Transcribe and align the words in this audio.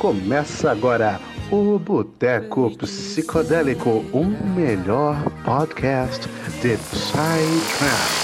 Começa 0.00 0.70
agora 0.70 1.20
o 1.52 1.78
Boteco 1.78 2.74
Psicodélico, 2.78 4.02
o 4.14 4.24
melhor 4.24 5.22
podcast 5.44 6.26
de 6.62 6.78
Psytrance. 6.78 8.19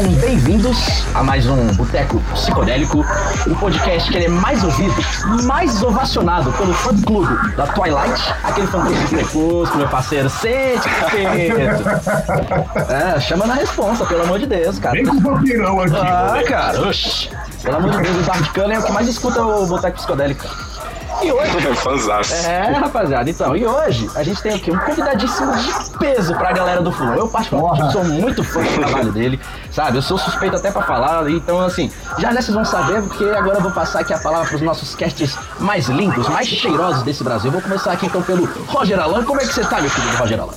Sejam 0.00 0.14
bem-vindos 0.14 1.04
a 1.14 1.22
mais 1.22 1.46
um 1.46 1.66
Boteco 1.74 2.18
Psicodélico, 2.32 3.04
um 3.46 3.54
podcast 3.56 4.10
que 4.10 4.16
ele 4.16 4.24
é 4.24 4.28
mais 4.30 4.64
ouvido, 4.64 4.94
mais 5.44 5.82
ovacionado 5.82 6.50
pelo 6.52 6.72
fã 6.72 6.94
do 6.94 7.02
clube 7.02 7.54
da 7.54 7.66
Twilight, 7.66 8.34
aquele 8.42 8.66
fã 8.66 8.78
do 8.82 9.08
Crepúsculo, 9.10 9.76
meu 9.76 9.88
parceiro, 9.88 10.30
sente 10.30 10.88
Pedro. 11.10 11.84
É, 12.90 13.20
chama 13.20 13.46
na 13.46 13.54
responsa, 13.54 14.06
pelo 14.06 14.22
amor 14.22 14.38
de 14.38 14.46
Deus, 14.46 14.78
cara. 14.78 14.94
Vem 14.94 15.04
com 15.04 15.16
o 15.16 15.20
vampirão 15.20 15.80
aqui. 15.82 15.96
Ah, 15.96 16.42
cara, 16.48 16.88
oxi. 16.88 17.28
Pelo 17.62 17.76
amor 17.76 17.90
de 17.90 17.98
Deus, 17.98 18.26
o 18.26 18.52
Cullen 18.54 18.76
é 18.76 18.80
o 18.80 18.82
que 18.82 18.92
mais 18.92 19.06
escuta 19.06 19.42
o 19.42 19.66
Boteco 19.66 19.98
Psicodélico. 19.98 20.69
E 21.22 21.30
hoje, 21.32 21.74
Fanzaço. 21.76 22.34
é, 22.46 22.72
rapaziada, 22.72 23.28
então, 23.28 23.54
e 23.56 23.66
hoje 23.66 24.10
a 24.14 24.22
gente 24.22 24.42
tem 24.42 24.54
aqui 24.54 24.70
um 24.70 24.78
convidadíssimo 24.78 25.52
de 25.56 25.98
peso 25.98 26.34
pra 26.34 26.52
galera 26.52 26.80
do 26.80 26.90
Fulano. 26.90 27.16
Eu, 27.18 27.28
particularmente, 27.28 27.92
sou 27.92 28.04
muito 28.04 28.42
fã 28.42 28.62
do 28.62 28.72
trabalho 28.78 29.12
dele, 29.12 29.40
sabe? 29.70 29.98
Eu 29.98 30.02
sou 30.02 30.16
suspeito 30.18 30.56
até 30.56 30.70
pra 30.70 30.82
falar, 30.82 31.28
então, 31.30 31.60
assim, 31.60 31.90
já 32.18 32.32
já 32.32 32.40
vocês 32.40 32.54
vão 32.54 32.64
saber, 32.64 33.02
porque 33.02 33.24
agora 33.24 33.58
eu 33.58 33.62
vou 33.62 33.72
passar 33.72 34.00
aqui 34.00 34.12
a 34.14 34.18
palavra 34.18 34.48
pros 34.48 34.60
nossos 34.62 34.94
casts 34.94 35.36
mais 35.58 35.88
lindos, 35.88 36.28
mais 36.28 36.46
cheirosos 36.48 37.02
desse 37.02 37.22
Brasil. 37.22 37.50
Vou 37.50 37.60
começar 37.60 37.92
aqui 37.92 38.06
então 38.06 38.22
pelo 38.22 38.44
Roger 38.66 38.98
Alan. 38.98 39.24
Como 39.24 39.40
é 39.40 39.44
que 39.44 39.52
você 39.52 39.62
tá, 39.64 39.80
meu 39.80 39.90
querido 39.90 40.16
Roger 40.16 40.40
Alan? 40.40 40.52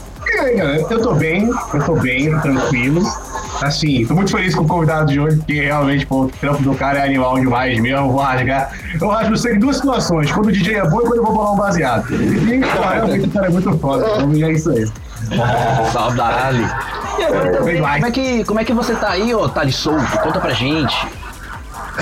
Eu 0.89 1.01
tô 1.01 1.13
bem, 1.13 1.49
eu 1.73 1.83
tô 1.85 1.95
bem, 1.95 2.39
tranquilo. 2.39 3.03
Assim, 3.63 4.05
tô 4.05 4.13
muito 4.13 4.31
feliz 4.31 4.53
com 4.53 4.63
o 4.63 4.67
convidado 4.67 5.11
de 5.11 5.19
hoje, 5.19 5.37
porque 5.37 5.61
realmente, 5.61 6.05
pô, 6.05 6.23
o 6.23 6.27
trampo 6.27 6.61
do 6.63 6.75
cara 6.75 6.99
é 6.99 7.03
animal 7.03 7.39
demais 7.39 7.79
mesmo. 7.79 8.11
Vou 8.11 8.21
rasgar. 8.21 8.71
Eu 8.99 9.07
rasgo 9.07 9.37
você 9.37 9.55
em 9.55 9.59
duas 9.59 9.77
situações: 9.77 10.31
quando 10.31 10.47
o 10.47 10.51
DJ 10.51 10.75
é 10.75 10.89
bom 10.89 11.01
e 11.01 11.05
quando 11.05 11.17
eu 11.17 11.23
vou 11.23 11.33
bolar 11.33 11.53
um 11.53 11.57
baseado. 11.57 12.13
E, 12.13 12.59
realmente 12.59 13.27
o 13.27 13.31
cara 13.31 13.47
é 13.47 13.49
muito 13.49 13.77
foda. 13.77 14.05
Então, 14.05 14.47
é 14.47 14.51
isso 14.51 14.69
aí. 14.69 14.85
Saudade. 15.91 16.59
Como 17.59 18.05
é, 18.05 18.11
que, 18.11 18.43
como 18.43 18.59
é 18.59 18.63
que 18.63 18.73
você 18.73 18.95
tá 18.95 19.11
aí, 19.11 19.33
ô 19.33 19.47
Thales 19.47 19.75
Souto? 19.75 20.05
Conta 20.19 20.39
pra 20.39 20.51
gente. 20.51 21.07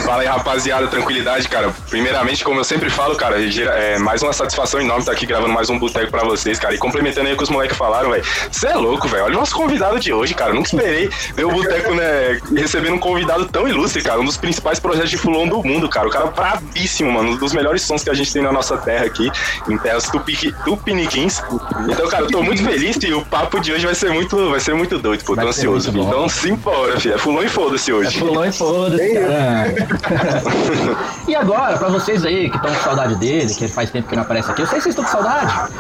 Fala 0.06 0.22
aí, 0.22 0.28
rapaziada, 0.28 0.88
tranquilidade, 0.88 1.48
cara. 1.50 1.74
Primeiramente, 1.90 2.44
como 2.44 2.60
eu 2.60 2.64
sempre 2.64 2.90
falo, 2.90 3.16
cara, 3.16 3.36
é 3.42 3.98
mais 4.00 4.22
uma 4.24 4.32
satisfação 4.34 4.80
enorme 4.80 5.02
estar 5.02 5.12
aqui 5.12 5.26
gravando 5.26 5.52
mais 5.54 5.70
um 5.70 5.78
boteco 5.78 6.10
pra 6.10 6.24
vocês, 6.24 6.58
cara. 6.60 6.74
E 6.74 6.78
complementando 6.78 7.28
aí 7.28 7.34
o 7.34 7.38
que 7.38 7.44
os 7.44 7.50
moleques 7.50 7.78
falaram, 7.78 8.10
velho. 8.12 8.24
Você 8.52 8.68
é 8.68 8.76
louco, 8.76 9.08
velho. 9.08 9.26
Olha 9.26 9.36
o 9.36 9.40
nosso 9.40 9.54
convidado 9.56 10.00
de 10.00 10.14
hoje, 10.14 10.34
cara. 10.34 10.54
Nunca 10.54 10.68
esperei 10.70 11.10
ver 11.36 11.46
o 11.46 11.52
boteco, 11.52 11.94
né, 11.94 12.40
recebendo 12.56 12.94
um 12.96 13.00
convidado 13.00 13.46
tão 13.46 13.68
ilustre, 13.68 14.02
cara. 14.02 14.20
Um 14.22 14.26
dos 14.26 14.38
principais 14.38 14.80
projetos 14.80 15.10
de 15.10 15.18
Fulon 15.18 15.48
do 15.48 15.62
mundo, 15.64 15.90
cara. 15.90 16.08
O 16.08 16.12
cara 16.12 16.28
brabíssimo, 16.28 17.12
mano. 17.12 17.32
Um 17.32 17.36
dos 17.38 17.52
melhores 17.54 17.82
sons 17.82 18.04
que 18.04 18.10
a 18.10 18.14
gente 18.14 18.32
tem 18.32 18.42
na 18.42 18.52
nossa 18.52 18.78
terra 18.78 19.06
aqui, 19.06 19.30
em 19.70 19.78
terras 19.78 20.10
tupi- 20.10 20.54
tupiniquins. 20.64 21.42
Então, 21.90 22.08
cara, 22.08 22.24
eu 22.24 22.32
tô 22.32 22.42
muito 22.42 22.64
feliz 22.64 22.98
e 23.04 23.14
o 23.14 23.26
papo 23.26 23.60
de 23.60 23.74
hoje 23.74 23.86
vai 23.86 23.96
ser 23.96 24.10
muito, 24.12 24.50
vai 24.50 24.60
ser 24.60 24.74
muito 24.74 24.98
doido, 24.98 25.24
pô. 25.26 25.36
Tô 25.36 25.48
ansioso. 25.48 25.90
Então, 25.90 26.30
simbora, 26.30 27.00
filho. 27.00 27.16
É 27.16 27.18
Fulon 27.18 27.44
e 27.44 27.50
foda-se 27.50 27.92
hoje. 27.92 28.18
Fulão 28.18 28.46
e 28.46 28.52
foda-se, 28.52 29.14
cara. 29.20 29.81
e 31.28 31.36
agora, 31.36 31.78
pra 31.78 31.90
vocês 31.90 32.26
aí 32.26 32.50
que 32.50 32.56
estão 32.56 32.74
com 32.74 32.82
saudade 32.82 33.16
dele, 33.16 33.54
que 33.54 33.68
faz 33.68 33.90
tempo 33.90 34.08
que 34.08 34.16
não 34.16 34.24
aparece 34.24 34.52
aqui, 34.52 34.62
eu 34.62 34.68
sei 34.68 34.78
que 34.78 34.84
vocês 34.84 34.96
estão 34.98 35.06
com 35.06 35.12
saudade. 35.12 35.72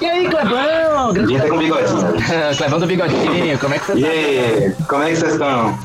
E 0.00 0.06
aí, 0.06 0.28
Clebão? 0.28 1.12
Grande 1.12 1.38
tá 1.38 1.48
com 1.48 1.58
bigodinho. 1.58 2.12
Clebão 2.56 2.80
do 2.80 2.86
bigodinho, 2.86 3.58
como 3.58 3.74
é 3.74 3.78
que 3.78 3.86
você 3.86 3.98
E 3.98 4.02
tá? 4.02 4.08
aí, 4.08 4.74
como 4.88 5.02
é 5.02 5.10
que 5.10 5.16
vocês 5.16 5.32
estão? 5.32 5.78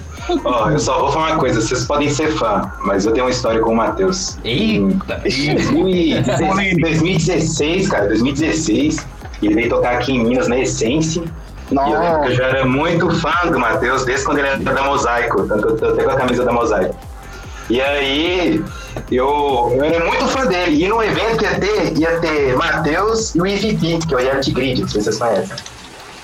Ó, 0.46 0.70
eu 0.70 0.80
só 0.80 1.00
vou 1.00 1.12
falar 1.12 1.32
uma 1.32 1.38
coisa, 1.38 1.60
vocês 1.60 1.86
podem 1.86 2.10
ser 2.10 2.32
fã, 2.32 2.72
mas 2.86 3.06
eu 3.06 3.12
tenho 3.12 3.26
uma 3.26 3.32
história 3.32 3.60
com 3.60 3.74
o 3.74 3.76
Matheus. 3.76 4.38
Eita! 4.44 5.22
Em 5.26 6.78
2016, 6.80 7.90
cara, 7.90 8.08
2016, 8.08 9.06
ele 9.42 9.54
veio 9.54 9.70
tocar 9.70 9.96
aqui 9.96 10.14
em 10.14 10.24
Minas, 10.24 10.48
na 10.48 10.58
Essência. 10.60 11.24
E 11.72 11.76
eu 11.76 12.00
lembro 12.00 12.22
que 12.22 12.28
eu 12.30 12.36
já 12.36 12.46
era 12.46 12.66
muito 12.66 13.10
fã 13.20 13.34
do 13.52 13.60
Matheus, 13.60 14.06
desde 14.06 14.26
quando 14.26 14.38
ele 14.40 14.48
era 14.48 14.58
da 14.60 14.84
Mosaico, 14.84 15.44
tanto 15.48 15.62
que 15.62 15.74
eu 15.74 15.78
tô 15.78 15.86
até 15.88 16.04
com 16.04 16.12
a 16.12 16.16
camisa 16.16 16.46
da 16.46 16.54
Mosaico. 16.54 16.96
E 17.70 17.82
aí, 17.82 18.64
eu, 19.12 19.72
eu 19.76 19.84
era 19.84 20.06
muito 20.06 20.28
fã 20.28 20.46
dele. 20.46 20.84
E 20.84 20.88
no 20.88 21.02
evento 21.02 21.38
que 21.38 21.46
ia 21.46 21.60
ter, 21.60 21.98
ia 21.98 22.20
ter 22.20 22.56
Matheus 22.56 23.36
e 23.36 23.42
o 23.42 23.46
EVP, 23.46 24.00
que 24.08 24.14
é 24.14 24.18
o 24.18 24.20
Reality 24.20 24.52
Grid, 24.52 24.82
não 24.82 24.88
sei 24.88 25.02
se 25.02 25.06
vocês 25.06 25.18
conhecem. 25.18 25.56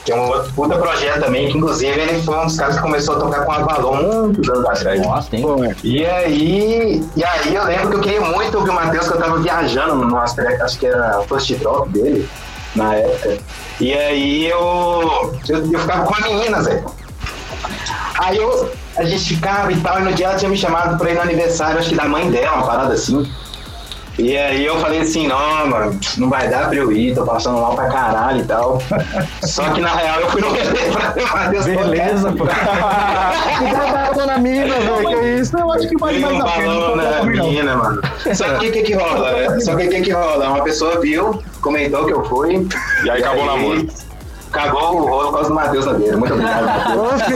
Que 0.06 0.12
é 0.14 0.16
um 0.16 0.30
outro 0.30 0.52
puta 0.54 0.78
projeto 0.78 1.20
também, 1.20 1.52
que 1.52 1.58
inclusive 1.58 2.00
ele 2.00 2.22
foi 2.24 2.38
um 2.38 2.46
dos 2.46 2.58
caras 2.58 2.76
que 2.76 2.82
começou 2.82 3.16
a 3.16 3.20
tocar 3.20 3.46
com 3.46 3.52
a 3.52 3.56
Avalon 3.58 4.24
muitos 4.24 4.50
anos 4.50 4.66
atrás. 4.66 5.02
Nossa, 5.02 5.30
tem. 5.30 5.44
E 5.84 6.06
aí, 6.06 7.04
e 7.16 7.24
aí 7.24 7.56
eu 7.56 7.64
lembro 7.66 7.90
que 7.90 7.96
eu 7.96 8.02
queria 8.02 8.22
muito 8.22 8.58
ouvir 8.58 8.70
o 8.70 8.74
Matheus, 8.74 9.08
que 9.08 9.14
eu 9.14 9.20
tava 9.20 9.38
viajando 9.40 9.96
numa, 9.96 10.24
acho 10.24 10.80
que 10.80 10.86
era 10.86 11.22
first 11.24 11.54
drop 11.56 11.90
dele, 11.90 12.28
na 12.76 12.96
época. 12.96 13.38
E 13.80 13.94
aí 13.94 14.50
eu, 14.50 15.38
eu, 15.48 15.72
eu 15.72 15.80
ficava 15.80 16.06
com 16.06 16.16
a 16.16 16.22
menina, 16.22 16.62
Zé. 16.62 16.84
Aí 18.20 18.38
eu, 18.38 18.72
a 19.00 19.06
gente 19.06 19.36
ficava 19.36 19.72
e 19.72 19.80
tal, 19.80 20.00
e 20.00 20.04
no 20.04 20.14
dia 20.14 20.28
ela 20.28 20.36
tinha 20.36 20.50
me 20.50 20.58
chamado 20.58 20.98
pra 20.98 21.10
ir 21.10 21.16
no 21.16 21.22
aniversário, 21.22 21.80
acho 21.80 21.90
que 21.90 21.96
da 21.96 22.06
mãe 22.06 22.30
dela, 22.30 22.58
uma 22.58 22.66
parada 22.66 22.94
assim. 22.94 23.26
E 24.18 24.36
aí 24.36 24.66
eu 24.66 24.78
falei 24.82 25.00
assim, 25.00 25.28
não, 25.28 25.68
mano, 25.68 25.98
não 26.18 26.30
vai 26.30 26.50
dar 26.50 26.68
pra 26.68 26.76
eu 26.76 26.92
ir, 26.92 27.16
tô 27.16 27.24
passando 27.24 27.62
mal 27.62 27.74
pra 27.74 27.88
caralho 27.88 28.42
e 28.42 28.44
tal. 28.44 28.82
Só 29.44 29.70
que 29.70 29.80
na 29.80 29.96
real 29.96 30.20
eu 30.20 30.30
fui 30.30 30.42
no 30.42 30.54
evento 30.58 30.92
pra 30.92 31.10
ver 31.12 31.24
o 31.24 31.32
Matheus 31.32 31.66
Beleza, 31.66 32.32
pô. 32.34 32.46
Tá 34.20 34.26
na 34.26 34.38
mina, 34.40 34.76
velho. 34.76 35.08
Que 35.08 35.28
isso? 35.40 35.58
Eu 35.58 35.72
acho 35.72 35.88
que 35.88 35.98
vale 35.98 36.20
mais 36.20 36.34
um 36.34 36.42
a 36.42 36.52
pena. 36.52 36.96
na 36.96 37.12
não. 37.20 37.26
menina, 37.26 37.76
mano. 37.78 38.02
Só 38.34 38.58
que 38.58 38.68
o 38.68 38.72
que 38.72 38.82
que 38.82 38.94
rola? 38.94 39.32
né? 39.32 39.60
Só 39.62 39.76
que 39.76 39.88
o 39.88 39.90
que 39.90 40.02
que 40.02 40.12
rola? 40.12 40.50
Uma 40.50 40.64
pessoa 40.64 41.00
viu, 41.00 41.42
comentou 41.62 42.06
que 42.06 42.12
eu 42.12 42.24
fui. 42.26 42.68
E 43.06 43.10
aí 43.10 43.24
acabou 43.24 43.44
o 43.44 43.46
namoro. 43.46 43.88
Cagou 44.52 44.96
o 44.96 45.06
rolo 45.06 45.26
por 45.28 45.34
causa 45.34 45.50
do 45.50 45.56
Matheus 45.56 45.86
na 45.86 45.94
beira. 45.94 46.18
Muito 46.18 46.34
obrigado. 46.34 46.66
Matheus. 46.66 47.32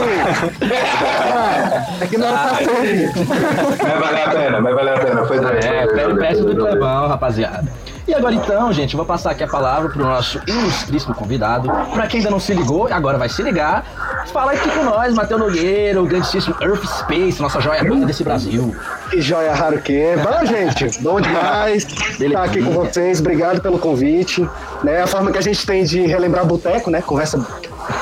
É 2.00 2.06
que 2.06 2.18
não 2.18 2.26
era 2.26 2.38
pra 2.38 2.56
ser. 2.56 3.12
mas 3.14 4.00
valeu 4.00 4.24
a 4.24 4.30
pena, 4.30 4.60
mas 4.60 4.74
valeu 4.74 4.94
a 4.94 4.98
pena. 4.98 5.24
Foi 5.24 5.38
doido. 5.40 5.64
É, 5.64 5.86
peripécia 5.86 6.42
foi 6.42 6.54
do. 6.54 6.66
Clebão, 6.66 7.08
rapaziada. 7.08 7.72
E 8.06 8.14
agora 8.14 8.34
então, 8.34 8.70
gente, 8.70 8.92
eu 8.92 8.98
vou 8.98 9.06
passar 9.06 9.30
aqui 9.30 9.42
a 9.42 9.48
palavra 9.48 9.88
pro 9.88 10.02
nosso 10.02 10.38
ilustríssimo 10.46 11.14
convidado. 11.14 11.70
Pra 11.92 12.06
quem 12.06 12.18
ainda 12.18 12.30
não 12.30 12.38
se 12.38 12.52
ligou, 12.52 12.86
agora 12.92 13.16
vai 13.16 13.30
se 13.30 13.42
ligar. 13.42 14.26
Fala 14.30 14.52
aqui 14.52 14.70
com 14.70 14.84
nós, 14.84 15.14
Matheus 15.14 15.40
Nogueira, 15.40 16.02
o 16.02 16.06
grandíssimo 16.06 16.54
Earth 16.60 16.84
Space, 16.84 17.40
nossa 17.40 17.60
joia 17.60 17.82
linda 17.82 18.04
desse 18.04 18.22
Brasil. 18.22 18.74
Que 19.10 19.22
joia 19.22 19.54
raro 19.54 19.80
que 19.80 19.96
é. 19.96 20.16
Bom, 20.18 20.44
gente, 20.44 21.02
bom 21.02 21.20
demais 21.20 21.86
estar 22.20 22.44
aqui 22.44 22.62
com 22.62 22.72
vocês. 22.72 23.20
Obrigado 23.20 23.62
pelo 23.62 23.78
convite. 23.78 24.46
Né, 24.82 25.02
a 25.02 25.06
forma 25.06 25.32
que 25.32 25.38
a 25.38 25.42
gente 25.42 25.64
tem 25.64 25.82
de 25.84 26.06
relembrar 26.06 26.44
boteco, 26.44 26.90
né? 26.90 27.00
Conversa 27.00 27.38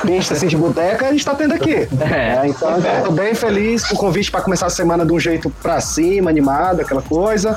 besta 0.05 0.34
assim 0.34 0.47
de 0.49 0.57
boteca, 0.57 1.07
a 1.07 1.13
gente 1.13 1.25
tá 1.25 1.34
tendo 1.34 1.55
aqui. 1.55 1.89
É. 2.03 2.43
É, 2.43 2.49
então, 2.49 2.81
tô 3.05 3.13
bem 3.13 3.34
feliz 3.34 3.84
com 3.87 3.95
o 3.95 3.99
convite 3.99 4.31
para 4.31 4.41
começar 4.41 4.67
a 4.67 4.71
semana 4.71 5.07
de 5.07 5.13
um 5.13 5.21
jeito 5.21 5.49
pra 5.63 5.81
cima, 5.81 6.29
animado, 6.29 6.81
aquela 6.81 7.01
coisa. 7.01 7.57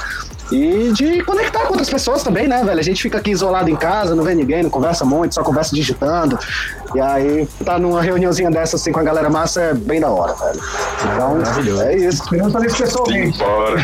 E 0.52 0.92
de 0.94 1.24
conectar 1.24 1.62
com 1.62 1.70
outras 1.70 1.90
pessoas 1.90 2.22
também, 2.24 2.48
né, 2.48 2.64
velho? 2.64 2.80
A 2.80 2.84
gente 2.84 3.02
fica 3.02 3.18
aqui 3.18 3.32
isolado 3.32 3.70
em 3.70 3.76
casa, 3.76 4.14
não 4.16 4.24
vê 4.24 4.36
ninguém, 4.36 4.64
não 4.64 4.70
conversa 4.70 5.04
muito, 5.04 5.34
só 5.34 5.44
conversa 5.44 5.74
digitando. 5.76 6.38
E 6.94 7.02
aí, 7.02 7.48
tá 7.66 7.78
numa 7.80 8.02
reuniãozinha 8.02 8.50
dessa 8.52 8.76
assim 8.78 8.92
com 8.92 9.00
a 9.00 9.04
galera 9.04 9.30
massa 9.30 9.60
é 9.62 9.74
bem 9.74 10.00
da 10.00 10.10
hora, 10.10 10.34
velho. 10.34 10.60
Então, 11.14 11.82
é 11.82 11.96
isso. 11.96 12.24
Esperamos 12.24 12.54
fazer 12.54 12.68
isso 12.68 12.78
pessoalmente. 12.78 13.38
Bora. 13.40 13.76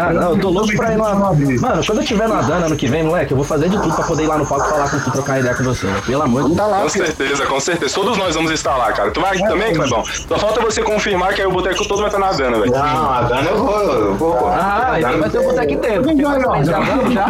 Ah, 0.00 0.12
não, 0.12 0.30
eu 0.32 0.38
tô 0.40 0.50
louco 0.50 0.76
pra 0.76 0.92
ir 0.92 0.96
numa. 0.96 1.14
Mano, 1.14 1.84
quando 1.86 1.98
eu 1.98 2.02
estiver 2.02 2.28
nadando 2.28 2.66
ano 2.66 2.76
que 2.76 2.86
vem, 2.88 3.02
moleque, 3.04 3.32
eu 3.32 3.36
vou 3.36 3.46
fazer 3.46 3.68
de 3.68 3.78
tudo 3.80 3.94
pra 3.94 4.04
poder 4.04 4.24
ir 4.24 4.26
lá 4.26 4.36
no 4.38 4.46
palco 4.46 4.68
falar 4.68 4.90
com 4.90 4.98
tu, 4.98 5.10
trocar 5.12 5.38
ideia 5.40 5.54
com 5.54 5.64
você. 5.64 5.86
né? 5.86 6.00
Pelo 6.04 6.22
amor 6.22 6.42
de 6.42 6.48
Deus. 6.48 6.58
tá 6.58 6.66
lá, 6.66 6.82
Com 6.82 6.88
filho. 6.90 7.06
certeza, 7.06 7.46
com 7.46 7.60
certeza. 7.60 7.94
Todos 7.94 8.18
nós 8.18 8.34
vamos 8.34 8.50
estar 8.50 8.76
lá, 8.76 8.92
cara. 8.92 9.10
Tu 9.10 9.20
vai 9.20 9.38
também, 9.38 9.72
Clebão? 9.72 10.04
Só 10.04 10.38
falta 10.38 10.60
você 10.60 10.82
confirmar 10.82 11.32
que 11.34 11.40
aí 11.40 11.46
o 11.46 11.52
boteco 11.52 11.86
todo 11.86 11.98
vai 12.00 12.08
estar 12.08 12.18
nadando, 12.18 12.60
velho. 12.60 12.72
Não, 12.72 13.10
a 13.12 13.22
Dana 13.22 13.50
eu 13.50 13.58
vou, 13.64 13.82
eu 13.82 14.14
vou. 14.16 14.48
Ah, 14.48 14.90
A 14.92 14.98
então 14.98 15.10
Dana- 15.12 15.22
vai 15.22 15.30
ter 15.30 15.38
o 15.38 15.42
boteco 15.44 15.72
inteiro. 15.72 16.07
Vai, 16.16 16.44
ó. 16.44 16.64
já 16.64 16.80
vamos 16.80 17.14
já. 17.14 17.26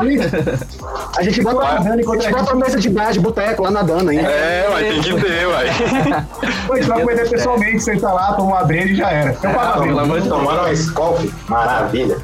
A 1.16 1.22
gente 1.22 1.42
bota, 1.42 1.66
a 1.66 1.96
enquanto 1.96 2.22
gente 2.22 2.34
a 2.34 2.38
bota 2.38 2.54
uma 2.54 2.64
mesa 2.64 2.78
de 2.78 2.90
bar 2.90 3.12
de 3.12 3.20
boteco 3.20 3.62
lá 3.62 3.70
nadando 3.70 4.10
ainda. 4.10 4.28
É, 4.28 4.68
vai, 4.70 4.84
tem 4.84 5.02
que 5.02 5.20
ter, 5.20 5.46
vai. 5.46 5.68
A 5.68 6.76
gente 6.76 6.88
vai 6.88 7.02
conhecer 7.02 7.30
pessoalmente, 7.30 7.80
senta 7.80 8.12
lá, 8.12 8.32
toma 8.34 8.56
uma 8.56 8.64
breja 8.64 8.92
e 8.92 8.96
já 8.96 9.10
era. 9.10 9.30
Eu 9.42 9.50
pago 9.50 9.82
pelo 9.82 9.98
amor 9.98 10.20
de 10.20 10.28
Deus. 10.28 10.38
Tomando 10.40 10.60
uma 10.60 10.72
Skol, 10.72 11.16
filho. 11.18 11.34
maravilha. 11.48 12.18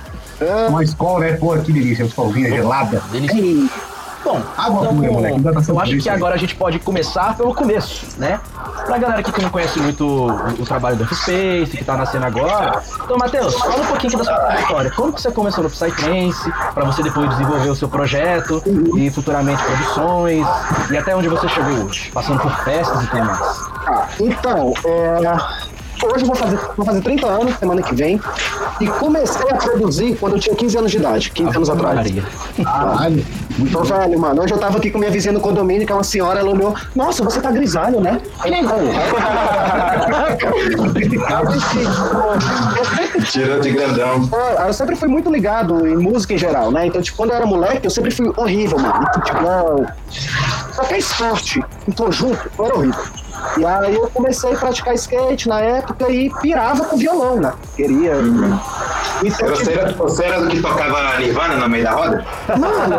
Uma 0.68 0.82
escola, 0.84 1.20
né? 1.20 1.32
Pô, 1.34 1.56
que 1.58 1.72
delícia, 1.72 2.04
uma 2.04 2.08
escolvinha 2.08 2.50
gelada. 2.50 3.02
Delícia. 3.10 3.68
Bom, 4.24 4.40
então, 4.40 5.62
eu 5.68 5.80
acho 5.80 5.98
que 5.98 6.08
agora 6.08 6.34
a 6.34 6.38
gente 6.38 6.54
pode 6.54 6.78
começar 6.78 7.36
pelo 7.36 7.54
começo, 7.54 8.18
né? 8.18 8.40
Pra 8.86 8.96
galera 8.98 9.20
aqui 9.20 9.30
que 9.30 9.42
não 9.42 9.50
conhece 9.50 9.78
muito 9.78 10.06
o, 10.06 10.62
o 10.62 10.64
trabalho 10.64 10.96
do 10.96 11.04
F-Space, 11.04 11.76
que 11.76 11.84
tá 11.84 11.96
nascendo 11.96 12.24
agora. 12.24 12.82
Então, 13.02 13.18
Matheus, 13.18 13.54
fala 13.54 13.82
um 13.82 13.86
pouquinho 13.86 14.16
da 14.16 14.24
sua 14.24 14.34
trajetória. 14.34 14.90
Como 14.92 15.12
que 15.12 15.20
você 15.20 15.30
começou 15.30 15.64
no 15.64 15.70
Psytrance, 15.70 16.52
pra 16.72 16.84
você 16.84 17.02
depois 17.02 17.28
desenvolver 17.30 17.68
o 17.68 17.76
seu 17.76 17.88
projeto 17.88 18.62
e 18.96 19.10
futuramente 19.10 19.62
produções, 19.62 20.46
e 20.90 20.96
até 20.96 21.14
onde 21.14 21.28
você 21.28 21.46
chegou 21.48 21.84
hoje, 21.84 22.10
passando 22.12 22.40
por 22.40 22.52
festas 22.64 23.02
e 23.02 23.06
tudo 23.06 23.24
mais. 23.24 23.40
Ah, 23.86 24.08
então, 24.18 24.72
é, 24.84 25.18
hoje 26.06 26.22
eu 26.22 26.26
vou 26.26 26.36
fazer, 26.36 26.58
vou 26.76 26.86
fazer 26.86 27.00
30 27.00 27.26
anos, 27.26 27.56
semana 27.58 27.82
que 27.82 27.94
vem. 27.94 28.20
E 28.80 28.86
comecei 28.86 29.50
a 29.50 29.56
produzir 29.56 30.16
quando 30.16 30.34
eu 30.34 30.40
tinha 30.40 30.54
15 30.54 30.78
anos 30.78 30.90
de 30.90 30.96
idade, 30.98 31.30
15 31.30 31.56
anos 31.56 31.70
atrás. 31.70 31.94
Maria. 31.96 32.22
Caralho. 32.62 33.24
Então, 33.58 33.84
velho, 33.84 34.18
mano, 34.18 34.42
hoje 34.42 34.52
eu 34.52 34.58
tava 34.58 34.78
aqui 34.78 34.90
com 34.90 34.98
minha 34.98 35.10
vizinha 35.10 35.32
no 35.32 35.40
condomínio, 35.40 35.86
que 35.86 35.92
é 35.92 35.94
uma 35.94 36.02
senhora, 36.04 36.40
ela 36.40 36.50
olhou, 36.50 36.74
nossa, 36.94 37.22
você 37.22 37.40
tá 37.40 37.50
grisalho, 37.50 38.00
né? 38.00 38.20
Eu 38.44 38.52
sempre 38.52 38.74
Tirou 43.30 43.60
de 43.60 43.70
grandão. 43.70 44.28
Pô, 44.28 44.36
eu 44.36 44.72
sempre 44.72 44.96
fui 44.96 45.08
muito 45.08 45.30
ligado 45.30 45.86
em 45.86 45.96
música 45.96 46.34
em 46.34 46.38
geral, 46.38 46.70
né? 46.72 46.86
Então, 46.86 47.00
tipo, 47.00 47.16
quando 47.16 47.30
eu 47.30 47.36
era 47.36 47.46
moleque, 47.46 47.86
eu 47.86 47.90
sempre 47.90 48.10
fui 48.10 48.32
horrível, 48.36 48.78
mano. 48.78 49.02
Em 49.02 49.12
futebol, 49.14 49.86
qualquer 50.74 50.98
esporte 50.98 51.64
em 51.86 51.92
conjunto, 51.92 52.50
eu 52.58 52.64
era 52.64 52.76
horrível. 52.76 53.23
E 53.58 53.64
aí 53.64 53.94
eu 53.94 54.08
comecei 54.12 54.52
a 54.52 54.56
praticar 54.56 54.94
skate 54.94 55.48
na 55.48 55.60
época 55.60 56.10
e 56.10 56.30
pirava 56.40 56.84
com 56.84 56.96
violão, 56.96 57.36
né? 57.36 57.52
Queria. 57.76 58.14
Então, 59.22 59.48
Você 59.48 59.72
era, 59.72 59.92
você 59.92 60.24
era 60.24 60.40
do 60.40 60.48
que 60.48 60.60
tocava 60.60 61.18
Nirvana 61.18 61.56
no 61.56 61.68
meio 61.68 61.84
da 61.84 61.90
roda? 61.92 62.24
Mano, 62.58 62.96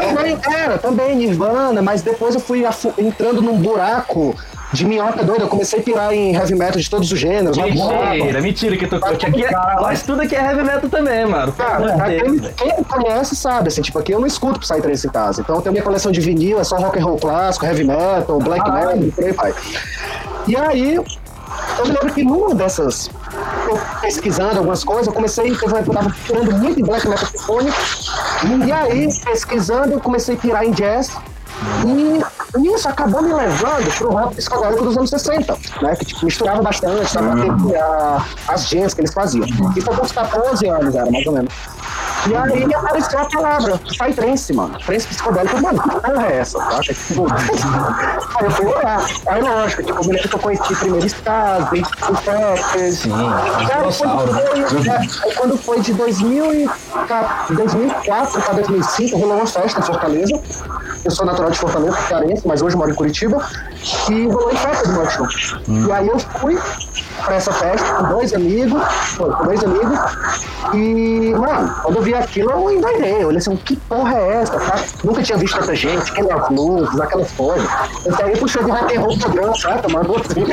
também 0.00 0.38
era, 0.48 0.78
também 0.78 1.16
Nirvana, 1.16 1.80
mas 1.82 2.02
depois 2.02 2.34
eu 2.34 2.40
fui 2.40 2.64
entrando 2.98 3.40
num 3.40 3.56
buraco 3.56 4.34
de 4.72 4.86
minhoca 4.86 5.22
doida. 5.22 5.44
Eu 5.44 5.48
comecei 5.48 5.80
a 5.80 5.82
pirar 5.82 6.12
em 6.14 6.34
heavy 6.34 6.54
metal 6.54 6.80
de 6.80 6.88
todos 6.88 7.12
os 7.12 7.18
gêneros. 7.18 7.56
Mentira, 7.58 8.40
mentira 8.40 8.76
que 8.76 8.86
tu 8.86 8.98
curte. 8.98 9.26
Aqui, 9.26 9.44
é- 9.44 9.50
nós 9.76 10.02
tudo 10.02 10.22
aqui 10.22 10.34
é 10.34 10.40
heavy 10.40 10.62
metal 10.64 10.88
também, 10.88 11.26
mano. 11.26 11.52
Cara, 11.52 11.94
quem, 12.08 12.38
quem 12.38 12.84
conhece 12.84 13.36
sabe, 13.36 13.68
assim, 13.68 13.82
tipo, 13.82 13.98
aqui 13.98 14.12
eu 14.12 14.18
não 14.20 14.26
escuto 14.26 14.58
Psytrance 14.60 15.06
em 15.06 15.10
casa. 15.10 15.42
Então 15.42 15.56
eu 15.56 15.62
tenho 15.62 15.72
minha 15.74 15.84
coleção 15.84 16.10
de 16.10 16.20
vinil, 16.20 16.58
é 16.58 16.64
só 16.64 16.76
rock 16.76 16.98
and 16.98 17.04
roll 17.04 17.18
clássico, 17.18 17.66
heavy 17.66 17.84
metal, 17.84 18.38
black 18.38 18.68
metal, 18.70 18.94
vai. 19.42 19.54
E 20.46 20.56
aí, 20.56 20.94
eu 20.94 21.04
me 21.84 21.92
lembro 21.92 22.12
que 22.12 22.24
numa 22.24 22.54
dessas, 22.54 23.10
pesquisando 24.00 24.58
algumas 24.58 24.84
coisas, 24.84 25.06
eu 25.06 25.12
comecei, 25.12 25.50
eu 25.50 25.58
tava 25.84 26.14
pirando 26.26 26.52
muito 26.52 26.80
em 26.80 26.84
black 26.84 27.08
metal 27.08 27.26
sinfônico, 27.26 27.76
e 28.64 28.72
aí, 28.72 29.08
pesquisando, 29.24 29.92
eu 29.94 30.00
comecei 30.00 30.34
a 30.36 30.38
pirar 30.38 30.64
em 30.64 30.70
jazz, 30.70 31.10
e 31.86 32.58
nisso 32.58 32.88
acabou 32.88 33.22
me 33.22 33.32
levando 33.32 33.96
pro 33.96 34.10
rock 34.10 34.36
psicodélico 34.36 34.84
dos 34.84 34.96
anos 34.96 35.10
60, 35.10 35.56
né? 35.80 35.96
Que 35.96 36.04
tipo, 36.04 36.24
misturava 36.24 36.62
bastante, 36.62 37.10
sabe? 37.10 37.42
A- 37.76 38.24
as 38.48 38.68
gens 38.68 38.94
que 38.94 39.00
eles 39.00 39.12
faziam. 39.12 39.46
Isso 39.76 39.86
posso 39.86 40.02
estar 40.04 40.28
11 40.52 40.68
anos, 40.68 40.94
era 40.94 41.10
mais 41.10 41.26
ou 41.26 41.32
menos. 41.32 41.52
E 42.28 42.36
aí 42.36 42.72
apareceu 42.72 43.18
a 43.18 43.24
palavra, 43.28 43.78
Psytrance, 43.78 44.52
mano. 44.52 44.78
Trance 44.86 45.06
psicodélico, 45.08 45.60
mano, 45.60 45.82
que 45.82 45.88
porra 45.90 46.26
é 46.28 46.36
essa? 46.38 46.58
Tá? 46.60 46.80
Tipo, 46.80 47.26
aí 48.38 48.44
eu 48.44 48.50
fui 48.52 48.66
olhar. 48.66 49.04
Aí 49.26 49.42
lógico, 49.42 49.82
tipo, 49.82 49.98
eu 49.98 50.04
me 50.04 50.12
lembro 50.12 50.28
que 50.28 50.34
eu 50.36 50.38
conheci 50.38 50.74
primeiro 50.76 51.06
Stasi, 51.06 51.82
o 51.82 52.14
Peppers. 52.14 52.98
Sim, 52.98 53.12
aí, 53.12 53.66
dinossauro, 53.66 54.28
quando 54.28 54.68
foi, 54.68 54.88
é, 54.88 54.96
aí 54.96 55.34
quando 55.36 55.56
foi 55.58 55.80
de 55.80 55.94
2000 55.94 56.54
e 56.54 56.70
ca- 57.08 57.46
2004 57.50 58.40
para 58.42 58.54
2005, 58.54 59.18
rolou 59.18 59.36
uma 59.38 59.46
festa 59.46 59.80
em 59.80 59.82
Fortaleza. 59.82 60.40
Eu 61.04 61.10
sou 61.10 61.26
natural 61.26 61.50
de 61.52 61.58
Fortaleza, 61.58 61.96
cearense, 62.08 62.46
mas 62.46 62.62
hoje 62.62 62.76
moro 62.76 62.90
em 62.90 62.94
Curitiba. 62.94 63.46
E 64.10 64.26
rolou 64.26 64.52
em 64.52 64.56
festa 64.56 64.88
do 64.88 64.94
Mushroom. 64.94 65.28
E 65.86 65.92
aí 65.92 66.08
eu 66.08 66.18
fui 66.18 66.58
pra 67.24 67.36
essa 67.36 67.52
festa 67.52 67.94
com 67.94 68.08
dois 68.08 68.32
amigos, 68.32 68.82
com 69.16 69.44
dois 69.44 69.62
amigos. 69.62 69.98
E, 70.74 71.34
mano, 71.34 71.74
quando 71.82 71.96
eu 71.96 72.02
vi 72.02 72.14
aquilo, 72.14 72.50
eu 72.50 72.72
endoidei. 72.72 73.22
Eu 73.22 73.28
olhei 73.28 73.38
assim, 73.38 73.56
que 73.56 73.76
porra 73.76 74.14
é 74.16 74.42
essa, 74.42 74.58
tá? 74.58 74.76
Nunca 75.04 75.22
tinha 75.22 75.38
visto 75.38 75.58
tanta 75.58 75.74
gente, 75.74 76.10
aquelas 76.10 76.50
luzes, 76.50 77.00
aquelas 77.00 77.30
coisas. 77.32 77.68
Eu 78.04 78.16
saí 78.16 78.36
puxando 78.36 78.64
de 78.64 78.70
rock 78.70 78.96
and 78.96 79.40
roll 79.40 79.54
saca? 79.54 79.88
Mandou 79.88 80.16
assim. 80.16 80.44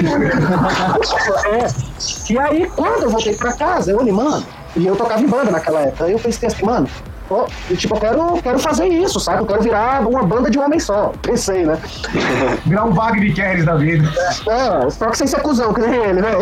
é. 1.47 2.31
E 2.31 2.39
aí, 2.39 2.71
quando 2.75 3.03
eu 3.03 3.09
voltei 3.09 3.35
pra 3.35 3.53
casa, 3.53 3.91
eu 3.91 3.97
olhei, 3.97 4.13
mano, 4.13 4.45
e 4.79 4.87
eu 4.87 4.95
tocava 4.95 5.21
em 5.21 5.27
banda 5.27 5.51
naquela 5.51 5.81
época. 5.81 6.05
Aí 6.05 6.13
eu 6.13 6.19
pensei 6.19 6.47
assim, 6.47 6.65
mano, 6.65 6.87
ó, 7.29 7.45
eu, 7.69 7.75
tipo, 7.75 7.95
eu 7.95 7.99
quero, 7.99 8.41
quero 8.41 8.59
fazer 8.59 8.87
isso, 8.87 9.19
sabe? 9.19 9.39
Eu 9.41 9.45
quero 9.45 9.61
virar 9.61 10.07
uma 10.07 10.23
banda 10.23 10.49
de 10.49 10.57
um 10.57 10.63
homem 10.63 10.79
só. 10.79 11.11
Pensei, 11.21 11.65
né? 11.65 11.77
Virar 12.65 12.85
um 12.85 12.93
Wagner 12.93 13.35
Keres 13.35 13.65
da 13.65 13.75
vida. 13.75 14.09
É, 14.47 14.89
só 14.89 15.09
que 15.09 15.17
sem 15.17 15.27
ser 15.27 15.41
cuzão, 15.41 15.73
que 15.73 15.81
nem 15.81 15.93
ele, 15.93 16.21
velho. 16.21 16.39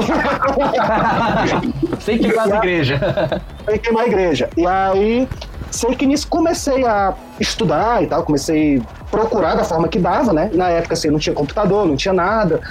Sei 1.99 2.19
que 2.19 2.31
faz 2.31 2.51
igreja. 2.51 3.41
Foi 3.65 3.79
queimar 3.79 4.03
a 4.03 4.07
igreja. 4.07 4.49
E 4.55 4.67
aí, 4.67 5.27
sei 5.71 5.95
que 5.95 6.05
nisso 6.05 6.27
comecei 6.27 6.85
a 6.85 7.15
estudar 7.39 8.03
e 8.03 8.07
tal, 8.07 8.23
comecei 8.23 8.77
a 8.77 9.05
procurar 9.05 9.55
da 9.55 9.63
forma 9.63 9.87
que 9.87 9.97
dava, 9.97 10.31
né? 10.31 10.51
Na 10.53 10.69
época, 10.69 10.93
assim, 10.93 11.09
não 11.09 11.17
tinha 11.17 11.33
computador, 11.33 11.87
não 11.87 11.95
tinha 11.95 12.13
nada. 12.13 12.61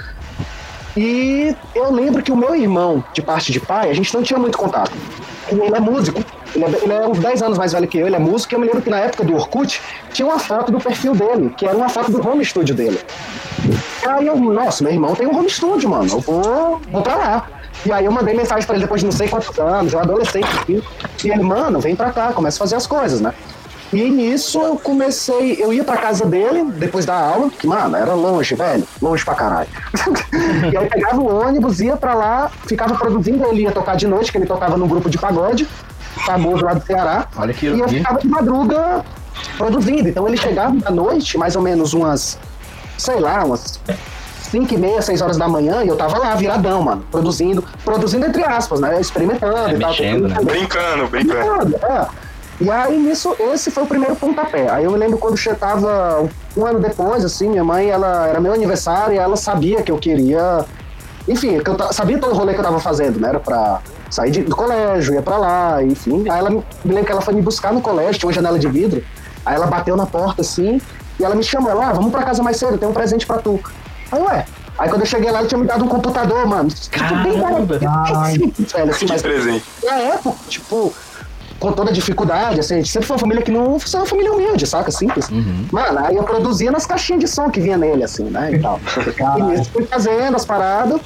E 0.95 1.55
eu 1.75 1.91
lembro 1.91 2.23
que 2.23 2.31
o 2.31 2.35
meu 2.35 2.55
irmão, 2.55 3.03
de 3.13 3.21
parte 3.21 3.51
de 3.51 3.59
pai, 3.59 3.91
a 3.91 3.93
gente 3.93 4.11
não 4.13 4.23
tinha 4.23 4.39
muito 4.39 4.57
contato. 4.57 4.91
Ele 5.49 5.75
é 5.75 5.79
músico. 5.79 6.23
Ele 6.55 6.65
é, 6.65 6.83
ele 6.83 6.93
é 6.93 7.07
uns 7.07 7.19
10 7.19 7.41
anos 7.41 7.57
mais 7.57 7.73
velho 7.73 7.87
que 7.87 7.97
eu, 7.97 8.07
ele 8.07 8.15
é 8.15 8.19
músico. 8.19 8.53
E 8.53 8.55
eu 8.55 8.59
me 8.59 8.65
lembro 8.65 8.81
que 8.81 8.89
na 8.89 8.99
época 8.99 9.23
do 9.23 9.35
Orkut 9.35 9.81
tinha 10.11 10.25
uma 10.27 10.39
foto 10.39 10.71
do 10.71 10.79
perfil 10.79 11.13
dele, 11.13 11.53
que 11.57 11.65
era 11.65 11.75
uma 11.75 11.89
foto 11.89 12.11
do 12.11 12.27
home 12.27 12.43
studio 12.43 12.75
dele. 12.75 12.99
Aí 14.07 14.27
eu, 14.27 14.37
nossa, 14.37 14.83
meu 14.83 14.93
irmão 14.93 15.15
tem 15.15 15.27
um 15.27 15.37
home 15.37 15.49
studio, 15.49 15.89
mano. 15.89 16.09
Eu 16.09 16.19
vou, 16.19 16.81
vou 16.91 17.01
pra 17.01 17.15
lá. 17.15 17.47
E 17.85 17.91
aí 17.91 18.05
eu 18.05 18.11
mandei 18.11 18.35
mensagem 18.35 18.65
pra 18.65 18.75
ele 18.75 18.83
depois 18.83 19.01
de 19.01 19.05
não 19.05 19.11
sei 19.11 19.27
quantos 19.27 19.57
anos, 19.59 19.93
eu 19.93 19.99
adolescente. 19.99 20.47
assim. 20.47 20.81
E 21.23 21.29
ele, 21.29 21.43
mano, 21.43 21.79
vem 21.79 21.95
pra 21.95 22.11
cá, 22.11 22.33
começa 22.33 22.57
a 22.57 22.59
fazer 22.59 22.75
as 22.75 22.87
coisas, 22.87 23.21
né? 23.21 23.33
E 23.93 24.09
nisso 24.09 24.61
eu 24.61 24.75
comecei, 24.77 25.55
eu 25.63 25.71
ia 25.71 25.83
pra 25.83 25.95
casa 25.97 26.25
dele, 26.25 26.65
depois 26.73 27.05
da 27.05 27.15
aula, 27.17 27.49
que, 27.49 27.65
mano, 27.65 27.95
era 27.95 28.13
longe, 28.13 28.53
velho, 28.53 28.85
longe 29.01 29.23
pra 29.23 29.33
caralho. 29.33 29.69
e 30.71 30.77
aí 30.77 30.89
pegava 30.89 31.21
o 31.21 31.41
ônibus, 31.41 31.79
ia 31.79 31.95
pra 31.95 32.13
lá, 32.13 32.51
ficava 32.65 32.95
produzindo, 32.95 33.45
ele 33.45 33.61
ia 33.61 33.71
tocar 33.71 33.95
de 33.95 34.05
noite, 34.05 34.31
que 34.31 34.37
ele 34.37 34.45
tocava 34.45 34.75
num 34.77 34.87
grupo 34.87 35.09
de 35.09 35.17
pagode, 35.17 35.67
famoso 36.25 36.65
lá 36.65 36.73
do 36.73 36.85
Ceará. 36.85 37.27
Olha 37.37 37.53
que 37.53 37.67
E 37.67 37.79
eu 37.79 37.87
ficava 37.87 38.19
de 38.19 38.27
madruga 38.27 39.05
produzindo. 39.57 40.09
Então 40.09 40.27
ele 40.27 40.35
chegava 40.37 40.75
à 40.85 40.91
noite, 40.91 41.37
mais 41.37 41.55
ou 41.55 41.61
menos 41.61 41.93
umas, 41.93 42.37
sei 42.97 43.19
lá, 43.21 43.45
umas 43.45 43.79
5 44.51 44.73
e 44.73 44.77
meia, 44.77 45.01
6 45.01 45.21
horas 45.21 45.37
da 45.37 45.47
manhã, 45.47 45.83
e 45.83 45.87
eu 45.87 45.95
tava 45.95 46.17
lá, 46.17 46.35
viradão, 46.35 46.81
mano, 46.81 47.05
produzindo, 47.11 47.63
produzindo 47.85 48.25
entre 48.25 48.43
aspas, 48.43 48.79
né? 48.81 48.99
Experimentando 48.99 49.69
É, 49.69 49.73
e 49.75 49.79
tal. 49.79 49.89
mexendo, 49.91 50.27
né? 50.27 50.35
Brincando, 50.43 51.07
brincando. 51.07 51.65
Brincando, 51.65 51.85
é. 51.85 52.07
E 52.59 52.71
aí, 52.71 52.97
nisso, 52.97 53.35
esse 53.53 53.69
foi 53.69 53.83
o 53.83 53.85
primeiro 53.87 54.15
pontapé. 54.15 54.67
Aí 54.69 54.83
eu 54.85 54.91
me 54.91 54.97
lembro 54.97 55.17
quando 55.19 55.37
eu 55.45 55.55
tava 55.55 56.27
um 56.55 56.65
ano 56.65 56.79
depois, 56.79 57.23
assim, 57.23 57.49
minha 57.49 57.63
mãe, 57.63 57.89
ela 57.89 58.27
era 58.27 58.39
meu 58.39 58.51
aniversário 58.53 59.13
e 59.13 59.17
ela 59.17 59.35
sabia 59.37 59.83
que 59.83 59.91
eu 59.91 59.97
queria. 59.97 60.65
Enfim, 61.27 61.59
que 61.59 61.69
eu 61.69 61.77
sabia 61.93 62.17
todo 62.17 62.31
o 62.31 62.35
rolê 62.35 62.53
que 62.53 62.59
eu 62.59 62.63
tava 62.63 62.79
fazendo, 62.79 63.19
né? 63.19 63.29
Era 63.29 63.39
pra 63.39 63.79
sair 64.09 64.31
de- 64.31 64.43
do 64.43 64.55
colégio, 64.55 65.13
ia 65.13 65.21
pra 65.21 65.37
lá, 65.37 65.83
enfim. 65.83 66.27
Aí 66.29 66.39
ela 66.39 66.49
me 66.49 66.63
lembro 66.85 67.05
que 67.05 67.11
ela 67.11 67.21
foi 67.21 67.33
me 67.35 67.41
buscar 67.41 67.71
no 67.73 67.81
colégio, 67.81 68.19
tinha 68.19 68.27
uma 68.27 68.33
janela 68.33 68.57
de 68.57 68.67
vidro. 68.67 69.03
Aí 69.45 69.53
ela 69.55 69.67
bateu 69.67 69.95
na 69.95 70.05
porta 70.07 70.41
assim, 70.41 70.81
e 71.19 71.23
ela 71.23 71.35
me 71.35 71.43
chamou, 71.43 71.69
ela, 71.69 71.89
ah, 71.89 71.93
vamos 71.93 72.11
pra 72.11 72.23
casa 72.23 72.41
mais 72.41 72.57
cedo, 72.57 72.77
tem 72.77 72.87
um 72.89 72.93
presente 72.93 73.27
pra 73.27 73.37
tu. 73.37 73.59
Aí, 74.11 74.21
ué. 74.21 74.45
Aí 74.79 74.89
quando 74.89 75.01
eu 75.01 75.07
cheguei 75.07 75.31
lá, 75.31 75.39
ele 75.39 75.47
tinha 75.47 75.57
me 75.59 75.65
dado 75.67 75.83
um 75.83 75.87
computador, 75.87 76.45
mano. 76.45 76.69
Tipo, 76.69 76.99
bem 77.23 77.39
Caramba. 77.41 77.79
bem 77.79 78.35
simples, 78.35 78.71
velho, 78.71 78.91
assim, 78.91 79.05
mas 79.09 79.21
presente. 79.21 79.65
na 79.83 79.95
época, 79.95 80.37
tipo, 80.47 80.93
com 81.59 81.71
toda 81.71 81.89
a 81.89 81.93
dificuldade, 81.93 82.59
assim, 82.59 82.75
a 82.75 82.77
gente 82.77 82.91
sempre 82.91 83.07
foi 83.07 83.15
uma 83.15 83.19
família 83.19 83.43
que 83.43 83.51
não 83.51 83.79
foi 83.79 83.99
uma 83.99 84.05
família 84.05 84.31
humilde, 84.31 84.65
saca? 84.67 84.91
Simples. 84.91 85.29
Mano, 85.71 85.99
aí 86.05 86.15
eu 86.15 86.23
produzia 86.23 86.71
nas 86.71 86.85
caixinhas 86.85 87.21
de 87.21 87.27
som 87.27 87.49
que 87.49 87.59
vinha 87.59 87.77
nele, 87.77 88.03
assim, 88.03 88.25
né? 88.25 88.51
E 88.53 88.59
tal. 88.59 88.79
e 89.37 89.41
nisso 89.43 89.69
fui 89.71 89.85
fazendo 89.85 90.35
as 90.35 90.45
paradas. 90.45 91.01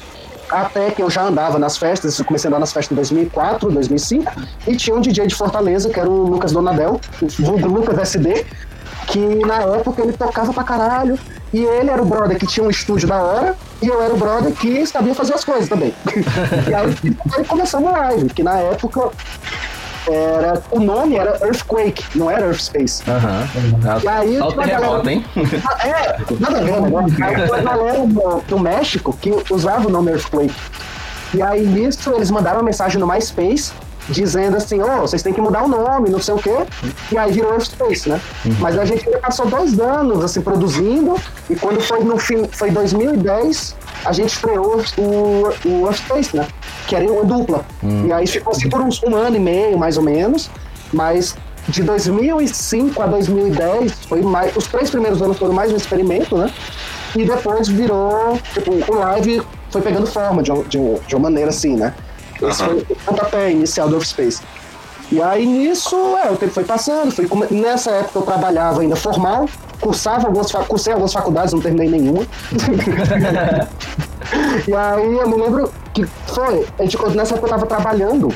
Até 0.50 0.92
que 0.92 1.02
eu 1.02 1.10
já 1.10 1.24
andava 1.24 1.58
nas 1.58 1.78
festas, 1.78 2.20
eu 2.20 2.26
comecei 2.26 2.50
a 2.50 2.50
andar 2.50 2.60
nas 2.60 2.74
festas 2.74 2.92
em 2.92 2.96
2004, 2.96 3.72
2005, 3.72 4.34
e 4.68 4.76
tinha 4.76 4.94
um 4.94 5.00
DJ 5.00 5.26
de 5.26 5.34
Fortaleza, 5.34 5.90
que 5.90 5.98
era 5.98 6.10
o 6.10 6.28
Lucas 6.28 6.52
Donadel, 6.52 7.00
o 7.22 7.28
vulgo 7.42 7.70
Lucas 7.70 7.98
SD, 7.98 8.46
que 9.08 9.20
na 9.46 9.62
época 9.62 10.02
ele 10.02 10.12
tocava 10.12 10.52
pra 10.52 10.66
caralho, 10.66 11.18
e 11.54 11.64
ele 11.64 11.90
era 11.90 12.02
o 12.02 12.06
brother 12.06 12.38
que 12.38 12.46
tinha 12.46 12.66
um 12.66 12.70
estúdio 12.70 13.08
da 13.08 13.24
hora, 13.24 13.56
e 13.82 13.88
eu 13.88 14.02
era 14.02 14.14
o 14.14 14.18
brother 14.18 14.52
que 14.52 14.86
sabia 14.86 15.16
fazer 15.16 15.36
as 15.36 15.46
coisas 15.46 15.70
também. 15.70 15.94
e 16.70 16.74
aí, 16.74 17.18
aí 17.38 17.46
começamos 17.46 17.94
a 17.94 17.98
live, 17.98 18.30
que 18.34 18.44
na 18.44 18.58
época 18.58 19.10
era, 20.10 20.62
o 20.72 20.80
nome 20.80 21.16
era 21.18 21.38
Earthquake, 21.46 22.04
não 22.16 22.30
era 22.30 22.48
Earth 22.48 22.60
Space. 22.62 23.04
Aham. 23.10 23.48
E 24.04 24.08
aí, 24.08 24.38
Só 24.38 24.48
o 24.48 24.52
tinha 24.54 24.64
a 24.64 24.68
galera- 24.68 24.80
terremoto, 25.02 25.10
hein? 25.10 25.26
É, 25.84 26.18
nada 26.40 26.58
a 26.58 26.62
ver, 26.64 26.82
né? 26.82 26.90
Tinha 27.16 27.28
a 27.58 27.62
galera 27.62 28.00
do, 28.08 28.42
do 28.48 28.60
México 28.60 29.16
que 29.20 29.32
usava 29.52 29.88
o 29.88 29.92
nome 29.92 30.12
Earthquake. 30.12 30.54
E 31.34 31.42
aí 31.42 31.66
nisso 31.66 32.12
eles 32.14 32.30
mandaram 32.30 32.58
uma 32.58 32.66
mensagem 32.66 33.00
no 33.00 33.08
MySpace 33.08 33.72
dizendo 34.10 34.58
assim, 34.58 34.82
ó, 34.82 34.98
vocês 34.98 35.22
têm 35.24 35.32
que 35.32 35.40
mudar 35.40 35.64
o 35.64 35.68
nome, 35.68 36.10
não 36.10 36.20
sei 36.20 36.34
o 36.34 36.38
quê. 36.38 36.56
E 37.12 37.18
aí 37.18 37.32
virou 37.32 37.54
Earthspace, 37.54 38.10
né? 38.10 38.20
Mas 38.60 38.78
a 38.78 38.84
gente 38.84 39.08
passou 39.20 39.46
dois 39.46 39.80
anos 39.80 40.24
assim 40.26 40.42
produzindo 40.42 41.16
e 41.50 41.56
quando 41.56 41.80
foi 41.80 42.04
no 42.04 42.18
fim, 42.18 42.48
foi 42.52 42.72
2010, 42.72 43.76
a 44.04 44.12
gente 44.12 44.34
estreou 44.34 44.84
o, 44.98 45.50
o 45.64 45.86
Earthspace, 45.86 46.36
né? 46.36 46.48
Que 46.92 46.96
era 46.98 47.10
uma 47.10 47.24
dupla. 47.24 47.64
E 48.06 48.12
aí 48.12 48.28
ficou 48.28 48.52
assim 48.52 48.68
por 48.70 48.82
uns 48.82 49.02
um 49.02 49.16
ano 49.16 49.38
e 49.38 49.40
meio, 49.40 49.78
mais 49.78 49.96
ou 49.96 50.04
menos. 50.04 50.50
Mas 50.92 51.38
de 51.70 51.84
2005 51.84 53.02
a 53.02 53.06
2010, 53.08 53.94
foi 54.10 54.22
mais, 54.22 54.54
os 54.58 54.68
três 54.68 54.90
primeiros 54.90 55.22
anos 55.22 55.38
foram 55.38 55.54
mais 55.54 55.72
um 55.72 55.78
experimento, 55.78 56.38
né? 56.38 56.52
E 57.16 57.24
depois 57.24 57.70
virou, 57.70 58.38
tipo, 58.54 58.72
o 58.92 58.96
live 59.00 59.42
foi 59.70 59.82
pegando 59.82 60.06
forma 60.06 60.44
de, 60.44 60.52
de, 60.64 60.78
de 61.08 61.16
uma 61.16 61.30
maneira 61.30 61.50
assim, 61.50 61.78
né? 61.78 61.94
Esse 62.42 62.62
foi 62.62 62.80
o 62.90 62.96
pontapé 63.06 63.52
inicial 63.52 63.88
do 63.88 64.04
Space. 64.04 64.42
E 65.14 65.22
aí 65.22 65.46
nisso, 65.46 65.96
é, 66.26 66.30
o 66.30 66.36
tempo 66.36 66.52
foi 66.52 66.66
passando, 66.66 67.14
come- 67.30 67.48
nessa 67.52 67.92
época 67.92 68.20
eu 68.20 68.24
trabalhava 68.24 68.82
ainda 68.82 68.98
formal, 68.98 69.48
cursava 69.80 70.28
algumas, 70.28 70.52
cursei 70.52 70.92
algumas 70.92 71.14
faculdades, 71.14 71.54
não 71.54 71.62
terminei 71.62 71.90
nenhuma. 71.90 72.26
e 74.68 74.74
aí 74.74 75.18
eu 75.18 75.30
me 75.30 75.36
lembro 75.36 75.72
que 75.94 76.06
foi, 76.28 76.66
a 76.80 76.84
gente, 76.84 76.98
nessa 77.16 77.34
época 77.36 77.48
eu 77.48 77.52
tava 77.52 77.66
trabalhando 77.66 78.34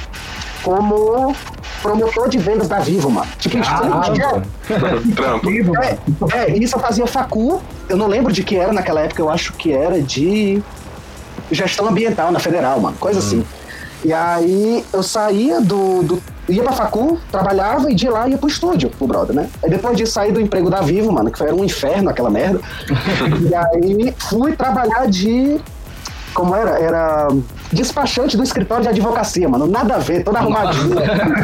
como 0.64 1.36
promotor 1.82 2.28
de 2.30 2.38
vendas 2.40 2.68
da 2.68 2.80
Vivo, 2.80 3.10
mano. 3.10 3.28
Tipo, 3.38 3.58
a 3.60 3.62
gente 3.62 4.14
tinha- 4.14 4.44
Trampo. 5.16 5.50
é, 5.84 5.98
é, 6.34 6.58
isso 6.58 6.76
eu 6.76 6.80
fazia 6.80 7.06
facu, 7.06 7.62
eu 7.88 7.96
não 7.98 8.08
lembro 8.08 8.34
de 8.34 8.44
que 8.44 8.56
era 8.56 8.74
naquela 8.74 9.02
época, 9.02 9.22
eu 9.22 9.30
acho 9.30 9.54
que 9.54 9.72
era 9.72 10.02
de 10.02 10.62
gestão 11.52 11.88
ambiental 11.88 12.32
na 12.32 12.40
federal, 12.40 12.80
mano, 12.80 12.98
coisa 13.00 13.20
assim. 13.20 13.46
E 14.04 14.12
aí 14.14 14.84
eu 14.94 15.02
saía 15.04 15.62
do, 15.62 16.04
do- 16.04 16.24
ia 16.50 16.62
pra 16.64 16.74
facu, 16.74 17.20
trabalhava 17.32 17.92
e 17.92 17.96
de 17.96 18.08
lá 18.10 18.28
ia 18.28 18.38
pro 18.38 18.48
estúdio, 18.48 18.90
pro 18.90 19.08
brother, 19.08 19.36
né? 19.36 19.50
Aí 19.64 19.70
depois 19.70 19.98
de 19.98 20.06
sair 20.06 20.32
do 20.32 20.40
emprego 20.42 20.70
da 20.70 20.82
Vivo, 20.82 21.12
mano, 21.12 21.32
que 21.32 21.38
foi 21.38 21.48
era 21.48 21.56
um 21.56 21.64
inferno 21.64 22.10
aquela 22.10 22.30
merda. 22.30 22.60
e 23.50 23.54
aí 23.56 24.14
fui 24.30 24.56
trabalhar 24.56 25.08
de 25.08 25.60
como 26.36 26.54
era? 26.54 26.78
Era 26.78 27.30
despachante 27.72 28.38
do 28.38 28.44
escritório 28.44 28.84
de 28.84 28.90
advocacia, 28.90 29.48
mano. 29.48 29.66
Nada 29.66 29.96
a 29.96 29.98
ver, 29.98 30.24
toda 30.24 30.38
arrumadinha. 30.38 30.96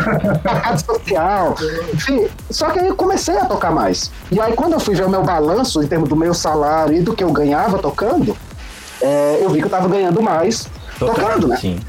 Mercado 0.43 0.85
social. 0.85 1.55
Enfim, 1.93 2.27
só 2.49 2.69
que 2.69 2.79
aí 2.79 2.87
eu 2.87 2.95
comecei 2.95 3.37
a 3.37 3.45
tocar 3.45 3.71
mais. 3.71 4.11
E 4.29 4.39
aí, 4.39 4.53
quando 4.53 4.73
eu 4.73 4.79
fui 4.79 4.93
ver 4.93 5.05
o 5.05 5.09
meu 5.09 5.23
balanço 5.23 5.81
em 5.81 5.87
termos 5.87 6.09
do 6.09 6.15
meu 6.15 6.33
salário 6.33 6.93
e 6.95 7.01
do 7.01 7.15
que 7.15 7.23
eu 7.23 7.31
ganhava 7.31 7.79
tocando, 7.79 8.37
é, 9.01 9.39
eu 9.41 9.49
vi 9.49 9.59
que 9.59 9.65
eu 9.65 9.69
tava 9.69 9.87
ganhando 9.87 10.21
mais 10.21 10.67
tocando, 10.99 11.47
né? 11.47 11.57
Sim. 11.57 11.79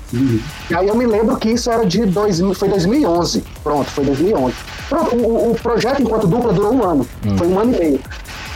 E 0.71 0.75
aí 0.75 0.88
eu 0.88 0.94
me 0.94 1.06
lembro 1.06 1.37
que 1.37 1.50
isso 1.50 1.71
era 1.71 1.85
de 1.85 2.06
2000, 2.06 2.54
foi 2.54 2.68
2011. 2.68 3.44
Pronto, 3.62 3.90
foi 3.90 4.04
2011. 4.04 4.54
Pronto, 4.88 5.16
o, 5.16 5.52
o 5.52 5.54
projeto 5.54 6.02
enquanto 6.02 6.26
dupla 6.26 6.52
durou 6.52 6.73
um 6.73 6.82
ano. 6.82 7.06
Foi 7.37 7.47
um 7.47 7.59
ano 7.59 7.75
e 7.75 7.78
meio. 7.78 8.00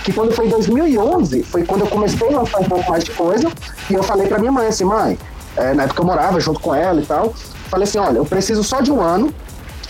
Que 0.06 0.12
quando 0.12 0.32
foi 0.32 0.46
em 0.46 0.50
2011, 0.50 1.42
foi 1.42 1.64
quando 1.64 1.80
eu 1.80 1.88
comecei 1.88 2.28
a 2.28 2.38
lançar 2.38 2.60
um 2.60 2.64
pouco 2.64 2.88
mais 2.88 3.02
de 3.02 3.10
coisa. 3.10 3.50
E 3.90 3.94
eu 3.94 4.04
falei 4.04 4.28
pra 4.28 4.38
minha 4.38 4.52
mãe 4.52 4.68
assim, 4.68 4.84
mãe, 4.84 5.18
é, 5.56 5.74
na 5.74 5.82
época 5.82 6.00
eu 6.00 6.06
morava 6.06 6.38
junto 6.38 6.60
com 6.60 6.72
ela 6.72 7.00
e 7.00 7.04
tal. 7.04 7.34
Falei 7.68 7.88
assim, 7.88 7.98
olha, 7.98 8.18
eu 8.18 8.24
preciso 8.24 8.62
só 8.62 8.80
de 8.80 8.92
um 8.92 9.00
ano. 9.00 9.34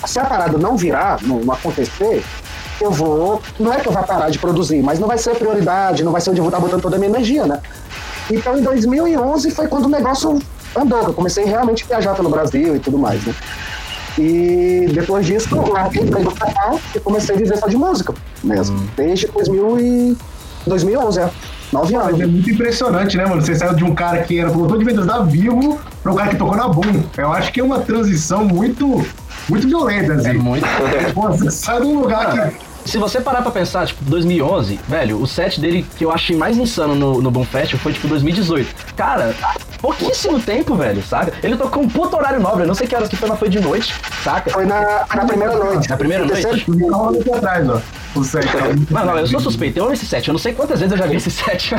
Se 0.06 0.18
a 0.18 0.24
parada 0.24 0.56
não 0.56 0.74
virar, 0.74 1.18
não, 1.20 1.40
não 1.40 1.52
acontecer, 1.52 2.24
eu 2.80 2.90
vou. 2.90 3.42
Não 3.60 3.70
é 3.70 3.78
que 3.78 3.88
eu 3.88 3.92
vá 3.92 4.04
parar 4.04 4.30
de 4.30 4.38
produzir, 4.38 4.82
mas 4.82 4.98
não 4.98 5.06
vai 5.06 5.18
ser 5.18 5.32
a 5.32 5.34
prioridade, 5.34 6.02
não 6.02 6.12
vai 6.12 6.22
ser 6.22 6.30
onde 6.30 6.40
eu 6.40 6.44
vou 6.44 6.50
estar 6.50 6.62
botando 6.62 6.80
toda 6.80 6.96
a 6.96 6.98
minha 6.98 7.10
energia, 7.10 7.44
né? 7.44 7.60
Então 8.30 8.56
em 8.56 8.62
2011 8.62 9.50
foi 9.50 9.68
quando 9.68 9.84
o 9.84 9.90
negócio 9.90 10.40
andou, 10.74 11.02
eu 11.02 11.12
comecei 11.12 11.44
realmente 11.44 11.84
a 11.84 11.88
viajar 11.88 12.14
pelo 12.14 12.30
Brasil 12.30 12.74
e 12.74 12.78
tudo 12.78 12.96
mais, 12.96 13.22
né? 13.22 13.34
E 14.18 14.88
depois 14.92 15.26
disso 15.26 15.54
eu 15.54 15.72
larguei 15.72 16.02
o 16.02 16.06
emprego 16.06 16.32
total 16.32 16.80
e 16.94 17.00
comecei 17.00 17.34
a 17.34 17.38
viver 17.38 17.58
só 17.58 17.66
de 17.66 17.76
música 17.76 18.14
mesmo. 18.42 18.78
Desde 18.96 19.26
2000 19.28 19.80
e... 19.80 20.16
2011, 20.66 21.20
é. 21.20 21.30
Nove 21.72 21.94
Mas 21.94 22.06
é 22.06 22.08
anos. 22.08 22.30
muito 22.30 22.50
impressionante, 22.50 23.16
né, 23.16 23.26
mano? 23.26 23.40
Você 23.40 23.54
saiu 23.54 23.74
de 23.74 23.84
um 23.84 23.94
cara 23.94 24.22
que 24.22 24.38
era 24.38 24.50
promotor 24.50 24.78
de 24.78 24.84
vendas 24.84 25.06
da 25.06 25.20
Vivo 25.20 25.78
pra 26.02 26.12
um 26.12 26.14
cara 26.14 26.30
que 26.30 26.36
tocou 26.36 26.56
na 26.56 26.68
Boom. 26.68 27.02
Eu 27.16 27.32
acho 27.32 27.52
que 27.52 27.60
é 27.60 27.64
uma 27.64 27.80
transição 27.80 28.44
muito, 28.44 29.04
muito 29.48 29.66
violenta, 29.66 30.14
assim. 30.14 30.30
É 30.30 30.32
muito. 30.34 30.66
Pô, 31.14 31.28
você 31.28 31.50
sai 31.50 31.80
de 31.80 31.86
um 31.86 32.00
lugar 32.00 32.32
que. 32.50 32.65
Se 32.86 32.98
você 32.98 33.20
parar 33.20 33.42
pra 33.42 33.50
pensar, 33.50 33.86
tipo, 33.86 34.02
2011, 34.04 34.78
velho, 34.88 35.20
o 35.20 35.26
set 35.26 35.60
dele 35.60 35.84
que 35.96 36.04
eu 36.04 36.10
achei 36.12 36.36
mais 36.36 36.56
insano 36.56 36.94
no, 36.94 37.20
no 37.20 37.30
Boom 37.30 37.44
Festival 37.44 37.80
foi, 37.82 37.92
tipo, 37.92 38.06
2018. 38.08 38.94
Cara, 38.96 39.34
pouquíssimo 39.80 40.40
tempo, 40.40 40.74
velho, 40.76 41.02
sabe? 41.02 41.32
Ele 41.42 41.56
tocou 41.56 41.82
um 41.82 41.88
puto 41.88 42.16
horário 42.16 42.40
nobre, 42.40 42.62
eu 42.62 42.66
não 42.66 42.74
sei 42.74 42.86
que 42.86 42.94
horas 42.94 43.08
que 43.08 43.16
foi, 43.16 43.28
mas 43.28 43.38
foi 43.38 43.48
de 43.48 43.60
noite, 43.60 43.94
saca? 44.22 44.50
Foi 44.50 44.64
na, 44.64 45.04
na 45.14 45.24
primeira 45.24 45.56
noite. 45.56 45.88
Na 45.90 45.96
primeira 45.96 46.24
No 46.24 46.30
noite? 46.32 46.46
terceiro- 46.46 46.90
tava 46.90 47.10
aqui 47.18 47.32
atrás, 47.32 47.68
ó. 47.68 47.80
O 48.16 48.24
set. 48.24 48.46
Não, 48.90 49.04
não, 49.04 49.18
eu 49.18 49.26
sou 49.26 49.40
suspeito, 49.40 49.78
eu 49.78 49.84
amo 49.84 49.92
esse 49.92 50.06
set, 50.06 50.26
eu 50.28 50.32
não 50.32 50.38
sei 50.38 50.52
quantas 50.52 50.80
vezes 50.80 50.92
eu 50.92 50.98
já 50.98 51.06
vi 51.06 51.16
esse 51.16 51.30
set. 51.30 51.74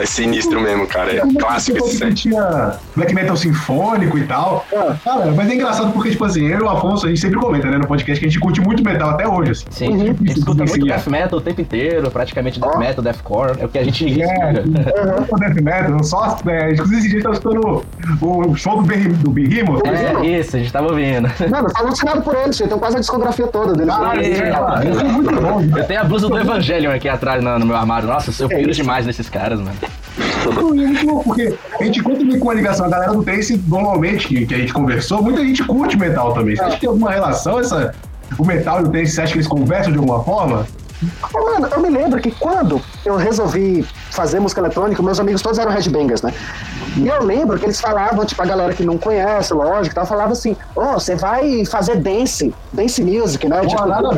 É 0.00 0.06
sinistro 0.06 0.60
mesmo, 0.60 0.86
cara. 0.86 1.12
É 1.16 1.20
clássico 1.38 1.78
esse 1.78 1.98
set. 1.98 2.14
tinha 2.14 2.74
black 2.96 3.14
metal 3.14 3.36
sinfônico 3.36 4.18
e 4.18 4.24
tal. 4.26 4.66
Ah. 4.74 4.96
Cara, 5.04 5.26
mas 5.32 5.48
é 5.50 5.54
engraçado 5.54 5.92
porque, 5.92 6.10
tipo 6.10 6.24
assim, 6.24 6.46
eu 6.46 6.58
e 6.58 6.62
o 6.62 6.68
Afonso, 6.68 7.06
a 7.06 7.08
gente 7.08 7.20
sempre 7.20 7.38
comenta, 7.38 7.68
né, 7.70 7.78
no 7.78 7.86
podcast, 7.86 8.18
que 8.20 8.26
a 8.26 8.28
gente 8.28 8.40
curte 8.40 8.60
muito 8.60 8.82
metal 8.84 9.10
até 9.10 9.26
hoje, 9.28 9.52
assim. 9.52 9.64
Sim, 9.70 9.88
Uhum. 9.88 10.02
a 10.02 10.06
gente 10.06 10.38
escuta 10.38 10.64
muito 10.64 10.86
é. 10.86 10.88
death 10.96 11.06
metal 11.06 11.38
o 11.38 11.42
tempo 11.42 11.60
inteiro, 11.60 12.10
praticamente 12.10 12.60
death 12.60 12.76
metal, 12.78 13.04
deathcore, 13.04 13.52
é 13.60 13.64
o 13.64 13.68
que 13.68 13.78
a 13.78 13.84
gente 13.84 14.20
É, 14.22 14.62
o 15.30 15.36
Death 15.38 15.60
Metal, 15.62 16.02
só, 16.04 16.36
é, 16.46 16.72
inclusive 16.72 16.98
esse 17.00 17.08
dia 17.10 17.22
tava 17.22 17.34
escutando 17.34 17.82
o, 18.20 18.48
o 18.50 18.56
show 18.56 18.76
do, 18.76 18.82
Behem- 18.82 19.12
do 19.12 19.30
Behemoth. 19.30 19.82
É, 19.86 20.26
isso, 20.40 20.56
a 20.56 20.58
gente 20.58 20.72
tava 20.72 20.88
ouvindo. 20.88 21.28
Mano, 21.50 21.68
eu 21.68 21.72
tô 21.74 21.82
alucinado 21.84 22.22
por 22.22 22.34
eles, 22.34 22.58
eu 22.60 22.68
tenho 22.68 22.78
quase 22.80 22.96
a 22.96 23.00
discografia 23.00 23.46
toda 23.46 23.72
deles. 23.74 23.94
Caralho, 23.94 24.22
É. 24.22 24.50
cara, 24.50 24.84
isso 24.88 25.00
é 25.00 25.04
Eu 25.76 25.84
tenho 25.84 26.00
a 26.00 26.04
blusa 26.04 26.28
do 26.28 26.38
Evangelion 26.38 26.92
aqui 26.92 27.08
atrás 27.08 27.42
no, 27.42 27.66
meu 27.66 27.76
armário. 27.76 28.08
Nossa, 28.08 28.42
eu 28.42 28.48
piro 28.48 28.72
demais 28.72 29.06
nesses 29.06 29.28
caras, 29.28 29.60
mano. 29.60 29.76
Porque 31.24 31.54
a 31.78 31.84
gente 31.84 32.02
conta 32.02 32.24
muito 32.24 32.38
com 32.38 32.50
a 32.50 32.54
ligação. 32.54 32.86
A 32.86 32.88
galera 32.88 33.12
do 33.12 33.22
Trace, 33.22 33.62
normalmente, 33.66 34.28
que, 34.28 34.46
que 34.46 34.54
a 34.54 34.58
gente 34.58 34.72
conversou, 34.72 35.22
muita 35.22 35.44
gente 35.44 35.62
curte 35.64 35.96
metal 35.96 36.32
também. 36.32 36.56
Você 36.56 36.62
acha 36.62 36.74
que 36.74 36.80
tem 36.80 36.88
alguma 36.88 37.10
relação 37.10 37.60
essa, 37.60 37.94
o 38.38 38.44
metal 38.44 38.80
e 38.80 38.84
o 38.84 38.88
Trace? 38.88 39.12
Você 39.12 39.20
acha 39.20 39.32
que 39.32 39.38
eles 39.38 39.48
conversam 39.48 39.92
de 39.92 39.98
alguma 39.98 40.22
forma? 40.24 40.66
Pô, 41.30 41.44
Mano, 41.52 41.68
eu 41.72 41.80
me 41.80 41.88
lembro 41.90 42.20
que 42.20 42.30
quando 42.32 42.80
eu 43.04 43.16
resolvi 43.16 43.82
fazer 44.10 44.40
música 44.40 44.60
eletrônica, 44.60 45.00
meus 45.02 45.20
amigos 45.20 45.40
todos 45.42 45.58
eram 45.58 45.70
headbangers, 45.70 46.22
né? 46.22 46.32
E 46.96 47.06
eu 47.06 47.22
lembro 47.22 47.56
que 47.58 47.64
eles 47.66 47.80
falavam, 47.80 48.24
tipo, 48.24 48.42
a 48.42 48.46
galera 48.46 48.72
que 48.74 48.82
não 48.84 48.98
conhece, 48.98 49.54
lógico, 49.54 49.94
tal, 49.94 50.04
falava 50.06 50.32
assim, 50.32 50.56
ô, 50.74 50.94
você 50.94 51.14
vai 51.14 51.64
fazer 51.66 51.96
dance, 51.96 52.52
dance 52.72 53.02
music, 53.02 53.46
né? 53.48 53.64
tipo, 53.64 53.86
nada. 53.86 54.08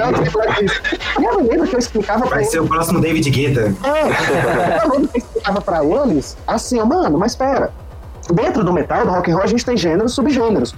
E 1.18 1.24
eu 1.24 1.42
me 1.42 1.48
lembro 1.50 1.66
que 1.68 1.74
eu 1.74 1.78
explicava 1.78 2.20
pra 2.20 2.30
Vai 2.30 2.38
eles. 2.40 2.50
ser 2.50 2.60
o 2.60 2.66
próximo 2.66 3.00
David 3.00 3.28
Guetta. 3.28 3.74
É, 3.84 4.84
eu 4.84 4.90
lembro 4.92 5.08
que 5.08 5.16
eu 5.16 5.20
explicava 5.20 5.60
pra 5.60 5.84
eles 5.84 6.36
assim, 6.46 6.80
ó, 6.80 6.86
mano, 6.86 7.18
mas 7.18 7.32
espera. 7.32 7.70
Dentro 8.32 8.64
do 8.64 8.72
metal, 8.72 9.04
do 9.04 9.10
rock 9.12 9.30
and 9.30 9.34
roll, 9.34 9.44
a 9.44 9.48
gente 9.48 9.64
tem 9.66 9.76
gêneros 9.76 10.12
e 10.12 10.14
subgêneros. 10.14 10.74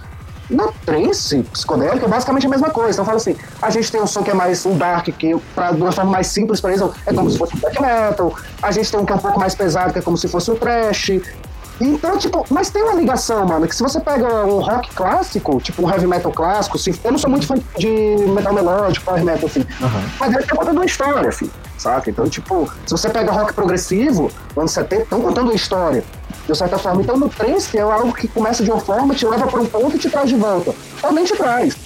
Na 0.51 0.69
trance 0.85 1.43
psicodélica 1.45 2.05
é 2.05 2.09
basicamente 2.09 2.47
a 2.47 2.51
mesma 2.51 2.71
coisa. 2.71 2.93
Então 2.93 3.05
fala 3.05 3.17
assim, 3.17 3.37
a 3.61 3.71
gente 3.71 3.91
tem 3.91 4.01
um 4.01 4.07
som 4.07 4.23
que 4.23 4.31
é 4.31 4.35
mais 4.35 4.67
um 4.67 4.77
dark, 4.77 5.07
que 5.07 5.37
pra, 5.55 5.73
de 5.73 5.81
uma 5.81 5.93
forma 5.93 6.11
mais 6.11 6.27
simples 6.27 6.61
para 6.61 6.73
eles 6.73 6.83
é 7.07 7.13
como 7.13 7.31
se 7.31 7.39
fosse 7.39 7.57
um 7.57 7.61
black 7.61 7.81
metal. 7.81 8.35
A 8.61 8.71
gente 8.71 8.91
tem 8.91 9.01
um 9.01 9.05
que 9.05 9.13
é 9.13 9.15
um 9.15 9.19
pouco 9.19 9.41
mais 9.41 9.55
pesado, 9.55 9.93
que 9.93 9.99
é 9.99 10.03
como 10.03 10.17
se 10.17 10.29
fosse 10.29 10.51
um 10.51 10.57
trash. 10.57 11.13
Então, 11.81 12.17
tipo, 12.19 12.45
mas 12.51 12.71
tem 12.71 12.83
uma 12.83 12.95
ligação, 12.95 13.47
mano, 13.47 13.67
que 13.67 13.75
se 13.75 13.83
você 13.83 13.99
pega 14.01 14.45
um 14.45 14.61
rock 14.61 14.95
clássico, 14.95 15.61
tipo 15.61 15.85
um 15.85 15.91
heavy 15.91 16.07
metal 16.07 16.33
clássico, 16.33 16.77
assim, 16.77 16.95
eu 17.03 17.13
não 17.13 17.19
sou 17.19 17.31
muito 17.31 17.47
fã 17.47 17.55
de 17.77 17.89
metal 18.29 18.53
melódico, 18.53 19.05
power 19.05 19.25
metal, 19.25 19.49
assim, 19.49 19.65
mas 20.21 20.33
ele 20.33 20.43
tá 20.45 20.57
contando 20.57 20.77
uma 20.77 20.85
história, 20.85 21.33
filho, 21.33 21.51
saca? 21.79 22.11
Então, 22.11 22.29
tipo, 22.29 22.71
se 22.87 22.93
você 22.93 23.09
pega 23.09 23.33
rock 23.33 23.53
progressivo, 23.53 24.31
anos 24.57 24.71
70, 24.73 25.03
estão 25.03 25.21
contando 25.21 25.47
uma 25.47 25.55
história, 25.55 26.05
de 26.47 26.57
certa 26.57 26.79
forma. 26.79 27.03
Então, 27.03 27.17
no 27.17 27.29
trance 27.29 27.77
é 27.77 27.81
algo 27.81 28.13
que 28.13 28.29
começa 28.29 28.63
de 28.63 28.71
uma 28.71 28.81
forma, 28.81 29.15
te 29.15 29.27
leva 29.27 29.47
para 29.47 29.61
um 29.61 29.67
ponto 29.67 29.97
e 29.97 29.99
te 29.99 30.09
traz 30.09 30.29
de 30.29 30.37
volta. 30.37 30.75
Também 31.01 31.25
te 31.25 31.37
traz. 31.37 31.77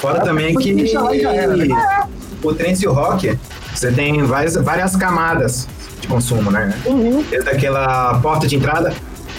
Fora 0.00 0.20
também 0.20 0.54
que 0.54 0.96
era, 1.26 1.56
né? 1.56 2.08
o 2.42 2.54
trance 2.54 2.84
e 2.84 2.88
o 2.88 2.92
rock, 2.92 3.38
você 3.74 3.90
tem 3.90 4.22
várias, 4.22 4.54
várias 4.56 4.94
camadas 4.96 5.66
de 6.00 6.06
consumo, 6.06 6.50
né? 6.50 6.74
Uhum. 6.84 7.24
Desde 7.28 7.48
aquela 7.48 8.18
porta 8.20 8.46
de 8.46 8.56
entrada, 8.56 8.92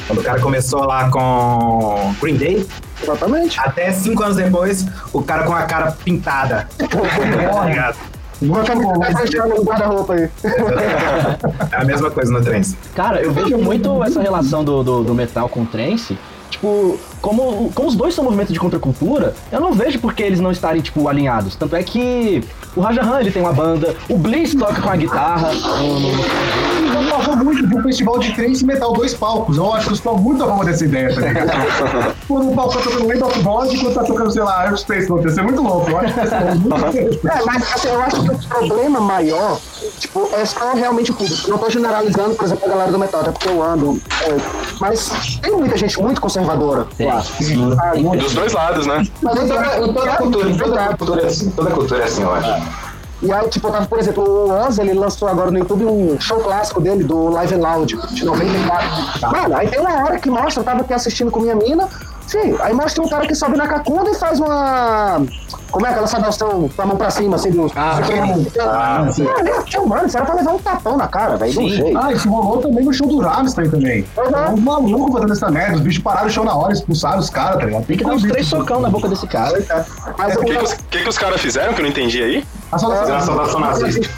quando 0.08 0.20
o 0.20 0.24
cara 0.24 0.40
começou 0.40 0.86
lá 0.86 1.10
com 1.10 2.14
Green 2.22 2.36
Day, 2.38 2.68
Exatamente. 3.02 3.60
até 3.60 3.92
cinco 3.92 4.24
anos 4.24 4.38
depois, 4.38 4.86
o 5.12 5.22
cara 5.22 5.44
com 5.44 5.54
a 5.54 5.64
cara 5.64 5.92
pintada. 5.92 6.68
Ligado? 7.68 7.96
Uma 8.42 8.64
camiseta 8.64 9.00
mas- 9.00 9.20
fechada 9.20 9.48
no 9.56 9.64
guarda-roupa 9.64 10.14
aí. 10.14 10.30
É 11.72 11.78
a 11.78 11.86
mesma 11.86 12.12
coisa 12.12 12.32
no 12.32 12.42
trance. 12.42 12.76
Cara, 12.94 13.22
eu 13.22 13.32
vejo 13.32 13.58
muito 13.58 14.04
essa 14.04 14.22
relação 14.22 14.64
do, 14.64 14.84
do, 14.84 15.04
do 15.04 15.16
metal 15.16 15.48
com 15.48 15.62
o 15.62 15.66
trance. 15.66 16.18
Tipo, 16.50 16.98
como, 17.22 17.72
como 17.74 17.88
os 17.88 17.96
dois 17.96 18.14
são 18.14 18.24
movimentos 18.24 18.54
de 18.54 18.60
contracultura, 18.60 19.34
eu 19.52 19.60
não 19.60 19.74
vejo 19.74 20.00
por 20.00 20.14
que 20.14 20.24
eles 20.24 20.40
não 20.40 20.52
estarem, 20.52 20.82
tipo, 20.82 21.08
alinhados. 21.08 21.56
Tanto 21.56 21.76
é 21.76 21.84
que 21.84 22.44
o 22.76 22.82
Rajahan, 22.82 23.20
ele 23.20 23.32
tem 23.32 23.42
uma 23.42 23.54
banda, 23.54 23.96
o 24.10 24.18
Bliss 24.18 24.54
toca 24.56 24.82
com 24.82 24.90
a 24.90 24.96
guitarra. 24.96 25.52
Eu 25.52 27.10
gosto 27.10 27.38
muito 27.38 27.68
de 27.68 27.76
um 27.76 27.82
festival 27.82 28.20
de 28.20 28.34
trance 28.34 28.64
e 28.64 28.68
metal, 28.68 28.94
dois 28.94 29.14
palcos. 29.14 29.58
Eu 29.58 29.74
acho 29.74 29.86
que 29.86 29.92
eu 29.92 29.96
estou 29.96 30.18
muito 30.18 30.44
a 30.44 30.48
favor 30.48 30.66
dessa 30.66 30.86
ideia, 30.86 31.14
tá 31.14 31.22
ligado? 31.22 32.16
Quando 32.28 32.52
o 32.52 32.56
palco 32.56 32.74
tá 32.74 32.82
tocando 32.82 33.08
Land 33.08 33.24
of 33.24 33.40
God 33.42 33.74
e 33.74 33.78
quando 33.80 33.94
tá 33.94 34.04
tocando, 34.04 34.32
sei 34.32 34.42
lá, 34.44 34.62
Aerospace, 34.62 35.08
vai 35.08 35.30
ser 35.30 35.42
muito 35.44 35.62
louco. 35.62 35.90
Eu 35.90 36.00
acho 36.00 36.14
que 36.14 36.20
vai 36.20 36.28
ser 36.28 36.56
muito. 36.56 36.76
É, 37.26 37.46
mas 37.46 37.64
assim, 37.74 37.88
eu 37.88 38.02
acho 38.02 38.24
que 38.24 38.30
o 38.32 38.38
problema 38.38 39.00
maior, 39.00 39.60
tipo, 40.00 40.30
é 40.34 40.46
só 40.46 40.74
realmente 40.74 41.12
o 41.12 41.14
público. 41.14 41.50
Não 41.50 41.58
tô 41.58 41.70
generalizando, 41.70 42.36
por 42.36 42.46
exemplo, 42.46 42.66
a 42.66 42.70
galera 42.70 42.92
do 42.92 43.00
metal, 43.00 43.22
até 43.22 43.32
porque 43.32 43.50
eu 43.50 43.62
ando. 43.64 44.02
é, 44.24 44.38
mas 44.80 45.40
tem 45.42 45.52
muita 45.56 45.78
gente 45.78 46.02
muito 46.02 46.20
conservadora 46.22 46.88
lá. 47.00 47.24
Ah, 47.82 48.16
Dos 48.18 48.34
dois 48.34 48.54
lados, 48.54 48.86
né? 48.86 49.06
mas 49.22 49.38
Em 49.38 49.48
toda, 49.48 49.78
em 49.78 49.94
toda 49.94 50.16
cultura, 50.18 50.50
em 50.50 50.58
toda 50.58 50.86
cultura 50.98 51.22
é 51.22 51.26
assim. 51.28 51.50
Toda 51.52 51.72
cultura 51.72 52.02
é 52.02 52.06
assim, 52.06 52.22
eu 52.24 52.34
acho. 52.34 52.86
E 53.22 53.32
aí, 53.32 53.48
tipo, 53.50 53.72
tava, 53.72 53.86
por 53.86 53.98
exemplo, 53.98 54.24
o 54.24 54.52
Oz, 54.52 54.78
ele 54.78 54.94
lançou 54.94 55.28
agora 55.28 55.50
no 55.50 55.58
YouTube 55.58 55.86
um 55.86 56.20
show 56.20 56.38
clássico 56.42 56.82
dele, 56.82 57.04
do 57.04 57.30
Live 57.30 57.56
and 57.56 57.60
Loud, 57.60 57.98
de 58.12 58.26
94. 58.26 59.32
Mano, 59.32 59.56
aí 59.56 59.68
tem 59.68 59.80
uma 59.80 60.04
hora 60.04 60.20
que 60.20 60.30
mostra, 60.30 60.62
eu 60.62 60.66
tava 60.66 60.82
aqui 60.82 60.94
assistindo 60.94 61.32
com 61.32 61.40
minha 61.40 61.56
mina, 61.56 61.88
sim, 62.28 62.56
aí 62.62 62.74
mostra 62.74 63.04
um 63.04 63.08
cara 63.10 63.26
que 63.28 63.36
sobe 63.36 63.58
na 63.58 63.68
cacunda 63.68 64.10
e 64.10 64.16
faz 64.16 64.40
uma... 64.40 65.22
Como 65.72 65.86
é 65.86 65.90
aquela 65.90 66.08
saudação 66.08 66.70
com 66.74 66.82
a 66.82 66.86
mão 66.86 66.96
pra 66.96 67.10
cima, 67.10 67.36
assim, 67.36 67.52
do... 67.52 67.70
Ah, 67.76 68.00
Ah, 68.62 69.12
sim. 69.12 69.26
mano, 69.88 70.06
isso 70.08 70.16
era 70.18 70.26
pra 70.26 70.36
levar 70.36 70.54
um 70.54 70.58
tapão 70.60 70.96
na 70.98 71.08
cara, 71.08 71.36
velho, 71.36 71.52
de 71.52 71.60
um 71.60 71.70
jeito. 71.70 71.98
Ah, 71.98 72.14
isso 72.14 72.30
rolou 72.30 72.58
também 72.60 72.86
no 72.86 72.94
show 72.94 73.08
do 73.08 73.20
Rammstein 73.20 73.70
também. 73.70 74.06
Uhum. 74.18 74.54
Um 74.54 74.62
maluco 74.62 75.12
fazendo 75.14 75.34
essa 75.34 75.50
merda, 75.52 75.76
os 75.76 75.82
bichos 75.82 76.02
pararam 76.04 76.28
o 76.28 76.30
show 76.30 76.46
na 76.46 76.56
hora, 76.56 76.72
expulsaram 76.72 77.20
os 77.20 77.30
caras, 77.30 77.58
tá 77.60 77.66
ligado? 77.66 77.86
Tem 77.86 77.98
que 77.98 78.04
dar 78.06 78.14
uns 78.14 78.24
um 78.24 78.28
três 78.30 78.48
socão 78.48 78.80
na 78.80 78.90
boca 78.90 79.10
desse 79.10 79.28
cara. 79.28 79.58
Mas 80.18 80.36
O 80.36 80.40
que, 80.40 80.46
que, 80.46 80.58
o 80.58 80.64
os, 80.64 80.74
que 80.74 81.04
que 81.04 81.10
os 81.10 81.18
caras 81.18 81.42
fizeram 81.42 81.74
que 81.74 81.82
eu 81.82 81.84
não 81.84 81.90
entendi 81.90 82.24
aí? 82.24 82.46
A 82.72 82.78
saudação- 82.80 83.16
A 83.16 83.22
saudação 83.22 83.60
nazista. 83.60 84.10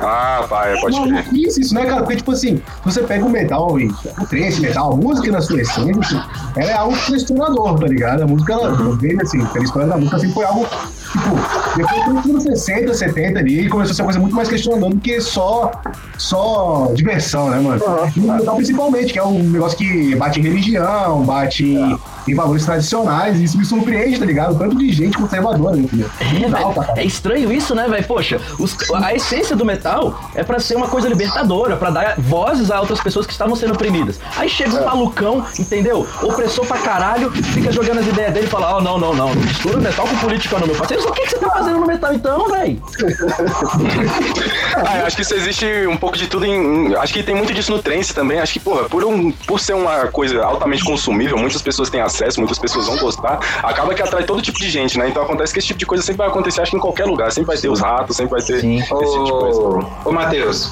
Ah, 0.00 0.46
pai, 0.48 0.80
pode 0.80 0.98
crer. 1.00 1.12
Maluquice 1.12 1.60
isso, 1.60 1.74
né, 1.74 1.84
cara? 1.86 2.00
Porque, 2.02 2.16
tipo 2.16 2.32
assim, 2.32 2.62
você 2.84 3.02
pega 3.02 3.24
o 3.24 3.28
metal 3.28 3.78
e 3.78 3.86
o 3.86 4.26
trance, 4.26 4.60
metal, 4.60 4.92
a 4.92 4.96
música 4.96 5.30
na 5.30 5.40
sua 5.40 5.60
essência, 5.60 6.24
ela 6.56 6.70
é 6.70 6.74
algo 6.74 6.96
questionador, 7.04 7.78
tá 7.78 7.86
ligado? 7.86 8.22
A 8.22 8.26
música, 8.26 8.52
ela, 8.52 8.96
dele, 8.96 9.20
assim, 9.22 9.44
pela 9.46 9.64
história 9.64 9.88
da 9.88 9.96
música, 9.96 10.16
assim, 10.16 10.32
foi 10.32 10.44
algo, 10.44 10.66
tipo, 11.12 11.76
depois 11.76 12.24
dos 12.24 12.30
anos 12.30 12.42
60, 12.44 12.94
70 12.94 13.38
ali, 13.38 13.68
começou 13.68 13.92
a 13.92 13.94
ser 13.94 14.02
uma 14.02 14.06
coisa 14.06 14.20
muito 14.20 14.34
mais 14.36 14.48
questionadora 14.48 14.94
do 14.94 15.00
que 15.00 15.20
só, 15.20 15.70
só 16.18 16.90
diversão, 16.94 17.50
né, 17.50 17.58
mano? 17.60 17.82
E 18.16 18.20
o 18.20 18.32
metal, 18.32 18.56
principalmente, 18.56 19.12
que 19.12 19.18
é 19.18 19.24
um 19.24 19.42
negócio 19.42 19.76
que 19.78 20.14
bate 20.16 20.40
em 20.40 20.42
religião, 20.42 21.22
bate 21.22 21.64
em, 21.64 21.98
em 22.28 22.34
valores 22.34 22.64
tradicionais, 22.64 23.38
e 23.40 23.44
isso 23.44 23.56
me 23.58 23.64
surpreende, 23.64 24.18
tá 24.18 24.24
ligado? 24.26 24.54
O 24.54 24.58
Tanto 24.58 24.76
de 24.76 24.92
gente 24.92 25.16
conservadora, 25.16 25.76
entendeu? 25.78 26.08
É, 26.20 26.74
cara. 26.74 26.92
é 27.00 27.04
estranho 27.04 27.52
isso, 27.52 27.74
né, 27.74 27.88
velho? 27.88 28.04
Poxa, 28.06 28.40
os- 28.58 28.76
a 28.94 29.14
essência 29.14 29.56
do 29.56 29.64
metal 29.64 30.20
é 30.34 30.42
pra 30.42 30.58
ser 30.60 30.76
uma 30.76 30.88
coisa 30.88 31.08
libertadora, 31.08 31.76
pra 31.76 31.90
dar 31.90 32.14
vozes 32.18 32.70
a 32.70 32.80
outras 32.80 33.00
pessoas 33.00 33.26
que 33.26 33.32
estavam 33.32 33.54
sendo 33.56 33.74
oprimidas. 33.74 34.18
Aí 34.36 34.48
chega 34.48 34.80
um 34.80 34.84
malucão, 34.84 35.44
entendeu? 35.58 36.06
Opressor 36.22 36.66
pra 36.66 36.78
caralho, 36.78 37.30
fica 37.30 37.72
jogando 37.72 38.00
as 38.00 38.06
ideias 38.06 38.32
dele 38.34 38.46
e 38.46 38.50
fala: 38.50 38.76
Ó, 38.76 38.80
não, 38.80 38.98
não, 38.98 39.14
não, 39.14 39.34
não 39.34 39.42
mistura 39.42 39.78
metal 39.78 40.06
com 40.06 40.16
política, 40.16 40.58
não, 40.58 40.66
meu 40.66 40.76
parceiro. 40.76 40.99
O 41.06 41.12
que, 41.12 41.22
que 41.22 41.30
você 41.30 41.38
tá 41.38 41.50
fazendo 41.50 41.80
no 41.80 41.86
metal 41.86 42.12
então, 42.12 42.48
velho? 42.48 42.82
Ah, 44.72 45.04
acho 45.04 45.16
que 45.16 45.22
isso 45.22 45.34
existe 45.34 45.66
um 45.88 45.96
pouco 45.96 46.16
de 46.16 46.26
tudo 46.26 46.46
em. 46.46 46.94
Acho 46.96 47.12
que 47.12 47.22
tem 47.22 47.34
muito 47.34 47.52
disso 47.52 47.72
no 47.72 47.82
trance 47.82 48.14
também. 48.14 48.38
Acho 48.38 48.52
que, 48.52 48.60
porra, 48.60 48.84
por, 48.88 49.04
um, 49.04 49.30
por 49.32 49.60
ser 49.60 49.74
uma 49.74 50.06
coisa 50.06 50.42
altamente 50.42 50.84
consumível, 50.84 51.36
muitas 51.36 51.60
pessoas 51.60 51.90
têm 51.90 52.00
acesso, 52.00 52.40
muitas 52.40 52.58
pessoas 52.58 52.86
vão 52.86 52.96
gostar, 52.98 53.40
acaba 53.62 53.94
que 53.94 54.02
atrai 54.02 54.24
todo 54.24 54.40
tipo 54.40 54.58
de 54.58 54.70
gente, 54.70 54.98
né? 54.98 55.08
Então 55.08 55.22
acontece 55.22 55.52
que 55.52 55.58
esse 55.58 55.68
tipo 55.68 55.78
de 55.78 55.86
coisa 55.86 56.02
sempre 56.02 56.18
vai 56.18 56.28
acontecer, 56.28 56.60
acho 56.62 56.70
que 56.70 56.76
em 56.76 56.80
qualquer 56.80 57.04
lugar. 57.04 57.30
Sempre 57.32 57.48
vai 57.48 57.58
ter 57.58 57.68
os 57.68 57.80
ratos, 57.80 58.16
sempre 58.16 58.30
vai 58.32 58.42
ter 58.42 58.60
Sim. 58.60 58.78
esse 58.78 58.88
tipo 58.88 59.24
de 59.24 59.30
coisa. 59.32 59.60
Ô, 59.60 59.84
ô 60.04 60.12
Matheus, 60.12 60.70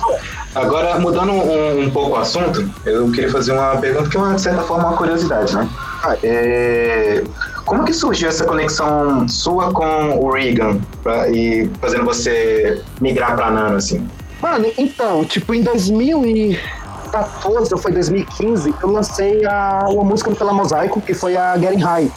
agora 0.54 0.99
mudando 0.99 1.32
um, 1.32 1.82
um 1.82 1.90
pouco 1.90 2.12
o 2.12 2.16
assunto, 2.16 2.68
eu 2.87 3.11
queria 3.11 3.30
fazer 3.30 3.52
uma 3.52 3.76
pergunta 3.76 4.08
que 4.08 4.16
é, 4.16 4.20
uma, 4.20 4.35
de 4.35 4.40
certa 4.40 4.62
forma, 4.62 4.88
uma 4.88 4.97
curiosidade, 4.97 5.54
né? 5.54 5.68
Ah, 6.02 6.16
é, 6.23 7.25
Como 7.68 7.84
que 7.84 7.92
surgiu 7.92 8.28
essa 8.28 8.44
conexão 8.44 9.28
sua 9.28 9.72
com 9.72 10.18
o 10.18 10.30
Reagan 10.32 10.78
pra- 11.02 11.28
e 11.28 11.70
fazendo 11.80 12.04
você 12.04 12.82
migrar 13.00 13.34
pra 13.37 13.50
Nano, 13.50 13.76
assim? 13.76 14.06
Mano, 14.40 14.66
então, 14.78 15.25
tipo, 15.25 15.52
em 15.52 15.62
2014 15.62 17.75
ou 17.75 17.80
foi 17.80 17.92
2015, 17.92 18.75
eu 18.82 18.90
lancei 18.90 19.44
a, 19.44 19.84
uma 19.88 20.04
música 20.04 20.30
pela 20.30 20.52
Mosaico, 20.52 21.00
que 21.00 21.12
foi 21.14 21.37
a 21.37 21.58
Getting 21.58 21.82
High. 21.82 22.10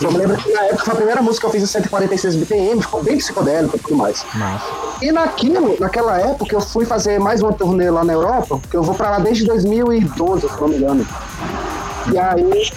Eu 0.00 0.12
me 0.12 0.18
lembro 0.18 0.36
que 0.36 0.50
na 0.52 0.60
época 0.62 0.84
foi 0.84 0.92
a 0.94 0.96
primeira 0.96 1.20
música 1.22 1.40
que 1.42 1.46
eu 1.46 1.50
fiz 1.60 1.62
em 1.62 1.66
146 1.66 2.36
BPM, 2.36 2.80
ficou 2.80 3.02
bem 3.02 3.18
psicodélico 3.18 3.76
e 3.76 3.80
tudo 3.80 3.96
mais. 3.96 4.24
E 5.02 5.10
naquilo, 5.12 5.76
naquela 5.80 6.18
época, 6.20 6.54
eu 6.54 6.60
fui 6.60 6.84
fazer 6.84 7.18
mais 7.18 7.42
uma 7.42 7.52
turnê 7.52 7.90
lá 7.90 8.04
na 8.04 8.12
Europa, 8.12 8.60
que 8.70 8.76
eu 8.76 8.82
vou 8.82 8.94
pra 8.94 9.10
lá 9.10 9.18
desde 9.18 9.44
2012, 9.44 10.48
se 10.48 10.60
não 10.60 10.68
me 10.68 10.76
engano. 10.76 11.06
E 12.12 12.18
aí, 12.18 12.70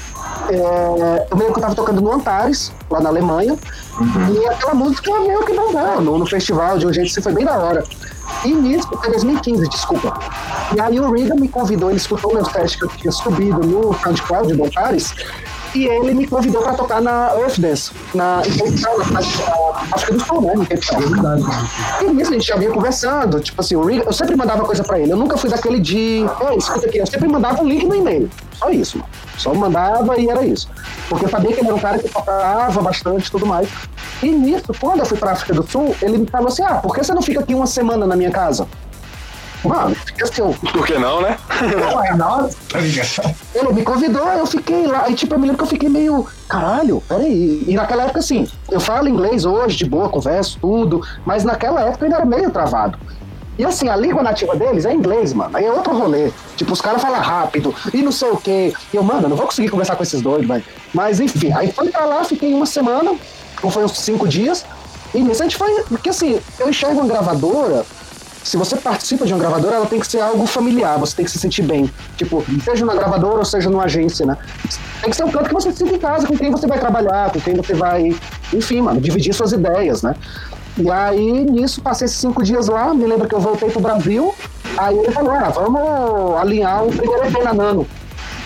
é, 0.49 1.27
eu 1.30 1.38
meio 1.38 1.51
que 1.51 1.60
eu 1.60 1.62
tava 1.62 1.75
tocando 1.75 2.01
no 2.01 2.12
Antares, 2.12 2.71
lá 2.89 2.99
na 2.99 3.10
Alemanha, 3.10 3.58
e 4.34 4.47
aquela 4.47 4.73
música 4.73 5.19
meio 5.19 5.45
que 5.45 5.54
bombou 5.54 6.01
no, 6.01 6.17
no 6.19 6.25
festival, 6.25 6.77
de 6.77 6.88
um 6.88 6.93
jeito 6.93 7.12
assim, 7.12 7.21
foi 7.21 7.34
bem 7.34 7.45
da 7.45 7.58
hora. 7.58 7.84
E 8.45 8.54
nisso, 8.54 8.88
foi 8.88 9.10
2015, 9.12 9.69
desculpa. 9.69 10.19
E 10.75 10.82
aí 10.82 10.99
o 10.99 11.12
Reagan 11.12 11.36
me 11.36 11.47
convidou, 11.47 11.89
ele 11.89 11.97
escutou 11.97 12.34
meus 12.34 12.47
testes 12.47 12.80
que 12.80 12.86
eu 12.86 12.89
tinha 12.89 13.12
subido 13.12 13.60
no 13.60 13.93
SoundCloud 13.99 14.54
do 14.54 14.63
Antares, 14.63 15.13
e 15.75 15.86
ele 15.86 16.13
me 16.13 16.27
convidou 16.27 16.62
pra 16.62 16.73
tocar 16.73 17.01
na 17.01 17.34
Earth 17.38 17.60
Dance, 17.60 17.91
na, 18.13 18.39
África 19.91 20.13
do 20.13 20.19
Sul, 20.19 20.41
né, 20.41 20.54
Town. 20.56 22.01
E 22.01 22.13
nisso 22.13 22.32
a 22.32 22.34
gente 22.34 22.47
já 22.47 22.58
vinha 22.58 22.71
conversando, 22.71 23.39
tipo 23.39 23.62
assim, 23.62 23.75
o 23.75 23.84
Reagan, 23.84 24.04
eu 24.06 24.13
sempre 24.13 24.36
mandava 24.36 24.63
coisa 24.65 24.84
pra 24.84 24.99
ele, 24.99 25.12
eu 25.12 25.17
nunca 25.17 25.38
fui 25.38 25.49
daquele 25.49 25.80
de, 25.80 26.25
ei, 26.49 26.58
escuta 26.58 26.88
aqui, 26.88 26.97
eu 26.97 27.08
sempre 27.08 27.27
mandava 27.27 27.62
um 27.62 27.67
link 27.67 27.86
no 27.86 27.95
e-mail, 27.95 28.30
só 28.62 28.69
isso, 28.69 28.97
mano. 29.00 29.10
Só 29.38 29.54
mandava 29.56 30.19
e 30.19 30.30
era 30.30 30.45
isso. 30.45 30.69
Porque 31.10 31.26
eu 31.26 31.30
sabia 31.30 31.52
que 31.52 31.60
ele 31.60 31.67
era 31.67 31.76
um 31.76 31.80
cara 31.80 31.97
que 31.97 32.08
tocava 32.08 32.82
bastante 32.82 33.28
e 33.28 33.32
tudo 33.32 33.45
mais. 33.45 33.67
E 34.21 34.30
nisso, 34.30 34.71
quando 34.80 35.00
eu 35.00 35.06
fui 35.06 35.17
pra 35.17 35.32
África 35.32 35.54
do 35.54 35.67
Sul, 35.67 35.95
ele 36.02 36.19
me 36.19 36.28
falou 36.28 36.47
assim, 36.50 36.63
ah, 36.63 36.76
por 36.76 36.93
que 36.93 37.04
você 37.04 37.13
não 37.13 37.21
fica 37.24 37.39
aqui 37.39 37.56
uma 37.56 37.65
semana 37.65 38.06
na 38.06 38.15
minha 38.15 38.30
casa? 38.30 38.67
Mano, 39.63 39.95
fiquei 39.95 40.24
assim, 40.24 40.54
Por 40.71 40.86
que 40.88 40.97
não, 40.97 41.21
né? 41.21 41.38
Nossa, 42.17 42.58
tá 42.67 42.80
ligado? 42.80 43.36
ele 43.54 43.74
me 43.74 43.84
convidou, 43.84 44.28
eu 44.28 44.47
fiquei 44.47 44.88
lá. 44.88 45.08
E 45.08 45.13
tipo, 45.13 45.36
eu 45.36 45.39
me 45.39 45.45
lembro 45.45 45.58
que 45.60 45.63
eu 45.63 45.67
fiquei 45.67 45.88
meio. 45.88 46.26
Caralho, 46.47 47.02
peraí. 47.08 47.63
E 47.67 47.76
naquela 47.76 48.04
época, 48.04 48.19
assim, 48.19 48.47
eu 48.71 48.80
falo 48.80 49.08
inglês 49.08 49.45
hoje, 49.45 49.78
de 49.78 49.86
boa, 49.86 50.10
converso, 50.10 50.58
tudo. 50.60 51.02
Mas 51.26 51.43
naquela 51.43 51.82
época 51.82 52.06
eu 52.06 52.06
ainda 52.06 52.17
era 52.17 52.26
meio 52.26 52.50
travado. 52.50 52.97
E 53.62 53.63
assim, 53.63 53.88
a 53.89 53.95
língua 53.95 54.24
nativa 54.24 54.56
deles 54.56 54.86
é 54.86 54.91
inglês, 54.91 55.34
mano. 55.34 55.56
Aí 55.56 55.65
é 55.65 55.71
outro 55.71 55.95
rolê. 55.95 56.32
Tipo, 56.58 56.74
os 56.74 56.82
caras 56.82 57.00
falam 57.00 57.21
rápido 57.21 57.76
e 57.93 58.02
não 58.02 58.12
sei 58.12 58.32
o 58.32 58.38
quê. 58.38 58.74
E 58.91 58.97
eu, 58.97 59.04
mano, 59.04 59.30
não 59.30 59.38
vou 59.38 59.45
conseguir 59.45 59.69
conversar 59.69 59.95
com 59.95 60.02
esses 60.02 60.19
dois, 60.19 60.47
velho. 60.47 60.63
Mas 60.91 61.19
enfim, 61.19 61.54
aí 61.54 61.71
fui 61.71 61.89
pra 61.89 62.06
lá, 62.06 62.24
fiquei 62.24 62.52
uma 62.56 62.65
semana, 62.65 63.15
ou 63.62 63.69
foi 63.69 63.86
uns 63.86 64.00
cinco 64.00 64.28
dias. 64.28 64.65
E 65.13 65.21
nisso 65.21 65.43
a 65.43 65.45
gente 65.45 65.58
foi. 65.58 65.80
Porque 65.84 66.10
assim, 66.10 66.41
eu 66.60 66.69
enxergo 66.71 67.02
uma 67.02 67.08
gravadora 67.08 67.86
se 68.43 68.58
você 68.58 68.76
participa 68.76 69.26
de 69.28 69.34
uma 69.34 69.39
gravadora, 69.39 69.76
ela 69.76 69.86
tem 69.86 70.00
que 70.00 70.08
ser 70.08 70.19
algo 70.19 70.47
familiar, 70.47 70.97
você 70.97 71.15
tem 71.15 71.26
que 71.26 71.30
se 71.30 71.38
sentir 71.38 71.62
bem. 71.62 71.88
Tipo, 72.17 72.43
seja 72.63 72.84
na 72.84 72.95
gravadora 72.95 73.38
ou 73.38 73.45
seja 73.45 73.69
numa 73.69 73.84
agência, 73.84 74.26
né? 74.26 74.36
Tem 75.00 75.12
que 75.12 75.15
ser 75.15 75.24
um 75.24 75.32
canto 75.32 75.47
que 75.47 75.54
você 75.54 75.71
se 75.71 75.78
sinta 75.78 75.95
em 75.95 76.00
casa, 76.00 76.26
com 76.26 76.36
quem 76.36 76.50
você 76.50 76.65
vai 76.65 76.80
trabalhar, 76.80 77.32
com 77.32 77.39
quem 77.39 77.54
você 77.54 77.76
vai, 77.76 78.15
enfim, 78.52 78.82
mano, 78.82 79.00
dividir 79.00 79.32
suas 79.36 79.52
ideias, 79.52 80.02
né? 80.02 80.15
E 80.78 80.90
aí, 80.90 81.44
nisso, 81.44 81.82
passei 81.82 82.06
esses 82.06 82.18
cinco 82.18 82.44
dias 82.44 82.68
lá, 82.68 82.94
me 82.94 83.06
lembro 83.06 83.28
que 83.28 83.36
eu 83.36 83.40
voltei 83.40 83.70
pro 83.70 83.82
Brasil, 83.82 84.34
aí 84.78 84.98
ele 84.98 85.12
falou, 85.12 85.32
ah, 85.32 85.50
vamos 85.50 86.40
alinhar 86.40 86.84
o 86.86 86.88
primeiro 86.88 87.26
EP 87.26 87.44
na 87.44 87.54
Nano. 87.54 87.86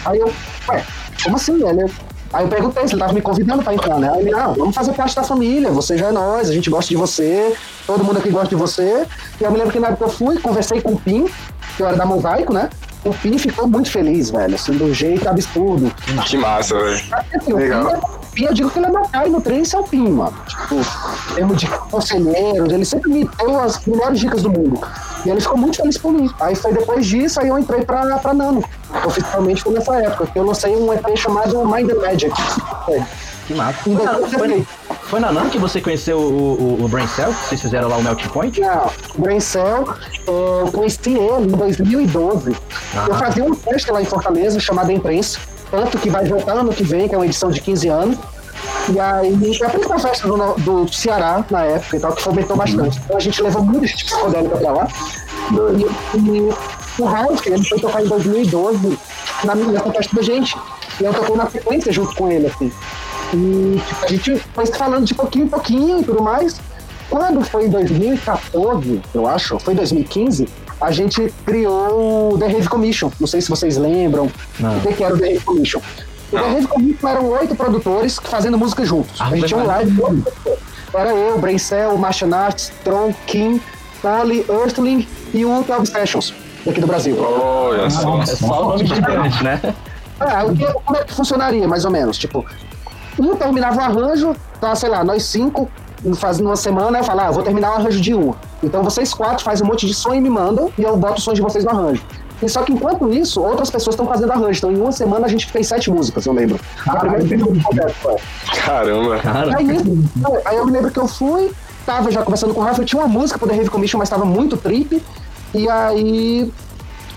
Aí 0.05 0.19
eu, 0.19 0.31
ué, 0.69 0.83
como 1.23 1.35
assim, 1.35 1.57
velho? 1.59 1.89
Aí 2.33 2.43
eu 2.43 2.49
perguntei 2.49 2.87
se 2.87 2.93
ele 2.93 2.99
tava 2.99 3.13
me 3.13 3.21
convidando 3.21 3.63
pra 3.63 3.73
entrar, 3.73 3.97
né? 3.97 4.11
Aí 4.13 4.21
ele, 4.21 4.33
ah, 4.33 4.47
vamos 4.47 4.75
fazer 4.75 4.93
parte 4.93 5.15
da 5.15 5.23
família, 5.23 5.69
você 5.71 5.97
já 5.97 6.07
é 6.07 6.11
nós, 6.11 6.49
a 6.49 6.53
gente 6.53 6.69
gosta 6.69 6.89
de 6.89 6.97
você, 6.97 7.55
todo 7.85 8.03
mundo 8.03 8.17
aqui 8.17 8.29
gosta 8.29 8.49
de 8.49 8.55
você. 8.55 9.05
E 9.39 9.43
eu 9.43 9.51
me 9.51 9.57
lembro 9.57 9.71
que 9.71 9.79
na 9.79 9.89
época 9.89 10.05
eu 10.05 10.09
fui, 10.09 10.37
conversei 10.39 10.81
com 10.81 10.93
o 10.93 10.99
Pim, 10.99 11.29
que 11.77 11.83
eu 11.83 11.87
era 11.87 11.95
da 11.95 12.05
Mosaico, 12.05 12.51
né? 12.51 12.69
O 13.05 13.13
Pim 13.13 13.37
ficou 13.37 13.67
muito 13.67 13.89
feliz, 13.89 14.31
velho, 14.31 14.55
assim, 14.55 14.73
do 14.73 14.93
jeito 14.93 15.29
absurdo. 15.29 15.93
Que 16.25 16.37
massa, 16.37 16.75
velho. 16.75 17.01
Assim, 17.33 17.53
o 17.53 17.55
Legal. 17.55 17.85
Pim, 17.85 18.24
eu 18.43 18.53
digo 18.53 18.69
que 18.69 18.79
ele 18.79 18.87
é 18.87 18.89
meu 18.89 19.07
pai 19.07 19.29
no 19.29 19.41
esse 19.47 19.75
é 19.75 19.79
o 19.79 19.83
Pim, 19.83 20.09
mano. 20.09 20.35
Tipo, 20.47 20.75
em 20.75 21.35
termos 21.35 21.57
de 21.57 21.67
conselheiro, 21.67 22.71
ele 22.71 22.83
sempre 22.83 23.11
me 23.11 23.29
deu 23.37 23.59
as 23.59 23.85
melhores 23.85 24.19
dicas 24.19 24.41
do 24.41 24.49
mundo. 24.49 24.79
E 25.25 25.29
ele 25.29 25.39
ficou 25.39 25.57
muito 25.57 25.77
feliz 25.77 25.97
por 25.97 26.11
mim. 26.11 26.29
Aí 26.39 26.55
foi 26.55 26.73
depois 26.73 27.05
disso, 27.05 27.39
aí 27.39 27.47
eu 27.47 27.57
entrei 27.57 27.83
pra, 27.83 28.17
pra 28.19 28.33
Nano. 28.33 28.63
Oficialmente 29.05 29.63
foi 29.63 29.73
nessa 29.73 29.95
época, 29.95 30.27
que 30.27 30.37
eu 30.37 30.43
lancei 30.43 30.75
um 30.75 30.93
EP 30.93 31.15
chamado 31.15 31.65
Mind 31.65 31.87
the 31.87 31.95
Magic. 31.95 32.33
É. 32.89 33.03
Que 33.47 33.53
massa. 33.53 33.79
Foi 33.83 33.93
na, 33.93 34.13
foi, 34.27 34.67
foi 35.03 35.19
na 35.19 35.31
NAM 35.31 35.49
que 35.49 35.59
você 35.59 35.79
conheceu 35.79 36.17
o, 36.17 36.79
o, 36.81 36.85
o 36.85 36.87
Brain 36.87 37.07
Cell? 37.07 37.31
Vocês 37.31 37.61
fizeram 37.61 37.87
lá 37.87 37.97
o 37.97 38.03
Melting 38.03 38.29
Point? 38.29 38.59
Não, 38.59 38.89
o 39.15 39.21
Brain 39.21 39.39
Cell, 39.39 39.85
é, 40.27 40.61
eu 40.61 40.71
conheci 40.71 41.11
ele 41.11 41.45
em 41.45 41.57
2012. 41.57 42.55
Eu 43.07 43.15
fazia 43.15 43.43
um 43.43 43.53
teste 43.53 43.91
lá 43.91 44.01
em 44.01 44.05
Fortaleza 44.05 44.59
chamado 44.59 44.91
Imprensa. 44.91 45.39
Tanto 45.69 45.97
que 45.97 46.09
vai 46.09 46.25
voltar 46.25 46.53
ano 46.53 46.73
que 46.73 46.83
vem, 46.83 47.07
que 47.07 47.15
é 47.15 47.17
uma 47.17 47.25
edição 47.25 47.49
de 47.49 47.61
15 47.61 47.87
anos. 47.87 48.17
E 48.93 48.99
aí, 48.99 49.33
a 49.63 49.69
principal 49.69 49.99
festa 49.99 50.27
do, 50.27 50.53
do 50.85 50.93
Ceará 50.93 51.43
na 51.49 51.63
época 51.63 51.97
e 51.97 51.99
tal, 51.99 52.13
que 52.13 52.21
fomentou 52.21 52.55
bastante. 52.55 52.99
Então 53.03 53.17
a 53.17 53.19
gente 53.19 53.41
levou 53.41 53.63
muito 53.63 53.85
gente 53.87 54.05
psicodélica 54.05 54.57
pra 54.57 54.71
lá. 54.71 54.87
E, 55.51 56.17
e 56.17 57.01
o 57.01 57.05
Ralph, 57.05 57.45
ele 57.47 57.63
foi 57.63 57.79
tocar 57.79 58.03
em 58.03 58.07
2012 58.07 58.97
na 59.43 59.55
minha 59.55 59.79
festa 59.81 60.15
da 60.15 60.21
gente. 60.21 60.55
E 60.99 61.03
eu 61.03 61.13
tocou 61.13 61.35
na 61.35 61.49
sequência 61.49 61.91
junto 61.91 62.15
com 62.15 62.29
ele, 62.29 62.47
assim. 62.47 62.71
E 63.33 63.81
tipo, 63.85 64.05
a 64.05 64.07
gente 64.07 64.39
foi 64.53 64.65
falando 64.67 65.05
de 65.05 65.13
pouquinho 65.13 65.45
em 65.45 65.49
pouquinho 65.49 66.01
e 66.01 66.03
tudo 66.03 66.21
mais. 66.21 66.59
Quando 67.09 67.43
foi 67.43 67.65
em 67.65 67.69
2014, 67.69 69.01
eu 69.13 69.27
acho, 69.27 69.59
foi 69.59 69.75
2015, 69.75 70.47
a 70.85 70.91
gente 70.91 71.33
criou 71.45 72.33
o 72.33 72.37
The 72.37 72.47
Rave 72.47 72.67
Commission. 72.69 73.09
Não 73.19 73.27
sei 73.27 73.41
se 73.41 73.49
vocês 73.49 73.75
lembram 73.77 74.29
Não. 74.59 74.77
o 74.77 74.81
que 74.81 74.93
que 74.93 75.03
era 75.03 75.15
o 75.15 75.17
The 75.17 75.27
Rave 75.29 75.39
Commission. 75.39 75.79
O 76.31 76.35
The 76.37 76.41
Rave 76.47 76.67
Commission 76.67 77.07
eram 77.09 77.25
oito 77.29 77.55
produtores 77.55 78.19
fazendo 78.23 78.57
música 78.57 78.85
juntos. 78.85 79.19
Ah, 79.19 79.25
a 79.27 79.35
gente 79.35 79.47
tinha 79.47 79.59
um 79.59 79.65
live. 79.65 79.99
Era 80.93 81.09
eu, 81.13 81.39
Braincel, 81.39 81.97
Martian 81.97 82.35
Arts, 82.35 82.71
Tron, 82.83 83.11
Kim, 83.25 83.59
Polly, 84.01 84.45
Earthling 84.47 85.07
e 85.33 85.43
o 85.43 85.63
12 85.63 85.91
Sessions, 85.91 86.33
daqui 86.65 86.79
do 86.79 86.87
Brasil. 86.87 87.17
Olha 87.19 87.89
só. 87.89 88.21
É 88.21 88.25
só 88.27 88.61
o 88.65 88.69
nome 88.69 88.85
gigante, 88.85 89.43
né? 89.43 89.59
É, 90.19 90.43
o 90.43 90.55
que- 90.55 90.71
como 90.85 90.97
é 90.97 91.03
que 91.03 91.13
funcionaria, 91.13 91.67
mais 91.67 91.83
ou 91.83 91.91
menos? 91.91 92.17
Tipo, 92.17 92.45
um 93.19 93.35
terminava 93.35 93.77
o 93.77 93.81
arranjo, 93.81 94.35
tá, 94.61 94.75
sei 94.75 94.87
lá, 94.89 95.03
nós 95.03 95.23
cinco, 95.23 95.69
faz 96.15 96.39
uma 96.39 96.55
semana, 96.55 96.99
eu 96.99 97.03
falo, 97.03 97.21
ah, 97.21 97.25
eu 97.27 97.33
vou 97.33 97.43
terminar 97.43 97.71
o 97.71 97.73
arranjo 97.75 97.99
de 98.01 98.13
um. 98.13 98.33
Então 98.63 98.83
vocês 98.83 99.13
quatro 99.13 99.43
fazem 99.43 99.65
um 99.65 99.69
monte 99.69 99.85
de 99.85 99.93
som 99.93 100.13
e 100.13 100.21
me 100.21 100.29
mandam, 100.29 100.71
e 100.77 100.83
eu 100.83 100.95
boto 100.97 101.15
os 101.15 101.23
sons 101.23 101.35
de 101.35 101.41
vocês 101.41 101.63
no 101.63 101.71
arranjo. 101.71 102.03
E 102.41 102.49
só 102.49 102.63
que 102.63 102.73
enquanto 102.73 103.11
isso, 103.11 103.41
outras 103.41 103.69
pessoas 103.69 103.93
estão 103.93 104.05
fazendo 104.05 104.31
arranjo. 104.31 104.57
Então 104.57 104.71
em 104.71 104.77
uma 104.77 104.91
semana 104.91 105.25
a 105.25 105.29
gente 105.29 105.45
fez 105.47 105.67
sete 105.67 105.89
músicas, 105.89 106.25
eu 106.25 106.33
lembro. 106.33 106.59
A 106.85 106.97
primeira 106.97 107.45
projeto. 107.45 108.21
Caramba. 108.65 109.19
Cara, 109.19 109.57
Aí, 109.57 109.67
aí 110.45 110.57
eu 110.57 110.65
me 110.65 110.71
lembro 110.71 110.91
que 110.91 110.99
eu 110.99 111.07
fui, 111.07 111.51
tava 111.85 112.11
já 112.11 112.23
conversando 112.23 112.53
com 112.53 112.59
o 112.59 112.63
Rafa, 112.63 112.81
eu 112.81 112.85
tinha 112.85 113.01
uma 113.01 113.07
música 113.07 113.39
pro 113.39 113.47
The 113.47 113.55
Rave 113.55 113.69
Commission, 113.69 113.97
mas 113.97 114.09
tava 114.09 114.25
muito 114.25 114.57
trip. 114.57 115.01
E 115.53 115.69
aí 115.69 116.51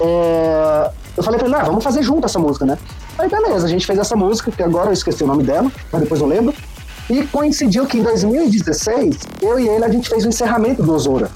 é, 0.01 0.91
eu 1.17 1.23
falei 1.23 1.39
pra 1.39 1.49
ele, 1.49 1.57
ah, 1.57 1.65
vamos 1.65 1.83
fazer 1.83 2.03
junto 2.03 2.25
essa 2.25 2.39
música, 2.39 2.65
né? 2.65 2.79
Aí 3.19 3.29
beleza, 3.29 3.67
a 3.67 3.69
gente 3.69 3.85
fez 3.85 3.99
essa 3.99 4.15
música, 4.15 4.53
que 4.53 4.63
agora 4.63 4.91
eu 4.91 4.93
esqueci 4.93 5.25
o 5.25 5.27
nome 5.27 5.43
dela, 5.43 5.71
mas 5.93 6.03
depois 6.03 6.21
eu 6.21 6.27
lembro. 6.27 6.55
E 7.11 7.27
coincidiu 7.27 7.87
que 7.87 7.99
em 7.99 8.03
2016, 8.03 9.17
eu 9.41 9.59
e 9.59 9.69
ele, 9.69 9.85
a 9.85 9.89
gente 9.89 10.09
fez 10.09 10.25
o 10.25 10.29
encerramento 10.29 10.83
do 10.83 10.93
Osora. 10.93 11.31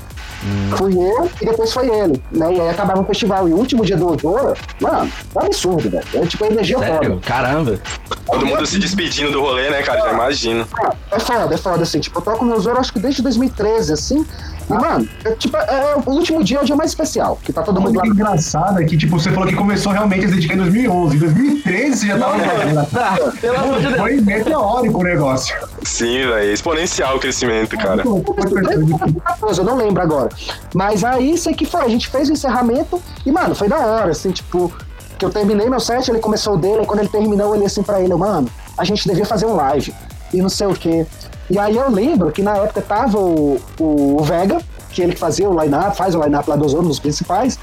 Fui 0.76 0.92
eu 0.94 1.30
e 1.40 1.46
depois 1.46 1.72
foi 1.72 1.86
ele, 1.88 2.20
né? 2.32 2.52
E 2.52 2.60
aí 2.60 2.68
acabava 2.68 3.00
o 3.00 3.04
festival. 3.04 3.48
E 3.48 3.52
o 3.52 3.56
último 3.56 3.84
dia 3.84 3.96
do 3.96 4.08
Osora, 4.08 4.54
mano, 4.80 5.10
é 5.34 5.38
um 5.38 5.46
absurdo, 5.46 5.88
velho. 5.88 6.04
É 6.14 6.26
tipo 6.26 6.44
a 6.44 6.48
energia 6.48 6.78
sério? 6.78 7.10
foda. 7.10 7.20
Caramba. 7.20 7.80
Todo 8.26 8.46
mundo 8.46 8.66
se 8.66 8.78
despedindo 8.78 9.30
do 9.30 9.40
rolê, 9.40 9.70
né, 9.70 9.82
cara? 9.82 10.00
Já 10.00 10.12
imagino. 10.12 10.66
É 11.10 11.20
foda, 11.20 11.54
é 11.54 11.58
foda, 11.58 11.82
assim. 11.84 12.00
Tipo, 12.00 12.18
eu 12.18 12.22
toco 12.22 12.44
no 12.44 12.58
Zoro 12.58 12.80
acho 12.80 12.92
que 12.92 12.98
desde 12.98 13.22
2013, 13.22 13.92
assim. 13.92 14.26
E, 14.68 14.72
mano, 14.72 15.08
é, 15.24 15.30
tipo, 15.32 15.56
é, 15.56 15.60
é, 15.60 15.96
o 16.04 16.10
último 16.10 16.42
dia 16.42 16.58
é 16.58 16.62
o 16.62 16.64
dia 16.64 16.76
mais 16.76 16.90
especial, 16.90 17.38
que 17.42 17.52
tá 17.52 17.62
todo 17.62 17.80
mundo 17.80 17.98
lá. 17.98 18.06
engraçado 18.06 18.80
é 18.80 18.84
que, 18.84 18.96
tipo, 18.96 19.18
você 19.18 19.30
falou 19.30 19.48
que 19.48 19.54
começou 19.54 19.92
realmente 19.92 20.24
a 20.24 20.28
se 20.28 20.34
dedicar 20.34 20.54
em 20.54 20.58
2011. 20.58 21.16
Em 21.16 21.18
2013 21.18 21.96
você 21.96 22.06
já 22.06 22.18
tava 22.18 22.38
fazendo. 22.38 22.86
Tá, 22.90 23.16
pelo 23.40 23.56
amor 23.56 23.80
de 23.80 23.86
Deus. 23.86 23.98
Foi 23.98 24.20
meteórico 24.20 25.00
o 25.00 25.02
negócio. 25.02 25.56
Sim, 25.82 26.26
velho. 26.26 26.52
Exponencial 26.52 27.16
o 27.16 27.20
crescimento, 27.20 27.76
cara. 27.76 28.02
Pô, 28.02 28.22
foi 28.22 28.50
perfeito. 28.50 29.20
14, 29.24 29.58
eu 29.58 29.64
não 29.64 29.76
lembro 29.76 30.02
agora. 30.02 30.28
Mas 30.74 31.04
aí, 31.04 31.36
sei 31.36 31.54
que 31.54 31.66
foi, 31.66 31.82
a 31.82 31.88
gente 31.88 32.08
fez 32.08 32.28
o 32.28 32.32
encerramento 32.32 33.00
e, 33.24 33.32
mano, 33.32 33.54
foi 33.54 33.68
da 33.68 33.78
hora, 33.78 34.10
assim, 34.10 34.30
tipo, 34.30 34.72
que 35.18 35.24
eu 35.24 35.30
terminei 35.30 35.68
meu 35.68 35.80
set, 35.80 36.08
ele 36.08 36.18
começou 36.18 36.54
o 36.54 36.56
dele, 36.56 36.82
e 36.82 36.86
quando 36.86 37.00
ele 37.00 37.08
terminou, 37.08 37.46
eu 37.46 37.52
olhei 37.52 37.66
assim 37.66 37.82
pra 37.82 38.00
ele, 38.00 38.14
mano, 38.14 38.48
a 38.76 38.84
gente 38.84 39.06
devia 39.06 39.24
fazer 39.24 39.46
um 39.46 39.54
live, 39.54 39.94
e 40.32 40.40
não 40.40 40.48
sei 40.48 40.66
o 40.66 40.74
quê. 40.74 41.06
E 41.50 41.58
aí 41.58 41.76
eu 41.76 41.90
lembro 41.90 42.30
que 42.32 42.42
na 42.42 42.56
época 42.56 42.80
tava 42.80 43.18
o, 43.18 43.60
o 43.78 44.22
Vega, 44.22 44.60
que 44.90 45.02
ele 45.02 45.16
fazia 45.16 45.48
o 45.48 45.60
line-up, 45.60 45.96
faz 45.96 46.14
o 46.14 46.22
line-up 46.22 46.48
lá 46.48 46.56
dos 46.56 46.72
outros, 46.72 46.88
dos 46.88 47.00
principais, 47.00 47.58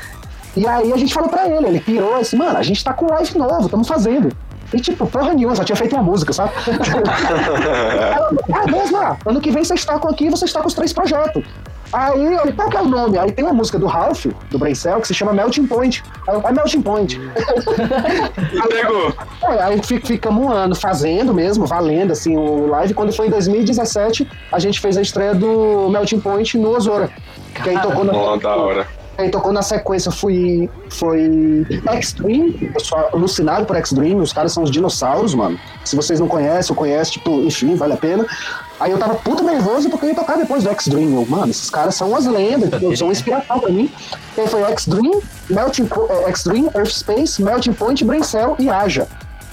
e 0.55 0.67
aí 0.67 0.91
a 0.91 0.97
gente 0.97 1.13
falou 1.13 1.29
pra 1.29 1.47
ele, 1.47 1.67
ele 1.67 1.79
pirou 1.79 2.15
assim, 2.15 2.35
mano, 2.35 2.57
a 2.57 2.63
gente 2.63 2.83
tá 2.83 2.93
com 2.93 3.07
live 3.07 3.37
novo, 3.37 3.65
estamos 3.65 3.87
fazendo. 3.87 4.31
E 4.73 4.79
tipo, 4.79 5.05
porra 5.07 5.33
nenhuma, 5.33 5.55
só 5.55 5.63
tinha 5.63 5.75
feito 5.75 5.95
uma 5.95 6.03
música, 6.03 6.31
sabe? 6.31 6.51
ah, 8.53 8.71
mesmo, 8.71 8.97
ah, 8.97 9.17
ano 9.25 9.41
que 9.41 9.51
vem 9.51 9.63
vocês 9.63 9.83
tocam 9.83 10.09
aqui 10.11 10.25
e 10.25 10.29
vocês 10.29 10.51
tocam 10.53 10.67
os 10.67 10.73
três 10.73 10.93
projetos. 10.93 11.43
Aí, 11.91 12.23
ele, 12.23 12.51
qual 12.51 12.69
que 12.69 12.77
é 12.77 12.81
o 12.81 12.85
nome? 12.87 13.17
Aí 13.17 13.31
tem 13.31 13.43
uma 13.43 13.53
música 13.53 13.79
do 13.79 13.87
Ralph, 13.87 14.27
do 14.51 14.59
Braincel, 14.59 15.01
que 15.01 15.07
se 15.07 15.13
chama 15.15 15.33
Melting 15.33 15.65
Point. 15.65 16.03
Aí 16.27 16.35
eu, 16.35 16.47
é 16.47 16.51
Melting 16.51 16.81
Point. 16.83 17.19
E 18.53 18.67
pegou. 18.67 19.11
É, 19.43 19.63
aí 19.63 19.81
fi- 19.83 19.99
ficamos 19.99 20.43
um 20.43 20.51
ano 20.51 20.75
fazendo 20.75 21.33
mesmo, 21.33 21.65
valendo, 21.65 22.11
assim, 22.11 22.37
o 22.37 22.67
live. 22.67 22.93
Quando 22.93 23.11
foi 23.11 23.27
em 23.27 23.29
2017, 23.31 24.29
a 24.51 24.59
gente 24.59 24.79
fez 24.79 24.97
a 24.97 25.01
estreia 25.01 25.33
do 25.33 25.89
Melting 25.89 26.19
Point 26.19 26.57
no 26.59 26.75
Osora. 26.75 27.09
Quem 27.63 27.77
tocou 27.79 28.03
na, 28.03 28.13
Ó, 28.13 28.37
da 28.37 28.55
hora. 28.55 28.87
Quem 29.19 29.29
tocou 29.29 29.51
na 29.51 29.61
sequência 29.61 30.11
foi, 30.11 30.69
foi 30.89 31.65
X-Dream, 31.93 32.53
eu 32.73 32.79
sou 32.79 32.97
alucinado 33.11 33.65
por 33.65 33.75
X-Dream, 33.75 34.17
os 34.19 34.31
caras 34.31 34.53
são 34.53 34.63
os 34.63 34.71
dinossauros, 34.71 35.35
mano. 35.35 35.59
Se 35.83 35.93
vocês 35.93 36.21
não 36.21 36.27
conhecem, 36.27 36.71
ou 36.71 36.77
conhecem, 36.77 37.13
tipo, 37.13 37.31
enfim, 37.41 37.75
vale 37.75 37.93
a 37.93 37.97
pena. 37.97 38.25
Aí 38.79 38.91
eu 38.91 38.97
tava 38.97 39.15
puto 39.15 39.43
nervoso 39.43 39.89
porque 39.89 40.05
eu 40.05 40.09
ia 40.11 40.15
tocar 40.15 40.37
depois 40.37 40.63
do 40.63 40.69
X-Dream. 40.69 41.25
Mano, 41.25 41.49
esses 41.49 41.69
caras 41.69 41.95
são 41.95 42.09
umas 42.09 42.25
lendas, 42.25 42.69
são 42.97 43.11
inspiração 43.11 43.59
pra 43.59 43.69
mim. 43.69 43.91
E 44.37 44.41
aí 44.41 44.47
foi 44.47 44.63
X-Dream, 44.63 45.21
Melting 45.49 45.89
eh, 46.09 46.29
X-Dream, 46.29 46.69
Earth 46.73 46.91
Space, 46.91 47.43
Melting 47.43 47.73
Point, 47.73 48.05
Braincell 48.05 48.55
e 48.57 48.69
Aja. 48.69 49.05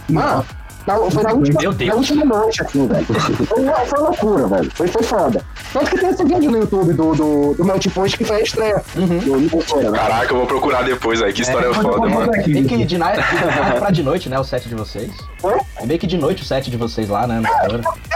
Mano, 0.09 0.46
na- 0.87 1.11
foi 1.11 1.22
na 1.22 1.33
última, 1.33 1.61
Meu 1.61 1.72
Deus. 1.72 1.88
na 1.90 1.96
última 1.96 2.25
noite 2.25 2.62
aqui, 2.62 2.87
velho. 2.87 3.05
Foi, 3.05 3.62
uma- 3.62 3.72
foi 3.75 3.99
loucura, 4.01 4.46
velho. 4.46 4.70
Foi, 4.75 4.87
foi 4.88 5.03
foda. 5.03 5.44
Tanto 5.72 5.90
que 5.90 5.99
tem 5.99 6.11
esse 6.11 6.25
vídeo 6.25 6.51
no 6.51 6.59
YouTube 6.59 6.92
do, 6.92 7.14
do, 7.14 7.55
do 7.55 7.90
Point 7.90 8.16
que 8.16 8.25
foi 8.25 8.37
a 8.37 8.40
estreia. 8.40 8.83
Do, 8.94 9.07
do, 9.07 9.49
do, 9.49 9.90
né? 9.90 9.99
Caraca, 9.99 10.33
eu 10.33 10.37
vou 10.38 10.46
procurar 10.46 10.83
depois 10.83 11.20
aí. 11.22 11.33
Que 11.33 11.42
história 11.42 11.72
foda, 11.75 12.09
mano. 12.09 12.33
É 12.35 12.46
meio 12.49 12.66
que 12.68 12.85
de 12.85 12.99
night, 12.99 13.20
pra 13.79 13.90
de 13.90 14.03
noite, 14.03 14.29
né? 14.29 14.38
O 14.38 14.44
set 14.44 14.68
de 14.68 14.75
vocês. 14.75 15.11
É 15.77 15.87
meio 15.87 15.99
que 15.99 16.07
de 16.07 16.16
noite 16.16 16.42
o 16.42 16.46
set 16.46 16.70
de 16.70 16.77
vocês 16.77 17.09
lá, 17.09 17.27
né? 17.27 17.40
Na 17.40 17.51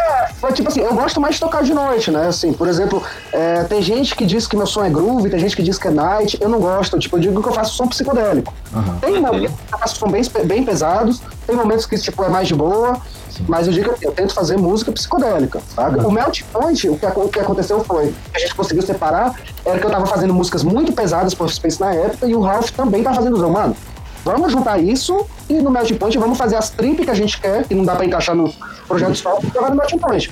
hora. 0.02 0.30
Foi 0.34 0.52
tipo 0.52 0.68
assim, 0.68 0.80
eu 0.80 0.94
gosto 0.94 1.20
mais 1.20 1.34
de 1.34 1.40
tocar 1.40 1.62
de 1.62 1.74
noite, 1.74 2.10
né? 2.10 2.26
Assim, 2.28 2.52
por 2.52 2.68
exemplo, 2.68 3.02
é, 3.32 3.64
tem 3.64 3.82
gente 3.82 4.14
que 4.14 4.24
diz 4.26 4.46
que 4.46 4.56
meu 4.56 4.66
som 4.66 4.84
é 4.84 4.90
groove, 4.90 5.30
tem 5.30 5.38
gente 5.38 5.56
que 5.56 5.62
diz 5.62 5.78
que 5.78 5.88
é 5.88 5.90
night. 5.90 6.38
Eu 6.40 6.48
não 6.48 6.60
gosto. 6.60 6.98
Tipo, 6.98 7.16
eu 7.16 7.20
digo 7.20 7.42
que 7.42 7.48
eu 7.48 7.52
faço 7.52 7.74
som 7.74 7.86
psicodélico. 7.88 8.52
Tem 9.00 9.20
momentos 9.20 9.58
que 9.68 9.74
eu 9.74 9.78
faço 9.78 9.96
som 9.96 10.08
bem, 10.08 10.22
bem 10.44 10.64
pesados, 10.64 11.20
tem 11.46 11.56
momentos 11.56 11.86
que 11.86 11.98
tipo, 11.98 12.22
é 12.24 12.28
mais 12.28 12.48
de 12.48 12.54
boa. 12.54 13.00
Mas 13.48 13.66
eu 13.66 13.72
digo 13.72 13.94
que 13.94 14.06
eu 14.06 14.12
tento 14.12 14.34
fazer 14.34 14.58
música 14.58 14.92
psicodélica, 14.92 15.60
sabe? 15.74 16.04
O 16.04 16.10
Melt 16.10 16.42
Point, 16.52 16.88
o 16.88 16.96
que, 16.96 17.06
o 17.06 17.28
que 17.28 17.40
aconteceu 17.40 17.82
foi, 17.82 18.12
a 18.34 18.38
gente 18.38 18.54
conseguiu 18.54 18.82
separar, 18.82 19.34
era 19.64 19.78
que 19.78 19.86
eu 19.86 19.90
tava 19.90 20.04
fazendo 20.06 20.34
músicas 20.34 20.62
muito 20.62 20.92
pesadas 20.92 21.32
pro 21.32 21.48
Space 21.48 21.80
na 21.80 21.94
época, 21.94 22.26
e 22.26 22.34
o 22.34 22.40
Ralph 22.40 22.70
também 22.70 23.02
tava 23.02 23.16
fazendo 23.16 23.38
som. 23.38 23.48
Mano, 23.48 23.74
vamos 24.24 24.52
juntar 24.52 24.78
isso, 24.78 25.26
e 25.48 25.54
no 25.54 25.70
Melt 25.70 25.92
Point 25.94 26.18
vamos 26.18 26.38
fazer 26.38 26.56
as 26.56 26.70
trip 26.70 27.04
que 27.04 27.10
a 27.10 27.14
gente 27.14 27.40
quer, 27.40 27.64
que 27.64 27.74
não 27.74 27.84
dá 27.84 27.96
pra 27.96 28.04
encaixar 28.04 28.34
no 28.34 28.52
projeto 28.86 29.14
só, 29.14 29.38
jogar 29.54 29.70
no 29.70 29.76
Melt 29.76 29.98
Point. 29.98 30.30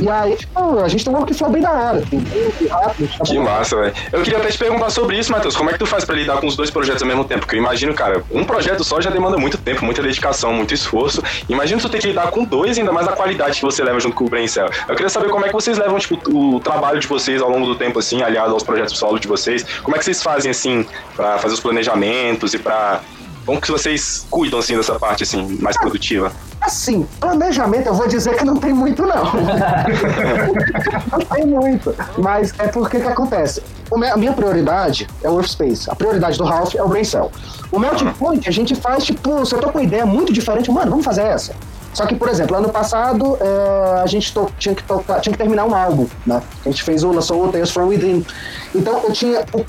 E 0.00 0.08
aí, 0.08 0.36
tipo, 0.36 0.78
a 0.78 0.88
gente 0.88 1.04
tem 1.04 1.12
um 1.12 1.16
workflow 1.16 1.50
bem 1.50 1.62
da 1.62 1.72
hora, 1.72 1.98
assim, 1.98 2.18
bem 2.20 2.68
rápido. 2.68 3.08
tá 3.18 3.24
Que 3.24 3.38
massa, 3.38 3.76
velho. 3.76 3.94
Eu 4.12 4.22
queria 4.22 4.38
até 4.38 4.48
te 4.48 4.58
perguntar 4.58 4.90
sobre 4.90 5.18
isso, 5.18 5.32
Matheus. 5.32 5.56
Como 5.56 5.70
é 5.70 5.72
que 5.72 5.78
tu 5.78 5.86
faz 5.86 6.04
pra 6.04 6.14
lidar 6.14 6.40
com 6.40 6.46
os 6.46 6.56
dois 6.56 6.70
projetos 6.70 7.02
ao 7.02 7.08
mesmo 7.08 7.24
tempo? 7.24 7.40
Porque 7.40 7.56
eu 7.56 7.60
imagino, 7.60 7.92
cara, 7.94 8.22
um 8.30 8.44
projeto 8.44 8.84
só 8.84 9.00
já 9.00 9.10
demanda 9.10 9.36
muito 9.36 9.58
tempo, 9.58 9.84
muita 9.84 10.00
dedicação, 10.00 10.52
muito 10.52 10.72
esforço. 10.72 11.22
Imagina 11.48 11.80
tu 11.80 11.88
ter 11.88 11.98
que 11.98 12.06
lidar 12.06 12.30
com 12.30 12.44
dois, 12.44 12.78
ainda 12.78 12.92
mais 12.92 13.06
na 13.06 13.12
qualidade 13.12 13.58
que 13.58 13.64
você 13.64 13.82
leva 13.82 13.98
junto 13.98 14.14
com 14.14 14.24
o 14.24 14.28
Braincell. 14.28 14.70
Eu 14.88 14.94
queria 14.94 15.08
saber 15.10 15.30
como 15.30 15.44
é 15.44 15.48
que 15.48 15.54
vocês 15.54 15.76
levam, 15.76 15.98
tipo, 15.98 16.16
o 16.30 16.60
trabalho 16.60 17.00
de 17.00 17.06
vocês 17.06 17.42
ao 17.42 17.50
longo 17.50 17.66
do 17.66 17.74
tempo, 17.74 17.98
assim, 17.98 18.22
aliado 18.22 18.52
aos 18.52 18.62
projetos 18.62 18.96
solo 18.96 19.18
de 19.18 19.26
vocês. 19.26 19.64
Como 19.82 19.96
é 19.96 19.98
que 19.98 20.04
vocês 20.04 20.22
fazem, 20.22 20.50
assim, 20.50 20.86
pra 21.16 21.38
fazer 21.38 21.54
os 21.54 21.60
planejamentos 21.60 22.54
e 22.54 22.58
pra... 22.58 23.00
Como 23.48 23.62
que 23.62 23.70
vocês 23.72 24.26
cuidam, 24.28 24.58
assim, 24.58 24.76
dessa 24.76 24.98
parte, 24.98 25.22
assim, 25.22 25.56
mais 25.62 25.74
produtiva? 25.78 26.30
Assim, 26.60 27.08
planejamento 27.18 27.86
eu 27.86 27.94
vou 27.94 28.06
dizer 28.06 28.36
que 28.36 28.44
não 28.44 28.56
tem 28.56 28.74
muito, 28.74 29.06
não. 29.06 29.24
não 31.10 31.18
tem 31.34 31.46
muito. 31.46 31.94
Mas 32.18 32.52
é 32.58 32.68
porque 32.68 33.00
que 33.00 33.08
acontece? 33.08 33.62
A 34.12 34.16
minha 34.18 34.34
prioridade 34.34 35.06
é 35.22 35.30
o 35.30 35.32
Workspace. 35.32 35.88
A 35.90 35.94
prioridade 35.94 36.36
do 36.36 36.44
Ralph 36.44 36.74
é 36.74 36.82
o 36.82 36.88
Braincell. 36.88 37.32
O 37.72 37.78
Melting 37.78 38.12
Point 38.18 38.46
a 38.46 38.52
gente 38.52 38.74
faz, 38.74 39.04
tipo, 39.04 39.46
se 39.46 39.54
eu 39.54 39.60
tô 39.60 39.70
com 39.70 39.78
uma 39.78 39.84
ideia 39.84 40.04
muito 40.04 40.30
diferente, 40.30 40.70
mano, 40.70 40.90
vamos 40.90 41.06
fazer 41.06 41.22
essa. 41.22 41.54
Só 41.94 42.04
que, 42.04 42.14
por 42.16 42.28
exemplo, 42.28 42.54
ano 42.54 42.68
passado 42.68 43.38
é, 43.40 44.00
a 44.02 44.06
gente 44.06 44.30
to- 44.34 44.50
tinha, 44.58 44.74
que 44.74 44.82
tocar, 44.82 45.20
tinha 45.20 45.32
que 45.32 45.38
terminar 45.38 45.64
um 45.64 45.74
álbum, 45.74 46.06
né? 46.26 46.42
A 46.66 46.68
gente 46.68 46.82
fez 46.82 47.02
o, 47.02 47.10
lançou 47.10 47.42
o 47.46 47.48
Tales 47.50 47.70
from 47.70 47.86
Within. 47.86 48.26
Então 48.74 49.00
eu 49.04 49.12
tinha. 49.14 49.40
o- 49.54 49.64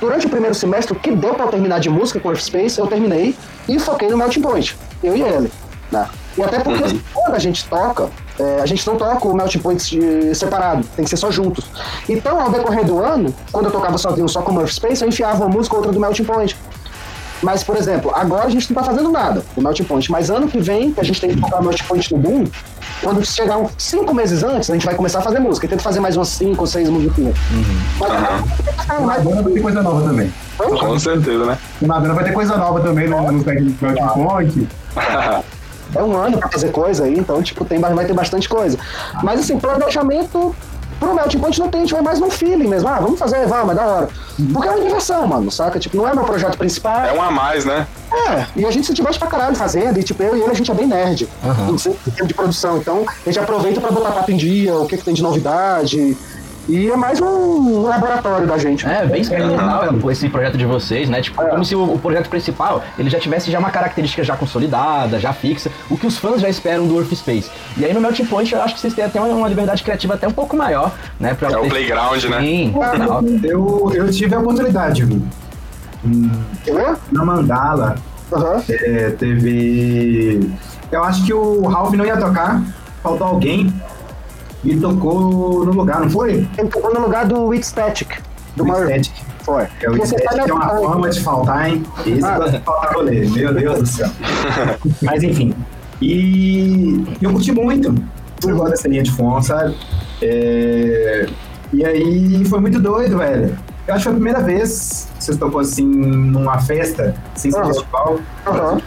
durante 0.00 0.26
o 0.26 0.30
primeiro 0.30 0.54
semestre, 0.54 0.96
o 0.96 0.98
que 0.98 1.10
deu 1.14 1.34
pra 1.34 1.44
eu 1.44 1.50
terminar 1.50 1.78
de 1.80 1.88
música 1.90 2.18
com 2.20 2.28
o 2.28 2.32
Earthspace, 2.32 2.78
eu 2.78 2.86
terminei 2.86 3.36
e 3.68 3.78
foquei 3.78 4.08
no 4.08 4.16
Melting 4.16 4.40
Point. 4.40 4.76
Eu 5.02 5.16
e 5.16 5.22
ele. 5.22 5.52
Né? 5.92 6.08
E 6.38 6.42
até 6.42 6.60
porque 6.60 6.98
quando 7.12 7.34
a 7.34 7.38
gente 7.38 7.64
toca, 7.68 8.08
é, 8.38 8.60
a 8.62 8.66
gente 8.66 8.86
não 8.86 8.96
toca 8.96 9.26
o 9.26 9.34
Melting 9.34 9.58
Point 9.58 9.90
de- 9.98 10.34
separado, 10.34 10.84
tem 10.96 11.04
que 11.04 11.10
ser 11.10 11.16
só 11.16 11.30
juntos. 11.30 11.64
Então, 12.08 12.40
ao 12.40 12.50
decorrer 12.50 12.84
do 12.84 12.98
ano, 13.00 13.34
quando 13.52 13.66
eu 13.66 13.72
tocava 13.72 13.98
sozinho 13.98 14.28
só 14.28 14.40
com 14.42 14.52
o 14.52 14.60
Earthspace, 14.60 15.02
eu 15.02 15.08
enfiava 15.08 15.44
uma 15.44 15.48
música 15.48 15.74
ou 15.74 15.80
outra 15.80 15.92
do 15.92 16.00
Melting 16.00 16.24
Point. 16.24 16.56
Mas, 17.42 17.64
por 17.64 17.76
exemplo, 17.76 18.12
agora 18.14 18.46
a 18.46 18.50
gente 18.50 18.72
não 18.72 18.82
tá 18.82 18.86
fazendo 18.88 19.10
nada, 19.10 19.42
o 19.56 19.60
Melting 19.62 19.84
Point. 19.84 20.10
Mas 20.10 20.30
ano 20.30 20.46
que 20.46 20.60
vem, 20.60 20.92
que 20.92 21.00
a 21.00 21.04
gente 21.04 21.20
tem 21.20 21.30
que 21.30 21.40
tocar 21.40 21.60
o 21.60 21.64
Melting 21.64 21.84
Point 21.84 22.12
no 22.12 22.18
Boom, 22.18 22.44
quando 23.02 23.24
chegar 23.24 23.56
uns 23.56 23.72
cinco 23.78 24.14
meses 24.14 24.42
antes, 24.42 24.68
a 24.70 24.74
gente 24.74 24.84
vai 24.84 24.94
começar 24.94 25.20
a 25.20 25.22
fazer 25.22 25.38
música. 25.38 25.66
Tenta 25.66 25.82
fazer 25.82 26.00
mais 26.00 26.16
umas 26.16 26.28
cinco 26.28 26.60
ou 26.62 26.66
seis 26.66 26.88
musiquinhas. 26.88 27.34
Mas, 27.98 28.10
ah, 28.10 29.00
mas- 29.00 29.24
Madonna 29.24 29.42
vai 29.42 29.52
ter 29.52 29.60
coisa 29.60 29.82
nova 29.82 30.08
também. 30.08 30.32
Com 30.58 30.98
certeza, 30.98 31.46
né? 31.46 31.58
Madonna 31.80 32.14
vai 32.14 32.24
ter 32.24 32.32
coisa 32.32 32.56
nova 32.56 32.80
também 32.80 33.08
no, 33.08 33.32
no 33.32 33.42
técnico 33.42 33.78
do 33.78 33.86
Melting 33.86 34.24
Point. 34.24 34.68
é 35.94 36.02
um 36.02 36.16
ano 36.16 36.38
pra 36.38 36.48
fazer 36.48 36.70
coisa 36.70 37.04
aí, 37.04 37.18
então, 37.18 37.42
tipo, 37.42 37.64
tem, 37.64 37.78
vai 37.78 38.04
ter 38.04 38.12
bastante 38.12 38.48
coisa. 38.48 38.78
Mas, 39.22 39.40
assim, 39.40 39.58
planejamento 39.58 40.54
pro 41.00 41.14
Melting 41.14 41.38
Point 41.38 41.58
não 41.58 41.68
tem, 41.68 41.80
a 41.80 41.84
gente 41.84 41.94
vai 41.94 42.02
mais 42.02 42.20
num 42.20 42.30
feeling 42.30 42.68
mesmo. 42.68 42.86
Ah, 42.88 43.00
vamos 43.00 43.18
fazer, 43.18 43.46
vamos, 43.46 43.72
é 43.72 43.74
da 43.74 43.86
hora. 43.86 44.08
Porque 44.52 44.68
é 44.68 44.70
uma 44.70 44.80
diversão, 44.84 45.26
mano, 45.26 45.50
saca? 45.50 45.78
Tipo, 45.78 45.96
não 45.96 46.06
é 46.06 46.14
meu 46.14 46.24
projeto 46.24 46.56
principal. 46.58 47.04
É 47.04 47.12
um 47.12 47.22
a 47.22 47.30
mais, 47.30 47.64
né? 47.64 47.86
É, 48.12 48.46
e 48.56 48.66
a 48.66 48.70
gente 48.70 48.86
se 48.86 48.92
diverte 48.92 49.18
pra 49.18 49.28
caralho 49.28 49.56
fazendo, 49.56 49.98
e 49.98 50.02
tipo, 50.02 50.22
eu 50.22 50.36
e 50.36 50.42
ele 50.42 50.50
a 50.50 50.54
gente 50.54 50.70
é 50.70 50.74
bem 50.74 50.86
nerd 50.86 51.28
em 51.42 52.10
termos 52.10 52.28
de 52.28 52.34
produção, 52.34 52.76
então 52.76 53.04
a 53.08 53.30
gente 53.30 53.38
aproveita 53.38 53.80
pra 53.80 53.90
botar 53.90 54.10
papo 54.10 54.30
em 54.32 54.36
dia, 54.36 54.74
o 54.74 54.86
que, 54.86 54.96
que 54.96 55.04
tem 55.04 55.14
de 55.14 55.22
novidade, 55.22 56.16
e 56.68 56.88
é 56.90 56.96
mais 56.96 57.20
um 57.20 57.82
laboratório 57.82 58.46
da 58.46 58.56
gente. 58.58 58.86
É, 58.86 59.04
bem 59.04 59.22
experimental 59.22 59.82
esse 60.10 60.28
projeto 60.28 60.56
de 60.56 60.64
vocês, 60.64 61.08
né? 61.08 61.20
Tipo, 61.20 61.42
como 61.48 61.64
se 61.64 61.74
o, 61.74 61.94
o 61.94 61.98
projeto 61.98 62.28
principal 62.28 62.82
ele 62.98 63.10
já 63.10 63.18
tivesse 63.18 63.50
já 63.50 63.58
uma 63.58 63.70
característica 63.70 64.22
já 64.22 64.36
consolidada, 64.36 65.18
já 65.18 65.32
fixa, 65.32 65.70
o 65.90 65.96
que 65.96 66.06
os 66.06 66.16
fãs 66.18 66.40
já 66.40 66.48
esperam 66.48 66.86
do 66.86 66.96
Earth 66.98 67.12
Space. 67.14 67.50
E 67.76 67.84
aí 67.84 67.92
no 67.92 68.00
Melting 68.00 68.26
Point 68.26 68.54
eu 68.54 68.62
acho 68.62 68.74
que 68.74 68.80
vocês 68.80 68.94
têm 68.94 69.04
até 69.04 69.20
uma, 69.20 69.28
uma 69.34 69.48
liberdade 69.48 69.82
criativa 69.82 70.14
até 70.14 70.28
um 70.28 70.32
pouco 70.32 70.56
maior, 70.56 70.92
né? 71.18 71.34
Pra 71.34 71.50
É 71.50 71.56
o 71.58 71.62
ter- 71.62 71.68
playground, 71.70 72.24
né? 72.24 72.40
Sim. 72.40 72.74
Eu, 73.42 73.90
eu 73.94 74.10
tive 74.10 74.34
a 74.34 74.38
oportunidade, 74.38 75.04
viu? 75.04 75.22
Ver? 76.04 76.96
Na 77.12 77.24
Mandala, 77.24 77.96
Aham. 78.32 78.62
é, 78.68 79.10
teve. 79.18 80.50
Eu 80.90 81.04
acho 81.04 81.24
que 81.24 81.32
o 81.32 81.66
Ralph 81.66 81.92
não 81.94 82.04
ia 82.04 82.16
tocar, 82.16 82.62
faltou 83.02 83.26
alguém 83.26 83.72
e 84.64 84.76
tocou 84.76 85.64
no 85.64 85.72
lugar, 85.72 86.00
não 86.00 86.10
foi? 86.10 86.46
Ele 86.58 86.68
tocou 86.68 86.92
no 86.94 87.00
lugar 87.00 87.26
do 87.26 87.44
With 87.46 87.62
Static, 87.62 88.08
do 88.56 88.64
O 88.64 88.66
Murphy. 88.66 88.84
Static. 89.04 89.12
Foi. 89.42 89.66
É 89.80 89.90
o 89.90 89.96
você 89.96 90.16
tá 90.16 90.34
que 90.34 90.40
é 90.40 90.52
uma 90.52 90.66
na- 90.66 90.76
forma 90.76 91.08
de 91.08 91.20
faltar, 91.20 91.70
hein? 91.70 91.82
Esse 92.06 92.24
Ah. 92.24 92.36
gosta 92.36 92.58
de 92.58 92.64
faltar 92.64 92.94
rolê, 92.94 93.26
meu 93.28 93.54
Deus 93.54 93.78
do 93.80 93.86
céu. 93.86 94.08
Mas 95.02 95.22
enfim. 95.22 95.54
E 96.02 97.04
eu 97.20 97.30
curti 97.32 97.52
muito. 97.52 97.94
Eu 98.46 98.56
gosto 98.56 98.70
dessa 98.70 98.88
linha 98.88 99.02
de 99.02 99.10
som, 99.10 99.40
sabe? 99.42 99.74
É, 100.22 101.26
E 101.72 101.84
aí 101.84 102.44
foi 102.46 102.58
muito 102.60 102.80
doido, 102.80 103.18
velho. 103.18 103.56
Eu 103.86 103.94
acho 103.94 104.02
que 104.02 104.02
foi 104.04 104.12
a 104.12 104.14
primeira 104.16 104.40
vez 104.40 105.08
que 105.16 105.24
vocês 105.24 105.36
tocou 105.38 105.60
assim 105.60 105.84
numa 105.86 106.58
festa, 106.58 107.14
sem 107.34 107.50
ser 107.50 107.58
Aham. 107.60 107.66
festival. 107.68 108.18
Aham. 108.46 108.80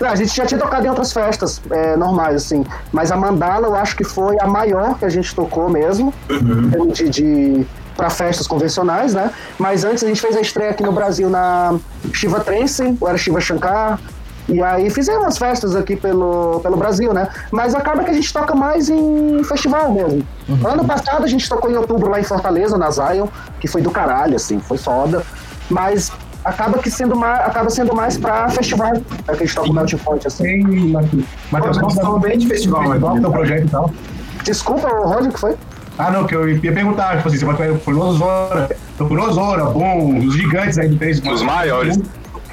Não, 0.00 0.10
a 0.10 0.14
gente 0.14 0.34
já 0.34 0.44
tinha 0.46 0.60
tocado 0.60 0.86
em 0.86 0.88
outras 0.88 1.12
festas 1.12 1.60
é, 1.70 1.96
normais, 1.96 2.36
assim. 2.36 2.64
Mas 2.92 3.10
a 3.10 3.16
Mandala 3.16 3.66
eu 3.66 3.74
acho 3.74 3.96
que 3.96 4.04
foi 4.04 4.36
a 4.40 4.46
maior 4.46 4.98
que 4.98 5.04
a 5.04 5.08
gente 5.08 5.34
tocou 5.34 5.68
mesmo. 5.68 6.12
termos 6.26 6.98
De, 6.98 7.08
de, 7.08 7.66
para 7.96 8.08
festas 8.08 8.46
convencionais, 8.46 9.12
né? 9.12 9.30
Mas 9.58 9.84
antes 9.84 10.02
a 10.02 10.06
gente 10.06 10.20
fez 10.20 10.36
a 10.36 10.40
estreia 10.40 10.70
aqui 10.70 10.82
no 10.82 10.92
Brasil 10.92 11.28
na 11.28 11.78
Shiva 12.12 12.40
Trance, 12.40 12.96
ou 13.00 13.08
era 13.08 13.18
Shiva 13.18 13.40
Shankar. 13.40 13.98
E 14.48 14.60
aí 14.62 14.90
fizemos 14.90 15.22
umas 15.22 15.38
festas 15.38 15.76
aqui 15.76 15.94
pelo, 15.94 16.60
pelo 16.60 16.76
Brasil, 16.76 17.12
né? 17.12 17.28
Mas 17.52 17.74
acaba 17.74 18.02
que 18.02 18.10
a 18.10 18.14
gente 18.14 18.32
toca 18.32 18.54
mais 18.54 18.88
em 18.88 19.44
festival 19.44 19.92
mesmo. 19.92 20.26
Ano 20.64 20.84
passado 20.84 21.22
a 21.24 21.26
gente 21.26 21.48
tocou 21.48 21.70
em 21.70 21.76
outubro 21.76 22.10
lá 22.10 22.18
em 22.18 22.24
Fortaleza, 22.24 22.76
na 22.76 22.90
Zion, 22.90 23.28
que 23.60 23.68
foi 23.68 23.80
do 23.80 23.90
caralho, 23.90 24.34
assim, 24.34 24.58
foi 24.58 24.78
foda. 24.78 25.22
Mas 25.68 26.10
acaba 26.44 26.78
que 26.78 26.90
sendo 26.90 27.16
mais, 27.16 27.40
acaba 27.40 27.70
sendo 27.70 27.94
mais 27.94 28.16
pra 28.16 28.48
festival, 28.48 28.92
é 28.94 29.00
que 29.34 29.42
a 29.42 29.46
gente 29.46 29.54
toca 29.54 29.70
o 29.70 29.72
Melting 29.72 29.96
Point, 29.98 30.26
assim. 30.26 30.42
Tem, 30.44 30.62
Matheus, 30.90 31.78
Nós 31.78 31.94
estamos 31.94 32.20
bem 32.20 32.38
de 32.38 32.46
festival, 32.46 32.84
qual 32.98 33.12
que 33.12 33.18
é 33.18 33.20
o 33.20 33.30
né? 33.30 33.30
projeto 33.30 33.66
e 33.66 33.68
tal? 33.68 33.90
Desculpa, 34.44 34.88
Roger, 34.88 35.28
o 35.28 35.32
que 35.32 35.40
foi? 35.40 35.56
Ah, 35.98 36.10
não, 36.10 36.26
que 36.26 36.34
eu 36.34 36.48
ia 36.48 36.72
perguntar, 36.72 37.16
tipo 37.16 37.28
assim, 37.28 37.36
você 37.38 37.44
vai 37.44 37.74
por 37.74 37.94
Nosora, 37.94 38.70
tô 38.96 39.04
por 39.06 39.18
Nosora, 39.18 39.64
bom, 39.66 40.18
os 40.18 40.34
gigantes 40.34 40.78
aí 40.78 40.88
do 40.88 40.96
três. 40.96 41.20
Os 41.20 41.42
maiores. 41.42 41.98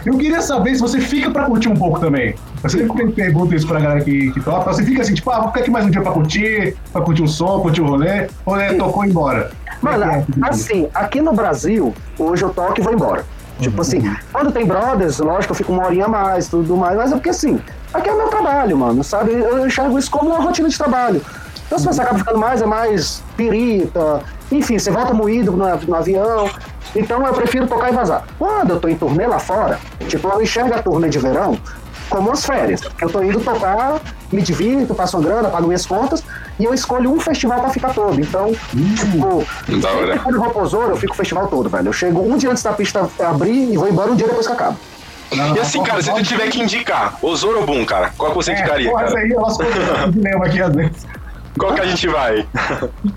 Eu 0.06 0.18
queria 0.18 0.42
saber 0.42 0.76
se 0.76 0.82
você 0.82 1.00
fica 1.00 1.30
pra 1.32 1.46
curtir 1.46 1.68
um 1.68 1.76
pouco 1.76 2.00
também. 2.00 2.34
Eu 2.64 2.70
sempre 2.70 3.12
pergunto 3.12 3.54
isso 3.56 3.68
pra 3.68 3.80
galera 3.80 4.02
que, 4.02 4.32
que 4.32 4.40
toca. 4.40 4.72
Você 4.72 4.84
fica 4.84 5.02
assim, 5.02 5.14
tipo, 5.14 5.30
ah, 5.32 5.40
vou 5.40 5.48
ficar 5.48 5.62
aqui 5.62 5.72
mais 5.72 5.86
um 5.86 5.90
dia 5.90 6.02
pra 6.02 6.12
curtir, 6.12 6.76
pra 6.94 7.02
curtir 7.02 7.24
um 7.24 7.28
som, 7.28 7.60
curtir 7.62 7.82
o 7.82 7.88
rolê, 7.88 8.28
ou 8.46 8.58
é, 8.60 8.74
tocou 8.74 9.04
e 9.06 9.10
embora? 9.10 9.52
Mano, 9.82 10.00
Como 10.00 10.46
é 10.46 10.48
é? 10.48 10.50
assim, 10.50 10.88
aqui 10.94 11.22
no 11.22 11.34
Brasil, 11.34 11.94
hoje 12.18 12.44
eu 12.44 12.50
toco 12.50 12.80
e 12.80 12.84
vou 12.84 12.94
embora. 12.94 13.26
Tipo 13.60 13.82
assim, 13.82 14.02
quando 14.32 14.52
tem 14.52 14.66
brothers, 14.66 15.18
lógico, 15.20 15.52
eu 15.52 15.56
fico 15.56 15.74
uma 15.74 15.86
horinha 15.86 16.06
a 16.06 16.10
mais, 16.10 16.48
tudo 16.48 16.78
mais, 16.78 16.96
mas 16.96 17.12
é 17.12 17.16
porque 17.16 17.30
assim, 17.30 17.60
aqui 17.94 18.10
é 18.10 18.14
meu 18.14 18.28
trabalho, 18.28 18.78
mano, 18.78 19.04
sabe? 19.04 19.32
Eu 19.32 19.66
enxergo 19.66 19.98
isso 19.98 20.12
como 20.12 20.30
uma 20.30 20.40
rotina 20.40 20.70
de 20.70 20.78
trabalho. 20.78 21.22
Então 21.66 21.80
se 21.80 21.86
você 21.86 22.02
acaba 22.02 22.20
ficando 22.20 22.38
mais, 22.38 22.62
é 22.62 22.66
mais 22.66 23.24
pirita, 23.36 24.22
enfim, 24.52 24.78
você 24.78 24.92
volta 24.92 25.14
moído 25.14 25.52
no, 25.52 25.66
no 25.78 25.96
avião. 25.96 26.50
Então 26.96 27.26
eu 27.26 27.34
prefiro 27.34 27.68
tocar 27.68 27.92
e 27.92 27.96
vazar. 27.96 28.26
Quando 28.38 28.72
eu 28.72 28.80
tô 28.80 28.88
em 28.88 28.96
turnê 28.96 29.28
lá 29.28 29.40
fora, 29.40 29.80
tipo, 30.08 30.28
eu 30.28 30.42
enxergo 30.42 30.74
a 30.74 30.82
turnê 30.82 31.10
de 31.10 31.20
verão 31.20 31.58
como 32.10 32.32
as 32.32 32.46
férias. 32.46 32.82
Eu 33.02 33.10
tô 33.10 33.22
indo 33.22 33.40
tocar, 33.42 34.00
me 34.32 34.42
divirto, 34.42 34.96
passo 34.96 35.18
uma 35.18 35.28
grana, 35.28 35.50
pago 35.50 35.68
minhas 35.68 35.86
contas, 35.86 36.24
e 36.60 36.64
eu 36.66 36.74
escolho 36.74 37.12
um 37.12 37.20
festival 37.20 37.60
pra 37.62 37.70
ficar 37.70 37.94
todo. 37.94 38.20
Então, 38.20 38.52
tipo, 38.96 39.46
Da 39.80 39.90
hora. 39.92 40.08
sempre 40.08 40.20
quando 40.20 40.36
eu 40.36 40.42
vou 40.42 40.50
pro 40.52 40.66
Zoro, 40.66 40.90
eu 40.90 40.98
fico 40.98 41.14
o 41.14 41.16
festival 41.16 41.48
todo, 41.48 41.70
velho. 41.70 41.88
Eu 41.88 41.94
chego 41.94 42.22
um 42.22 42.38
dia 42.38 42.50
antes 42.52 42.64
da 42.64 42.74
pista 42.74 43.10
abrir 43.20 43.74
e 43.74 43.78
vou 43.78 43.88
embora 43.88 44.12
um 44.12 44.16
dia 44.16 44.28
depois 44.28 44.48
que 44.48 44.54
acaba. 44.54 44.76
E 45.32 45.60
assim, 45.60 45.84
cara, 45.84 46.02
se 46.02 46.10
tu 46.12 46.24
tiver 46.24 46.48
que 46.50 46.62
indicar, 46.62 47.18
o 47.22 47.36
Zoro 47.36 47.60
ou 47.60 47.66
Boom, 47.66 47.86
cara, 47.86 48.12
qual 48.18 48.32
que 48.32 48.38
você 48.38 48.52
É, 48.52 48.54
indicaria, 48.60 48.90
porra, 48.90 49.04
essa 49.04 49.14
cara? 49.14 49.26
aí 49.26 49.32
é 49.34 49.38
umas 49.38 49.58
coisas 49.58 49.74
que 49.76 49.80
eu 50.18 50.24
lembro 50.24 50.44
aqui 50.48 50.62
às 50.62 50.74
vezes. 50.76 51.08
Qual 51.60 51.74
que 51.74 51.82
a 51.82 51.86
gente 51.88 52.08
vai? 52.08 52.48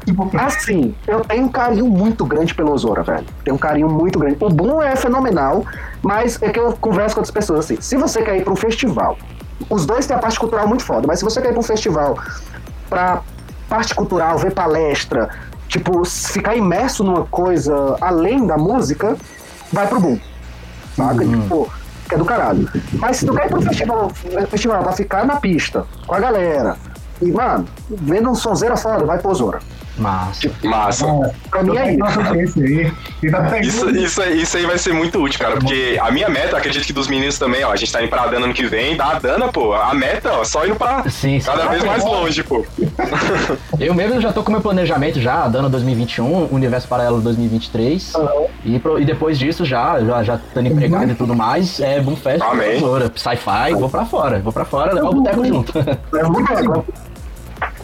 Tipo, 0.06 0.30
Assim, 0.38 0.94
eu 1.06 1.20
tenho 1.20 1.44
um 1.44 1.48
carinho 1.50 1.86
muito 1.86 2.24
grande 2.24 2.54
pelo 2.54 2.72
Ozora, 2.72 3.02
velho. 3.02 3.26
Tenho 3.44 3.54
um 3.54 3.58
carinho 3.58 3.88
muito 3.88 4.18
grande. 4.18 4.36
O 4.40 4.48
Boom 4.48 4.82
é 4.82 4.96
fenomenal, 4.96 5.64
mas 6.02 6.40
é 6.42 6.48
que 6.48 6.58
eu 6.58 6.72
converso 6.80 7.14
com 7.14 7.20
outras 7.20 7.30
pessoas 7.32 7.60
assim. 7.66 7.78
Se 7.80 7.96
você 7.96 8.22
quer 8.22 8.38
ir 8.38 8.42
pra 8.44 8.52
um 8.52 8.56
festival, 8.56 9.18
os 9.68 9.84
dois 9.84 10.06
têm 10.06 10.16
a 10.16 10.18
parte 10.18 10.40
cultural 10.40 10.66
muito 10.66 10.82
foda, 10.84 11.06
mas 11.06 11.18
se 11.18 11.24
você 11.24 11.40
quer 11.40 11.48
ir 11.50 11.52
pra 11.52 11.60
um 11.60 11.62
festival 11.62 12.16
pra 12.90 13.22
parte 13.68 13.94
cultural, 13.94 14.36
ver 14.36 14.52
palestra, 14.52 15.30
tipo, 15.68 16.04
ficar 16.04 16.56
imerso 16.56 17.04
numa 17.04 17.24
coisa 17.24 17.96
além 18.00 18.46
da 18.46 18.58
música, 18.58 19.16
vai 19.72 19.86
pro 19.86 20.00
Boom. 20.00 20.20
Saca? 20.96 21.24
Tipo, 21.24 21.72
que 22.08 22.14
é 22.16 22.18
do 22.18 22.24
caralho. 22.24 22.68
Mas 22.94 23.18
se 23.18 23.26
tu 23.26 23.32
quer 23.32 23.46
ir 23.46 23.48
pro 23.48 23.62
festival, 23.62 24.10
festival 24.50 24.82
pra 24.82 24.92
ficar 24.92 25.24
na 25.24 25.36
pista, 25.36 25.86
com 26.06 26.14
a 26.14 26.18
galera, 26.18 26.76
e, 27.22 27.30
mano, 27.30 27.66
vendo 27.88 28.28
um 28.28 28.34
sonzeira 28.34 28.76
foda, 28.76 29.06
vai 29.06 29.18
pro 29.18 29.32
Zora. 29.34 29.60
Massa. 30.00 30.50
Massa. 30.64 31.32
Pra 31.50 31.62
mim 31.62 31.76
é 31.76 31.92
isso. 31.92 32.60
Tá 33.30 33.42
pegando- 33.42 33.60
Isso, 33.60 33.90
isso, 33.90 34.22
aí- 34.22 34.42
isso 34.42 34.56
aí 34.56 34.66
vai 34.66 34.78
ser 34.78 34.92
muito 34.94 35.20
útil, 35.22 35.38
cara, 35.38 35.56
porque 35.56 35.98
a 36.00 36.10
minha 36.10 36.28
meta, 36.28 36.56
acredito 36.56 36.84
que 36.86 36.92
dos 36.92 37.06
meninos 37.06 37.38
também, 37.38 37.62
ó, 37.64 37.70
a 37.72 37.76
gente 37.76 37.92
tá 37.92 38.00
indo 38.02 38.08
pra 38.08 38.26
Dana 38.26 38.46
ano 38.46 38.54
que 38.54 38.64
vem, 38.66 38.96
da 38.96 39.14
Dana, 39.18 39.48
pô, 39.48 39.74
a 39.74 39.92
meta, 39.94 40.32
ó, 40.32 40.44
só 40.44 40.64
indo 40.66 40.76
pra 40.76 41.02
Sim, 41.08 41.38
sim. 41.38 41.46
cada 41.46 41.66
vez 41.68 41.84
mais 41.84 42.02
longe, 42.04 42.42
pô. 42.42 42.64
Eu 43.78 43.94
mesmo 43.94 44.20
já 44.20 44.32
tô 44.32 44.42
com 44.42 44.50
meu 44.52 44.60
planejamento 44.60 45.20
já, 45.20 45.46
Dana 45.48 45.68
2021, 45.68 46.48
Universo 46.50 46.88
Paralelo 46.88 47.20
2023. 47.20 48.12
E, 48.64 48.78
pro- 48.78 48.98
e 48.98 49.04
depois 49.04 49.38
disso, 49.38 49.64
já, 49.64 50.00
já, 50.02 50.22
já 50.22 50.34
estando 50.36 50.66
empregado 50.66 51.10
e 51.10 51.14
tudo 51.14 51.34
mais, 51.34 51.80
é 51.80 52.00
Boom 52.00 52.16
Fest, 52.16 52.42
Amém. 52.42 52.80
Sci-Fi, 53.14 53.74
vou 53.74 53.88
pra 53.88 54.04
fora, 54.04 54.38
vou 54.40 54.52
pra 54.52 54.64
fora, 54.64 54.92
levar 54.94 55.08
o 55.10 55.14
boteco 55.14 55.44
junto. 55.44 55.72
É 55.78 56.22
muito 56.24 56.52
legal. 56.54 56.84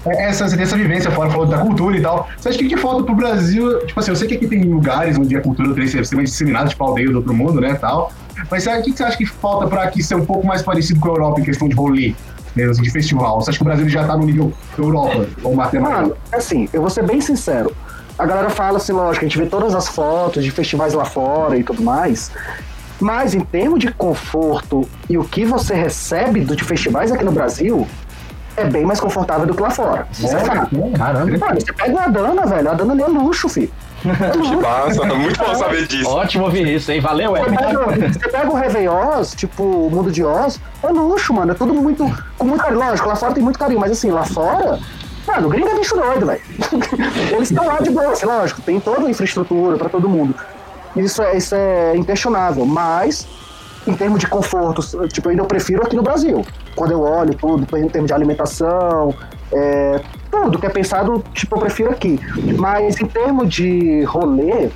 Essa, 0.06 0.44
essa 0.44 0.76
vivência 0.76 1.10
fora, 1.10 1.30
falando 1.30 1.50
da 1.50 1.58
cultura 1.58 1.96
e 1.96 2.00
tal. 2.00 2.28
Você 2.36 2.48
acha 2.48 2.58
que 2.58 2.68
que 2.68 2.76
falta 2.76 3.02
pro 3.02 3.14
Brasil? 3.14 3.86
Tipo 3.86 3.98
assim, 3.98 4.10
eu 4.10 4.16
sei 4.16 4.28
que 4.28 4.34
aqui 4.36 4.46
tem 4.46 4.62
lugares 4.62 5.18
onde 5.18 5.36
a 5.36 5.40
cultura 5.40 5.74
tem 5.74 5.86
ser 5.86 6.14
mais 6.14 6.30
disseminada, 6.30 6.68
tipo 6.68 6.82
aldeia 6.84 7.10
do 7.10 7.16
outro 7.16 7.34
mundo, 7.34 7.60
né, 7.60 7.74
tal. 7.74 8.12
Mas 8.50 8.62
sabe, 8.62 8.80
o 8.80 8.84
que 8.84 8.92
você 8.92 9.02
acha 9.02 9.16
que 9.16 9.26
falta 9.26 9.66
pra 9.66 9.82
aqui 9.82 10.02
ser 10.02 10.14
um 10.14 10.24
pouco 10.24 10.46
mais 10.46 10.62
parecido 10.62 11.00
com 11.00 11.08
a 11.08 11.12
Europa 11.12 11.40
em 11.40 11.44
questão 11.44 11.68
de 11.68 11.74
rolê, 11.74 12.14
assim, 12.70 12.82
de 12.82 12.90
festival? 12.90 13.40
Você 13.40 13.50
acha 13.50 13.58
que 13.58 13.64
o 13.64 13.66
Brasil 13.66 13.88
já 13.88 14.04
tá 14.04 14.16
no 14.16 14.24
nível 14.24 14.52
Europa, 14.78 15.26
ou 15.42 15.54
matemática? 15.54 16.00
Mano, 16.00 16.16
assim, 16.32 16.68
eu 16.72 16.80
vou 16.80 16.90
ser 16.90 17.04
bem 17.04 17.20
sincero. 17.20 17.74
A 18.18 18.24
galera 18.24 18.48
fala 18.48 18.78
assim, 18.78 18.92
lógico, 18.92 19.24
a 19.24 19.28
gente 19.28 19.38
vê 19.38 19.46
todas 19.46 19.74
as 19.74 19.88
fotos 19.88 20.44
de 20.44 20.50
festivais 20.50 20.94
lá 20.94 21.04
fora 21.04 21.58
e 21.58 21.62
tudo 21.62 21.82
mais. 21.82 22.30
Mas 22.98 23.34
em 23.34 23.40
termos 23.40 23.78
de 23.78 23.92
conforto 23.92 24.88
e 25.08 25.18
o 25.18 25.24
que 25.24 25.44
você 25.44 25.74
recebe 25.74 26.40
de 26.40 26.64
festivais 26.64 27.12
aqui 27.12 27.24
no 27.24 27.32
Brasil, 27.32 27.86
é 28.56 28.64
bem 28.64 28.84
mais 28.84 29.00
confortável 29.00 29.46
do 29.46 29.54
que 29.54 29.62
lá 29.62 29.70
fora. 29.70 30.06
Isso 30.12 30.34
é 30.34 30.40
fato. 30.40 30.70
Caramba. 30.96 31.38
Mano, 31.38 31.60
você 31.60 31.72
pega 31.72 31.92
uma 31.92 32.08
Dana, 32.08 32.46
velho. 32.46 32.70
A 32.70 32.74
Dana 32.74 32.92
ali 32.92 33.02
é 33.02 33.06
luxo, 33.06 33.48
filho. 33.48 33.70
É 34.04 34.30
Que 34.30 34.56
massa, 34.56 35.04
muito 35.14 35.38
bom 35.38 35.54
saber 35.54 35.86
disso. 35.86 36.08
Ótimo 36.08 36.44
ouvir 36.44 36.66
isso, 36.66 36.90
hein? 36.92 37.00
Valeu, 37.00 37.36
Ed. 37.36 37.46
você 38.12 38.28
pega 38.28 38.50
o 38.50 38.54
Réveillon, 38.54 39.22
tipo, 39.34 39.62
o 39.62 39.90
Mundo 39.90 40.10
de 40.10 40.24
Oz, 40.24 40.60
é 40.82 40.88
luxo, 40.88 41.32
mano. 41.32 41.52
É 41.52 41.54
tudo 41.54 41.74
muito. 41.74 42.04
Com 42.38 42.46
muito 42.46 42.62
carinho. 42.62 42.80
Lógico, 42.80 43.08
lá 43.08 43.16
fora 43.16 43.34
tem 43.34 43.42
muito 43.42 43.58
carinho, 43.58 43.80
mas 43.80 43.92
assim, 43.92 44.10
lá 44.10 44.24
fora. 44.24 44.78
Mano, 45.26 45.48
o 45.48 45.50
gringo 45.50 45.68
é 45.68 45.74
bicho 45.74 45.96
doido, 45.96 46.26
velho. 46.26 46.40
Eles 47.34 47.50
estão 47.50 47.66
lá 47.66 47.78
de 47.80 47.90
boa, 47.90 48.12
assim, 48.12 48.26
lógico, 48.26 48.62
tem 48.62 48.78
toda 48.78 49.06
a 49.06 49.10
infraestrutura 49.10 49.76
pra 49.76 49.88
todo 49.88 50.08
mundo. 50.08 50.34
Isso 50.94 51.20
é, 51.20 51.36
isso 51.36 51.54
é 51.54 51.96
inquestionável, 51.96 52.64
mas 52.64 53.26
em 53.86 53.94
termos 53.94 54.18
de 54.18 54.26
conforto, 54.26 54.82
tipo, 55.08 55.28
ainda 55.28 55.42
eu 55.42 55.46
prefiro 55.46 55.82
aqui 55.82 55.94
no 55.94 56.02
Brasil. 56.02 56.44
Quando 56.74 56.92
eu 56.92 57.00
olho 57.00 57.34
tudo, 57.34 57.64
em 57.76 57.88
termos 57.88 58.08
de 58.08 58.14
alimentação, 58.14 59.14
é, 59.52 60.00
tudo 60.30 60.58
que 60.58 60.66
é 60.66 60.70
pensado, 60.70 61.22
tipo, 61.32 61.56
eu 61.56 61.60
prefiro 61.60 61.90
aqui. 61.90 62.18
Mas 62.58 63.00
em 63.00 63.06
termos 63.06 63.48
de 63.48 64.02
rolê, 64.04 64.70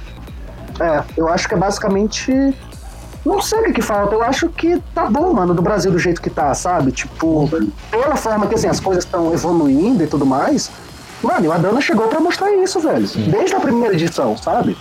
é, 0.81 1.03
eu 1.17 1.29
acho 1.29 1.49
que 1.49 1.55
é 1.55 1.59
basicamente. 1.59 2.33
Não 3.23 3.43
sei 3.43 3.61
o 3.61 3.65
que, 3.65 3.73
que 3.75 3.83
falta, 3.83 4.15
eu 4.15 4.23
acho 4.23 4.49
que 4.49 4.81
tá 4.95 5.05
bom, 5.05 5.35
mano, 5.35 5.53
do 5.53 5.61
Brasil 5.61 5.93
do 5.93 5.99
jeito 5.99 6.23
que 6.23 6.31
tá, 6.31 6.55
sabe? 6.55 6.91
Tipo, 6.91 7.47
pela 7.91 8.17
forma 8.17 8.47
que 8.47 8.55
assim, 8.55 8.67
as 8.67 8.81
coisas 8.81 9.05
estão 9.05 9.31
evoluindo 9.35 10.03
e 10.03 10.07
tudo 10.07 10.25
mais. 10.25 10.71
Mano, 11.23 11.45
e 11.45 11.49
o 11.49 11.53
Adana 11.53 11.83
chegou 11.83 12.09
pra 12.09 12.19
mostrar 12.19 12.51
isso, 12.51 12.81
velho. 12.81 13.07
Desde 13.31 13.55
a 13.55 13.61
primeira 13.61 13.95
edição, 13.95 14.39
sabe? 14.39 14.75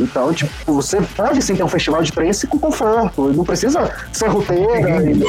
Então, 0.00 0.32
tipo, 0.32 0.50
você 0.66 1.00
pode 1.16 1.42
sim 1.42 1.54
ter 1.54 1.62
um 1.62 1.68
festival 1.68 2.02
de 2.02 2.10
trance 2.12 2.46
com 2.46 2.58
conforto. 2.58 3.32
Não 3.32 3.44
precisa 3.44 3.90
ser 4.12 4.28
roteira. 4.28 5.02
e- 5.10 5.24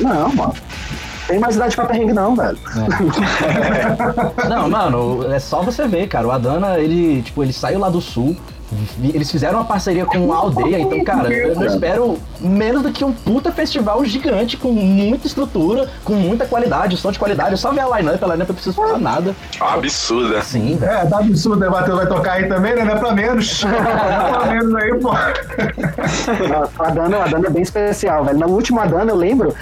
Não, 0.00 0.32
mano. 0.34 0.54
Tem 1.26 1.38
mais 1.38 1.54
idade 1.56 1.74
pra 1.76 1.86
perrengue, 1.86 2.12
não, 2.12 2.34
velho. 2.34 2.58
Não, 4.48 4.68
mano, 4.68 5.32
é 5.32 5.38
só 5.38 5.62
você 5.62 5.86
ver, 5.86 6.08
cara. 6.08 6.26
O 6.26 6.30
Adana, 6.30 6.78
ele, 6.78 7.22
tipo, 7.22 7.42
ele 7.42 7.52
saiu 7.52 7.78
lá 7.78 7.88
do 7.88 8.00
sul. 8.00 8.36
Eles 9.02 9.30
fizeram 9.30 9.58
uma 9.58 9.64
parceria 9.64 10.04
com 10.04 10.32
a 10.32 10.36
aldeia, 10.36 10.78
então, 10.78 11.02
cara, 11.04 11.32
eu 11.32 11.54
não 11.54 11.66
espero 11.66 12.18
menos 12.40 12.82
do 12.82 12.92
que 12.92 13.04
um 13.04 13.12
puta 13.12 13.52
festival 13.52 14.04
gigante 14.04 14.56
com 14.56 14.72
muita 14.72 15.26
estrutura, 15.26 15.88
com 16.04 16.14
muita 16.14 16.46
qualidade, 16.46 16.96
som 16.96 17.12
de 17.12 17.18
qualidade. 17.18 17.54
É 17.54 17.56
só 17.56 17.72
ver 17.72 17.80
a 17.80 17.98
line-up, 17.98 18.22
a 18.22 18.26
line-up 18.28 18.50
eu 18.50 18.54
preciso 18.54 18.74
falar 18.76 18.98
nada. 18.98 19.34
Absurda. 19.60 20.42
Sim, 20.42 20.76
velho. 20.76 20.92
É, 20.92 21.06
tá 21.06 21.18
absurdo, 21.18 21.66
o 21.66 21.70
Matheus 21.70 21.98
vai 21.98 22.06
tocar 22.06 22.32
aí 22.32 22.48
também, 22.48 22.74
né? 22.74 22.84
Não 22.84 22.94
é 22.94 22.98
pra 22.98 23.12
menos. 23.12 23.62
Não 23.64 23.72
é 23.72 24.32
pra 24.32 24.46
menos 24.46 24.74
aí, 24.74 24.94
pô. 24.98 25.10
A 25.10 26.88
Adana, 26.88 27.16
a 27.18 27.24
Adana 27.24 27.46
é 27.46 27.50
bem 27.50 27.62
especial, 27.62 28.24
velho. 28.24 28.38
No 28.38 28.48
último 28.48 28.80
Adana 28.80 29.10
eu 29.10 29.16
lembro 29.16 29.54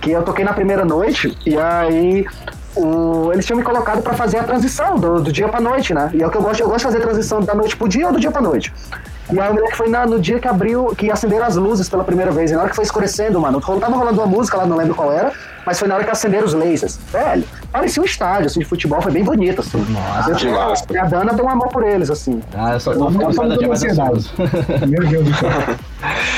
que 0.00 0.10
eu 0.10 0.22
toquei 0.22 0.44
na 0.44 0.52
primeira 0.52 0.84
noite 0.84 1.36
e 1.44 1.56
aí 1.56 2.26
o- 2.80 3.32
eles 3.32 3.44
tinham 3.44 3.58
me 3.58 3.62
colocado 3.64 4.02
pra 4.02 4.14
fazer 4.14 4.38
a 4.38 4.44
transição 4.44 4.96
do, 4.98 5.20
do 5.20 5.32
dia 5.32 5.48
pra 5.48 5.60
noite, 5.60 5.92
né? 5.94 6.10
E 6.14 6.22
é 6.22 6.26
o 6.26 6.30
que 6.30 6.36
eu 6.36 6.42
gosto, 6.42 6.60
eu 6.60 6.66
gosto 6.68 6.78
de 6.86 6.92
fazer 6.92 7.00
transição 7.00 7.40
da 7.40 7.54
noite 7.54 7.76
pro 7.76 7.88
dia 7.88 8.06
ou 8.06 8.12
do 8.12 8.20
dia 8.20 8.30
pra 8.30 8.40
noite. 8.40 8.72
E 9.30 9.38
aí 9.38 9.46
eu 9.48 9.54
lembro 9.54 9.70
que 9.70 9.76
foi 9.76 9.88
na- 9.88 10.06
no 10.06 10.18
dia 10.18 10.38
que 10.38 10.48
abriu, 10.48 10.94
que 10.96 11.10
acenderam 11.10 11.44
as 11.46 11.56
luzes 11.56 11.88
pela 11.88 12.02
primeira 12.04 12.30
vez. 12.30 12.50
E 12.50 12.54
na 12.54 12.60
hora 12.60 12.70
que 12.70 12.76
foi 12.76 12.84
escurecendo, 12.84 13.38
mano, 13.40 13.60
tava 13.60 13.96
rolando 13.96 14.20
uma 14.20 14.26
música 14.26 14.56
lá, 14.56 14.64
não 14.66 14.76
lembro 14.76 14.94
qual 14.94 15.12
era, 15.12 15.32
mas 15.68 15.78
foi 15.78 15.86
na 15.86 15.96
hora 15.96 16.04
que 16.04 16.10
acenderam 16.10 16.46
os 16.46 16.54
lasers. 16.54 16.98
Velho, 17.12 17.44
parecia 17.70 18.02
um 18.02 18.06
estádio, 18.06 18.46
assim, 18.46 18.60
de 18.60 18.64
futebol, 18.64 19.02
foi 19.02 19.12
bem 19.12 19.22
bonito, 19.22 19.60
assim. 19.60 19.84
Nossa, 19.90 20.34
que 20.34 20.48
massa. 20.48 20.84
E 20.90 20.96
a 20.96 21.04
Dana 21.04 21.34
tem 21.34 21.44
um 21.44 21.48
amor 21.50 21.68
por 21.68 21.84
eles, 21.86 22.08
assim. 22.10 22.40
Ah, 22.56 22.72
eu 22.72 22.80
só 22.80 22.94
tô 22.94 23.10
ficando 23.10 23.68
mais 23.68 23.82
ansioso. 23.84 24.30
Meu 24.88 25.06
Deus 25.06 25.24
do 25.26 25.34
céu. 25.34 25.50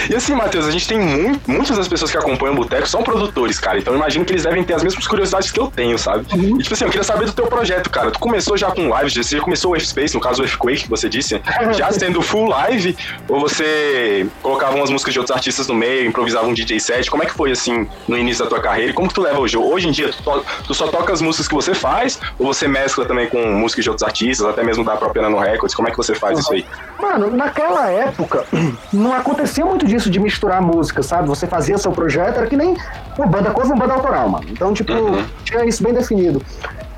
E 0.09 0.15
assim, 0.17 0.35
Matheus, 0.35 0.67
a 0.67 0.71
gente 0.73 0.89
tem 0.89 0.99
mu- 0.99 1.41
muitas 1.47 1.77
das 1.77 1.87
pessoas 1.87 2.11
que 2.11 2.17
acompanham 2.17 2.55
o 2.55 2.57
Boteco 2.57 2.89
são 2.89 3.03
produtores, 3.05 3.61
cara. 3.61 3.79
Então 3.79 3.93
eu 3.93 3.99
imagino 3.99 4.25
que 4.25 4.33
eles 4.33 4.43
devem 4.43 4.65
ter 4.65 4.75
as 4.75 4.83
mesmas 4.83 5.07
curiosidades 5.07 5.53
que 5.53 5.61
eu 5.61 5.69
tenho, 5.69 5.97
sabe? 5.99 6.27
Uhum. 6.35 6.59
E 6.59 6.63
tipo 6.63 6.75
assim, 6.75 6.85
eu 6.87 6.91
queria 6.91 7.05
saber 7.05 7.27
do 7.27 7.33
teu 7.33 7.47
projeto, 7.47 7.89
cara. 7.91 8.11
Tu 8.11 8.19
começou 8.19 8.57
já 8.57 8.71
com 8.73 8.89
lives, 8.99 9.15
você 9.15 9.37
já 9.37 9.43
começou 9.43 9.73
o 9.73 9.77
F-Space, 9.77 10.15
no 10.15 10.21
caso 10.21 10.43
o 10.43 10.45
F-Quake, 10.47 10.85
que 10.85 10.91
você 10.91 11.09
disse, 11.09 11.41
já 11.77 11.93
sendo 11.93 12.21
full 12.23 12.49
live, 12.49 12.97
ou 13.29 13.39
você 13.39 14.27
colocava 14.43 14.75
umas 14.77 14.91
músicas 14.91 15.13
de 15.13 15.21
outros 15.21 15.37
artistas 15.37 15.69
no 15.69 15.75
meio, 15.75 16.07
improvisava 16.07 16.47
um 16.47 16.55
DJ 16.55 16.81
set? 16.81 17.11
Como 17.11 17.23
é 17.23 17.27
que 17.27 17.33
foi, 17.35 17.53
assim, 17.53 17.87
no 18.09 18.17
início 18.17 18.43
da 18.45 18.49
tua 18.51 18.61
carreira? 18.61 18.91
E 18.91 18.95
como 18.95 19.09
que 19.09 19.15
tu 19.15 19.20
leva 19.21 19.39
hoje? 19.41 19.57
Hoje 19.57 19.89
em 19.89 19.91
dia, 19.93 20.11
tu, 20.13 20.23
to- 20.23 20.45
tu 20.67 20.75
só 20.75 20.89
toca 20.89 21.13
as 21.13 21.21
músicas 21.21 21.47
que 21.49 21.55
você 21.55 21.75
faz, 21.75 22.19
ou 22.39 22.47
você 22.47 22.67
mescla 22.67 23.05
também 23.05 23.29
com 23.29 23.39
músicas 23.53 23.85
de 23.85 23.91
outros 23.91 24.07
artistas, 24.07 24.47
até 24.47 24.63
mesmo 24.65 24.85
da 24.85 24.97
própria 24.97 25.23
Nano 25.23 25.39
Records? 25.39 25.75
Como 25.75 25.89
é 25.89 25.91
que 25.91 25.97
você 25.97 26.15
faz 26.15 26.39
isso 26.39 26.53
aí? 26.53 26.65
Mano, 27.01 27.31
naquela 27.31 27.89
época, 27.91 28.45
não 28.93 29.13
acontecia 29.15 29.65
muito 29.65 29.87
disso 29.87 30.11
de 30.11 30.19
misturar 30.19 30.61
música, 30.63 31.03
sabe? 31.03 31.29
Você 31.29 31.47
fazia 31.47 31.77
seu 31.79 31.93
projeto, 31.93 32.39
era 32.39 32.47
que 32.47 32.57
nem 32.57 32.77
uma 33.17 33.27
banda 33.27 33.51
cover, 33.51 33.73
uma 33.73 33.77
banda 33.79 33.95
autoral, 33.95 34.29
mano. 34.29 34.47
Então, 34.51 34.73
tipo, 34.75 34.93
Uhum. 34.93 35.25
tinha 35.45 35.65
isso 35.65 35.83
bem 35.83 35.93
definido. 35.95 36.43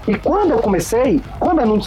E 0.06 0.16
quando 0.16 0.50
eu 0.50 0.58
comecei, 0.58 1.20
como 1.38 1.60
eu 1.60 1.66
não, 1.66 1.78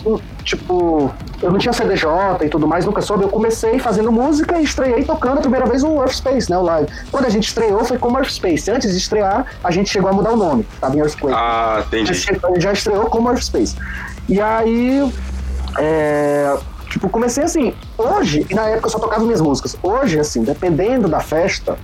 tipo, 0.44 1.12
eu 1.42 1.52
não 1.52 1.58
tinha 1.60 1.74
CDJ 1.74 2.08
e 2.46 2.50
tudo 2.50 2.66
mais, 2.66 2.86
nunca 2.86 3.02
soube, 3.02 3.24
eu 3.24 3.30
comecei 3.30 3.78
fazendo 3.78 4.12
música 4.12 4.58
e 4.58 4.64
estreiei 4.64 5.04
tocando 5.04 5.40
a 5.40 5.42
primeira 5.42 5.66
vez 5.66 5.84
o 5.84 5.98
Earth 5.98 6.14
Space, 6.14 6.50
né, 6.50 6.58
o 6.58 6.64
live. 6.64 6.90
Quando 7.12 7.26
a 7.26 7.30
gente 7.30 7.48
estreou 7.48 7.84
foi 7.84 7.98
como 7.98 8.18
Earth 8.18 8.32
Space. 8.32 8.72
Antes 8.72 8.92
de 8.92 8.98
estrear, 8.98 9.46
a 9.64 9.72
gente 9.72 9.90
chegou 9.90 10.10
a 10.10 10.14
mudar 10.14 10.32
o 10.32 10.38
nome, 10.38 10.66
tava 10.80 10.96
em 10.96 11.00
Earthquake. 11.00 11.36
Ah, 11.38 11.84
entendi. 11.86 12.12
Ele 12.50 12.62
já 12.62 12.72
estreou 12.72 13.06
como 13.06 13.30
Earth 13.30 13.44
Space. 13.44 13.76
E 14.30 14.40
aí, 14.40 15.12
é, 15.78 16.58
tipo, 16.90 17.10
comecei 17.10 17.44
assim. 17.44 17.74
Hoje, 17.98 18.46
e 18.50 18.56
na 18.56 18.70
época 18.70 18.88
eu 18.88 18.92
só 18.92 19.00
tocava 19.00 19.24
minhas 19.24 19.42
músicas. 19.42 19.78
Hoje, 19.84 20.20
assim, 20.20 20.44
dependendo 20.44 21.08
da 21.08 21.20
festa, 21.20 21.78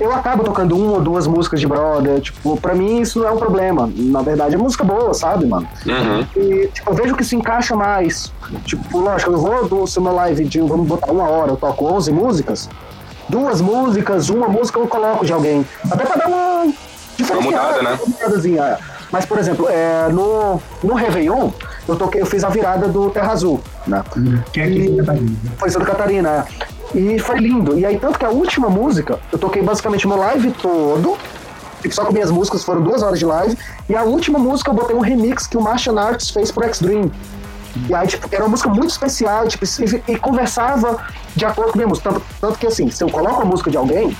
eu 0.00 0.12
acabo 0.12 0.42
tocando 0.42 0.76
uma 0.76 0.94
ou 0.94 1.00
duas 1.00 1.26
músicas 1.26 1.60
de 1.60 1.66
brother. 1.66 2.20
Tipo, 2.20 2.56
pra 2.56 2.74
mim 2.74 3.00
isso 3.00 3.18
não 3.18 3.28
é 3.28 3.30
um 3.30 3.36
problema. 3.36 3.90
Na 3.94 4.22
verdade, 4.22 4.54
é 4.54 4.58
música 4.58 4.82
boa, 4.82 5.12
sabe, 5.12 5.46
mano? 5.46 5.68
Uhum. 5.86 6.26
E, 6.36 6.68
tipo, 6.68 6.90
eu 6.90 6.94
vejo 6.94 7.14
que 7.14 7.24
se 7.24 7.36
encaixa 7.36 7.76
mais. 7.76 8.32
Tipo, 8.64 8.98
lógico, 8.98 9.32
eu 9.32 9.38
vou 9.38 9.68
do 9.68 9.86
se 9.86 10.00
meu 10.00 10.14
live 10.14 10.44
de, 10.44 10.60
vamos 10.60 10.86
botar 10.86 11.12
uma 11.12 11.28
hora, 11.28 11.52
eu 11.52 11.56
toco 11.56 11.84
11 11.84 12.12
músicas. 12.12 12.68
Duas 13.28 13.60
músicas, 13.60 14.28
uma 14.30 14.48
música 14.48 14.80
eu 14.80 14.88
coloco 14.88 15.24
de 15.24 15.32
alguém. 15.32 15.64
Até 15.90 16.04
pra 16.04 16.16
dar 16.16 16.26
uma 16.28 16.72
diferenciada, 17.16 17.76
mudada, 17.76 17.82
né? 17.82 17.98
uma. 18.18 18.78
Mas, 19.12 19.26
por 19.26 19.38
exemplo, 19.38 19.68
é, 19.68 20.08
no, 20.08 20.60
no 20.82 20.94
Réveillon, 20.94 21.50
eu, 21.88 21.96
toquei, 21.96 22.20
eu 22.20 22.26
fiz 22.26 22.44
a 22.44 22.48
virada 22.48 22.88
do 22.88 23.10
Terra 23.10 23.32
Azul, 23.32 23.60
né? 23.86 24.02
É 24.56 24.70
que 24.70 25.02
tá 25.02 25.12
aí? 25.12 25.36
Foi 25.58 25.70
Santa 25.70 25.86
Catarina, 25.86 26.28
é. 26.28 26.98
E 26.98 27.18
foi 27.18 27.38
lindo. 27.38 27.78
E 27.78 27.86
aí, 27.86 27.98
tanto 27.98 28.18
que 28.18 28.24
a 28.24 28.30
última 28.30 28.68
música, 28.68 29.18
eu 29.30 29.38
toquei 29.38 29.62
basicamente 29.62 30.06
meu 30.08 30.16
live 30.16 30.50
todo, 30.52 31.16
tipo, 31.80 31.94
só 31.94 32.04
com 32.04 32.12
minhas 32.12 32.30
músicas, 32.30 32.64
foram 32.64 32.82
duas 32.82 33.02
horas 33.02 33.18
de 33.18 33.24
live. 33.24 33.56
E 33.88 33.94
a 33.94 34.02
última 34.02 34.38
música 34.38 34.70
eu 34.70 34.74
botei 34.74 34.96
um 34.96 35.00
remix 35.00 35.46
que 35.46 35.56
o 35.56 35.60
Martian 35.60 35.98
Arts 35.98 36.30
fez 36.30 36.50
pro 36.50 36.64
X-Dream. 36.64 37.10
E 37.88 37.94
aí, 37.94 38.06
tipo, 38.08 38.28
era 38.32 38.42
uma 38.42 38.50
música 38.50 38.68
muito 38.68 38.90
especial, 38.90 39.46
tipo, 39.46 39.64
e, 39.64 40.12
e 40.12 40.18
conversava 40.18 40.98
de 41.36 41.44
acordo 41.44 41.72
com 41.72 41.78
a 41.78 41.80
minha 41.80 41.88
música. 41.88 42.10
Tanto, 42.10 42.26
tanto 42.40 42.58
que, 42.58 42.66
assim, 42.66 42.90
se 42.90 43.02
eu 43.04 43.08
coloco 43.08 43.42
a 43.42 43.44
música 43.44 43.70
de 43.70 43.76
alguém, 43.76 44.16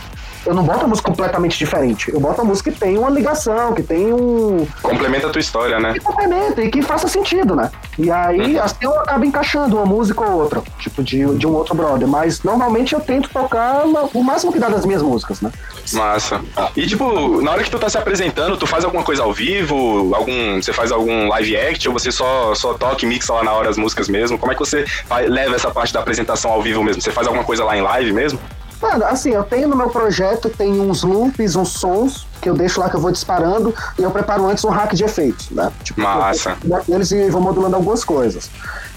eu 0.47 0.55
não 0.55 0.63
boto 0.63 0.85
a 0.85 0.89
música 0.89 1.09
completamente 1.09 1.59
diferente. 1.59 2.13
Eu 2.13 2.21
boto 2.21 2.41
a 2.41 2.45
música 2.45 2.71
que 2.71 2.79
tem 2.79 2.99
uma 2.99 3.11
ligação, 3.11 3.75
que 3.75 3.83
tem 3.83 4.13
um, 4.13 4.67
Complementa 4.83 5.27
a 5.27 5.31
tua 5.31 5.41
história, 5.41 5.79
né? 5.79 5.93
que 5.93 6.01
complementa 6.01 6.63
e 6.63 6.71
que 6.71 6.83
faça 6.83 7.09
sentido, 7.09 7.55
né? 7.55 7.71
E 7.99 8.11
aí, 8.11 8.59
assim, 8.59 8.77
eu 8.81 8.99
acabo 8.99 9.25
encaixando 9.25 9.77
uma 9.77 9.87
música 9.87 10.23
ou 10.23 10.43
outra, 10.43 10.63
tipo, 10.79 11.03
de, 11.03 11.25
de 11.37 11.47
um 11.47 11.53
outro 11.53 11.75
brother. 11.75 12.09
Mas 12.09 12.43
normalmente 12.43 12.95
eu 12.95 13.01
tento 13.01 13.29
tocar 13.29 13.85
o 14.15 14.23
máximo 14.23 14.53
que 14.53 14.59
dá 14.59 14.69
das 14.69 14.87
minhas 14.87 15.03
músicas, 15.03 15.41
né? 15.41 15.51
Massa. 15.93 16.41
E 16.77 16.87
tipo, 16.87 17.43
na 17.43 17.53
hora 17.53 17.63
que 17.63 17.71
tu 17.71 17.79
tá 17.79 17.89
se 17.89 17.99
apresentando, 17.99 18.57
tu 18.57 18.67
faz 18.67 18.85
alguma 18.85 19.03
coisa 19.03 19.23
ao 19.23 19.33
vivo? 19.33 20.15
Algum, 20.15 20.61
você 20.61 20.73
faz 20.73 20.93
algum 20.93 21.29
live 21.29 21.57
act 21.57 21.89
ou 21.89 21.93
você 21.93 22.11
só, 22.11 22.55
só 22.55 22.75
toca 22.75 23.05
e 23.05 23.09
mixa 23.09 23.33
lá 23.33 23.43
na 23.43 23.53
hora 23.53 23.69
as 23.69 23.77
músicas 23.77 24.09
mesmo? 24.09 24.39
Como 24.39 24.53
é 24.53 24.55
que 24.55 24.61
você 24.61 24.85
leva 25.29 25.57
essa 25.57 25.71
parte 25.71 25.93
da 25.93 26.01
apresentação 26.01 26.51
ao 26.51 26.63
vivo 26.63 26.83
mesmo? 26.83 27.03
Você 27.03 27.13
faz 27.13 27.27
alguma 27.27 27.45
coisa 27.45 27.65
lá 27.65 27.77
em 27.77 27.83
live 27.83 28.13
mesmo? 28.13 28.39
Mano, 28.81 29.05
assim, 29.05 29.31
eu 29.31 29.45
tenho 29.45 29.69
no 29.69 29.77
meu 29.77 29.91
projeto, 29.91 30.49
tem 30.49 30.81
uns 30.81 31.03
loops, 31.03 31.55
uns 31.55 31.69
sons 31.73 32.27
que 32.41 32.49
eu 32.49 32.55
deixo 32.55 32.81
lá 32.81 32.89
que 32.89 32.97
eu 32.97 33.01
vou 33.01 33.13
disparando 33.13 33.75
e 33.99 34.03
eu 34.03 34.11
preparo 34.11 34.47
antes 34.47 34.65
um 34.65 34.71
hack 34.71 34.95
de 34.95 35.05
efeitos, 35.05 35.51
né? 35.51 35.71
Tipo, 35.85 36.01
Massa. 36.01 36.57
eles 36.89 37.11
e 37.13 37.29
vou 37.29 37.43
modulando 37.43 37.77
algumas 37.77 38.03
coisas. 38.05 38.51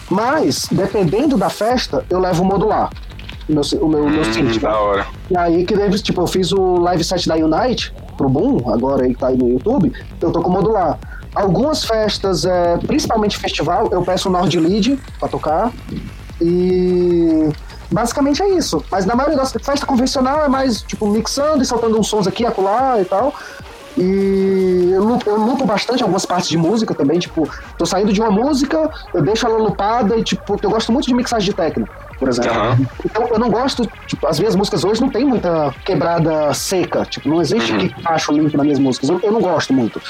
Mas, 0.09 0.67
dependendo 0.71 1.37
da 1.37 1.49
festa, 1.49 2.05
eu 2.09 2.19
levo 2.19 2.43
o 2.43 2.45
modular. 2.45 2.89
O 3.49 3.51
meu, 3.53 3.61
o 3.81 3.87
meu, 3.89 4.03
o 4.05 4.09
meu 4.09 4.21
Hum, 4.21 4.33
synth, 4.33 4.53
né? 4.55 4.59
da 4.59 4.77
hora. 4.79 5.05
E 5.29 5.37
aí 5.37 5.65
que 5.65 5.75
deve, 5.75 5.99
tipo, 5.99 6.21
eu 6.21 6.27
fiz 6.27 6.53
o 6.53 6.75
live 6.79 7.03
set 7.03 7.27
da 7.27 7.35
Unite 7.35 7.93
pro 8.15 8.29
Boom, 8.29 8.71
agora 8.71 9.03
aí 9.03 9.13
que 9.13 9.19
tá 9.19 9.27
aí 9.27 9.37
no 9.37 9.49
YouTube, 9.49 9.91
eu 10.21 10.31
tô 10.31 10.41
com 10.41 10.49
modular. 10.49 10.97
Algumas 11.35 11.83
festas, 11.83 12.45
é, 12.45 12.77
principalmente 12.87 13.37
festival, 13.37 13.89
eu 13.91 14.01
peço 14.03 14.29
o 14.29 14.31
Nord 14.31 14.57
Lead 14.59 14.97
pra 15.19 15.27
tocar. 15.27 15.71
E 16.39 17.49
basicamente 17.93 18.41
é 18.41 18.49
isso. 18.49 18.83
Mas 18.91 19.05
na 19.05 19.15
maioria 19.15 19.37
das 19.37 19.51
festas 19.51 19.83
convencional 19.83 20.43
é 20.43 20.49
mais, 20.49 20.81
tipo, 20.81 21.07
mixando 21.07 21.61
e 21.61 21.65
soltando 21.65 21.99
uns 21.99 22.07
sons 22.07 22.27
aqui, 22.27 22.45
acolá 22.45 22.99
e 22.99 23.05
tal. 23.05 23.33
E 23.95 24.89
eu 24.91 25.03
lupo, 25.03 25.29
eu 25.29 25.37
lupo 25.37 25.65
bastante 25.65 26.01
algumas 26.01 26.25
partes 26.25 26.49
de 26.49 26.57
música 26.57 26.95
também, 26.95 27.19
tipo, 27.19 27.47
tô 27.77 27.85
saindo 27.85 28.11
de 28.11 28.19
uma 28.19 28.31
música, 28.31 28.89
eu 29.13 29.21
deixo 29.21 29.45
ela 29.45 29.57
lupada 29.59 30.17
e, 30.17 30.23
tipo, 30.23 30.57
eu 30.61 30.69
gosto 30.69 30.91
muito 30.91 31.05
de 31.05 31.13
mixagem 31.13 31.51
de 31.51 31.55
techno, 31.55 31.87
por 32.19 32.29
exemplo. 32.29 32.51
Aham. 32.51 32.77
Então 33.05 33.27
eu 33.27 33.39
não 33.39 33.49
gosto, 33.49 33.89
tipo, 34.07 34.25
as 34.27 34.39
minhas 34.39 34.55
músicas 34.55 34.83
hoje 34.83 35.01
não 35.01 35.09
tem 35.09 35.25
muita 35.25 35.73
quebrada 35.85 36.53
seca, 36.53 37.05
tipo, 37.05 37.27
não 37.29 37.41
existe 37.41 37.71
Uhum. 37.71 37.87
que 37.87 38.01
baixo 38.01 38.31
limpo 38.31 38.55
nas 38.57 38.65
minhas 38.65 38.79
músicas, 38.79 39.09
eu, 39.09 39.19
eu 39.23 39.31
não 39.31 39.41
gosto 39.41 39.73
muito. 39.73 40.01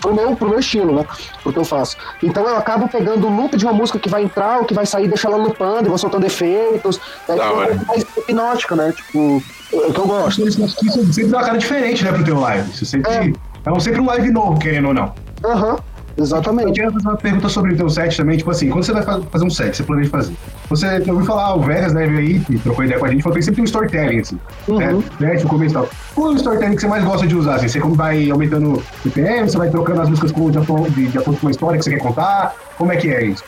Pro, 0.00 0.14
meu, 0.14 0.34
pro 0.36 0.48
meu 0.48 0.58
estilo, 0.58 0.94
né? 0.94 1.04
Pro 1.42 1.52
que 1.52 1.58
eu 1.58 1.64
faço. 1.64 1.96
Então 2.22 2.44
eu 2.46 2.56
acabo 2.56 2.88
pegando 2.88 3.26
o 3.26 3.30
loop 3.34 3.56
de 3.56 3.64
uma 3.64 3.72
música 3.72 3.98
que 3.98 4.08
vai 4.08 4.22
entrar, 4.22 4.58
ou 4.58 4.64
que 4.64 4.74
vai 4.74 4.86
sair, 4.86 5.08
deixo 5.08 5.26
ela 5.26 5.36
lupando, 5.36 5.86
e 5.86 5.88
vou 5.88 5.98
soltando 5.98 6.24
efeitos. 6.26 7.00
É 7.28 7.32
hora. 7.32 7.48
uma 7.48 7.66
coisa 7.66 7.84
mais 7.86 8.06
hipnótica, 8.16 8.76
né? 8.76 8.92
Tipo, 8.92 9.42
é 9.72 9.76
o 9.76 9.92
que 9.92 9.98
eu 9.98 10.06
gosto. 10.06 10.46
Isso, 10.48 10.64
isso 10.64 11.12
sempre 11.12 11.30
dá 11.30 11.38
uma 11.38 11.46
cara 11.46 11.58
diferente, 11.58 12.04
né, 12.04 12.12
pro 12.12 12.24
teu 12.24 12.38
live. 12.40 12.70
Isso 12.70 12.84
sempre, 12.86 13.10
é. 13.12 13.70
um, 13.70 13.80
sempre 13.80 14.00
um 14.00 14.06
live 14.06 14.30
novo, 14.30 14.58
querendo 14.58 14.88
ou 14.88 14.94
não. 14.94 15.12
Aham, 15.44 15.76
Eu 15.76 15.82
exatamente. 16.18 16.72
queria 16.72 16.90
fazer 16.90 17.08
uma 17.08 17.16
pergunta 17.16 17.48
sobre 17.48 17.72
o 17.72 17.76
teu 17.76 17.88
set 17.88 18.16
também, 18.16 18.36
tipo 18.36 18.50
assim, 18.50 18.68
quando 18.68 18.84
você 18.84 18.92
vai 18.92 19.02
fa- 19.02 19.20
fazer 19.30 19.44
um 19.44 19.50
set, 19.50 19.76
você 19.76 19.82
planeja 19.82 20.10
fazer. 20.10 20.34
Você 20.68 20.86
ouviu 21.10 21.24
falar, 21.24 21.54
o 21.54 21.60
Vegas, 21.62 21.92
né, 21.94 22.06
veio 22.06 22.18
aí, 22.18 22.40
que 22.40 22.58
trocou 22.58 22.84
ideia 22.84 22.98
com 22.98 23.06
a 23.06 23.08
gente, 23.08 23.22
falou 23.22 23.36
que 23.38 23.42
sempre 23.42 23.56
tem 23.56 23.62
um 23.62 23.66
storytelling, 23.66 24.20
assim. 24.20 24.38
Uhum. 24.68 24.78
Né, 24.78 25.02
né, 25.20 25.34
no 25.42 25.48
começo 25.48 25.72
e 25.72 25.74
tal. 25.74 25.88
qual 26.14 26.30
é 26.30 26.34
o 26.34 26.36
storytelling 26.36 26.74
que 26.74 26.80
você 26.82 26.88
mais 26.88 27.04
gosta 27.04 27.26
de 27.26 27.34
usar? 27.36 27.54
Assim, 27.56 27.68
você 27.68 27.80
como 27.80 27.94
vai 27.94 28.30
aumentando 28.30 28.74
o 28.74 28.82
BPM, 29.04 29.48
você 29.48 29.56
vai 29.58 29.70
trocando 29.70 30.00
as 30.02 30.08
músicas 30.08 30.32
com, 30.32 30.50
de, 30.50 30.58
acordo- 30.58 30.90
de, 30.90 31.06
de 31.08 31.18
acordo 31.18 31.40
com 31.40 31.48
a 31.48 31.50
história 31.50 31.78
que 31.78 31.84
você 31.84 31.90
quer 31.90 31.98
contar? 32.00 32.54
Como 32.76 32.92
é 32.92 32.96
que 32.96 33.08
é 33.12 33.24
isso? 33.24 33.44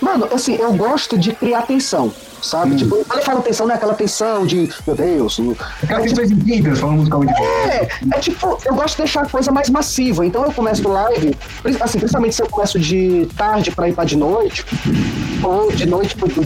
Mano, 0.00 0.28
assim, 0.32 0.56
eu 0.56 0.72
gosto 0.72 1.16
de 1.16 1.32
criar 1.32 1.62
tensão, 1.62 2.12
sabe? 2.42 2.76
Tipo, 2.76 3.04
quando 3.04 3.18
eu 3.20 3.24
falo 3.24 3.42
tensão, 3.42 3.66
não 3.66 3.74
é 3.74 3.76
aquela 3.76 3.94
tensão 3.94 4.46
de, 4.46 4.70
meu 4.86 4.96
Deus. 4.96 5.38
Aquelas 5.82 6.04
É, 6.04 6.08
tipo, 6.08 6.20
tensões 6.20 6.30
infinitas, 6.30 6.78
falando 6.78 6.96
musicalmente. 6.98 7.42
é, 7.42 7.88
é 8.14 8.18
tipo, 8.18 8.58
eu 8.64 8.74
gosto 8.74 8.96
de 8.96 9.02
deixar 9.02 9.22
a 9.22 9.28
coisa 9.28 9.50
mais 9.52 9.68
massiva. 9.70 10.24
Então 10.26 10.44
eu 10.44 10.52
começo 10.52 10.88
live, 10.88 11.36
assim, 11.80 11.98
principalmente 11.98 12.34
se 12.34 12.42
eu 12.42 12.48
começo 12.48 12.78
de 12.78 13.28
tarde 13.36 13.70
pra 13.70 13.88
ir 13.88 13.94
pra 13.94 14.04
de 14.04 14.16
noite, 14.16 14.64
ou 15.42 15.70
de 15.72 15.86
noite 15.86 16.14
pro, 16.16 16.28
do, 16.28 16.44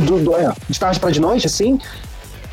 do, 0.00 0.18
do- 0.24 0.36
é, 0.36 0.52
de 0.68 0.78
tarde 0.78 0.98
pra 1.00 1.10
de 1.10 1.20
noite, 1.20 1.46
assim. 1.46 1.78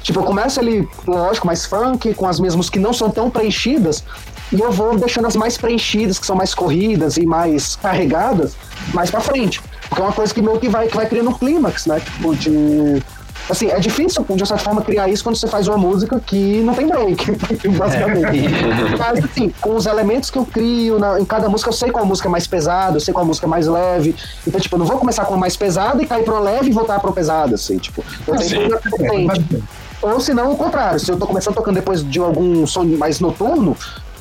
Tipo, 0.04 0.20
eu 0.22 0.24
começo 0.24 0.60
ali, 0.60 0.88
lógico, 1.08 1.46
mais 1.46 1.66
funk, 1.66 2.14
com 2.16 2.28
as 2.28 2.40
mesmas 2.40 2.70
que 2.72 2.80
não 2.80 2.92
são 2.92 3.10
tão 3.12 3.30
preenchidas, 3.30 4.04
e 4.52 4.60
eu 4.60 4.72
vou 4.72 4.98
deixando 4.98 5.28
as 5.28 5.36
mais 5.36 5.58
preenchidas, 5.58 6.18
que 6.18 6.26
são 6.26 6.36
mais 6.36 6.56
corridas 6.56 7.18
e 7.18 7.26
mais 7.26 7.76
carregadas, 7.76 8.54
mais 8.96 9.12
pra 9.12 9.22
frente. 9.22 9.62
Porque 9.92 10.02
é 10.02 10.06
uma 10.06 10.14
coisa 10.14 10.34
que 10.34 10.42
meio 10.42 10.58
que 10.58 10.70
vai, 10.70 10.88
que 10.88 10.96
vai 10.96 11.06
criando 11.06 11.32
um 11.32 11.34
clímax, 11.34 11.86
né? 11.86 12.00
Tipo, 12.00 12.34
de. 12.34 13.04
Assim, 13.50 13.68
é 13.70 13.78
difícil, 13.80 14.24
de 14.30 14.48
certa 14.48 14.64
forma, 14.64 14.82
criar 14.82 15.10
isso 15.10 15.22
quando 15.24 15.36
você 15.36 15.48
faz 15.48 15.68
uma 15.68 15.78
música 15.78 16.18
que 16.26 16.62
não 16.62 16.74
tem 16.74 16.88
break, 16.88 17.32
basicamente. 17.78 18.48
Mas, 18.98 19.26
assim, 19.26 19.54
com 19.60 19.76
os 19.76 19.86
elementos 19.86 20.30
que 20.30 20.38
eu 20.38 20.46
crio 20.46 20.98
na- 20.98 21.20
em 21.20 21.26
cada 21.26 21.50
música, 21.50 21.70
eu 21.70 21.74
sei 21.74 21.92
qual 21.92 22.06
música 22.06 22.30
é 22.30 22.32
mais 22.32 22.48
pesada, 22.48 22.96
eu 22.96 23.02
sei 23.02 23.14
qual 23.14 23.26
música 23.26 23.46
é 23.48 23.50
mais 23.50 23.68
leve. 23.68 24.16
Então, 24.48 24.62
tipo, 24.62 24.76
eu 24.76 24.80
não 24.80 24.86
vou 24.86 24.98
começar 24.98 25.26
com 25.26 25.34
a 25.34 25.38
mais 25.38 25.58
pesada 25.58 26.02
e 26.02 26.06
cair 26.06 26.24
pro 26.24 26.40
leve 26.42 26.70
e 26.70 26.72
voltar 26.72 27.00
pro 27.02 27.12
pesado, 27.12 27.56
assim, 27.56 27.78
tipo. 27.78 28.02
Eu 28.26 28.36
tenho 28.38 28.80
frente. 28.80 29.64
Ou 30.02 30.20
se 30.22 30.34
não, 30.34 30.52
o 30.54 30.56
contrário. 30.56 31.00
Se 31.00 31.12
eu 31.12 31.18
tô 31.18 31.28
começando 31.28 31.56
tocando 31.56 31.76
depois 31.76 32.08
de 32.10 32.20
algum 32.20 32.66
som 32.66 32.86
mais 32.86 33.20
noturno, 33.20 33.76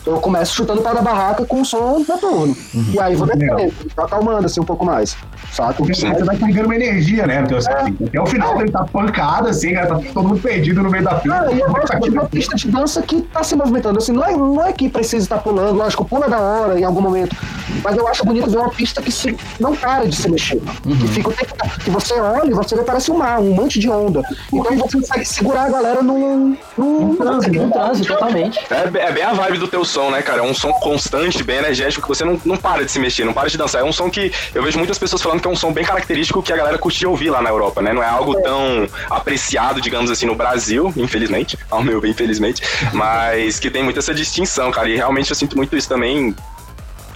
eu 0.05 0.19
começo 0.19 0.55
chutando 0.55 0.83
pau 0.83 0.95
da 0.95 1.03
barraca 1.03 1.45
com 1.45 1.61
um 1.61 1.65
som 1.65 2.03
noturno. 2.09 2.57
E 2.93 2.99
aí 2.99 3.15
vou 3.15 3.27
descendo, 3.27 3.73
tô 3.95 4.03
acalmando 4.03 4.47
assim 4.47 4.61
um 4.61 4.65
pouco 4.65 4.85
mais. 4.85 5.17
Saca? 5.53 5.75
Porque 5.75 5.95
você 5.95 6.25
vai 6.25 6.37
carregando 6.37 6.67
uma 6.67 6.77
energia, 6.77 7.27
né? 7.27 7.43
Então, 7.45 7.59
assim, 7.59 7.97
até 8.07 8.21
o 8.21 8.27
final 8.27 8.61
ele 8.61 8.71
tá 8.71 8.85
pancado, 8.85 9.49
assim, 9.49 9.75
cara, 9.75 9.89
tá 9.89 10.01
todo 10.15 10.29
mundo 10.29 10.41
perdido 10.41 10.83
no 10.83 10.91
meio 10.91 11.05
da 11.05 11.19
fila. 11.19 11.41
Ah, 11.41 11.53
e 11.53 11.61
eu 11.61 11.69
gosto 11.69 11.99
de 11.99 12.11
uma 12.11 12.27
pista 12.27 12.57
de 12.57 12.69
dança 12.69 13.03
que 13.03 13.23
tá 13.23 13.43
se 13.43 13.57
movimentando. 13.57 13.99
Assim, 13.99 14.13
não 14.13 14.25
é, 14.25 14.37
não 14.37 14.67
é 14.67 14.73
que 14.73 14.89
precisa 14.89 15.25
estar 15.25 15.39
pulando, 15.39 15.77
lógico, 15.77 16.05
pula 16.05 16.29
da 16.29 16.39
hora 16.39 16.79
em 16.79 16.85
algum 16.85 17.01
momento. 17.01 17.37
Mas 17.83 17.97
eu 17.97 18.07
acho 18.07 18.25
bonito 18.25 18.51
ver 18.51 18.59
uma 18.59 18.71
pista 18.71 19.03
que 19.03 19.11
se, 19.11 19.37
não 19.59 19.75
para 19.75 20.07
de 20.07 20.15
se 20.15 20.29
mexer. 20.29 20.61
Que, 20.83 21.09
fica 21.09 21.29
o 21.29 21.33
tempo, 21.33 21.55
que 21.83 21.91
você 21.91 22.15
olha 22.15 22.51
e 22.51 22.55
você 22.55 22.77
vê 22.77 22.83
parece 22.83 23.11
um 23.11 23.17
mar, 23.17 23.41
um 23.41 23.53
monte 23.53 23.79
de 23.79 23.89
onda. 23.89 24.23
Então 24.53 24.77
você 24.77 24.99
consegue 24.99 25.25
segurar 25.25 25.65
a 25.65 25.71
galera 25.71 26.03
num. 26.03 26.57
num 26.77 27.11
Um 27.11 27.17
transe, 27.17 28.05
totalmente. 28.05 28.59
É, 28.71 29.09
é 29.09 29.13
bem 29.13 29.23
a 29.23 29.33
vibe 29.33 29.59
do 29.59 29.69
teu 29.69 29.85
som, 29.85 30.11
né, 30.11 30.23
cara? 30.23 30.41
É 30.41 30.43
um 30.43 30.55
som 30.55 30.73
constante, 30.73 31.43
bem 31.43 31.59
energético, 31.59 32.03
que 32.03 32.09
você 32.09 32.25
não, 32.25 32.41
não 32.45 32.57
para 32.57 32.85
de 32.85 32.91
se 32.91 32.99
mexer, 32.99 33.25
não 33.25 33.33
para 33.33 33.49
de 33.49 33.57
dançar. 33.57 33.81
É 33.81 33.85
um 33.85 33.93
som 33.93 34.11
que 34.11 34.33
eu 34.55 34.63
vejo 34.63 34.79
muitas 34.79 34.99
pessoas 34.99 35.23
falando 35.23 35.40
que 35.41 35.49
é 35.49 35.51
um 35.51 35.57
som 35.57 35.73
bem 35.73 35.85
característico 35.85 36.43
que 36.43 36.53
a 36.53 36.57
galera 36.57 36.79
curte 36.79 37.05
ouvir 37.07 37.31
lá 37.31 37.41
na 37.43 37.51
Europa, 37.51 37.81
né? 37.83 37.93
Não 37.93 38.03
é 38.03 38.09
algo 38.09 38.41
tão 38.43 38.87
apreciado, 39.11 39.81
digamos 39.81 40.11
assim, 40.11 40.27
no 40.27 40.35
Brasil, 40.35 40.93
infelizmente, 40.97 41.59
ao 41.71 41.83
meu 41.83 42.01
bem, 42.01 42.11
infelizmente, 42.11 42.63
mas 42.93 43.59
que 43.59 43.71
tem 43.71 43.83
muito 43.83 43.99
essa 43.99 44.15
distinção, 44.15 44.71
cara. 44.71 44.89
E 44.89 44.97
realmente 44.97 45.31
eu 45.31 45.37
sinto 45.37 45.57
muito 45.57 45.77
isso 45.77 45.89
também. 45.89 46.35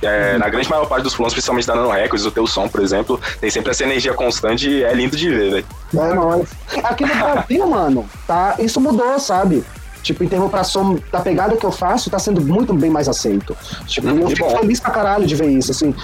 é, 0.02 0.36
na 0.36 0.48
grande 0.48 0.68
maior 0.68 0.86
parte 0.86 1.02
dos 1.04 1.14
fulões, 1.14 1.32
principalmente 1.32 1.66
da 1.66 1.74
Nano 1.74 1.90
Records, 1.90 2.26
o 2.26 2.30
teu 2.30 2.46
som, 2.46 2.68
por 2.68 2.82
exemplo, 2.82 3.18
tem 3.40 3.48
sempre 3.50 3.70
essa 3.70 3.84
energia 3.84 4.12
constante 4.12 4.68
e 4.68 4.84
é 4.84 4.92
lindo 4.92 5.16
de 5.16 5.28
ver, 5.30 5.50
velho. 5.50 5.66
É 5.94 6.14
nóis. 6.14 6.48
Aqui 6.82 7.06
no 7.06 7.14
Brasil, 7.14 7.66
mano, 7.66 8.06
tá, 8.26 8.56
isso 8.58 8.78
mudou, 8.80 9.18
sabe? 9.18 9.64
Tipo, 10.02 10.22
em 10.22 10.28
termos 10.28 10.50
pra 10.50 10.62
som, 10.62 10.98
da 11.10 11.20
pegada 11.20 11.56
que 11.56 11.64
eu 11.64 11.72
faço, 11.72 12.10
tá 12.10 12.18
sendo 12.18 12.42
muito 12.42 12.74
bem 12.74 12.90
mais 12.90 13.08
aceito. 13.08 13.56
Tipo, 13.86 14.08
Hum, 14.08 14.18
eu 14.20 14.28
fico 14.28 14.46
bom. 14.46 14.58
feliz 14.58 14.78
pra 14.78 14.90
caralho 14.90 15.26
de 15.26 15.34
ver 15.34 15.48
isso, 15.48 15.70
assim. 15.70 15.94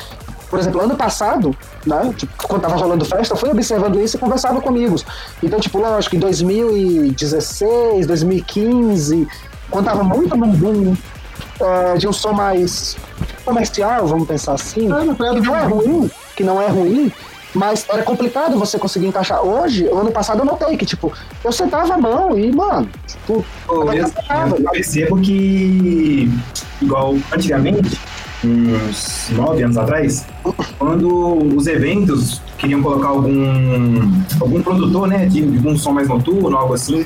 Por 0.51 0.59
exemplo, 0.59 0.81
ano 0.81 0.97
passado, 0.97 1.57
né, 1.87 2.13
tipo, 2.17 2.33
quando 2.49 2.63
tava 2.63 2.75
rolando 2.75 3.05
festa, 3.05 3.35
eu 3.35 3.39
fui 3.39 3.49
observando 3.51 4.01
isso 4.01 4.17
e 4.17 4.21
conversava 4.21 4.61
com 4.61 4.69
amigos. 4.69 5.07
Então, 5.43 5.61
tipo, 5.61 5.79
lógico, 5.79 6.17
em 6.17 6.19
2016, 6.19 8.07
2015, 8.07 9.29
quando 9.71 9.85
tava 9.85 10.03
muito 10.03 10.37
num 10.37 10.51
boom 10.51 10.97
é, 11.61 11.97
de 11.97 12.09
um 12.09 12.13
som 12.13 12.33
mais 12.33 12.97
comercial, 13.45 14.07
vamos 14.07 14.27
pensar 14.27 14.55
assim, 14.55 14.89
Ah, 14.93 15.01
que 15.35 15.41
não 15.41 15.57
é 15.57 15.63
ruim, 15.63 16.11
que 16.37 16.45
não 16.45 16.61
é 16.61 16.67
ruim, 16.69 17.13
mas 17.55 17.87
era 17.89 18.03
complicado 18.03 18.59
você 18.59 18.79
conseguir 18.79 19.07
encaixar. 19.07 19.43
Hoje, 19.45 19.87
ano 19.89 20.11
passado 20.11 20.41
eu 20.41 20.45
notei 20.45 20.77
que, 20.77 20.87
tipo, 20.87 21.13
eu 21.45 21.53
sentava 21.53 21.95
a 21.95 21.99
mão 21.99 22.37
e, 22.39 22.51
mano, 22.55 22.89
tipo, 23.07 23.45
Pô, 23.67 23.93
eu, 23.93 24.11
tava- 24.11 24.57
eu 24.57 24.71
percebo 24.71 25.21
que, 25.21 26.31
igual 26.83 27.17
antigamente, 27.33 28.01
uns 28.45 29.31
nove 29.33 29.63
anos 29.63 29.77
atrás, 29.77 30.27
quando 30.79 31.57
os 31.57 31.67
eventos 31.67 32.41
queriam 32.59 32.83
colocar 32.83 33.09
algum, 33.09 34.13
algum 34.41 34.63
produtor, 34.63 35.09
né, 35.09 35.27
de, 35.27 35.43
de 35.43 35.67
um 35.67 35.77
som 35.77 35.93
mais 35.93 36.09
noturno, 36.09 36.57
algo 36.57 36.75
assim, 36.75 37.05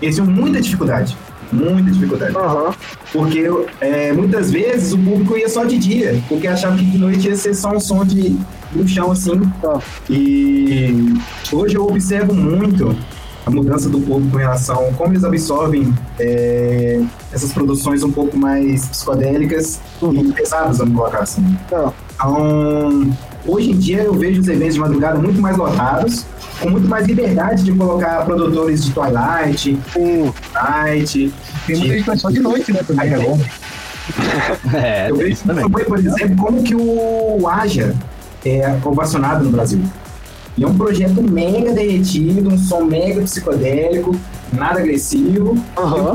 eles 0.00 0.16
tinham 0.16 0.26
muita 0.26 0.60
dificuldade. 0.60 1.16
Muita 1.52 1.90
dificuldade. 1.90 2.34
Aham. 2.36 2.74
Porque 3.12 3.44
é, 3.80 4.12
muitas 4.12 4.50
vezes 4.50 4.92
o 4.92 4.98
público 4.98 5.36
ia 5.36 5.48
só 5.48 5.64
de 5.64 5.76
dia, 5.76 6.20
porque 6.28 6.46
achava 6.46 6.76
que 6.76 6.84
de 6.84 6.98
noite 6.98 7.28
ia 7.28 7.36
ser 7.36 7.54
só 7.54 7.70
um 7.72 7.80
som 7.80 8.04
de, 8.04 8.36
do 8.72 8.88
chão 8.88 9.12
assim. 9.12 9.38
Tá. 9.60 9.78
E 10.08 11.14
hoje 11.52 11.76
eu 11.76 11.86
observo 11.86 12.34
muito 12.34 12.96
a 13.44 13.50
mudança 13.50 13.88
do 13.88 14.00
público 14.00 14.36
em 14.38 14.40
relação 14.40 14.88
a 14.88 14.92
como 14.92 15.12
eles 15.12 15.24
absorvem 15.24 15.92
é, 16.22 17.00
essas 17.32 17.52
produções 17.52 18.02
um 18.02 18.12
pouco 18.12 18.36
mais 18.36 18.86
psicodélicas 18.86 19.80
e 20.00 20.32
pesadas, 20.32 20.78
vamos 20.78 20.96
colocar 20.96 21.20
assim. 21.20 21.56
Tá. 21.68 21.92
Então, 22.14 23.10
hoje 23.46 23.72
em 23.72 23.78
dia 23.78 24.02
eu 24.02 24.14
vejo 24.14 24.40
os 24.40 24.48
eventos 24.48 24.74
de 24.74 24.80
madrugada 24.80 25.18
muito 25.18 25.40
mais 25.40 25.56
lotados, 25.56 26.24
com 26.60 26.70
muito 26.70 26.88
mais 26.88 27.06
liberdade 27.06 27.64
de 27.64 27.72
colocar 27.72 28.24
produtores 28.24 28.84
de 28.84 28.92
Twilight, 28.92 29.78
Sim. 29.92 30.32
Night, 30.54 31.34
Tem 31.66 31.76
muita 31.76 31.94
gente 31.94 32.20
só 32.20 32.30
de 32.30 32.40
noite, 32.40 32.72
né? 32.72 32.80
Também, 32.86 33.12
é 33.12 33.18
bom. 33.18 33.38
É, 34.74 35.10
Eu 35.10 35.16
vejo 35.16 35.30
isso 35.32 35.44
também. 35.46 35.64
também, 35.64 35.84
por 35.84 35.98
exemplo, 35.98 36.36
como 36.36 36.62
que 36.64 36.74
o 36.74 37.48
Aja 37.48 37.94
é 38.44 38.76
ovacionado 38.84 39.44
no 39.44 39.50
Brasil. 39.50 39.80
E 40.56 40.64
é 40.64 40.66
um 40.66 40.76
projeto 40.76 41.22
mega 41.22 41.72
derretido, 41.72 42.52
um 42.52 42.58
som 42.58 42.82
mega 42.84 43.22
psicodélico, 43.22 44.14
nada 44.52 44.80
agressivo. 44.80 45.54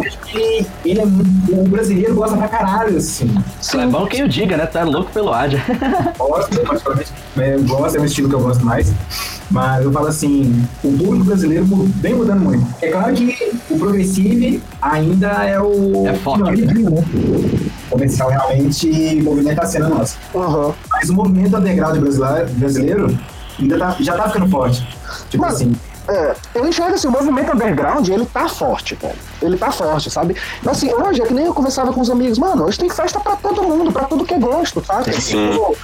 Vejo 0.01 0.17
que 0.25 0.65
ele 0.85 1.01
é 1.01 1.05
muito, 1.05 1.53
o 1.53 1.67
brasileiro 1.67 2.15
gosta 2.15 2.37
pra 2.37 2.47
caralho, 2.47 2.97
assim. 2.97 3.33
É 3.77 3.85
bom 3.87 4.05
que 4.05 4.19
eu 4.21 4.27
diga, 4.27 4.57
né? 4.57 4.65
Tá 4.65 4.83
louco 4.83 5.11
pelo 5.11 5.33
Adia. 5.33 5.63
Gosto, 6.17 6.59
particularmente, 6.61 7.11
é, 7.37 7.55
eu 7.55 7.63
gosto, 7.63 7.97
é 7.97 8.01
um 8.01 8.05
estilo 8.05 8.29
que 8.29 8.35
eu 8.35 8.41
gosto 8.41 8.65
mais. 8.65 8.91
Mas 9.49 9.83
eu 9.85 9.91
falo 9.91 10.07
assim, 10.07 10.67
o 10.83 10.91
público 10.97 11.23
brasileiro 11.25 11.65
vem 11.65 12.13
mudando 12.15 12.41
muito. 12.41 12.65
É 12.81 12.89
claro 12.89 13.13
que 13.13 13.53
o 13.69 13.77
progressive 13.79 14.61
ainda 14.81 15.27
é 15.45 15.59
o... 15.59 16.05
É 16.05 16.13
forte. 16.15 16.63
O 17.87 17.89
comercial 17.89 18.29
realmente 18.29 19.21
movimenta 19.23 19.61
a 19.61 19.65
cena 19.65 19.87
nossa. 19.87 20.17
Aham. 20.35 20.73
Mas 20.91 21.09
o 21.09 21.13
movimento 21.13 21.55
underground 21.55 21.97
brasileiro 22.57 23.17
ainda 23.59 23.77
tá, 23.77 23.95
já 23.99 24.17
tá 24.17 24.27
ficando 24.27 24.49
forte. 24.49 24.85
Tipo 25.29 25.43
Mas- 25.43 25.53
assim, 25.55 25.71
É, 26.07 26.35
eu 26.55 26.67
enxergo 26.67 26.95
assim, 26.95 27.07
o 27.07 27.11
movimento 27.11 27.53
underground, 27.53 28.07
ele 28.07 28.25
tá 28.25 28.47
forte. 28.47 28.97
Ele 29.41 29.57
tá 29.57 29.71
forte, 29.71 30.09
sabe? 30.09 30.35
Mas 30.63 30.77
assim, 30.77 30.93
hoje 30.93 31.21
é 31.21 31.25
que 31.25 31.33
nem 31.33 31.45
eu 31.45 31.53
conversava 31.53 31.91
com 31.91 31.99
os 31.99 32.09
amigos, 32.09 32.37
mano, 32.39 32.65
hoje 32.65 32.79
tem 32.79 32.89
festa 32.89 33.19
pra 33.19 33.35
todo 33.35 33.63
mundo, 33.63 33.91
pra 33.91 34.05
tudo 34.05 34.25
que 34.25 34.33
é 34.33 34.39
gosto, 34.39 34.83
sabe? 34.85 35.13
Sim. 35.21 35.51
Tipo, 35.51 35.75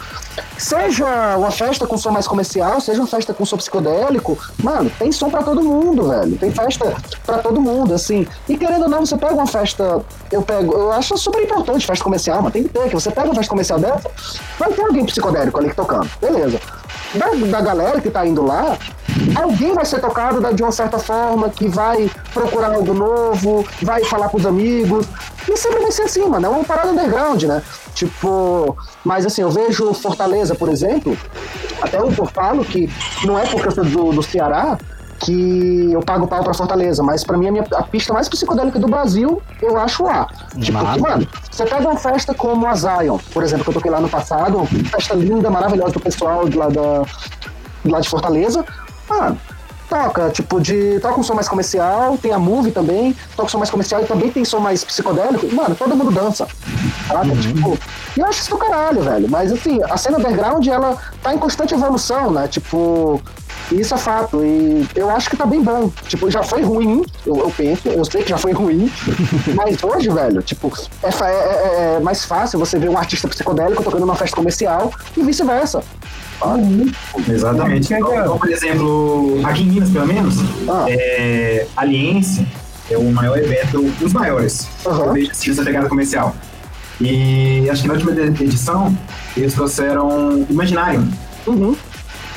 seja 0.57 1.35
uma 1.37 1.51
festa 1.51 1.85
com 1.85 1.97
som 1.97 2.11
mais 2.11 2.27
comercial, 2.27 2.79
seja 2.79 2.99
uma 3.01 3.07
festa 3.07 3.33
com 3.33 3.45
som 3.45 3.57
psicodélico, 3.57 4.37
mano, 4.63 4.89
tem 4.97 5.11
som 5.11 5.29
pra 5.29 5.43
todo 5.43 5.61
mundo, 5.61 6.07
velho. 6.07 6.37
Tem 6.37 6.51
festa 6.51 6.95
pra 7.25 7.39
todo 7.39 7.59
mundo, 7.59 7.93
assim. 7.93 8.25
E 8.47 8.57
querendo 8.57 8.83
ou 8.83 8.89
não, 8.89 9.05
você 9.05 9.17
pega 9.17 9.33
uma 9.33 9.47
festa, 9.47 10.01
eu 10.31 10.41
pego, 10.41 10.73
eu 10.73 10.91
acho 10.93 11.17
super 11.17 11.43
importante 11.43 11.85
festa 11.85 12.03
comercial, 12.03 12.41
mas 12.41 12.53
tem 12.53 12.63
que 12.63 12.69
ter, 12.69 12.87
que 12.87 12.95
você 12.95 13.11
pega 13.11 13.27
uma 13.27 13.35
festa 13.35 13.49
comercial 13.49 13.79
dessa, 13.79 14.09
vai 14.57 14.71
ter 14.71 14.81
alguém 14.81 15.05
psicodélico 15.05 15.59
ali 15.59 15.73
tocando, 15.73 16.09
beleza. 16.21 16.59
Da, 17.15 17.29
da 17.49 17.61
galera 17.61 18.01
que 18.01 18.09
tá 18.09 18.25
indo 18.25 18.43
lá, 18.43 18.77
alguém 19.35 19.73
vai 19.73 19.85
ser 19.85 19.99
tocado 20.01 20.41
da- 20.41 20.51
de 20.51 20.63
uma 20.63 20.71
certa 20.71 20.97
forma, 20.97 21.49
que 21.49 21.67
vai 21.67 22.09
procurar 22.33 22.73
algo 22.73 22.93
novo, 22.93 23.65
vai 23.81 24.03
falar 24.05 24.29
pros 24.29 24.45
amigos. 24.45 25.05
E 25.47 25.55
sempre 25.57 25.81
vai 25.81 25.91
ser 25.91 26.03
assim, 26.03 26.27
mano. 26.27 26.45
É 26.45 26.49
uma 26.49 26.63
parada 26.63 26.89
underground, 26.89 27.43
né? 27.43 27.61
Tipo, 27.93 28.75
mas 29.03 29.25
assim, 29.25 29.41
eu 29.43 29.51
vejo 29.51 29.93
Fortaleza, 29.93 30.55
por 30.55 30.69
exemplo, 30.69 31.15
até 31.81 31.97
eu 31.97 32.11
falo 32.33 32.65
que 32.65 32.89
não 33.25 33.37
é 33.37 33.45
porque 33.45 33.67
eu 33.67 33.71
sou 33.71 33.83
do, 33.85 34.11
do 34.13 34.23
Ceará 34.23 34.77
que 35.23 35.91
eu 35.91 36.01
pago 36.01 36.27
pau 36.27 36.43
pra 36.43 36.53
Fortaleza, 36.53 37.01
mas 37.01 37.23
pra 37.23 37.37
mim 37.37 37.47
a, 37.47 37.51
minha, 37.51 37.65
a 37.75 37.83
pista 37.83 38.13
mais 38.13 38.27
psicodélica 38.27 38.77
do 38.77 38.87
Brasil, 38.87 39.41
eu 39.61 39.77
acho 39.77 40.03
lá. 40.03 40.27
Tipo, 40.59 40.79
que, 40.93 41.01
mano, 41.01 41.27
você 41.49 41.65
pega 41.65 41.81
uma 41.81 41.97
festa 41.97 42.33
como 42.33 42.67
a 42.67 42.75
Zion, 42.75 43.17
por 43.33 43.43
exemplo, 43.43 43.63
que 43.63 43.69
eu 43.69 43.73
toquei 43.73 43.91
lá 43.91 44.01
no 44.01 44.09
passado, 44.09 44.57
uma 44.57 44.65
festa 44.65 45.13
linda, 45.13 45.49
maravilhosa 45.49 45.93
do 45.93 45.99
pessoal 45.99 46.47
de 46.47 46.57
lá, 46.57 46.67
da, 46.67 47.03
de 47.83 47.91
lá 47.91 47.99
de 48.01 48.09
Fortaleza, 48.09 48.65
mano, 49.09 49.37
toca, 49.93 50.29
tipo, 50.31 50.59
de. 50.59 50.99
Toca 50.99 51.19
um 51.19 51.23
som 51.23 51.35
mais 51.35 51.47
comercial, 51.47 52.17
tem 52.17 52.33
a 52.33 52.39
movie 52.39 52.71
também, 52.71 53.15
toca 53.35 53.45
um 53.45 53.49
som 53.49 53.57
mais 53.59 53.69
comercial 53.69 54.01
e 54.01 54.05
também 54.05 54.31
tem 54.31 54.43
som 54.43 54.59
mais 54.59 54.83
psicodélico. 54.83 55.53
Mano, 55.53 55.75
todo 55.75 55.95
mundo 55.95 56.11
dança. 56.11 56.47
Sabe? 57.07 57.29
Uhum. 57.29 57.39
Tipo, 57.39 57.79
e 58.17 58.19
eu 58.19 58.25
acho 58.25 58.41
isso 58.41 58.49
do 58.49 58.57
caralho, 58.57 59.01
velho. 59.01 59.29
Mas 59.29 59.51
assim, 59.51 59.81
a 59.83 59.95
cena 59.95 60.17
underground, 60.17 60.65
ela 60.67 60.97
tá 61.21 61.33
em 61.33 61.37
constante 61.37 61.73
evolução, 61.73 62.31
né? 62.31 62.47
Tipo. 62.47 63.21
E 63.73 63.81
Isso 63.81 63.93
é 63.95 63.97
fato, 63.97 64.43
e 64.43 64.85
eu 64.95 65.09
acho 65.09 65.29
que 65.29 65.35
tá 65.37 65.45
bem 65.45 65.61
bom. 65.61 65.91
Tipo, 66.07 66.29
já 66.29 66.43
foi 66.43 66.61
ruim, 66.63 67.03
eu, 67.25 67.35
eu 67.37 67.49
penso, 67.55 67.87
eu 67.89 68.05
sei 68.05 68.23
que 68.23 68.29
já 68.29 68.37
foi 68.37 68.51
ruim, 68.53 68.91
mas 69.55 69.83
hoje, 69.83 70.09
velho, 70.09 70.41
tipo, 70.41 70.71
é, 71.03 71.07
é- 71.07 71.29
é- 71.29 71.95
é 71.95 71.99
mais 71.99 72.23
fácil 72.25 72.59
você 72.59 72.77
ver 72.77 72.89
um 72.89 72.97
artista 72.97 73.27
psicodélico 73.27 73.83
tocando 73.83 74.01
numa 74.01 74.15
festa 74.15 74.35
comercial 74.35 74.91
e 75.17 75.23
vice-versa. 75.23 75.83
Exatamente. 77.29 77.93
É, 77.93 77.97
Então, 77.99 78.13
então, 78.19 78.37
por 78.37 78.49
exemplo, 78.51 79.39
aqui 79.45 79.63
em 79.63 79.67
Minas, 79.67 79.89
pelo 79.89 80.07
menos, 80.07 80.35
Ah. 80.69 80.85
é, 80.89 81.65
Aliense 81.75 82.45
é 82.89 82.97
o 82.97 83.11
maior 83.11 83.37
evento, 83.37 83.79
um 83.79 83.89
dos 83.91 84.13
maiores, 84.13 84.67
vejo 85.13 85.31
assim, 85.31 85.51
essa 85.51 85.63
pegada 85.63 85.87
comercial. 85.87 86.35
E 87.01 87.67
acho 87.69 87.81
que 87.81 87.87
na 87.87 87.93
última 87.95 88.11
edição, 88.11 88.95
eles 89.35 89.53
trouxeram 89.53 90.45
Imaginário, 90.49 91.07
Uhum. 91.47 91.75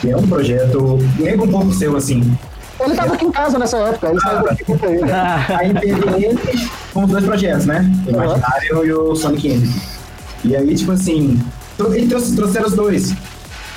Que 0.01 0.11
é 0.11 0.17
um 0.17 0.27
projeto, 0.27 0.99
lembra 1.19 1.47
um 1.47 1.51
pouco 1.51 1.73
seu, 1.73 1.97
assim. 1.97 2.37
Ele 2.79 2.95
tava 2.95 3.15
aqui 3.15 3.25
em 3.25 3.33
casa 3.33 3.59
nessa 3.59 3.79
época, 3.79 4.09
ele 4.11 4.21
saiu 4.21 4.45
daqui 4.45 4.65
com 4.65 4.87
ele. 4.87 5.11
Aí 5.59 5.73
teve 5.75 6.25
ele 6.25 6.69
com 6.93 7.05
os 7.05 7.11
dois 7.11 7.25
projetos, 7.25 7.65
né? 7.67 7.91
O 8.07 8.11
Imaginário 8.11 8.87
e 8.87 8.93
o 8.93 9.17
Sonic 9.17 9.49
Entity. 9.49 9.81
E 10.45 10.55
aí, 10.55 10.75
tipo 10.75 10.93
assim, 10.93 11.41
eles 11.79 12.09
trouxe- 12.09 12.37
trouxeram 12.37 12.67
os 12.67 12.75
dois. 12.75 13.15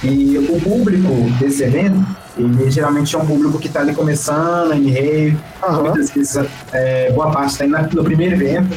E 0.03 0.37
o 0.49 0.59
público 0.61 1.09
desse 1.39 1.63
evento, 1.63 2.05
ele 2.37 2.69
geralmente 2.69 3.15
é 3.15 3.19
um 3.19 3.25
público 3.25 3.57
que 3.57 3.69
tá 3.69 3.79
ali 3.81 3.93
começando, 3.93 4.73
em 4.73 4.89
rave, 4.89 5.37
muitas 5.81 6.09
vezes 6.09 6.37
é, 6.73 7.11
boa 7.11 7.31
parte 7.31 7.57
tá 7.57 7.65
indo 7.65 7.77
no 7.95 8.03
primeiro 8.03 8.35
evento. 8.35 8.75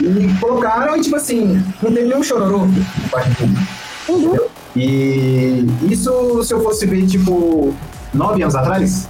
E 0.00 0.32
colocaram, 0.40 0.96
e 0.96 1.00
tipo 1.00 1.16
assim, 1.16 1.62
não 1.82 1.92
teve 1.92 2.08
nenhum 2.08 2.22
chororô 2.22 2.60
por 2.60 3.10
parte 3.10 3.30
do 3.30 3.36
público. 3.36 3.62
Entendeu? 4.08 4.50
E 4.78 5.66
isso, 5.90 6.42
se 6.44 6.54
eu 6.54 6.62
fosse 6.62 6.86
ver, 6.86 7.04
tipo, 7.06 7.74
nove 8.14 8.42
anos 8.42 8.54
atrás, 8.54 9.08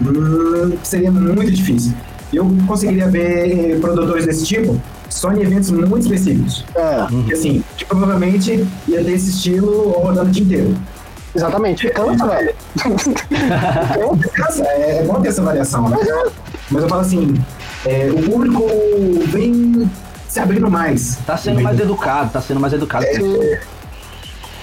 hum, 0.00 0.72
seria 0.82 1.10
muito 1.10 1.50
difícil. 1.50 1.92
Eu 2.32 2.50
conseguiria 2.66 3.06
ver 3.08 3.78
produtores 3.80 4.24
desse 4.24 4.46
tipo 4.46 4.80
só 5.10 5.32
em 5.32 5.42
eventos 5.42 5.70
muito 5.70 6.00
específicos. 6.00 6.64
É, 6.74 7.06
Porque, 7.08 7.34
assim, 7.34 7.62
que 7.76 7.84
provavelmente 7.84 8.66
ia 8.88 9.04
ter 9.04 9.12
esse 9.12 9.30
estilo 9.30 9.90
rodando 9.92 10.28
o 10.28 10.32
dia 10.32 10.42
inteiro. 10.42 10.76
exatamente. 11.34 11.88
Cansa, 11.90 12.26
velho. 12.26 12.54
Cansa, 14.32 14.64
é, 14.64 14.98
é 14.98 15.04
bom 15.04 15.20
ter 15.20 15.28
essa 15.28 15.42
variação, 15.42 15.88
né? 15.88 15.96
Mas 16.70 16.82
eu 16.82 16.88
falo 16.88 17.02
assim, 17.02 17.34
é, 17.84 18.10
o 18.10 18.22
público 18.30 18.66
vem 19.26 19.88
se 20.26 20.40
abrindo 20.40 20.70
mais. 20.70 21.18
Tá 21.26 21.36
sendo 21.36 21.60
mais 21.60 21.78
educado, 21.78 22.30
tá 22.30 22.40
sendo 22.40 22.60
mais 22.60 22.72
educado. 22.72 23.04
É, 23.04 23.60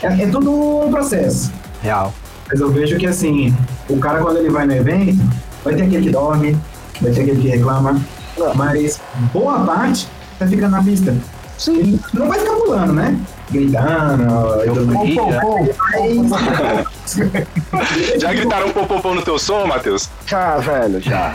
é 0.07 0.27
tudo 0.27 0.51
um 0.85 0.91
processo. 0.91 1.51
Real. 1.81 2.13
Mas 2.49 2.59
eu 2.59 2.69
vejo 2.71 2.97
que 2.97 3.07
assim, 3.07 3.55
o 3.89 3.97
cara 3.97 4.19
quando 4.19 4.37
ele 4.37 4.49
vai 4.49 4.65
no 4.65 4.73
evento, 4.73 5.21
vai 5.63 5.75
ter 5.75 5.83
aquele 5.83 6.05
que 6.05 6.11
dorme, 6.11 6.57
vai 7.01 7.11
ter 7.11 7.21
aquele 7.21 7.41
que 7.41 7.47
reclama, 7.49 7.99
mas 8.55 8.99
boa 9.33 9.59
parte 9.65 10.07
tá 10.37 10.45
ficando 10.47 10.71
na 10.71 10.83
pista. 10.83 11.15
Sim. 11.57 11.79
Ele 11.79 11.99
não 12.13 12.27
vai 12.27 12.39
ficar 12.39 12.53
pulando, 12.55 12.93
né? 12.93 13.17
Gritando. 13.51 14.25
Pô, 15.15 15.27
pô, 15.39 15.59
Mas 17.71 18.21
Já 18.21 18.33
gritaram 18.33 18.71
popopô 18.71 19.13
no 19.13 19.21
teu 19.21 19.37
som, 19.37 19.65
Matheus? 19.67 20.09
Já, 20.25 20.57
velho, 20.57 20.99
já. 20.99 21.33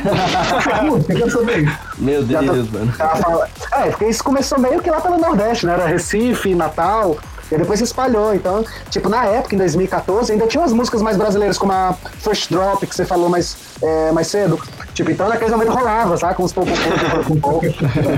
Meu 1.98 2.26
Já 2.26 2.42
tô- 2.42 2.52
Deus, 2.52 2.70
mano. 2.70 2.92
É, 3.72 3.90
porque 3.90 4.06
isso 4.06 4.22
começou 4.24 4.58
meio 4.58 4.80
que 4.82 4.90
lá 4.90 5.00
pelo 5.00 5.18
Nordeste, 5.18 5.66
né? 5.66 5.74
Era 5.74 5.86
Recife, 5.86 6.54
Natal. 6.54 7.16
E 7.50 7.56
depois 7.56 7.78
se 7.78 7.84
espalhou. 7.84 8.34
Então, 8.34 8.64
tipo, 8.90 9.08
na 9.08 9.24
época, 9.24 9.54
em 9.54 9.58
2014, 9.58 10.32
ainda 10.32 10.46
tinha 10.46 10.60
umas 10.60 10.72
músicas 10.72 11.02
mais 11.02 11.16
brasileiras, 11.16 11.58
como 11.58 11.72
a 11.72 11.94
First 12.18 12.50
Drop, 12.50 12.86
que 12.86 12.94
você 12.94 13.04
falou 13.04 13.28
mais, 13.28 13.56
é, 13.82 14.12
mais 14.12 14.28
cedo. 14.28 14.60
Tipo, 14.98 15.12
então 15.12 15.28
naquele 15.28 15.52
momento 15.52 15.70
rolava, 15.70 16.16
sabe? 16.16 16.34
Com 16.34 16.42
os 16.42 16.52
pouco 16.52 16.72
com 17.24 17.38
pouco. 17.38 17.66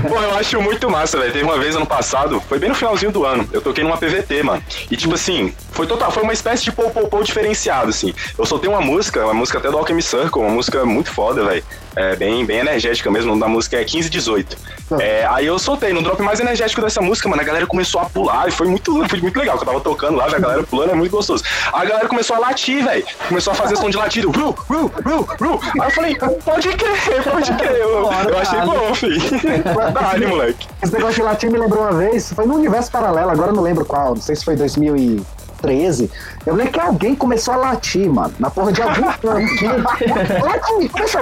Pô, 0.09 0.19
eu 0.19 0.35
acho 0.35 0.59
muito 0.59 0.89
massa, 0.89 1.15
velho. 1.19 1.31
Teve 1.31 1.45
uma 1.45 1.59
vez 1.59 1.75
ano 1.75 1.85
passado, 1.85 2.41
foi 2.49 2.57
bem 2.57 2.69
no 2.69 2.75
finalzinho 2.75 3.11
do 3.11 3.23
ano, 3.23 3.47
eu 3.53 3.61
toquei 3.61 3.83
numa 3.83 3.97
PVT, 3.97 4.41
mano. 4.41 4.63
E 4.89 4.97
tipo 4.97 5.13
assim, 5.13 5.53
foi 5.73 5.85
total, 5.85 6.09
foi 6.09 6.23
uma 6.23 6.33
espécie 6.33 6.63
de 6.63 6.71
pou 6.71 7.23
diferenciado, 7.23 7.89
assim. 7.89 8.15
Eu 8.35 8.47
soltei 8.47 8.67
uma 8.67 8.81
música, 8.81 9.23
uma 9.23 9.33
música 9.35 9.59
até 9.59 9.69
do 9.69 9.77
Alchemy 9.77 10.01
Circle, 10.01 10.41
uma 10.41 10.49
música 10.49 10.83
muito 10.83 11.11
foda, 11.11 11.45
velho. 11.45 11.63
É 11.95 12.15
bem, 12.15 12.45
bem 12.45 12.59
energética 12.59 13.11
mesmo, 13.11 13.27
o 13.27 13.29
nome 13.31 13.41
da 13.41 13.47
música 13.47 13.75
é 13.75 13.79
1518. 13.79 14.57
É, 14.99 15.25
aí 15.29 15.45
eu 15.45 15.59
soltei, 15.59 15.91
no 15.91 16.01
drop 16.01 16.21
mais 16.21 16.39
energético 16.39 16.81
dessa 16.81 17.01
música, 17.01 17.27
mano, 17.27 17.41
a 17.41 17.45
galera 17.45 17.67
começou 17.67 17.99
a 18.01 18.05
pular 18.05 18.47
e 18.47 18.51
foi 18.51 18.67
muito, 18.67 19.07
foi 19.09 19.19
muito 19.19 19.37
legal, 19.37 19.57
que 19.57 19.63
eu 19.63 19.67
tava 19.67 19.81
tocando 19.81 20.15
lá, 20.15 20.25
a 20.25 20.39
galera 20.39 20.63
pulando, 20.63 20.91
é 20.91 20.95
muito 20.95 21.11
gostoso. 21.11 21.43
Aí 21.73 21.85
a 21.85 21.89
galera 21.89 22.07
começou 22.07 22.35
a 22.37 22.39
latir, 22.39 22.83
velho, 22.83 23.05
começou 23.27 23.51
a 23.51 23.55
fazer 23.55 23.75
som 23.75 23.89
de 23.89 23.97
latido, 23.97 24.31
ru, 24.31 24.51
ru, 24.69 24.91
ru, 25.05 25.27
ru. 25.39 25.59
Aí 25.81 25.87
eu 25.87 25.91
falei, 25.91 26.15
pode 26.15 26.69
crer, 26.77 27.23
pode 27.23 27.53
crer, 27.53 27.75
eu, 27.77 27.89
eu 27.89 28.37
achei 28.37 28.61
bom, 28.61 28.95
filho. 28.95 29.21
Verdade, 29.75 30.25
moleque. 30.25 30.67
Esse 30.81 30.93
negócio 30.93 31.15
de 31.15 31.21
latim 31.23 31.47
me 31.47 31.57
lembrou 31.57 31.83
uma 31.83 31.93
vez, 31.93 32.31
foi 32.33 32.45
no 32.45 32.55
universo 32.55 32.91
paralelo, 32.91 33.31
agora 33.31 33.51
eu 33.51 33.55
não 33.55 33.63
lembro 33.63 33.85
qual, 33.85 34.15
não 34.15 34.21
sei 34.21 34.35
se 34.35 34.45
foi 34.45 34.55
2013. 34.55 36.11
Eu 36.45 36.55
lembro 36.55 36.73
que 36.73 36.79
alguém 36.79 37.15
começou 37.15 37.53
a 37.53 37.57
latir, 37.57 38.09
mano, 38.09 38.33
na 38.39 38.49
porra 38.49 38.71
de 38.71 38.81
algum 38.81 39.03
canto. 39.21 40.45
Latir, 40.45 40.91
começou. 40.91 41.21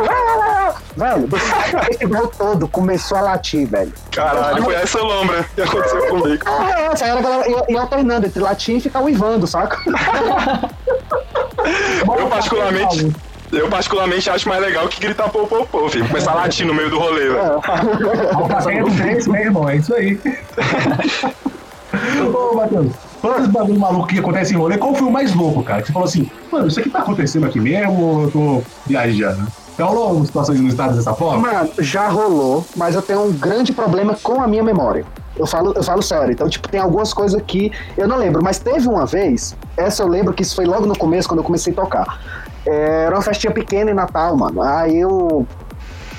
Velho, 0.95 1.29
o 1.31 1.85
festival 1.85 2.27
todo 2.27 2.67
começou 2.67 3.17
a 3.17 3.21
latir, 3.21 3.67
velho. 3.67 3.93
Caralho, 4.11 4.63
foi 4.63 4.75
essa 4.75 4.99
lombra 4.99 5.45
que 5.55 5.61
aconteceu 5.61 6.07
comigo. 6.07 6.43
Ah, 6.45 6.89
essa 6.93 7.05
era 7.05 7.19
a 7.19 7.21
galera 7.21 7.49
ia, 7.49 7.65
ia 7.69 7.81
alternando 7.81 8.27
entre 8.27 8.41
latir 8.41 8.77
e 8.77 8.81
ficar 8.81 9.01
uivando, 9.01 9.45
saca? 9.45 9.77
Eu 12.17 12.27
particularmente. 12.27 13.13
Eu 13.51 13.67
particularmente 13.67 14.29
acho 14.29 14.47
mais 14.47 14.61
legal 14.61 14.87
que 14.87 14.99
gritar 14.99 15.27
pô, 15.29 15.47
pô, 15.47 15.65
pô, 15.65 15.89
filho. 15.89 16.07
Começar 16.07 16.31
a 16.31 16.35
latir 16.35 16.65
no 16.67 16.73
meio 16.73 16.89
do 16.89 16.99
rolê, 16.99 17.29
velho. 17.29 17.61
Três, 18.97 19.27
meu 19.27 19.41
irmão, 19.41 19.67
é 19.69 19.77
isso 19.77 19.93
aí. 19.93 20.19
Ô, 22.33 22.55
Matheus, 22.55 22.91
todos 23.21 23.37
esses 23.39 23.51
bagulho 23.51 23.79
maluco 23.79 24.07
que 24.07 24.19
acontece 24.19 24.53
em 24.53 24.57
rolê, 24.57 24.77
qual 24.77 24.93
foi 24.93 25.07
o 25.07 25.11
mais 25.11 25.33
louco, 25.33 25.63
cara? 25.63 25.81
Que 25.81 25.87
você 25.87 25.93
falou 25.93 26.07
assim, 26.07 26.29
mano, 26.51 26.67
isso 26.67 26.79
aqui 26.79 26.89
tá 26.89 26.99
acontecendo 26.99 27.47
aqui 27.47 27.59
mesmo 27.59 27.99
ou 27.99 28.23
eu 28.23 28.31
tô 28.31 28.63
viajando? 28.85 29.47
Já 29.77 29.85
rolou 29.85 30.13
nos 30.13 30.29
estados 30.29 30.97
dessa 30.97 31.13
forma? 31.13 31.51
Mano, 31.51 31.71
já 31.79 32.09
rolou, 32.09 32.65
mas 32.75 32.95
eu 32.95 33.01
tenho 33.01 33.23
um 33.23 33.31
grande 33.31 33.71
problema 33.71 34.15
com 34.21 34.41
a 34.41 34.47
minha 34.47 34.61
memória. 34.61 35.05
Eu 35.37 35.47
falo, 35.47 35.71
eu 35.73 35.81
falo 35.81 36.01
sério. 36.01 36.31
Então, 36.33 36.49
tipo, 36.49 36.67
tem 36.67 36.81
algumas 36.81 37.13
coisas 37.13 37.41
que 37.47 37.71
eu 37.97 38.07
não 38.07 38.17
lembro, 38.17 38.43
mas 38.43 38.59
teve 38.59 38.87
uma 38.87 39.05
vez, 39.05 39.55
essa 39.77 40.03
eu 40.03 40.07
lembro 40.07 40.33
que 40.33 40.43
isso 40.43 40.53
foi 40.53 40.65
logo 40.65 40.85
no 40.85 40.97
começo, 40.97 41.29
quando 41.29 41.39
eu 41.39 41.45
comecei 41.45 41.71
a 41.71 41.75
tocar. 41.77 42.19
Era 42.65 43.15
uma 43.15 43.21
festinha 43.21 43.53
pequena 43.53 43.91
em 43.91 43.93
Natal, 43.93 44.35
mano. 44.35 44.61
Aí 44.61 44.99
eu. 44.99 45.45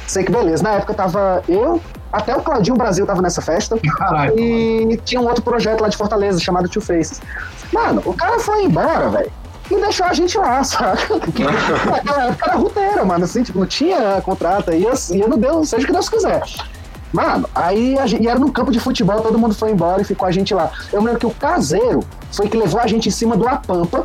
Sei 0.06 0.24
que 0.24 0.32
beleza. 0.32 0.62
Na 0.62 0.72
época 0.72 0.92
tava 0.92 1.42
eu, 1.48 1.80
até 2.12 2.34
o 2.36 2.42
Claudinho 2.42 2.76
Brasil 2.76 3.06
tava 3.06 3.22
nessa 3.22 3.40
festa. 3.40 3.78
Caralho. 3.96 4.38
E 4.38 4.96
tinha 5.04 5.20
um 5.20 5.26
outro 5.26 5.42
projeto 5.42 5.80
lá 5.80 5.88
de 5.88 5.96
Fortaleza 5.96 6.40
chamado 6.40 6.68
Two 6.68 6.82
Faces. 6.82 7.20
Mano, 7.72 8.02
o 8.04 8.12
cara 8.12 8.38
foi 8.40 8.64
embora, 8.64 9.08
velho. 9.08 9.30
E 9.70 9.80
deixou 9.80 10.06
a 10.06 10.12
gente 10.12 10.36
lá, 10.36 10.62
saca? 10.64 11.14
Naquela 11.86 12.26
época 12.26 12.46
era 12.46 12.56
ruteira, 12.56 13.04
mano. 13.04 13.24
Assim, 13.24 13.42
tipo, 13.44 13.60
não 13.60 13.66
tinha 13.66 14.20
contrato. 14.22 14.72
Ia, 14.72 14.92
ia 15.10 15.28
no 15.28 15.36
Deus, 15.36 15.68
seja 15.68 15.84
o 15.84 15.86
que 15.86 15.92
Deus 15.92 16.08
quiser. 16.08 16.42
Mano, 17.12 17.48
aí 17.54 17.98
a 17.98 18.06
gente, 18.06 18.22
e 18.22 18.28
era 18.28 18.38
num 18.38 18.50
campo 18.50 18.70
de 18.70 18.78
futebol, 18.78 19.20
todo 19.20 19.38
mundo 19.38 19.54
foi 19.54 19.72
embora 19.72 20.00
e 20.00 20.04
ficou 20.04 20.28
a 20.28 20.30
gente 20.30 20.54
lá. 20.54 20.70
Eu 20.92 21.02
lembro 21.02 21.18
que 21.18 21.26
o 21.26 21.30
caseiro 21.30 22.00
foi 22.32 22.48
que 22.48 22.56
levou 22.56 22.80
a 22.80 22.86
gente 22.86 23.08
em 23.08 23.12
cima 23.12 23.36
de 23.36 23.42
uma 23.42 23.56
pampa. 23.56 24.04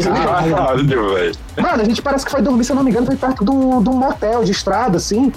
Caralho, 0.00 1.14
velho. 1.14 1.34
Mano, 1.60 1.82
a 1.82 1.84
gente 1.84 2.00
parece 2.00 2.24
que 2.24 2.30
foi 2.30 2.40
dormir, 2.40 2.64
se 2.64 2.72
eu 2.72 2.76
não 2.76 2.82
me 2.82 2.90
engano, 2.90 3.06
foi 3.06 3.16
perto 3.16 3.44
de 3.44 3.50
um, 3.50 3.80
motel 3.80 4.42
de 4.42 4.52
estrada, 4.52 4.96
assim. 4.96 5.30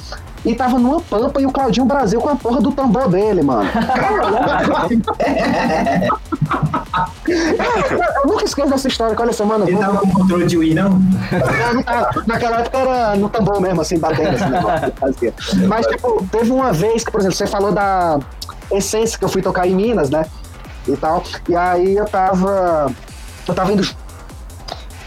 E 0.45 0.55
tava 0.55 0.77
numa 0.77 1.01
pampa 1.01 1.41
e 1.41 1.45
o 1.45 1.51
Claudinho 1.51 1.85
Brasil 1.85 2.21
com 2.21 2.29
a 2.29 2.35
porra 2.35 2.61
do 2.61 2.71
tambor 2.71 3.09
dele, 3.09 3.41
mano. 3.41 3.67
eu, 7.27 7.97
eu 8.23 8.27
nunca 8.27 8.45
esqueço 8.45 8.69
dessa 8.69 8.87
história, 8.87 9.15
que 9.15 9.21
olha 9.21 9.33
só, 9.33 9.43
mano. 9.43 9.67
ele 9.67 9.77
tava 9.77 9.97
com 9.97 10.11
controle 10.11 10.45
de 10.45 10.57
Wii, 10.57 10.75
não? 10.75 11.01
tá. 11.83 12.11
Naquela 12.27 12.59
época 12.59 12.77
era 12.77 13.15
no 13.15 13.27
tambor 13.27 13.59
mesmo, 13.59 13.81
assim, 13.81 13.97
batendo 13.97 14.35
esse 14.35 14.47
negócio. 14.47 14.91
que 14.91 14.99
fazia. 14.99 15.33
Mas, 15.67 15.87
tipo, 15.87 16.25
teve 16.31 16.51
uma 16.51 16.71
vez 16.71 17.03
que, 17.03 17.11
por 17.11 17.19
exemplo, 17.19 17.35
você 17.35 17.47
falou 17.47 17.71
da 17.71 18.19
essência 18.71 19.17
que 19.17 19.25
eu 19.25 19.29
fui 19.29 19.41
tocar 19.41 19.67
em 19.67 19.73
Minas, 19.73 20.11
né? 20.11 20.25
E 20.87 20.95
tal. 20.95 21.23
E 21.49 21.55
aí 21.55 21.95
eu 21.97 22.05
tava. 22.05 22.91
Eu 23.47 23.53
tava 23.53 23.73
indo 23.73 23.83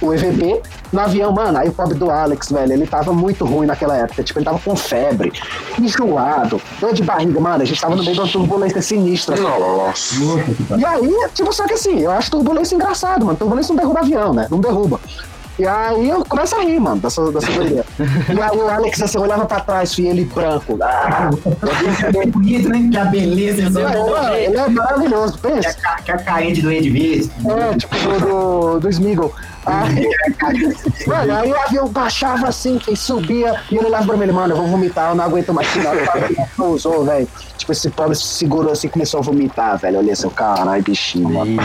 o 0.01 0.13
EVP 0.15 0.61
no 0.93 1.01
avião, 1.01 1.33
mano. 1.33 1.59
Aí 1.59 1.69
o 1.69 1.73
pobre 1.73 1.95
do 1.97 2.11
Alex, 2.11 2.51
velho, 2.51 2.73
ele 2.73 2.87
tava 2.87 3.13
muito 3.13 3.45
ruim 3.45 3.67
naquela 3.67 3.97
época. 3.97 4.23
Tipo, 4.23 4.39
ele 4.39 4.45
tava 4.47 4.59
com 4.59 4.75
febre, 4.77 5.33
enjoado, 5.79 6.61
dor 6.81 6.93
de 6.93 7.03
barriga, 7.03 7.41
mano. 7.41 7.63
A 7.63 7.65
gente 7.65 7.81
tava 7.81 7.97
no 7.97 8.03
meio 8.03 8.15
de 8.15 8.21
uma 8.21 8.29
turbulência 8.29 8.81
sinistra. 8.83 9.37
Nossa. 9.37 10.15
E 10.77 10.85
aí, 10.85 11.29
tipo, 11.35 11.53
só 11.53 11.67
que 11.67 11.75
assim, 11.75 12.01
eu 12.01 12.11
acho 12.11 12.31
turbulência 12.31 12.75
engraçado, 12.75 13.25
mano. 13.27 13.37
Turbulência 13.39 13.75
não 13.75 13.81
derruba 13.83 14.01
avião, 14.01 14.33
né? 14.33 14.47
Não 14.51 14.61
derruba. 14.61 15.01
E 15.59 15.67
aí 15.67 16.09
eu 16.09 16.25
começo 16.25 16.55
a 16.55 16.61
rir, 16.61 16.79
mano, 16.79 17.01
dessa, 17.01 17.33
dessa 17.33 17.51
doideira. 17.51 17.85
E 18.33 18.41
aí 18.41 18.57
o 18.57 18.69
Alex 18.69 19.03
assim, 19.03 19.19
olhava 19.19 19.45
pra 19.45 19.59
trás, 19.59 19.93
filho, 19.93 20.11
ele 20.11 20.25
branco. 20.25 20.79
Ah, 20.81 21.31
bonito, 22.33 22.69
né? 22.69 22.89
Que 22.93 22.97
a 22.97 23.05
beleza 23.07 23.63
ele, 23.63 23.79
é, 23.81 24.45
ele 24.45 24.57
é 24.57 24.69
maravilhoso, 24.69 25.33
que 25.35 25.39
pensa. 25.41 25.71
a, 25.71 25.75
ca- 25.75 26.03
que 26.05 26.13
a 26.13 26.19
caente 26.19 26.63
do 26.63 26.71
Ed 26.71 26.89
Verde. 26.89 27.31
É, 27.45 27.77
tipo 27.77 27.95
do, 27.97 28.21
do, 28.21 28.81
do 28.81 28.89
Smeagol. 28.89 29.33
Aí, 29.69 30.09
mano, 31.07 31.35
aí 31.35 31.53
o 31.53 31.61
avião 31.61 31.89
baixava 31.89 32.49
assim, 32.49 32.79
que 32.79 32.97
subia, 32.97 33.61
e 33.71 33.77
ele 33.77 33.87
olhava 33.87 34.07
pra 34.07 34.17
mim, 34.17 34.33
mano, 34.33 34.55
eu 34.55 34.57
vou 34.57 34.67
vomitar, 34.67 35.11
eu 35.11 35.15
não 35.15 35.25
aguento 35.25 35.53
mais. 35.53 35.69
Não 36.57 36.71
usou, 36.71 37.05
velho. 37.05 37.29
Tipo, 37.57 37.73
esse 37.73 37.91
pobre 37.91 38.17
se 38.17 38.25
segurou 38.25 38.73
assim, 38.73 38.89
começou 38.89 39.21
a 39.21 39.23
vomitar, 39.23 39.79
velho. 39.79 39.99
Olha 39.99 40.17
seu 40.17 40.31
caralho, 40.31 40.83
bichinho, 40.83 41.29
mano. 41.29 41.57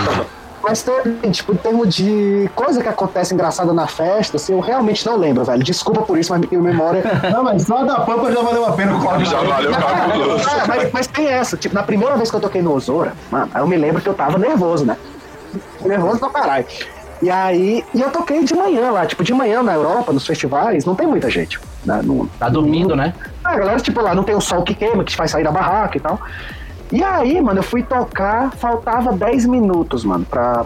Mas 0.64 0.82
tem, 0.82 1.30
tipo, 1.30 1.52
em 1.52 1.58
termos 1.58 1.94
de 1.94 2.50
coisa 2.56 2.82
que 2.82 2.88
acontece 2.88 3.34
engraçada 3.34 3.74
na 3.74 3.86
festa, 3.86 4.38
assim, 4.38 4.54
eu 4.54 4.62
realmente 4.62 5.06
não 5.06 5.18
lembro, 5.18 5.44
velho. 5.44 5.62
Desculpa 5.62 6.02
por 6.04 6.18
isso, 6.18 6.32
mas 6.32 6.50
minha 6.50 6.62
memória 6.62 7.04
Não, 7.30 7.44
mas 7.44 7.64
só 7.64 7.84
da 7.84 8.00
Pampa 8.00 8.32
já 8.32 8.42
valeu 8.42 8.66
a 8.66 8.72
pena 8.72 8.96
o 8.96 9.02
Cláudio. 9.02 9.26
Já 9.26 9.42
valeu, 9.42 9.72
cabuloso. 9.72 10.50
Ah, 10.50 10.64
mas, 10.66 10.92
mas 10.94 11.08
tem 11.08 11.28
essa, 11.28 11.58
tipo, 11.58 11.76
na 11.76 11.84
primeira 11.84 12.16
vez 12.16 12.30
que 12.30 12.38
eu 12.38 12.40
toquei 12.40 12.62
no 12.62 12.74
Osora, 12.74 13.12
mano, 13.30 13.52
aí 13.54 13.62
eu 13.62 13.68
me 13.68 13.76
lembro 13.76 14.02
que 14.02 14.08
eu 14.08 14.14
tava 14.14 14.38
nervoso, 14.38 14.86
né? 14.86 14.96
Nervoso 15.82 16.20
pra 16.20 16.30
caralho. 16.30 16.66
E 17.24 17.30
aí, 17.32 17.86
e 17.94 18.02
eu 18.02 18.10
toquei 18.12 18.44
de 18.44 18.54
manhã 18.54 18.92
lá, 18.92 19.06
tipo, 19.06 19.24
de 19.24 19.34
manhã 19.34 19.64
na 19.64 19.74
Europa, 19.74 20.12
nos 20.12 20.28
festivais, 20.28 20.84
não 20.84 20.94
tem 20.94 21.08
muita 21.08 21.30
gente. 21.30 21.58
Né? 21.86 22.02
Não, 22.04 22.26
Tá 22.38 22.50
dormindo, 22.50 22.98
né? 22.98 23.14
a 23.42 23.56
galera, 23.56 23.80
tipo, 23.80 24.02
lá 24.02 24.14
não 24.14 24.24
tem 24.24 24.36
o 24.36 24.42
sol 24.42 24.62
que 24.64 24.74
queima, 24.76 25.06
que 25.06 25.12
te 25.12 25.16
faz 25.16 25.32
sair 25.32 25.44
da 25.46 25.52
barraca 25.52 25.98
e 25.98 26.02
tal. 26.02 26.20
E 26.92 27.02
aí, 27.02 27.40
mano, 27.40 27.60
eu 27.60 27.64
fui 27.64 27.82
tocar, 27.82 28.52
faltava 28.58 29.14
10 29.14 29.46
minutos, 29.46 30.04
mano, 30.04 30.26
pra, 30.30 30.66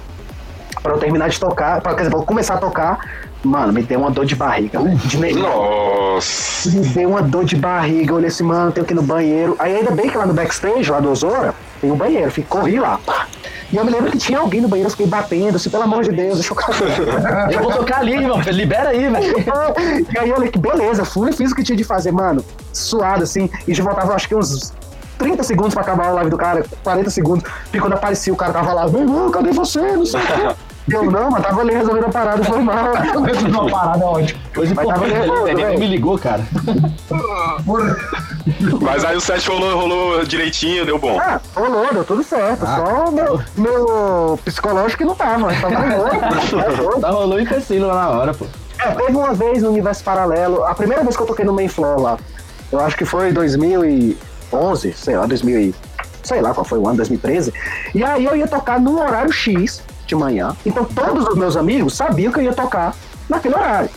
pra 0.81 0.93
eu 0.93 0.97
terminar 0.97 1.29
de 1.29 1.39
tocar, 1.39 1.79
pra, 1.79 1.91
quer 1.93 1.99
dizer, 1.99 2.09
pra 2.09 2.19
eu 2.19 2.23
começar 2.25 2.55
a 2.55 2.57
tocar. 2.57 2.99
Mano, 3.43 3.71
me 3.71 3.83
deu 3.83 3.99
uma 3.99 4.09
dor 4.09 4.25
de 4.25 4.35
barriga, 4.35 4.79
de 4.79 5.17
nervoso. 5.17 5.45
Nossa. 5.47 6.69
Me 6.71 6.87
deu 6.87 7.09
uma 7.09 7.21
dor 7.21 7.45
de 7.45 7.55
barriga, 7.55 8.11
eu 8.11 8.15
olhei 8.15 8.29
assim, 8.29 8.43
mano, 8.43 8.71
tenho 8.71 8.85
que 8.85 8.93
ir 8.93 8.95
no 8.95 9.03
banheiro. 9.03 9.55
Aí 9.59 9.75
ainda 9.75 9.91
bem 9.91 10.09
que 10.09 10.17
lá 10.17 10.25
no 10.25 10.33
backstage, 10.33 10.89
lá 10.89 10.99
do 10.99 11.11
Osora, 11.11 11.53
tem 11.81 11.91
um 11.91 11.95
banheiro, 11.95 12.31
fui, 12.31 12.43
corri 12.43 12.79
lá, 12.79 12.99
pá. 13.05 13.27
E 13.71 13.75
eu 13.75 13.83
me 13.83 13.91
lembro 13.91 14.09
que 14.09 14.17
tinha 14.17 14.39
alguém 14.39 14.61
no 14.61 14.67
banheiro, 14.67 14.87
eu 14.87 14.91
fiquei 14.91 15.05
batendo, 15.05 15.57
assim, 15.57 15.69
pelo 15.69 15.83
amor 15.83 16.03
de 16.03 16.11
Deus, 16.11 16.35
deixa 16.35 16.53
eu. 16.53 17.51
Eu 17.51 17.61
vou 17.61 17.73
tocar 17.73 17.99
ali, 17.99 18.13
irmão. 18.13 18.39
Libera 18.41 18.89
aí, 18.89 19.09
velho. 19.09 19.35
e 20.13 20.17
aí 20.17 20.29
eu 20.29 20.37
olhei 20.37 20.49
que 20.49 20.57
beleza, 20.57 21.03
fui 21.03 21.29
e 21.29 21.33
fiz 21.33 21.51
o 21.51 21.55
que 21.55 21.63
tinha 21.63 21.75
de 21.75 21.83
fazer, 21.83 22.11
mano, 22.11 22.43
suado 22.71 23.23
assim, 23.23 23.49
e 23.67 23.73
já 23.73 23.83
voltava 23.83 24.13
acho 24.13 24.27
que 24.27 24.35
uns 24.35 24.73
30 25.17 25.43
segundos 25.43 25.73
pra 25.73 25.83
acabar 25.83 26.07
a 26.07 26.11
live 26.11 26.29
do 26.29 26.37
cara, 26.37 26.63
40 26.83 27.09
segundos, 27.09 27.43
e 27.73 27.79
quando 27.79 27.93
aparecia 27.93 28.31
o 28.31 28.37
cara 28.37 28.53
tava 28.53 28.73
lá, 28.73 28.87
meu 28.87 29.01
irmão, 29.01 29.29
cadê 29.31 29.51
você? 29.51 29.81
Não 29.81 30.05
sei 30.05 30.21
o 30.21 30.25
quê. 30.25 30.55
Eu 30.89 31.11
não, 31.11 31.29
mas 31.29 31.43
tava 31.43 31.61
ali 31.61 31.73
resolvendo 31.73 32.05
a 32.05 32.09
parada, 32.09 32.43
foi 32.43 32.59
mal. 32.61 32.93
Uma 33.49 33.69
parada 33.69 34.05
ótima. 34.05 34.39
Coisa 34.53 34.73
Mas 34.73 34.87
tava 34.87 35.03
ali, 35.03 35.13
velho. 35.13 35.79
me 35.79 35.87
ligou, 35.87 36.17
cara. 36.17 36.43
Mas 38.81 39.03
aí 39.03 39.15
o 39.15 39.21
set 39.21 39.47
rolou, 39.49 39.77
rolou 39.77 40.25
direitinho, 40.25 40.85
deu 40.85 40.97
bom. 40.97 41.19
Ah, 41.19 41.39
rolou, 41.55 41.93
deu 41.93 42.03
tudo 42.03 42.23
certo. 42.23 42.65
Só 42.65 43.05
o 43.09 43.11
meu, 43.11 43.41
meu 43.55 44.39
psicológico 44.45 45.03
não 45.03 45.15
tava, 45.15 45.39
mas 45.39 45.61
tava 45.61 45.75
rolando. 45.77 47.01
Tá 47.01 47.09
rolou 47.09 47.39
empecilho 47.39 47.87
lá 47.87 47.95
na 47.95 48.09
hora, 48.09 48.33
pô. 48.33 48.45
É, 48.79 48.91
teve 48.91 49.17
uma 49.17 49.33
vez 49.33 49.63
no 49.63 49.69
Universo 49.69 50.03
Paralelo, 50.03 50.63
a 50.63 50.73
primeira 50.73 51.03
vez 51.03 51.15
que 51.15 51.21
eu 51.21 51.27
toquei 51.27 51.43
no 51.43 51.53
Main 51.53 51.67
Floor 51.67 51.99
lá, 51.99 52.17
eu 52.71 52.79
acho 52.79 52.95
que 52.95 53.05
foi 53.05 53.31
2011, 53.31 54.93
sei 54.93 55.17
lá, 55.17 55.25
2000 55.25 55.59
e, 55.59 55.75
sei 56.23 56.41
lá 56.41 56.53
qual 56.53 56.63
foi 56.63 56.79
o 56.79 56.87
ano, 56.87 56.97
2013. 56.97 57.53
E 57.93 58.03
aí 58.03 58.23
eu 58.25 58.35
ia 58.35 58.47
tocar 58.47 58.79
num 58.79 58.99
horário 58.99 59.31
X 59.31 59.83
de 60.07 60.15
manhã, 60.15 60.55
então 60.65 60.85
todos 60.85 61.27
os 61.27 61.35
meus 61.35 61.55
amigos 61.55 61.95
sabiam 61.95 62.31
que 62.31 62.39
eu 62.39 62.43
ia 62.43 62.53
tocar 62.53 62.95
naquele 63.29 63.55
horário. 63.55 63.89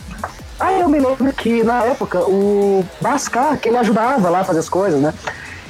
Aí 0.59 0.79
eu 0.79 0.87
me 0.87 0.99
lembro 0.99 1.33
que 1.33 1.63
na 1.63 1.83
época 1.85 2.19
o 2.19 2.85
Bascar, 3.01 3.57
que 3.57 3.69
ele 3.69 3.77
ajudava 3.77 4.29
lá 4.29 4.41
a 4.41 4.43
fazer 4.43 4.59
as 4.59 4.69
coisas, 4.69 5.01
né? 5.01 5.13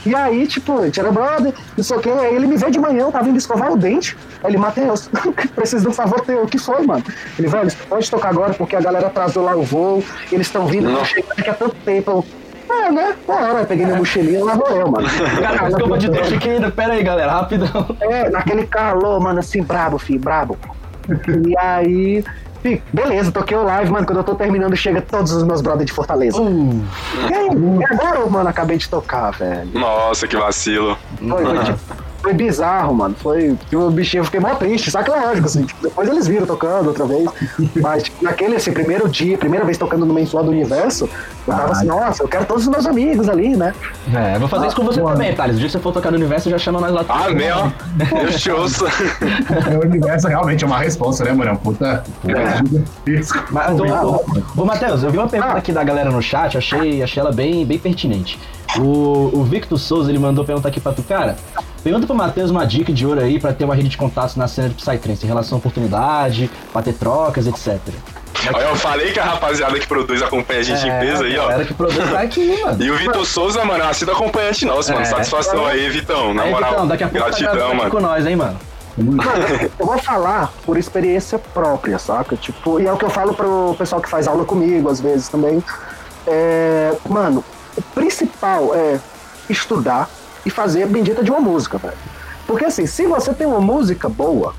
E 0.05 0.15
aí, 0.15 0.47
tipo, 0.47 0.79
a 0.79 0.85
gente 0.85 0.99
era 0.99 1.11
brother, 1.11 1.53
não 1.77 1.83
sei 1.83 1.95
o 1.95 1.99
quê, 1.99 2.09
aí 2.09 2.35
ele 2.35 2.47
me 2.47 2.57
veio 2.57 2.71
de 2.71 2.79
manhã, 2.79 3.01
eu 3.01 3.11
tava 3.11 3.29
indo 3.29 3.37
escovar 3.37 3.71
o 3.71 3.77
dente. 3.77 4.17
Aí 4.43 4.49
ele, 4.49 4.57
Matheus, 4.57 5.09
preciso 5.55 5.83
de 5.83 5.89
um 5.89 5.93
favor 5.93 6.21
teu. 6.21 6.43
O 6.43 6.47
que 6.47 6.57
foi, 6.57 6.85
mano? 6.85 7.03
Ele, 7.37 7.47
velho, 7.47 7.71
pode 7.87 8.09
tocar 8.09 8.29
agora 8.29 8.53
porque 8.53 8.75
a 8.75 8.81
galera 8.81 9.07
atrasou 9.07 9.43
lá 9.43 9.55
o 9.55 9.61
voo, 9.61 10.03
eles 10.31 10.47
estão 10.47 10.65
vindo, 10.65 10.89
estão 10.89 11.05
chegando 11.05 11.35
daqui 11.37 11.49
a 11.49 11.53
tanto 11.53 11.75
tempo. 11.85 12.11
Eu, 12.11 12.25
é, 12.73 12.91
né? 12.91 13.15
Bora, 13.25 13.59
eu 13.61 13.65
peguei 13.65 13.85
minha 13.85 13.97
mochilinha 13.97 14.39
e 14.39 14.43
lá 14.43 14.55
vou 14.55 14.69
eu, 14.69 14.89
mano. 14.89 15.07
Cara, 15.41 15.69
escova 15.69 15.97
de 15.97 16.09
dente 16.09 16.33
aqui 16.33 16.49
ainda. 16.49 16.71
Pera 16.71 16.93
aí, 16.93 17.03
galera, 17.03 17.31
rapidão. 17.31 17.95
É, 17.99 18.29
naquele 18.29 18.65
calor, 18.65 19.19
mano, 19.19 19.39
assim, 19.39 19.61
brabo, 19.61 19.97
filho, 19.97 20.19
brabo. 20.19 20.57
E 21.47 21.57
aí, 21.57 22.23
fi, 22.61 22.81
beleza, 22.93 23.31
toquei 23.31 23.57
o 23.57 23.63
live, 23.63 23.91
mano. 23.91 24.05
Quando 24.05 24.19
eu 24.19 24.23
tô 24.23 24.35
terminando, 24.35 24.75
chega 24.75 25.01
todos 25.01 25.31
os 25.31 25.43
meus 25.43 25.61
brothers 25.61 25.87
de 25.87 25.93
Fortaleza. 25.93 26.41
E 26.41 27.33
aí, 27.33 27.49
agora, 27.89 28.25
mano, 28.27 28.49
acabei 28.49 28.77
de 28.77 28.87
tocar, 28.89 29.31
velho. 29.31 29.69
Nossa, 29.73 30.27
que 30.27 30.37
vacilo. 30.37 30.97
Foi, 31.17 31.43
foi, 31.43 31.63
tipo, 31.63 31.79
foi 32.21 32.33
bizarro, 32.33 32.93
mano. 32.93 33.15
Foi. 33.17 33.57
O 33.73 33.89
bichinho, 33.89 34.21
eu 34.21 34.25
fiquei 34.25 34.39
mó 34.39 34.53
triste, 34.55 34.91
saca 34.91 35.11
lógico, 35.11 35.47
assim. 35.47 35.63
tipo, 35.63 35.81
depois 35.81 36.07
eles 36.07 36.27
viram 36.27 36.45
tocando 36.45 36.87
outra 36.87 37.05
vez. 37.05 37.27
Mas, 37.81 38.03
tipo, 38.03 38.23
naquele, 38.23 38.55
assim, 38.55 38.71
primeiro 38.71 39.09
dia, 39.09 39.37
primeira 39.37 39.65
vez 39.65 39.77
tocando 39.77 40.05
no 40.05 40.21
floor 40.27 40.45
do 40.45 40.51
universo, 40.51 41.09
eu 41.47 41.53
tava 41.53 41.71
assim, 41.71 41.87
nossa, 41.87 42.23
eu 42.23 42.27
quero 42.27 42.45
todos 42.45 42.63
os 42.63 42.69
meus 42.69 42.85
amigos 42.85 43.27
ali, 43.27 43.55
né? 43.55 43.73
É, 44.13 44.37
vou 44.37 44.47
fazer 44.47 44.67
isso 44.67 44.75
com 44.75 44.83
você 44.83 45.01
também, 45.01 45.33
Thales. 45.35 45.55
O 45.55 45.59
dia 45.59 45.67
que 45.67 45.71
você 45.71 45.79
for 45.79 45.91
tocar 45.91 46.11
no 46.11 46.17
universo, 46.17 46.49
já 46.49 46.57
chama 46.57 46.79
nós 46.79 46.91
lá. 46.91 47.05
Ah, 47.09 47.29
meu. 47.29 47.71
Eu 48.21 48.31
te 48.31 48.51
ouço. 48.51 48.85
O 48.85 49.85
universo 49.85 50.27
realmente 50.27 50.63
é 50.63 50.67
uma 50.67 50.79
resposta, 50.79 51.23
né, 51.23 51.33
mano? 51.33 51.51
É 51.51 51.55
puta. 51.55 52.03
Isso. 53.07 53.33
Mas, 53.49 53.79
ô, 53.79 53.83
ô, 53.83 54.61
ô, 54.61 54.65
Matheus, 54.65 55.03
eu 55.03 55.09
vi 55.09 55.17
uma 55.17 55.27
pergunta 55.27 55.57
aqui 55.57 55.71
da 55.71 55.83
galera 55.83 56.11
no 56.11 56.21
chat, 56.21 56.57
achei, 56.57 57.01
achei 57.01 57.19
ela 57.19 57.31
bem, 57.31 57.65
bem 57.65 57.79
pertinente. 57.79 58.39
O, 58.77 59.31
o 59.33 59.43
Victor 59.43 59.77
Souza, 59.77 60.09
ele 60.09 60.19
mandou 60.19 60.45
perguntar 60.45 60.69
aqui 60.69 60.79
pra 60.79 60.93
tu, 60.93 61.03
cara. 61.03 61.35
Pergunta 61.83 62.05
pro 62.05 62.15
Matheus 62.15 62.51
uma 62.51 62.65
dica 62.65 62.93
de 62.93 63.05
ouro 63.05 63.19
aí 63.21 63.39
pra 63.39 63.53
ter 63.53 63.65
uma 63.65 63.73
rede 63.73 63.89
de 63.89 63.97
contatos 63.97 64.35
na 64.35 64.47
cena 64.47 64.69
de 64.69 64.75
Psytrance, 64.75 65.25
em 65.25 65.27
relação 65.27 65.57
à 65.57 65.59
oportunidade, 65.59 66.49
pra 66.71 66.81
ter 66.81 66.93
trocas, 66.93 67.47
etc. 67.47 67.79
Olha, 68.53 68.63
eu 68.65 68.75
falei 68.75 69.11
que 69.11 69.19
a 69.19 69.23
rapaziada 69.23 69.79
que 69.79 69.87
produz 69.87 70.21
acompanha 70.21 70.59
a 70.59 70.63
gente 70.63 70.87
em 70.87 70.99
peso 70.99 71.23
aí, 71.23 71.37
a 71.37 71.43
ó. 71.43 71.47
galera 71.47 71.65
que 71.65 71.73
produz 71.73 72.09
tá 72.09 72.21
aqui, 72.21 72.61
mano. 72.63 72.77
E 72.83 72.91
o 72.91 72.97
Vitor 72.97 73.25
Souza, 73.25 73.63
mano, 73.65 73.83
é 73.83 73.89
um 73.89 73.93
sido 73.93 74.11
acompanhante 74.11 74.65
nosso, 74.65 74.91
mano. 74.91 75.05
É. 75.05 75.09
Satisfação 75.09 75.65
aí, 75.65 75.89
Vitão. 75.89 76.33
Na 76.33 76.43
Aí, 76.43 76.51
moral, 76.51 76.71
Vitão, 76.71 76.87
daqui 76.87 77.03
a 77.03 77.09
pouco 77.09 77.23
tá 77.31 77.37
gratidão, 77.37 77.67
aqui 77.67 77.77
mano. 77.77 77.91
com 77.91 77.99
nós, 77.99 78.25
hein, 78.25 78.35
mano. 78.35 78.59
Mano, 78.97 79.21
eu 79.79 79.85
vou 79.85 79.97
falar 79.99 80.51
por 80.65 80.77
experiência 80.77 81.39
própria, 81.39 81.97
saca? 81.99 82.35
Tipo, 82.35 82.79
e 82.79 82.87
é 82.87 82.91
o 82.91 82.97
que 82.97 83.05
eu 83.05 83.09
falo 83.09 83.33
pro 83.33 83.75
pessoal 83.77 84.01
que 84.01 84.09
faz 84.09 84.27
aula 84.27 84.43
comigo, 84.43 84.89
às 84.89 84.99
vezes 84.99 85.29
também. 85.29 85.63
É, 86.27 86.93
mano, 87.07 87.43
o 87.77 87.81
principal 87.81 88.73
é 88.75 88.99
estudar 89.49 90.09
e 90.45 90.49
fazer 90.49 90.83
a 90.83 90.87
bendita 90.87 91.23
de 91.23 91.31
uma 91.31 91.39
música, 91.39 91.77
velho. 91.77 91.97
Porque 92.47 92.65
assim, 92.65 92.85
se 92.85 93.05
você 93.05 93.33
tem 93.33 93.47
uma 93.47 93.61
música 93.61 94.09
boa, 94.09 94.53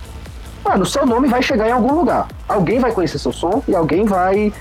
mano, 0.64 0.86
seu 0.86 1.04
nome 1.04 1.28
vai 1.28 1.42
chegar 1.42 1.68
em 1.68 1.72
algum 1.72 1.94
lugar. 1.94 2.28
Alguém 2.48 2.78
vai 2.78 2.92
conhecer 2.92 3.18
seu 3.18 3.32
som 3.32 3.62
e 3.66 3.74
alguém 3.74 4.04
vai 4.04 4.52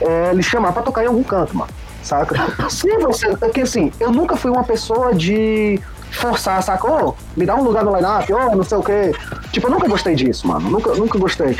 é, 0.00 0.32
lhe 0.32 0.42
chamar 0.42 0.72
pra 0.72 0.82
tocar 0.82 1.04
em 1.04 1.06
algum 1.06 1.22
canto, 1.22 1.56
mano. 1.56 1.70
Saca? 2.02 2.34
Se 2.68 2.88
você. 2.98 3.36
Porque 3.36 3.60
assim, 3.60 3.92
eu 4.00 4.10
nunca 4.10 4.36
fui 4.36 4.50
uma 4.50 4.64
pessoa 4.64 5.14
de 5.14 5.80
forçar, 6.16 6.62
saca? 6.62 6.86
Ô, 6.86 7.14
me 7.36 7.44
dá 7.46 7.54
um 7.56 7.62
lugar 7.62 7.84
no 7.84 7.94
line-up, 7.94 8.32
ô, 8.32 8.56
não 8.56 8.64
sei 8.64 8.78
o 8.78 8.82
quê. 8.82 9.14
Tipo, 9.50 9.66
eu 9.66 9.70
nunca 9.72 9.88
gostei 9.88 10.14
disso, 10.14 10.46
mano. 10.46 10.70
Nunca, 10.70 10.94
nunca 10.94 11.18
gostei. 11.18 11.56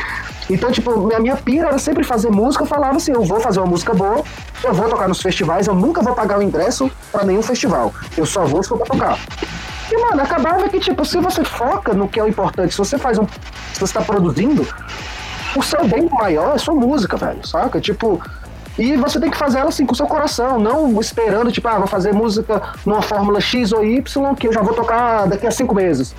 Então, 0.51 0.71
tipo, 0.71 0.97
minha, 1.07 1.21
minha 1.21 1.37
pira 1.37 1.69
era 1.69 1.79
sempre 1.79 2.05
fazer 2.05 2.31
música. 2.31 2.65
Eu 2.65 2.69
falava 2.69 2.97
assim, 2.97 3.13
eu 3.13 3.25
vou 3.25 3.41
fazer 3.41 3.61
uma 3.61 3.67
música 3.67 3.95
boa, 3.95 4.23
eu 4.63 4.75
vou 4.75 4.89
tocar 4.89 5.09
nos 5.09 5.21
festivais, 5.21 5.67
eu 5.67 5.75
nunca 5.75 6.03
vou 6.03 6.15
pagar 6.15 6.39
o 6.39 6.43
ingresso 6.43 6.91
pra 7.11 7.25
nenhum 7.25 7.43
festival. 7.43 7.93
Eu 8.17 8.27
só 8.27 8.45
vou 8.45 8.63
se 8.63 8.69
for 8.69 8.79
pra 8.79 8.87
tocar. 8.87 9.19
E, 9.91 9.97
mano, 9.97 10.23
acabava 10.23 10.69
que, 10.69 10.81
tipo, 10.81 11.05
se 11.05 11.19
você 11.19 11.45
foca 11.45 11.93
no 11.93 12.09
que 12.09 12.19
é 12.19 12.23
o 12.23 12.29
importante, 12.29 12.73
se 12.73 12.79
você 12.79 12.99
faz 12.99 13.19
um. 13.19 13.27
Se 13.75 13.81
você 13.81 13.95
tá 13.95 14.01
produzindo, 14.03 14.67
o 15.57 15.63
seu 15.63 15.87
bem 15.87 16.09
maior 16.11 16.55
é 16.55 16.59
sua 16.59 16.75
música, 16.75 17.17
velho, 17.17 17.47
saca? 17.47 17.81
Tipo. 17.81 18.23
E 18.79 18.97
você 18.97 19.21
tem 19.21 19.31
que 19.31 19.37
fazer 19.37 19.59
ela 19.59 19.69
assim 19.69 19.85
com 19.85 19.93
o 19.93 19.97
seu 19.97 20.07
coração, 20.07 20.59
não 20.59 21.01
esperando, 21.01 21.53
tipo, 21.53 21.69
ah, 21.69 21.79
vou 21.79 21.87
fazer 21.87 22.13
música 22.13 22.63
numa 22.87 23.03
fórmula 23.03 23.41
X 23.41 23.73
ou 23.73 23.85
Y 23.85 24.35
que 24.35 24.49
eu 24.49 24.53
já 24.53 24.63
vou 24.63 24.75
tocar 24.75 25.27
daqui 25.27 25.47
a 25.47 25.51
cinco 25.51 25.75
meses. 25.75 26.15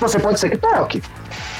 Você 0.00 0.18
pode 0.18 0.38
ser 0.38 0.50
que 0.50 0.56
toque. 0.56 1.02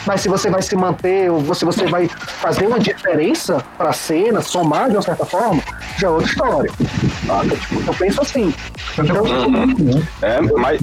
Mas 0.07 0.21
se 0.21 0.29
você 0.29 0.51
vai 0.51 0.61
se 0.61 0.77
manter, 0.77 1.31
ou 1.31 1.55
se 1.55 1.65
você 1.65 1.87
vai 1.87 2.09
fazer 2.09 2.67
uma 2.67 2.79
diferença 2.79 3.65
pra 3.79 3.93
cena, 3.93 4.43
somar 4.43 4.91
de 4.91 4.97
uma 4.97 5.03
certa 5.03 5.25
forma, 5.25 5.63
já 5.97 6.09
é 6.09 6.11
outra 6.11 6.27
história. 6.27 6.71
Saca? 7.27 7.57
Tipo, 7.57 7.91
eu 7.91 7.95
penso 7.95 8.21
assim. 8.21 8.55
Então, 8.99 9.25
É, 10.21 10.41
mas, 10.43 10.81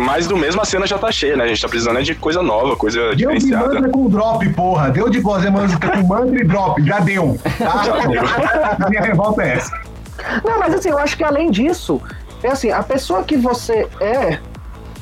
mas 0.00 0.26
do 0.26 0.34
mesmo 0.36 0.62
a 0.62 0.64
cena 0.64 0.86
já 0.86 0.96
tá 0.96 1.12
cheia, 1.12 1.36
né? 1.36 1.44
A 1.44 1.46
gente 1.46 1.60
tá 1.60 1.68
precisando 1.68 1.98
é 1.98 2.02
de 2.02 2.14
coisa 2.14 2.42
nova, 2.42 2.74
coisa 2.74 2.98
Deu 2.98 3.10
de 3.10 3.16
diferenciada. 3.16 3.74
mantra 3.74 3.90
com 3.90 4.08
drop, 4.08 4.48
porra. 4.54 4.90
Deu 4.90 5.10
de 5.10 5.20
fazer 5.20 5.50
música 5.50 5.90
com 5.90 6.06
mantra 6.06 6.40
e 6.40 6.44
drop. 6.44 6.82
Já 6.82 7.00
deu. 7.00 7.38
Tá? 7.58 7.84
Já 7.84 8.06
deu. 8.06 8.22
Minha 8.88 9.02
revolta 9.02 9.42
é 9.42 9.56
essa. 9.56 9.78
Não, 10.42 10.58
mas 10.58 10.72
assim, 10.72 10.88
eu 10.88 10.98
acho 10.98 11.16
que 11.16 11.22
além 11.22 11.50
disso, 11.50 12.00
é 12.42 12.48
assim, 12.48 12.70
a 12.70 12.82
pessoa 12.82 13.22
que 13.22 13.36
você 13.36 13.86
é, 14.00 14.38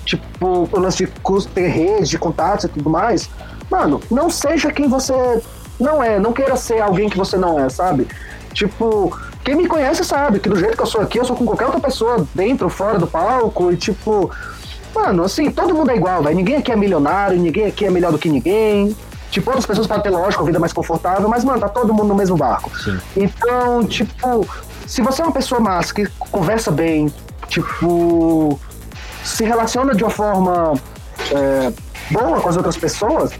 tipo, 0.05 0.69
o 0.71 0.81
lance 0.81 1.07
de 1.07 1.47
ter 1.55 1.69
rede 1.69 2.11
de 2.11 2.19
contatos 2.19 2.65
e 2.65 2.69
tudo 2.69 2.91
mais, 2.91 3.31
mano, 3.71 4.01
não 4.11 4.29
seja 4.29 4.73
quem 4.73 4.89
você 4.89 5.15
não 5.79 6.03
é, 6.03 6.19
não 6.19 6.33
queira 6.33 6.57
ser 6.57 6.81
alguém 6.81 7.09
que 7.09 7.17
você 7.17 7.37
não 7.37 7.59
é, 7.59 7.69
sabe? 7.69 8.09
Tipo, 8.53 9.17
quem 9.45 9.55
me 9.55 9.69
conhece 9.69 10.05
sabe 10.05 10.41
que 10.41 10.49
do 10.49 10.59
jeito 10.59 10.77
que 10.77 10.83
eu 10.83 10.87
sou 10.87 11.01
aqui, 11.01 11.19
eu 11.19 11.25
sou 11.25 11.37
com 11.37 11.47
qualquer 11.47 11.67
outra 11.67 11.81
pessoa 11.81 12.27
dentro, 12.35 12.69
fora 12.69 12.99
do 12.99 13.07
palco, 13.07 13.71
e 13.71 13.77
tipo, 13.77 14.31
mano, 14.99 15.25
assim, 15.25 15.51
todo 15.51 15.75
mundo 15.75 15.91
é 15.91 15.97
igual, 15.97 16.23
velho. 16.23 16.37
Ninguém 16.37 16.57
aqui 16.57 16.73
é 16.73 16.77
milionário, 16.77 17.39
ninguém 17.39 17.67
aqui 17.67 17.85
é 17.85 17.91
melhor 17.91 18.13
do 18.13 18.19
que 18.19 18.29
ninguém. 18.29 18.97
Tipo, 19.31 19.51
outras 19.51 19.67
pessoas 19.67 19.87
podem 19.87 20.03
ter, 20.03 20.11
lógico, 20.11 20.43
a 20.43 20.47
vida 20.47 20.59
mais 20.59 20.73
confortável, 20.73 21.29
mas, 21.29 21.45
mano, 21.45 21.61
tá 21.61 21.69
todo 21.69 21.93
mundo 21.93 22.09
no 22.09 22.15
mesmo 22.15 22.37
barco. 22.37 22.71
Sim. 22.79 22.99
Então, 23.17 23.85
tipo, 23.85 24.49
se 24.87 25.03
você 25.03 25.23
é 25.23 25.25
uma 25.25 25.33
pessoa 25.33 25.61
massa, 25.61 25.93
que 25.93 26.07
conversa 26.19 26.71
bem, 26.71 27.13
tipo, 27.49 28.59
se 29.23 29.45
relaciona 29.45 29.95
de 29.95 30.03
uma 30.03 30.11
forma 30.11 30.75
é, 31.31 31.73
boa 32.11 32.41
com 32.41 32.49
as 32.49 32.57
outras 32.57 32.77
pessoas, 32.77 33.33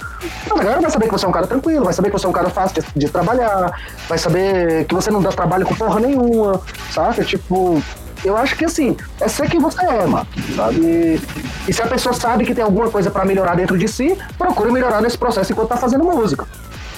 a 0.51 0.55
galera 0.55 0.81
vai 0.81 0.91
saber 0.91 1.07
que 1.07 1.13
você 1.13 1.25
é 1.25 1.29
um 1.29 1.33
cara 1.33 1.47
tranquilo, 1.47 1.85
vai 1.85 1.95
saber 1.95 2.11
que 2.11 2.19
você 2.19 2.27
é 2.27 2.29
um 2.29 2.33
cara 2.33 2.51
fácil 2.51 2.83
de, 2.83 3.01
de 3.07 3.09
trabalhar, 3.09 3.73
vai 4.07 4.19
saber 4.19 4.85
que 4.85 4.95
você 4.95 5.11
não 5.11 5.23
dá 5.23 5.31
trabalho 5.31 5.65
com 5.65 5.75
porra 5.75 6.01
nenhuma, 6.01 6.61
saca? 6.93 7.25
Tipo, 7.25 7.83
eu 8.25 8.37
acho 8.37 8.57
que 8.57 8.65
assim, 8.65 8.97
é 9.21 9.29
ser 9.29 9.49
quem 9.49 9.61
você 9.61 9.85
é, 9.85 10.07
mano, 10.07 10.27
sabe? 10.57 11.21
E, 11.67 11.73
se 11.73 11.83
a 11.83 11.87
pessoa 11.87 12.15
sabe 12.15 12.45
que 12.45 12.55
tem 12.55 12.65
alguma 12.65 12.89
coisa 12.91 13.11
pra 13.11 13.25
melhorar 13.25 13.55
dentro 13.57 13.77
de 13.79 13.87
si, 13.89 14.17
procure 14.37 14.71
melhorar 14.73 15.01
nesse 15.01 15.17
processo 15.19 15.53
enquanto 15.53 15.69
tá 15.69 15.77
fazendo 15.77 16.05
música. 16.05 16.47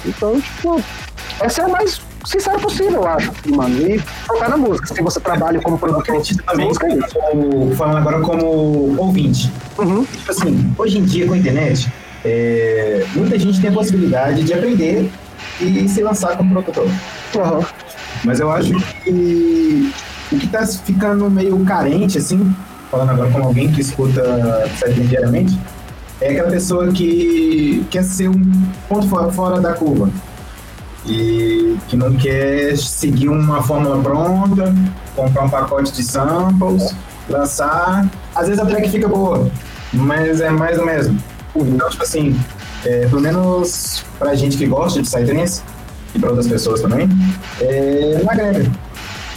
Então, 0.05 0.41
tipo, 0.41 0.83
essa 1.41 1.63
é 1.63 1.65
a 1.65 1.69
mais 1.69 2.01
sincera 2.25 2.59
possível, 2.59 3.03
eu 3.03 3.09
acho, 3.09 3.33
mano. 3.47 3.81
E 3.87 3.99
focar 4.27 4.49
na 4.51 4.57
música. 4.57 4.95
Se 4.95 5.03
você 5.03 5.21
trabalha 5.21 5.61
como 5.61 5.79
produtor 5.79 6.23
também, 6.47 6.67
música, 6.69 6.87
é 6.87 6.95
isso. 6.97 7.15
como- 7.15 7.75
falando 7.75 7.99
agora 7.99 8.21
como 8.21 8.97
ouvinte. 8.99 9.51
Uhum. 9.79 10.05
Tipo 10.05 10.31
assim, 10.31 10.75
hoje 10.79 10.99
em 10.99 11.05
dia 11.05 11.27
com 11.27 11.35
a 11.35 11.39
internet, 11.39 11.93
é, 12.25 13.05
muita 13.15 13.39
gente 13.39 13.61
tem 13.61 13.71
a 13.71 13.73
possibilidade 13.73 14.43
de 14.43 14.53
aprender 14.55 15.11
e 15.61 15.89
se 15.89 16.03
lançar 16.03 16.37
como 16.37 16.63
produtor. 16.63 16.87
Uhum. 17.35 17.65
Mas 18.25 18.39
eu 18.41 18.51
acho 18.51 18.73
que 19.03 19.93
o 20.33 20.39
que 20.39 20.47
tá 20.47 20.67
ficando 20.67 21.31
meio 21.31 21.59
carente, 21.65 22.19
assim, 22.19 22.55
falando 22.91 23.11
agora 23.11 23.31
como 23.31 23.45
alguém 23.45 23.71
que 23.71 23.81
escuta 23.81 24.23
Psytrance 24.75 25.09
diariamente, 25.09 25.59
é 26.21 26.33
aquela 26.33 26.51
pessoa 26.51 26.93
que 26.93 27.87
quer 27.91 28.05
ser 28.05 28.29
um 28.29 28.53
ponto 28.89 29.09
fora, 29.09 29.33
fora 29.33 29.61
da 29.61 29.73
curva. 29.73 30.11
E 31.07 31.77
que 31.89 31.97
não 31.97 32.15
quer 32.15 32.77
seguir 32.77 33.29
uma 33.29 33.63
fórmula 33.63 34.03
pronta, 34.03 34.75
comprar 35.17 35.45
um 35.45 35.49
pacote 35.49 35.93
de 35.93 36.03
samples, 36.03 36.95
lançar. 37.29 38.07
Às 38.35 38.49
vezes 38.49 38.63
a 38.63 38.67
track 38.67 38.91
fica 38.91 39.09
boa, 39.09 39.51
mas 39.93 40.41
é 40.41 40.51
mais 40.51 40.77
do 40.77 40.85
mesmo. 40.85 41.19
Então, 41.57 41.89
tipo 41.89 42.03
assim, 42.03 42.39
é, 42.85 43.07
pelo 43.07 43.21
menos 43.21 44.05
pra 44.19 44.35
gente 44.35 44.59
que 44.59 44.67
gosta 44.67 45.01
de 45.01 45.09
Psytrance, 45.09 45.63
e 46.15 46.19
pra 46.19 46.29
outras 46.29 46.49
pessoas 46.49 46.83
também, 46.83 47.09
é, 47.61 48.21
não 48.23 48.31
agrega. 48.31 48.71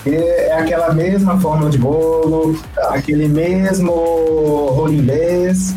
Porque 0.04 0.18
é 0.18 0.60
aquela 0.60 0.94
mesma 0.94 1.40
fórmula 1.40 1.70
de 1.70 1.78
bolo, 1.78 2.60
aquele 2.90 3.30
mesmo 3.30 3.94
rolling 4.72 5.06
bass, 5.06 5.76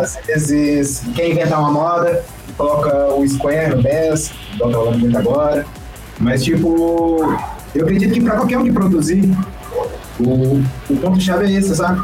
às 0.00 0.16
vezes 0.26 1.02
quer 1.14 1.28
inventar 1.30 1.60
uma 1.60 1.70
moda, 1.70 2.24
coloca 2.56 3.14
o 3.14 3.28
square 3.28 3.76
no 3.76 3.82
bass, 3.82 4.30
igual 4.54 4.70
tá 4.70 4.78
rolando 4.78 5.18
agora. 5.18 5.66
Mas 6.18 6.42
tipo, 6.42 7.38
eu 7.74 7.84
acredito 7.84 8.14
que 8.14 8.20
pra 8.22 8.36
qualquer 8.36 8.56
um 8.56 8.64
que 8.64 8.72
produzir, 8.72 9.30
o, 10.18 10.62
o 10.88 10.96
ponto-chave 10.96 11.44
é 11.44 11.58
esse, 11.58 11.76
sabe? 11.76 12.02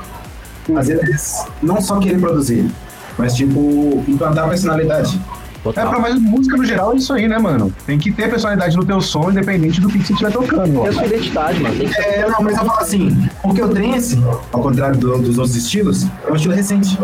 Às 0.77 0.89
vezes, 0.89 1.47
não 1.62 1.81
só 1.81 1.99
querer 1.99 2.20
produzir, 2.20 2.70
mas 3.16 3.35
tipo, 3.35 4.05
implantar 4.07 4.45
a 4.45 4.49
personalidade. 4.49 5.18
É, 5.62 5.64
Total. 5.64 5.90
pra 5.90 5.98
mais 6.00 6.18
música 6.20 6.56
no 6.56 6.64
geral 6.64 6.92
é 6.92 6.96
isso 6.96 7.12
aí, 7.12 7.28
né, 7.28 7.38
mano? 7.38 7.72
Tem 7.86 7.96
que 7.98 8.10
ter 8.10 8.28
personalidade 8.28 8.76
no 8.76 8.84
teu 8.84 9.00
som, 9.00 9.30
independente 9.30 9.80
do 9.80 9.88
que 9.88 9.98
você 9.98 10.12
estiver 10.12 10.32
tocando. 10.32 10.84
É 10.84 10.88
a 10.88 10.92
sua 10.92 11.06
identidade, 11.06 11.60
mano. 11.60 11.76
Tem 11.76 11.86
que 11.88 11.94
ser 11.94 12.02
É, 12.02 12.28
não, 12.28 12.42
mas 12.42 12.56
eu 12.58 12.64
falo 12.64 12.80
assim, 12.80 13.28
porque 13.42 13.62
o 13.62 13.68
trance, 13.68 14.18
ao 14.52 14.60
contrário 14.60 14.98
do- 14.98 15.18
dos 15.18 15.38
outros 15.38 15.54
estilos, 15.56 16.04
é 16.26 16.32
um 16.32 16.34
estilo 16.34 16.54
recente. 16.54 16.98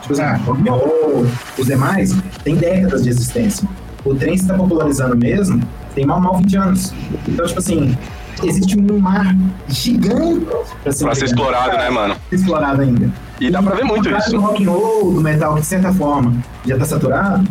Tipo 0.00 0.12
assim, 0.12 0.22
Ah. 0.22 0.40
o 0.46 0.50
rock 0.52 0.68
and 0.68 0.72
roll, 0.72 1.26
os 1.58 1.66
demais, 1.66 2.14
tem 2.44 2.54
décadas 2.56 3.02
de 3.02 3.08
existência. 3.08 3.68
O 4.04 4.14
trance 4.14 4.42
está 4.42 4.54
popularizando 4.54 5.16
mesmo, 5.16 5.60
tem 5.94 6.06
mal 6.06 6.20
mal 6.20 6.36
20 6.36 6.56
anos. 6.56 6.92
Então, 7.26 7.46
tipo 7.46 7.58
assim, 7.58 7.96
existe 8.44 8.78
um 8.78 8.98
mar 8.98 9.34
gigante 9.66 10.46
pra 10.82 10.92
ser, 10.92 11.04
Pra 11.04 11.14
ser 11.14 11.24
explorado, 11.24 11.76
né, 11.76 11.90
mano? 11.90 12.14
explorado 12.30 12.82
ainda. 12.82 13.10
E 13.40 13.50
dá 13.50 13.60
pra 13.62 13.74
ver 13.74 13.84
muito 13.84 14.08
isso. 14.08 14.30
do 14.30 14.40
rock 14.40 14.64
and 14.64 14.70
roll, 14.70 15.12
do 15.14 15.20
metal, 15.20 15.54
que 15.54 15.62
de 15.62 15.66
certa 15.66 15.92
forma 15.92 16.32
já 16.66 16.76
tá 16.78 16.84
saturado, 16.84 17.48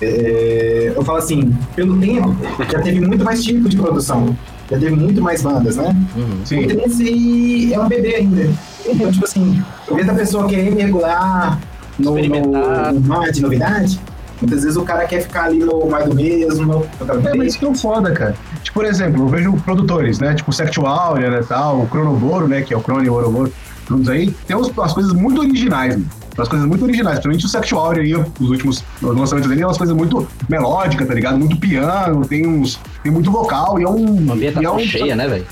é, 0.00 0.92
eu 0.94 1.04
falo 1.04 1.18
assim, 1.18 1.54
pelo 1.74 1.98
tempo, 1.98 2.34
já 2.70 2.80
teve 2.80 3.00
muito 3.00 3.24
mais 3.24 3.42
tipo 3.44 3.68
de 3.68 3.76
produção. 3.76 4.36
Já 4.70 4.78
teve 4.78 4.96
muito 4.96 5.22
mais 5.22 5.42
bandas, 5.42 5.76
né? 5.76 5.94
O 6.42 6.46
Sim. 6.46 6.66
trance 6.66 7.72
é 7.72 7.80
um 7.80 7.88
bebê 7.88 8.16
ainda. 8.16 8.50
Então, 8.84 9.10
tipo 9.12 9.24
assim, 9.24 9.62
invés 9.90 10.06
da 10.06 10.14
pessoa 10.14 10.48
querer 10.48 10.74
mergulhar 10.74 11.60
no, 11.98 12.10
no, 12.12 12.18
Experimentar. 12.18 12.92
no 12.92 13.00
mar 13.00 13.30
de 13.30 13.40
novidade, 13.42 14.00
muitas 14.42 14.62
vezes 14.64 14.76
o 14.76 14.82
cara 14.82 15.06
quer 15.06 15.20
ficar 15.22 15.44
ali 15.44 15.60
no 15.60 15.86
mais 15.88 16.08
do 16.08 16.14
mesmo. 16.16 16.84
É, 17.24 17.34
mas 17.36 17.48
isso 17.48 17.58
que 17.60 17.64
é 17.64 17.68
o 17.68 17.74
foda, 17.74 18.10
cara. 18.10 18.34
Tipo, 18.62 18.80
por 18.80 18.84
exemplo, 18.84 19.22
eu 19.22 19.28
vejo 19.28 19.52
produtores, 19.64 20.18
né? 20.18 20.34
Tipo, 20.34 20.50
o 20.50 20.52
Sectuária, 20.52 21.30
né, 21.30 21.40
tal, 21.48 21.82
o 21.82 21.86
Cronoboro, 21.86 22.48
né? 22.48 22.62
Que 22.62 22.74
é 22.74 22.76
o 22.76 22.80
Crono 22.80 23.04
e 23.04 23.08
o 23.08 23.14
Ouroboro, 23.14 23.52
todos 23.86 24.08
aí. 24.08 24.30
Tem 24.48 24.56
uns- 24.56 24.68
umas 24.68 24.92
coisas 24.92 25.12
muito 25.12 25.40
originais, 25.40 25.94
mano. 25.94 26.06
Umas 26.36 26.48
coisas 26.48 26.66
muito 26.66 26.84
originais. 26.84 27.18
Principalmente 27.18 27.46
o 27.46 27.48
Sectuária 27.48 28.02
aí, 28.02 28.14
os 28.14 28.50
últimos 28.50 28.84
os 29.00 29.16
lançamentos 29.16 29.48
dele, 29.48 29.62
é 29.62 29.66
umas 29.66 29.78
coisas 29.78 29.96
muito 29.96 30.26
melódicas, 30.48 31.06
tá 31.06 31.14
ligado? 31.14 31.38
Muito 31.38 31.56
piano, 31.56 32.26
tem 32.26 32.46
uns... 32.46 32.78
Tem 33.02 33.10
muito 33.10 33.30
vocal 33.30 33.78
e 33.80 33.84
é 33.84 33.88
um... 33.88 34.04
uma 34.04 34.36
e 34.36 34.44
é 34.44 34.48
ambientação 34.48 34.76
um, 34.76 34.80
cheia, 34.80 35.16
né, 35.16 35.26
velho? 35.26 35.46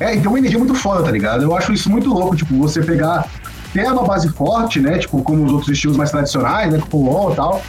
É, 0.00 0.16
e 0.16 0.20
tem 0.20 0.28
uma 0.28 0.38
energia 0.38 0.58
muito 0.58 0.74
foda, 0.74 1.02
tá 1.02 1.10
ligado? 1.10 1.42
Eu 1.42 1.56
acho 1.56 1.72
isso 1.72 1.90
muito 1.90 2.12
louco, 2.12 2.36
tipo, 2.36 2.56
você 2.56 2.82
pegar, 2.82 3.28
ter 3.72 3.86
uma 3.90 4.04
base 4.04 4.28
forte, 4.30 4.80
né? 4.80 4.98
Tipo, 4.98 5.22
como 5.22 5.44
os 5.44 5.52
outros 5.52 5.70
estilos 5.70 5.96
mais 5.96 6.10
tradicionais, 6.10 6.72
né? 6.72 6.78
Tipo 6.78 6.98
o 6.98 7.32
e 7.32 7.36
tal. 7.36 7.62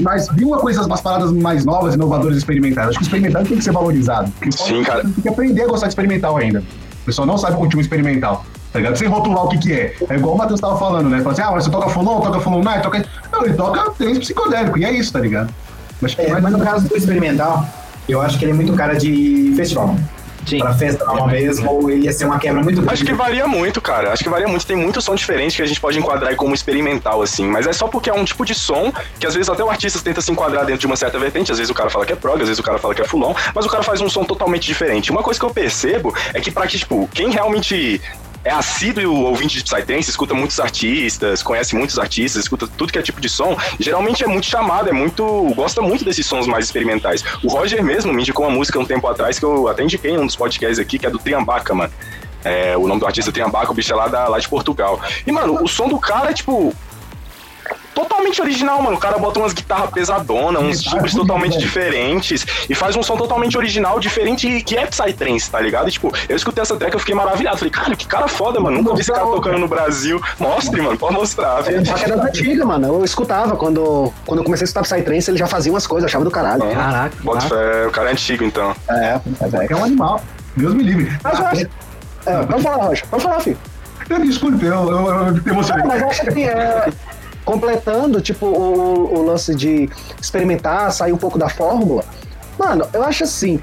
Mas 0.00 0.28
vir 0.32 0.44
uma 0.44 0.58
coisa, 0.58 0.84
umas 0.84 1.00
paradas 1.00 1.32
mais 1.32 1.64
novas, 1.64 1.94
inovadoras, 1.94 2.36
experimentais. 2.36 2.88
Acho 2.88 2.98
que 2.98 3.04
o 3.04 3.06
experimental 3.06 3.44
tem 3.44 3.56
que 3.56 3.64
ser 3.64 3.72
valorizado. 3.72 4.30
Porque 4.32 4.52
Sim, 4.52 4.82
cara. 4.82 5.02
Tem 5.02 5.12
que 5.12 5.28
aprender 5.28 5.62
a 5.62 5.66
gostar 5.66 5.86
de 5.86 5.92
experimental 5.92 6.36
ainda. 6.36 6.60
O 7.02 7.06
pessoal 7.06 7.26
não 7.26 7.38
sabe 7.38 7.56
curtir 7.56 7.76
um 7.76 7.80
experimental. 7.80 8.44
Tá 8.76 8.80
ligado? 8.80 8.98
Sem 8.98 9.08
rotular 9.08 9.46
o 9.46 9.48
que 9.48 9.56
que 9.56 9.72
é. 9.72 9.96
É 10.10 10.16
igual 10.16 10.34
o 10.34 10.38
Matheus 10.38 10.60
tava 10.60 10.78
falando, 10.78 11.08
né? 11.08 11.22
Fala 11.22 11.32
assim, 11.32 11.40
ah, 11.40 11.50
mas 11.52 11.64
você 11.64 11.70
toca 11.70 11.88
fulon, 11.88 12.20
toca 12.20 12.40
fulon 12.40 12.62
night, 12.62 12.82
toca... 12.82 13.02
Não, 13.32 13.42
ele 13.42 13.54
toca 13.54 13.90
três 13.92 14.18
psicodélico, 14.18 14.78
e 14.78 14.84
é 14.84 14.92
isso, 14.92 15.10
tá 15.10 15.18
ligado? 15.18 15.50
Que 15.98 16.20
É, 16.20 16.38
mas 16.38 16.52
no 16.52 16.58
caso 16.58 16.86
do 16.86 16.94
experimental, 16.94 17.66
eu 18.06 18.20
acho 18.20 18.38
que 18.38 18.44
ele 18.44 18.52
é 18.52 18.54
muito 18.54 18.74
cara 18.74 18.94
de 18.94 19.54
festival. 19.56 19.96
Sim. 20.46 20.58
Pra 20.58 20.72
festa 20.74 21.04
normal 21.04 21.26
mesmo, 21.26 21.68
ou 21.68 21.90
ele 21.90 22.04
ia 22.04 22.12
ser 22.12 22.24
uma 22.24 22.38
quebra 22.38 22.62
muito 22.62 22.76
grande. 22.76 22.92
Acho 22.92 23.04
que 23.04 23.12
varia 23.12 23.48
muito, 23.48 23.80
cara. 23.80 24.12
Acho 24.12 24.22
que 24.22 24.30
varia 24.30 24.46
muito. 24.46 24.64
Tem 24.64 24.76
muito 24.76 25.00
som 25.00 25.14
diferente 25.14 25.56
que 25.56 25.62
a 25.62 25.66
gente 25.66 25.80
pode 25.80 25.98
enquadrar 25.98 26.30
aí 26.30 26.36
como 26.36 26.54
experimental, 26.54 27.20
assim. 27.20 27.48
Mas 27.48 27.66
é 27.66 27.72
só 27.72 27.88
porque 27.88 28.08
é 28.08 28.14
um 28.14 28.24
tipo 28.24 28.44
de 28.44 28.54
som 28.54 28.92
que 29.18 29.26
às 29.26 29.34
vezes 29.34 29.48
até 29.48 29.64
o 29.64 29.68
artista 29.68 29.98
tenta 30.00 30.20
se 30.20 30.30
enquadrar 30.30 30.64
dentro 30.64 30.80
de 30.80 30.86
uma 30.86 30.94
certa 30.94 31.18
vertente. 31.18 31.50
Às 31.50 31.58
vezes 31.58 31.70
o 31.70 31.74
cara 31.74 31.90
fala 31.90 32.06
que 32.06 32.12
é 32.12 32.16
prog, 32.16 32.40
às 32.40 32.46
vezes 32.48 32.60
o 32.60 32.62
cara 32.62 32.78
fala 32.78 32.94
que 32.94 33.02
é 33.02 33.04
fulon, 33.04 33.34
mas 33.52 33.66
o 33.66 33.68
cara 33.68 33.82
faz 33.82 34.00
um 34.00 34.08
som 34.08 34.22
totalmente 34.22 34.64
diferente. 34.64 35.10
Uma 35.10 35.22
coisa 35.22 35.40
que 35.40 35.44
eu 35.44 35.50
percebo 35.50 36.14
é 36.32 36.40
que 36.40 36.52
pra 36.52 36.64
que, 36.68 36.78
tipo, 36.78 37.08
quem 37.12 37.30
realmente 37.30 38.00
é 38.46 38.52
assíduo 38.52 39.24
ouvinte 39.24 39.58
de 39.58 39.64
Psytrance, 39.64 40.08
escuta 40.08 40.32
muitos 40.32 40.60
artistas, 40.60 41.42
conhece 41.42 41.74
muitos 41.74 41.98
artistas, 41.98 42.44
escuta 42.44 42.68
tudo 42.68 42.92
que 42.92 42.98
é 42.98 43.02
tipo 43.02 43.20
de 43.20 43.28
som, 43.28 43.56
geralmente 43.80 44.22
é 44.22 44.26
muito 44.28 44.46
chamado, 44.46 44.88
é 44.88 44.92
muito. 44.92 45.52
gosta 45.56 45.82
muito 45.82 46.04
desses 46.04 46.24
sons 46.24 46.46
mais 46.46 46.66
experimentais. 46.66 47.24
O 47.42 47.48
Roger 47.48 47.82
mesmo 47.82 48.12
me 48.12 48.22
indicou 48.22 48.46
uma 48.46 48.54
música 48.54 48.78
um 48.78 48.84
tempo 48.84 49.08
atrás 49.08 49.40
que 49.40 49.44
eu 49.44 49.66
até 49.66 49.82
indiquei 49.82 50.12
em 50.12 50.18
um 50.18 50.26
dos 50.26 50.36
podcasts 50.36 50.78
aqui, 50.78 50.96
que 50.96 51.06
é 51.06 51.10
do 51.10 51.18
Triambaca, 51.18 51.74
mano. 51.74 51.92
É, 52.44 52.76
o 52.76 52.86
nome 52.86 53.00
do 53.00 53.06
artista 53.06 53.30
é 53.30 53.32
Triambaca, 53.32 53.72
o 53.72 53.74
bicho 53.74 53.92
é 53.92 53.96
lá, 53.96 54.06
da, 54.06 54.28
lá 54.28 54.38
de 54.38 54.48
Portugal. 54.48 55.00
E, 55.26 55.32
mano, 55.32 55.60
o 55.60 55.66
som 55.66 55.88
do 55.88 55.98
cara 55.98 56.30
é 56.30 56.32
tipo. 56.32 56.72
Totalmente 57.96 58.42
original, 58.42 58.82
mano. 58.82 58.98
O 58.98 59.00
cara 59.00 59.16
bota 59.16 59.38
umas 59.38 59.54
guitarras 59.54 59.88
pesadonas, 59.90 60.62
uns 60.62 60.82
timbres 60.82 61.14
totalmente 61.14 61.52
velho. 61.54 61.64
diferentes 61.64 62.44
e 62.68 62.74
faz 62.74 62.94
um 62.94 63.02
som 63.02 63.16
totalmente 63.16 63.56
original, 63.56 63.98
diferente 63.98 64.60
que 64.62 64.76
é 64.76 64.84
Psytrance, 64.84 65.50
tá 65.50 65.58
ligado? 65.58 65.88
E, 65.88 65.92
tipo, 65.92 66.12
eu 66.28 66.36
escutei 66.36 66.60
essa 66.60 66.76
track 66.76 66.92
eu 66.92 67.00
fiquei 67.00 67.14
maravilhado. 67.14 67.56
Falei, 67.56 67.70
cara, 67.70 67.96
que 67.96 68.06
cara 68.06 68.28
foda, 68.28 68.60
mano. 68.60 68.76
Nunca 68.82 68.94
vi 68.94 69.00
esse 69.00 69.10
cara 69.10 69.24
tocando 69.24 69.56
no 69.56 69.66
Brasil. 69.66 70.20
Mostre, 70.38 70.82
mano, 70.82 70.98
pode 70.98 71.14
mostrar. 71.14 71.62
velho. 71.62 71.86
Só 71.86 71.94
que 71.94 72.04
era 72.04 72.16
das 72.18 72.26
antigas, 72.26 72.66
mano. 72.66 72.86
Eu 72.86 73.04
escutava 73.04 73.56
quando, 73.56 74.12
quando 74.26 74.40
eu 74.40 74.44
comecei 74.44 74.64
a 74.64 74.66
escutar 74.66 74.82
Psytrance, 74.82 75.30
ele 75.30 75.38
já 75.38 75.46
fazia 75.46 75.72
umas 75.72 75.86
coisas, 75.86 76.02
eu 76.04 76.08
achava 76.08 76.24
do 76.24 76.30
caralho. 76.30 76.70
Caraca. 76.70 77.16
Bota 77.22 77.48
fé, 77.48 77.86
o 77.86 77.90
cara 77.90 78.10
é 78.10 78.12
antigo, 78.12 78.44
então. 78.44 78.76
É, 78.90 78.94
é. 79.14 79.66
É 79.70 79.74
um 79.76 79.84
animal. 79.84 80.20
Deus 80.54 80.74
me 80.74 80.82
livre. 80.82 81.18
Mas 81.24 81.38
eu 81.38 81.46
Ah. 81.46 81.52
É, 82.26 82.42
vamos 82.42 82.62
falar, 82.62 82.84
Rocha. 82.84 83.04
Vamos 83.10 83.22
falar, 83.24 83.40
filho. 83.40 83.56
é, 84.10 84.18
Desculpe, 84.18 84.64
eu, 84.66 84.74
eu, 84.90 85.06
eu 85.08 85.32
me 85.32 85.50
emocionei. 85.50 85.82
Não, 85.82 85.88
mas 85.88 86.02
eu 86.02 86.08
acho 86.10 86.26
que 86.26 86.42
é, 86.44 86.92
completando, 87.46 88.20
tipo, 88.20 88.44
o, 88.44 89.18
o 89.18 89.22
lance 89.24 89.54
de 89.54 89.88
experimentar, 90.20 90.92
sair 90.92 91.12
um 91.12 91.16
pouco 91.16 91.38
da 91.38 91.48
fórmula. 91.48 92.04
Mano, 92.58 92.86
eu 92.92 93.02
acho 93.04 93.24
assim, 93.24 93.60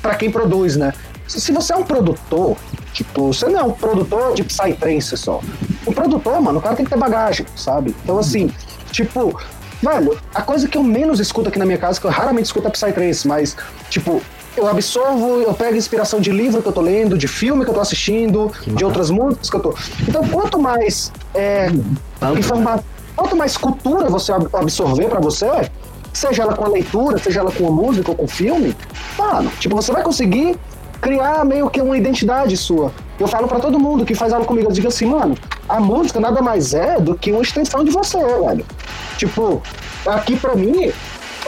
pra 0.00 0.14
quem 0.14 0.30
produz, 0.30 0.76
né? 0.76 0.92
Se 1.28 1.52
você 1.52 1.74
é 1.74 1.76
um 1.76 1.84
produtor, 1.84 2.56
tipo, 2.92 3.32
você 3.32 3.46
não 3.46 3.60
é 3.60 3.62
um 3.62 3.72
produtor 3.72 4.34
de 4.34 4.42
Psytrance 4.42 5.16
só. 5.16 5.40
O 5.86 5.92
produtor, 5.92 6.40
mano, 6.40 6.58
o 6.58 6.62
cara 6.62 6.74
tem 6.74 6.84
que 6.84 6.90
ter 6.90 6.98
bagagem, 6.98 7.46
sabe? 7.54 7.94
Então, 8.02 8.18
assim, 8.18 8.50
tipo, 8.90 9.38
Velho, 9.82 10.16
a 10.32 10.40
coisa 10.42 10.68
que 10.68 10.78
eu 10.78 10.82
menos 10.82 11.18
escuto 11.18 11.48
aqui 11.48 11.58
na 11.58 11.66
minha 11.66 11.76
casa, 11.76 12.00
que 12.00 12.06
eu 12.06 12.10
raramente 12.10 12.46
escuto 12.46 12.68
é 12.68 12.70
Psytrance, 12.70 13.26
mas, 13.26 13.56
tipo, 13.90 14.22
eu 14.56 14.68
absorvo, 14.68 15.40
eu 15.40 15.52
pego 15.54 15.76
inspiração 15.76 16.20
de 16.20 16.30
livro 16.30 16.62
que 16.62 16.68
eu 16.68 16.72
tô 16.72 16.80
lendo, 16.80 17.18
de 17.18 17.26
filme 17.26 17.64
que 17.64 17.70
eu 17.70 17.74
tô 17.74 17.80
assistindo, 17.80 18.52
de 18.64 18.84
outras 18.84 19.10
músicas 19.10 19.50
que 19.50 19.56
eu 19.56 19.60
tô. 19.60 19.74
Então, 20.06 20.26
quanto 20.28 20.56
mais 20.56 21.10
é, 21.34 21.68
informação, 22.38 22.84
quanto 23.16 23.36
mais 23.36 23.56
cultura 23.56 24.08
você 24.08 24.32
ab- 24.32 24.48
absorver 24.54 25.08
pra 25.08 25.20
você, 25.20 25.48
seja 26.12 26.42
ela 26.42 26.54
com 26.54 26.64
a 26.64 26.68
leitura, 26.68 27.18
seja 27.18 27.40
ela 27.40 27.50
com 27.52 27.66
a 27.66 27.70
música 27.70 28.10
ou 28.10 28.16
com 28.16 28.24
o 28.24 28.28
filme, 28.28 28.74
mano, 29.18 29.50
tipo, 29.58 29.74
você 29.74 29.92
vai 29.92 30.02
conseguir 30.02 30.56
criar 31.00 31.44
meio 31.44 31.68
que 31.68 31.80
uma 31.80 31.96
identidade 31.96 32.56
sua. 32.56 32.92
Eu 33.18 33.26
falo 33.26 33.48
pra 33.48 33.58
todo 33.58 33.78
mundo 33.78 34.04
que 34.04 34.14
faz 34.14 34.32
aula 34.32 34.44
comigo, 34.44 34.68
eu 34.68 34.72
digo 34.72 34.88
assim, 34.88 35.06
mano, 35.06 35.36
a 35.68 35.80
música 35.80 36.20
nada 36.20 36.40
mais 36.42 36.74
é 36.74 37.00
do 37.00 37.14
que 37.16 37.32
uma 37.32 37.42
extensão 37.42 37.82
de 37.84 37.90
você, 37.90 38.18
velho. 38.18 38.64
Tipo, 39.16 39.60
aqui 40.06 40.36
pra 40.36 40.54
mim, 40.54 40.92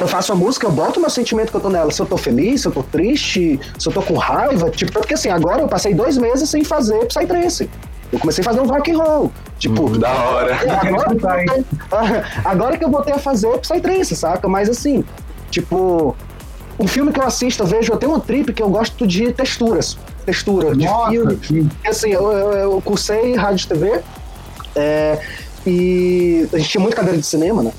eu 0.00 0.08
faço 0.08 0.32
a 0.32 0.34
música, 0.36 0.66
eu 0.66 0.72
boto 0.72 0.98
o 0.98 1.00
meu 1.00 1.10
sentimento 1.10 1.50
que 1.50 1.56
eu 1.56 1.60
tô 1.60 1.68
nela. 1.68 1.90
Se 1.92 2.02
eu 2.02 2.06
tô 2.06 2.16
feliz, 2.16 2.62
se 2.62 2.66
eu 2.68 2.72
tô 2.72 2.82
triste, 2.82 3.60
se 3.78 3.88
eu 3.88 3.92
tô 3.92 4.02
com 4.02 4.14
raiva. 4.14 4.70
Tipo, 4.70 4.92
porque 4.92 5.14
assim, 5.14 5.28
agora 5.28 5.62
eu 5.62 5.68
passei 5.68 5.94
dois 5.94 6.16
meses 6.18 6.48
sem 6.50 6.64
fazer 6.64 7.06
Psytrance. 7.06 7.70
Eu 8.14 8.20
comecei 8.20 8.42
a 8.42 8.44
fazer 8.44 8.60
um 8.60 8.66
rock 8.66 8.92
and 8.92 8.96
roll. 8.96 9.32
Tipo, 9.58 9.98
Da 9.98 10.12
hora. 10.12 10.54
agora, 11.10 12.24
agora 12.44 12.78
que 12.78 12.84
eu 12.84 12.90
voltei 12.90 13.12
a 13.12 13.18
fazer 13.18 13.48
Psytrance, 13.58 14.14
saca? 14.14 14.46
Mas 14.48 14.70
assim, 14.70 15.04
tipo, 15.50 16.14
um 16.78 16.86
filme 16.86 17.10
que 17.12 17.18
eu 17.18 17.24
assisto, 17.24 17.64
eu 17.64 17.66
vejo, 17.66 17.92
eu 17.92 17.96
tenho 17.96 18.12
uma 18.12 18.20
trip 18.20 18.52
que 18.52 18.62
eu 18.62 18.68
gosto 18.68 19.04
de 19.04 19.32
texturas. 19.32 19.98
Textura, 20.24 20.76
de 20.76 20.84
Nossa, 20.86 21.10
filme. 21.10 21.38
sim. 21.42 21.64
Porque, 21.66 21.88
assim, 21.88 22.10
eu, 22.10 22.30
eu, 22.30 22.52
eu 22.52 22.82
cursei 22.82 23.34
rádio 23.34 23.64
e 23.64 23.68
TV 23.68 24.00
é, 24.76 25.20
e 25.66 26.48
a 26.52 26.58
gente 26.58 26.70
tinha 26.70 26.80
muita 26.80 26.96
cadeira 26.96 27.18
de 27.18 27.26
cinema, 27.26 27.64
né? 27.64 27.72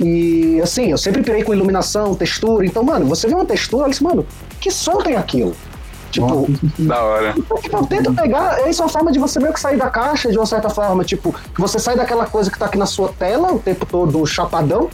E 0.00 0.58
assim, 0.62 0.90
eu 0.90 0.96
sempre 0.98 1.22
pirei 1.22 1.44
com 1.44 1.52
iluminação, 1.52 2.14
textura. 2.14 2.64
Então, 2.64 2.82
mano, 2.82 3.04
você 3.04 3.28
vê 3.28 3.34
uma 3.34 3.44
textura, 3.44 3.84
eu 3.84 3.90
disse, 3.90 4.02
mano, 4.02 4.26
que 4.58 4.70
som 4.70 4.96
tem 5.02 5.16
aquilo? 5.16 5.54
Tipo, 6.12 6.46
Da 6.78 7.02
hora. 7.02 7.32
tipo, 7.32 7.58
eu 7.72 7.86
tento 7.86 8.12
pegar, 8.14 8.68
isso 8.68 8.82
é 8.82 8.84
uma 8.84 8.90
forma 8.92 9.10
de 9.10 9.18
você 9.18 9.40
meio 9.40 9.52
que 9.52 9.58
sair 9.58 9.76
da 9.78 9.88
caixa 9.90 10.30
de 10.30 10.36
uma 10.38 10.44
certa 10.46 10.68
forma, 10.68 11.02
tipo, 11.02 11.34
você 11.58 11.78
sai 11.78 11.96
daquela 11.96 12.26
coisa 12.26 12.50
que 12.50 12.58
tá 12.58 12.66
aqui 12.66 12.76
na 12.78 12.86
sua 12.86 13.08
tela 13.08 13.50
o 13.52 13.58
tempo 13.58 13.86
todo 13.86 14.24
chapadão, 14.26 14.90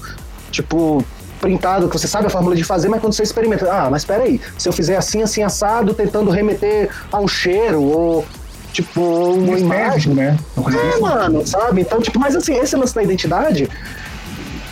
tipo, 0.51 1.05
printado, 1.41 1.89
que 1.89 1.99
você 1.99 2.07
sabe 2.09 2.29
a 2.29 2.31
fórmula 2.31 2.55
de 2.55 2.63
fazer, 2.65 2.89
mas 2.89 3.01
quando 3.01 3.13
você 3.15 3.25
experimenta, 3.25 3.69
ah, 3.71 3.89
mas 3.91 4.05
peraí, 4.05 4.41
se 4.57 4.69
eu 4.69 4.73
fizer 4.73 4.97
assim, 4.97 5.21
assim, 5.23 5.43
assado, 5.43 5.93
tentando 5.93 6.31
remeter 6.31 6.89
a 7.13 7.19
um 7.21 7.27
cheiro, 7.29 7.83
ou 7.83 8.25
tipo, 8.73 9.01
uma 9.01 9.59
imagem. 9.59 9.89
Estético, 9.89 10.15
né? 10.15 10.37
Uma 10.57 10.63
coisa 10.65 10.79
É, 10.79 10.91
bem- 10.93 11.01
mano, 11.01 11.45
sabe? 11.47 11.81
Então, 11.81 12.01
tipo, 12.01 12.19
mas 12.21 12.37
assim, 12.37 12.55
esse 12.57 12.77
lance 12.77 12.95
da 12.95 13.03
identidade 13.03 13.69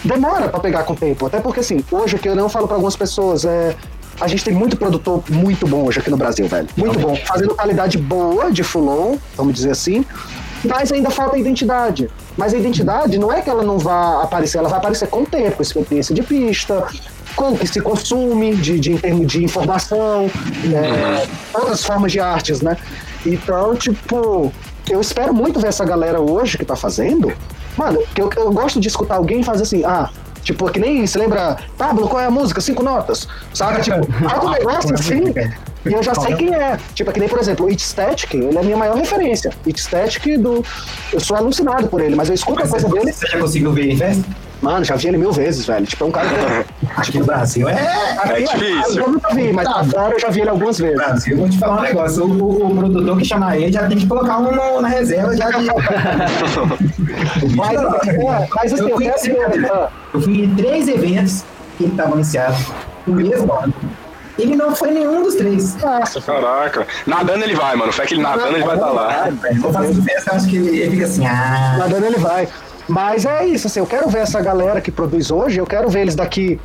demora 0.04 0.48
pra 0.48 0.60
pegar 0.60 0.84
com 0.84 0.92
o 0.92 0.96
tempo. 0.96 1.26
Até 1.26 1.40
porque, 1.40 1.60
assim, 1.60 1.84
hoje 1.90 2.14
o 2.16 2.18
que 2.18 2.28
eu 2.28 2.36
não 2.36 2.48
falo 2.48 2.66
pra 2.68 2.76
algumas 2.76 2.94
pessoas 2.96 3.44
é. 3.44 3.74
A 4.20 4.26
gente 4.26 4.44
tem 4.44 4.54
muito 4.54 4.76
produtor 4.76 5.22
muito 5.28 5.66
bom 5.66 5.84
hoje 5.84 6.00
aqui 6.00 6.10
no 6.10 6.16
Brasil, 6.16 6.46
velho. 6.48 6.68
Muito 6.76 6.98
bom. 6.98 7.14
Fazendo 7.26 7.54
qualidade 7.54 7.98
boa 7.98 8.50
de 8.50 8.62
fulon, 8.62 9.16
vamos 9.36 9.54
dizer 9.54 9.70
assim. 9.70 10.04
Mas 10.64 10.90
ainda 10.90 11.10
falta 11.10 11.36
identidade. 11.38 12.10
Mas 12.36 12.54
a 12.54 12.58
identidade 12.58 13.18
não 13.18 13.32
é 13.32 13.40
que 13.42 13.50
ela 13.50 13.62
não 13.62 13.78
vá 13.78 14.22
aparecer, 14.22 14.58
ela 14.58 14.68
vai 14.68 14.78
aparecer 14.78 15.08
com 15.08 15.22
o 15.22 15.26
tempo, 15.26 15.62
experiência 15.62 16.14
de 16.14 16.22
pista, 16.22 16.86
com 17.34 17.52
o 17.52 17.58
que 17.58 17.66
se 17.66 17.80
consome, 17.80 18.56
de, 18.56 18.80
de, 18.80 18.92
em 18.92 18.98
termos 18.98 19.26
de 19.26 19.44
informação, 19.44 20.30
é, 20.74 21.26
outras 21.54 21.84
formas 21.84 22.10
de 22.10 22.18
artes, 22.18 22.62
né? 22.62 22.76
Então, 23.24 23.74
tipo, 23.76 24.52
eu 24.88 25.00
espero 25.00 25.34
muito 25.34 25.60
ver 25.60 25.68
essa 25.68 25.84
galera 25.84 26.20
hoje 26.20 26.56
que 26.56 26.64
tá 26.64 26.76
fazendo. 26.76 27.32
Mano, 27.76 28.02
eu, 28.16 28.30
eu 28.36 28.50
gosto 28.52 28.80
de 28.80 28.88
escutar 28.88 29.16
alguém 29.16 29.42
fazer 29.42 29.62
assim, 29.62 29.84
ah, 29.84 30.08
tipo, 30.46 30.70
que 30.70 30.78
nem 30.78 31.04
se 31.06 31.18
lembra, 31.18 31.58
Pablo, 31.76 32.08
qual 32.08 32.22
é 32.22 32.26
a 32.26 32.30
música? 32.30 32.60
Cinco 32.60 32.82
notas. 32.82 33.28
Sabe? 33.52 33.82
Tipo, 33.82 33.96
um 34.46 34.50
negócio 34.50 34.94
assim. 34.94 35.24
E 35.84 35.92
eu 35.92 36.02
já 36.02 36.14
sei 36.14 36.34
quem 36.34 36.54
é. 36.54 36.78
Tipo, 36.94 37.10
é 37.10 37.12
que 37.12 37.20
nem, 37.20 37.28
por 37.28 37.38
exemplo, 37.38 37.66
o 37.66 37.68
It 37.68 37.82
Static, 37.82 38.34
ele 38.34 38.56
é 38.56 38.60
a 38.60 38.62
minha 38.62 38.76
maior 38.76 38.96
referência. 38.96 39.52
It 39.66 39.80
Static 39.80 40.38
do. 40.38 40.64
Eu 41.12 41.20
sou 41.20 41.36
alucinado 41.36 41.88
por 41.88 42.00
ele, 42.00 42.14
mas 42.14 42.28
eu 42.28 42.34
escuto 42.34 42.60
a 42.60 42.62
Mas 42.62 42.70
coisa 42.70 42.88
você, 42.88 42.98
dele. 42.98 43.12
você 43.12 43.26
já 43.26 43.38
conseguiu 43.38 43.72
ver 43.72 43.90
em 43.92 43.96
festa? 43.96 44.24
Mano, 44.62 44.84
já 44.84 44.96
vi 44.96 45.08
ele 45.08 45.18
mil 45.18 45.32
vezes, 45.32 45.66
velho. 45.66 45.84
Tipo, 45.86 46.04
é 46.04 46.06
um 46.06 46.10
cara 46.10 46.28
que. 46.28 46.86
Aqui 46.96 47.18
no 47.18 47.26
Brasil 47.26 47.68
é. 47.68 47.74
Aqui, 48.18 48.42
difícil. 48.44 49.02
Eu 49.02 49.10
nunca 49.12 49.34
vi, 49.34 49.52
mas 49.52 49.64
lá 49.66 49.84
fora 49.84 50.14
eu 50.14 50.18
já 50.18 50.28
vi 50.30 50.40
ele 50.40 50.50
algumas 50.50 50.78
vezes. 50.78 50.96
Brasil, 50.96 51.32
eu 51.34 51.38
vou 51.40 51.48
te 51.50 51.58
falar 51.58 51.78
um 51.78 51.82
negócio. 51.82 52.24
O, 52.24 52.42
o- 52.42 52.66
o 52.72 52.76
produtor 52.76 53.18
que 53.18 53.24
chamar 53.24 53.56
ele 53.58 53.70
já 53.72 53.86
tem 53.86 53.98
que 53.98 54.06
colocar 54.06 54.38
um 54.38 54.50
no- 54.52 54.80
na 54.80 54.88
reserva 54.88 55.36
já 55.36 55.50
de. 55.50 55.66
Mas, 57.56 57.70
é, 57.72 58.48
mas 58.54 58.72
assim, 58.72 58.82
eu, 58.82 58.88
eu 58.88 58.96
fui, 58.96 59.04
quero 59.04 59.50
ver. 59.60 59.70
ah, 59.72 59.88
eu 60.14 60.20
fui 60.20 60.44
em 60.44 60.54
três 60.54 60.88
eventos 60.88 61.44
que 61.76 61.84
ele 61.84 61.92
estava 61.92 62.12
anunciado 62.14 62.56
no 63.06 63.14
mesmo 63.14 63.52
ano. 63.52 63.74
Ele 64.38 64.54
não 64.54 64.74
foi 64.76 64.90
nenhum 64.90 65.22
dos 65.22 65.34
três. 65.34 65.76
Nossa, 65.76 66.20
Caraca. 66.20 66.86
Nadando 67.06 67.44
ele 67.44 67.54
vai, 67.54 67.74
mano. 67.74 67.90
Fé 67.92 68.04
que 68.04 68.14
ele 68.14 68.22
nadando 68.22 68.54
ele 68.56 68.64
vai 68.64 68.74
estar 68.76 68.90
lá. 68.90 69.28
Eu 69.64 69.72
faço 69.72 70.02
festa, 70.02 70.30
eu 70.30 70.36
acho 70.36 70.48
que 70.48 70.56
ele, 70.56 70.78
ele 70.78 70.90
fica 70.90 71.04
assim, 71.06 71.26
ah. 71.26 71.76
nadando 71.78 72.06
ele 72.06 72.18
vai. 72.18 72.46
Mas 72.88 73.24
é 73.24 73.46
isso, 73.46 73.66
assim, 73.66 73.80
eu 73.80 73.86
quero 73.86 74.08
ver 74.08 74.20
essa 74.20 74.40
galera 74.40 74.80
que 74.80 74.90
produz 74.90 75.30
hoje, 75.30 75.58
eu 75.58 75.66
quero 75.66 75.88
ver 75.88 76.02
eles 76.02 76.14
daqui. 76.14 76.60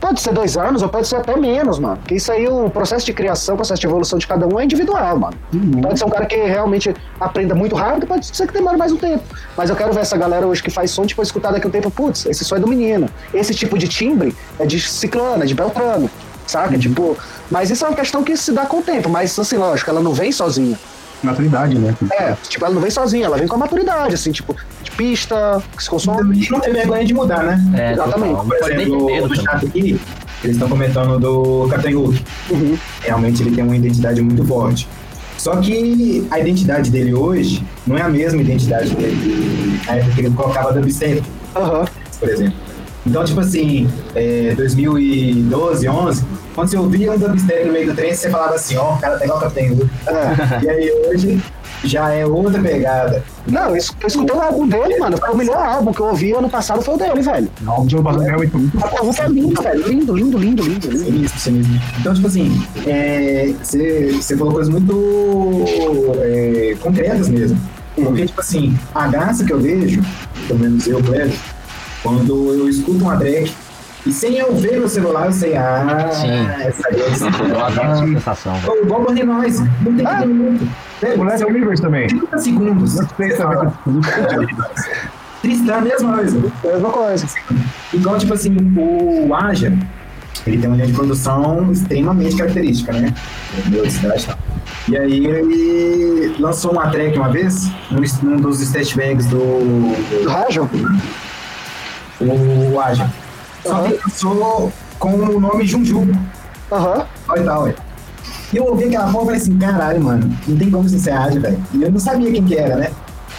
Pode 0.00 0.20
ser 0.20 0.32
dois 0.32 0.56
anos, 0.56 0.80
ou 0.80 0.88
pode 0.88 1.08
ser 1.08 1.16
até 1.16 1.36
menos, 1.36 1.80
mano. 1.80 1.96
Porque 1.96 2.14
isso 2.14 2.30
aí, 2.30 2.46
o 2.46 2.70
processo 2.70 3.04
de 3.04 3.12
criação, 3.12 3.54
o 3.54 3.58
processo 3.58 3.80
de 3.80 3.86
evolução 3.88 4.16
de 4.16 4.28
cada 4.28 4.46
um 4.46 4.60
é 4.60 4.64
individual, 4.64 5.18
mano. 5.18 5.36
Pode 5.82 5.98
ser 5.98 6.04
um 6.04 6.08
cara 6.08 6.24
que 6.24 6.36
realmente 6.36 6.94
aprenda 7.20 7.52
muito 7.52 7.74
rápido, 7.74 8.06
pode 8.06 8.24
ser 8.24 8.46
que 8.46 8.52
demore 8.52 8.76
mais 8.76 8.92
um 8.92 8.96
tempo. 8.96 9.24
Mas 9.56 9.70
eu 9.70 9.74
quero 9.74 9.92
ver 9.92 10.00
essa 10.00 10.16
galera 10.16 10.46
hoje 10.46 10.62
que 10.62 10.70
faz 10.70 10.92
som, 10.92 11.04
tipo, 11.04 11.20
escutar 11.20 11.50
daqui 11.50 11.66
um 11.66 11.70
tempo, 11.70 11.90
putz, 11.90 12.26
esse 12.26 12.44
som 12.44 12.54
é 12.54 12.60
do 12.60 12.68
menino. 12.68 13.10
Esse 13.34 13.52
tipo 13.52 13.76
de 13.76 13.88
timbre 13.88 14.36
é 14.60 14.64
de 14.64 14.80
ciclano, 14.80 15.42
é 15.42 15.46
de 15.46 15.54
beltrano, 15.54 16.08
saca? 16.46 16.78
Tipo, 16.78 17.16
mas 17.50 17.68
isso 17.68 17.84
é 17.84 17.88
uma 17.88 17.96
questão 17.96 18.22
que 18.22 18.36
se 18.36 18.52
dá 18.52 18.66
com 18.66 18.78
o 18.78 18.82
tempo, 18.82 19.08
mas 19.08 19.36
assim, 19.36 19.56
lógico, 19.56 19.90
ela 19.90 20.00
não 20.00 20.12
vem 20.12 20.30
sozinha. 20.30 20.78
Maturidade, 21.22 21.76
né? 21.78 21.94
É, 22.12 22.34
tipo, 22.48 22.64
ela 22.64 22.74
não 22.74 22.80
vem 22.80 22.90
sozinha, 22.90 23.26
ela 23.26 23.36
vem 23.36 23.48
com 23.48 23.56
a 23.56 23.58
maturidade, 23.58 24.14
assim, 24.14 24.30
tipo, 24.30 24.54
de 24.82 24.90
pista, 24.92 25.62
que 25.76 25.82
se 25.82 25.90
consome. 25.90 26.46
Não 26.50 26.60
tem 26.60 26.72
vergonha 26.72 27.04
de 27.04 27.12
mudar, 27.12 27.42
né? 27.42 27.60
É, 27.76 27.92
Exatamente. 27.92 28.36
total. 28.36 28.46
Por 28.46 28.72
exemplo, 28.72 29.06
medo 29.06 29.28
no 29.28 29.34
também. 29.34 29.44
chat 29.44 29.66
aqui, 29.66 30.00
eles 30.44 30.56
estão 30.56 30.68
comentando 30.68 31.18
do 31.18 31.68
Captain 31.68 31.94
Hook. 31.96 32.24
Uhum. 32.50 32.78
Realmente 33.00 33.42
ele 33.42 33.50
tem 33.54 33.64
uma 33.64 33.76
identidade 33.76 34.20
muito 34.22 34.44
forte. 34.44 34.88
Só 35.36 35.56
que 35.56 36.26
a 36.30 36.38
identidade 36.40 36.90
dele 36.90 37.14
hoje 37.14 37.64
não 37.86 37.96
é 37.96 38.02
a 38.02 38.08
mesma 38.08 38.40
identidade 38.40 38.90
dele 38.90 39.80
na 39.86 39.94
época 39.94 40.14
que 40.14 40.20
ele 40.20 40.30
colocava 40.34 40.72
dubstep, 40.72 41.22
Aham. 41.54 41.84
por 42.18 42.28
exemplo. 42.28 42.54
Então, 43.06 43.24
tipo 43.24 43.40
assim, 43.40 43.88
é, 44.14 44.54
2012, 44.56 45.88
11, 45.88 46.24
quando 46.58 46.68
você 46.70 46.76
ouvia 46.76 47.12
um 47.12 47.18
dubstep 47.18 47.66
no 47.66 47.72
meio 47.72 47.86
do 47.86 47.94
trem, 47.94 48.12
você 48.12 48.28
falava 48.28 48.54
assim, 48.56 48.76
ó, 48.76 48.94
o 48.94 48.98
cara 48.98 49.16
tá 49.16 49.24
igual 49.24 49.38
o 49.38 49.42
Captain 49.42 49.70
Hook. 49.72 49.88
É. 50.08 50.58
E 50.64 50.68
aí 50.68 50.92
hoje 51.06 51.42
já 51.84 52.10
é 52.12 52.26
outra 52.26 52.60
pegada. 52.60 53.22
Não, 53.46 53.68
eu 53.70 53.76
es- 53.76 53.94
eu 54.00 54.08
escutei 54.08 54.34
o 54.34 54.40
álbum 54.40 54.66
dele, 54.66 54.98
mano. 54.98 55.16
Foi 55.16 55.30
o 55.30 55.36
melhor 55.36 55.56
álbum 55.64 55.92
que 55.92 56.00
eu 56.00 56.06
ouvi 56.06 56.32
ano 56.32 56.48
passado, 56.50 56.82
foi 56.82 56.94
o 56.94 56.98
dele, 56.98 57.22
velho. 57.22 57.48
O 57.64 57.70
álbum 57.70 57.86
de 57.86 57.94
ano 57.94 58.04
passado 58.04 58.22
realmente 58.24 58.50
foi 58.50 58.60
muito 58.60 59.22
é 59.22 59.28
lindo, 59.28 59.62
velho. 59.62 59.88
Lindo, 59.88 60.16
lindo, 60.16 60.38
lindo, 60.38 60.62
lindo, 60.64 60.90
lindo. 60.90 61.04
Sinistro, 61.04 61.38
sinistro. 61.40 61.80
Então, 62.00 62.12
tipo 62.14 62.26
assim, 62.26 62.66
é, 62.86 63.54
você 63.62 64.12
você 64.20 64.36
falou 64.36 64.52
coisas 64.52 64.72
muito 64.72 65.64
é, 66.22 66.74
concretas 66.80 67.28
mesmo. 67.28 67.56
Porque, 67.94 68.26
tipo 68.26 68.40
assim, 68.40 68.76
a 68.94 69.06
graça 69.06 69.44
que 69.44 69.52
eu 69.52 69.60
vejo, 69.60 70.02
pelo 70.48 70.58
menos 70.58 70.86
eu, 70.88 71.00
Cleber, 71.02 71.32
quando 72.02 72.54
eu 72.54 72.68
escuto 72.68 73.04
uma 73.04 73.16
track 73.16 73.52
e 74.08 74.12
sem 74.12 74.38
eu 74.38 74.54
ver 74.56 74.80
no 74.80 74.88
celular, 74.88 75.26
eu 75.26 75.32
sei, 75.32 75.56
ah, 75.56 76.08
Sim. 76.12 76.30
essa 76.66 76.88
aí 76.88 77.00
é 77.00 77.08
essa. 77.08 77.26
Adoro 77.28 77.90
essa 77.92 78.06
sensação. 78.06 78.54
Ou 78.66 78.82
igual 78.82 79.02
Burning 79.02 79.24
Noise, 79.24 79.70
não 79.82 79.94
tem 79.94 80.06
Ah. 80.06 80.24
minuto. 80.26 80.66
O 81.16 81.22
Last 81.22 81.44
Universe 81.44 81.82
também. 81.82 82.08
30 82.08 82.38
segundos. 82.38 82.94
Gostei 82.94 83.30
Você 83.30 83.36
também. 83.36 83.56
fala, 83.56 83.72
Tristão, 85.42 85.80
mesma 85.82 86.14
coisa. 86.16 86.52
Mesma 86.64 86.90
coisa. 86.90 87.26
Igual, 87.94 88.18
tipo 88.18 88.34
assim, 88.34 88.56
o 88.76 89.32
Aja, 89.34 89.72
ele 90.46 90.58
tem 90.58 90.66
uma 90.68 90.74
linha 90.76 90.88
de 90.88 90.92
produção 90.94 91.70
extremamente 91.70 92.36
característica, 92.36 92.92
né? 92.92 93.14
Velocidade 93.66 94.22
e 94.24 94.26
tal. 94.26 94.38
E 94.88 94.96
aí 94.96 95.26
ele 95.26 96.34
lançou 96.40 96.72
uma 96.72 96.88
track 96.88 97.16
uma 97.16 97.28
vez, 97.30 97.70
num, 97.90 98.02
num 98.22 98.36
dos 98.40 98.60
stat 98.60 98.96
bags 98.96 99.26
do, 99.26 99.36
Do 100.24 100.28
Rajon? 100.28 100.66
do 102.20 102.80
Aja. 102.80 103.08
Só 103.68 103.82
que 103.82 103.94
lançou 103.94 104.72
com 104.98 105.14
o 105.14 105.40
nome 105.40 105.66
Junju. 105.66 106.08
Aham. 106.72 107.06
Olha 107.28 107.40
e 107.40 107.44
tal. 107.44 107.68
E 107.68 108.56
eu 108.56 108.64
ouvi 108.64 108.84
aquela 108.84 109.12
porra 109.12 109.22
e 109.22 109.26
falei 109.26 109.40
assim, 109.40 109.58
caralho, 109.58 110.00
mano, 110.00 110.38
não 110.46 110.56
tem 110.56 110.70
como 110.70 110.86
isso 110.86 110.98
ser 110.98 111.10
Aja, 111.10 111.38
velho. 111.38 111.62
E 111.74 111.82
eu 111.82 111.92
não 111.92 112.00
sabia 112.00 112.32
quem 112.32 112.44
que 112.44 112.56
era, 112.56 112.76
né? 112.76 112.90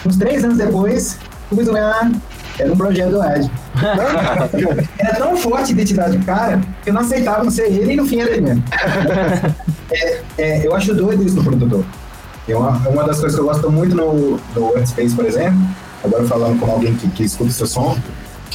Uns 0.06 0.18
três 0.18 0.44
anos 0.44 0.58
depois, 0.58 1.18
eu 1.52 1.58
fui 1.58 1.68
olhar, 1.68 2.12
era 2.60 2.72
um 2.72 2.78
projeto 2.78 3.12
do 3.12 3.22
Aja. 3.22 3.50
Era 5.00 5.16
tão 5.16 5.38
forte 5.38 5.70
a 5.70 5.72
identidade 5.72 6.18
do 6.18 6.26
cara 6.26 6.60
que 6.84 6.90
eu 6.90 6.94
não 6.94 7.02
aceitava 7.02 7.44
não 7.44 7.52
ser 7.52 7.72
ele 7.72 7.94
e 7.94 7.96
no 7.96 8.06
fim 8.06 8.20
era 8.20 8.32
ele 8.32 8.42
mesmo. 8.42 8.64
É, 9.92 10.22
é, 10.38 10.68
eu 10.68 10.76
acho 10.76 10.94
doido 10.94 11.24
isso 11.24 11.38
no 11.38 11.44
produtor. 11.44 11.84
É 12.48 12.56
uma, 12.56 12.78
uma 12.88 13.04
das 13.06 13.20
coisas 13.20 13.34
que 13.34 13.42
eu 13.42 13.46
gosto 13.46 13.72
muito 13.72 13.96
no, 13.96 14.40
no 14.56 14.62
Workspace, 14.68 15.16
por 15.16 15.26
exemplo, 15.26 15.60
agora 16.04 16.24
falando 16.26 16.60
com 16.60 16.70
alguém 16.70 16.96
que, 16.96 17.10
que 17.10 17.24
escuta 17.24 17.50
o 17.50 17.54
seu 17.54 17.66
som, 17.66 17.98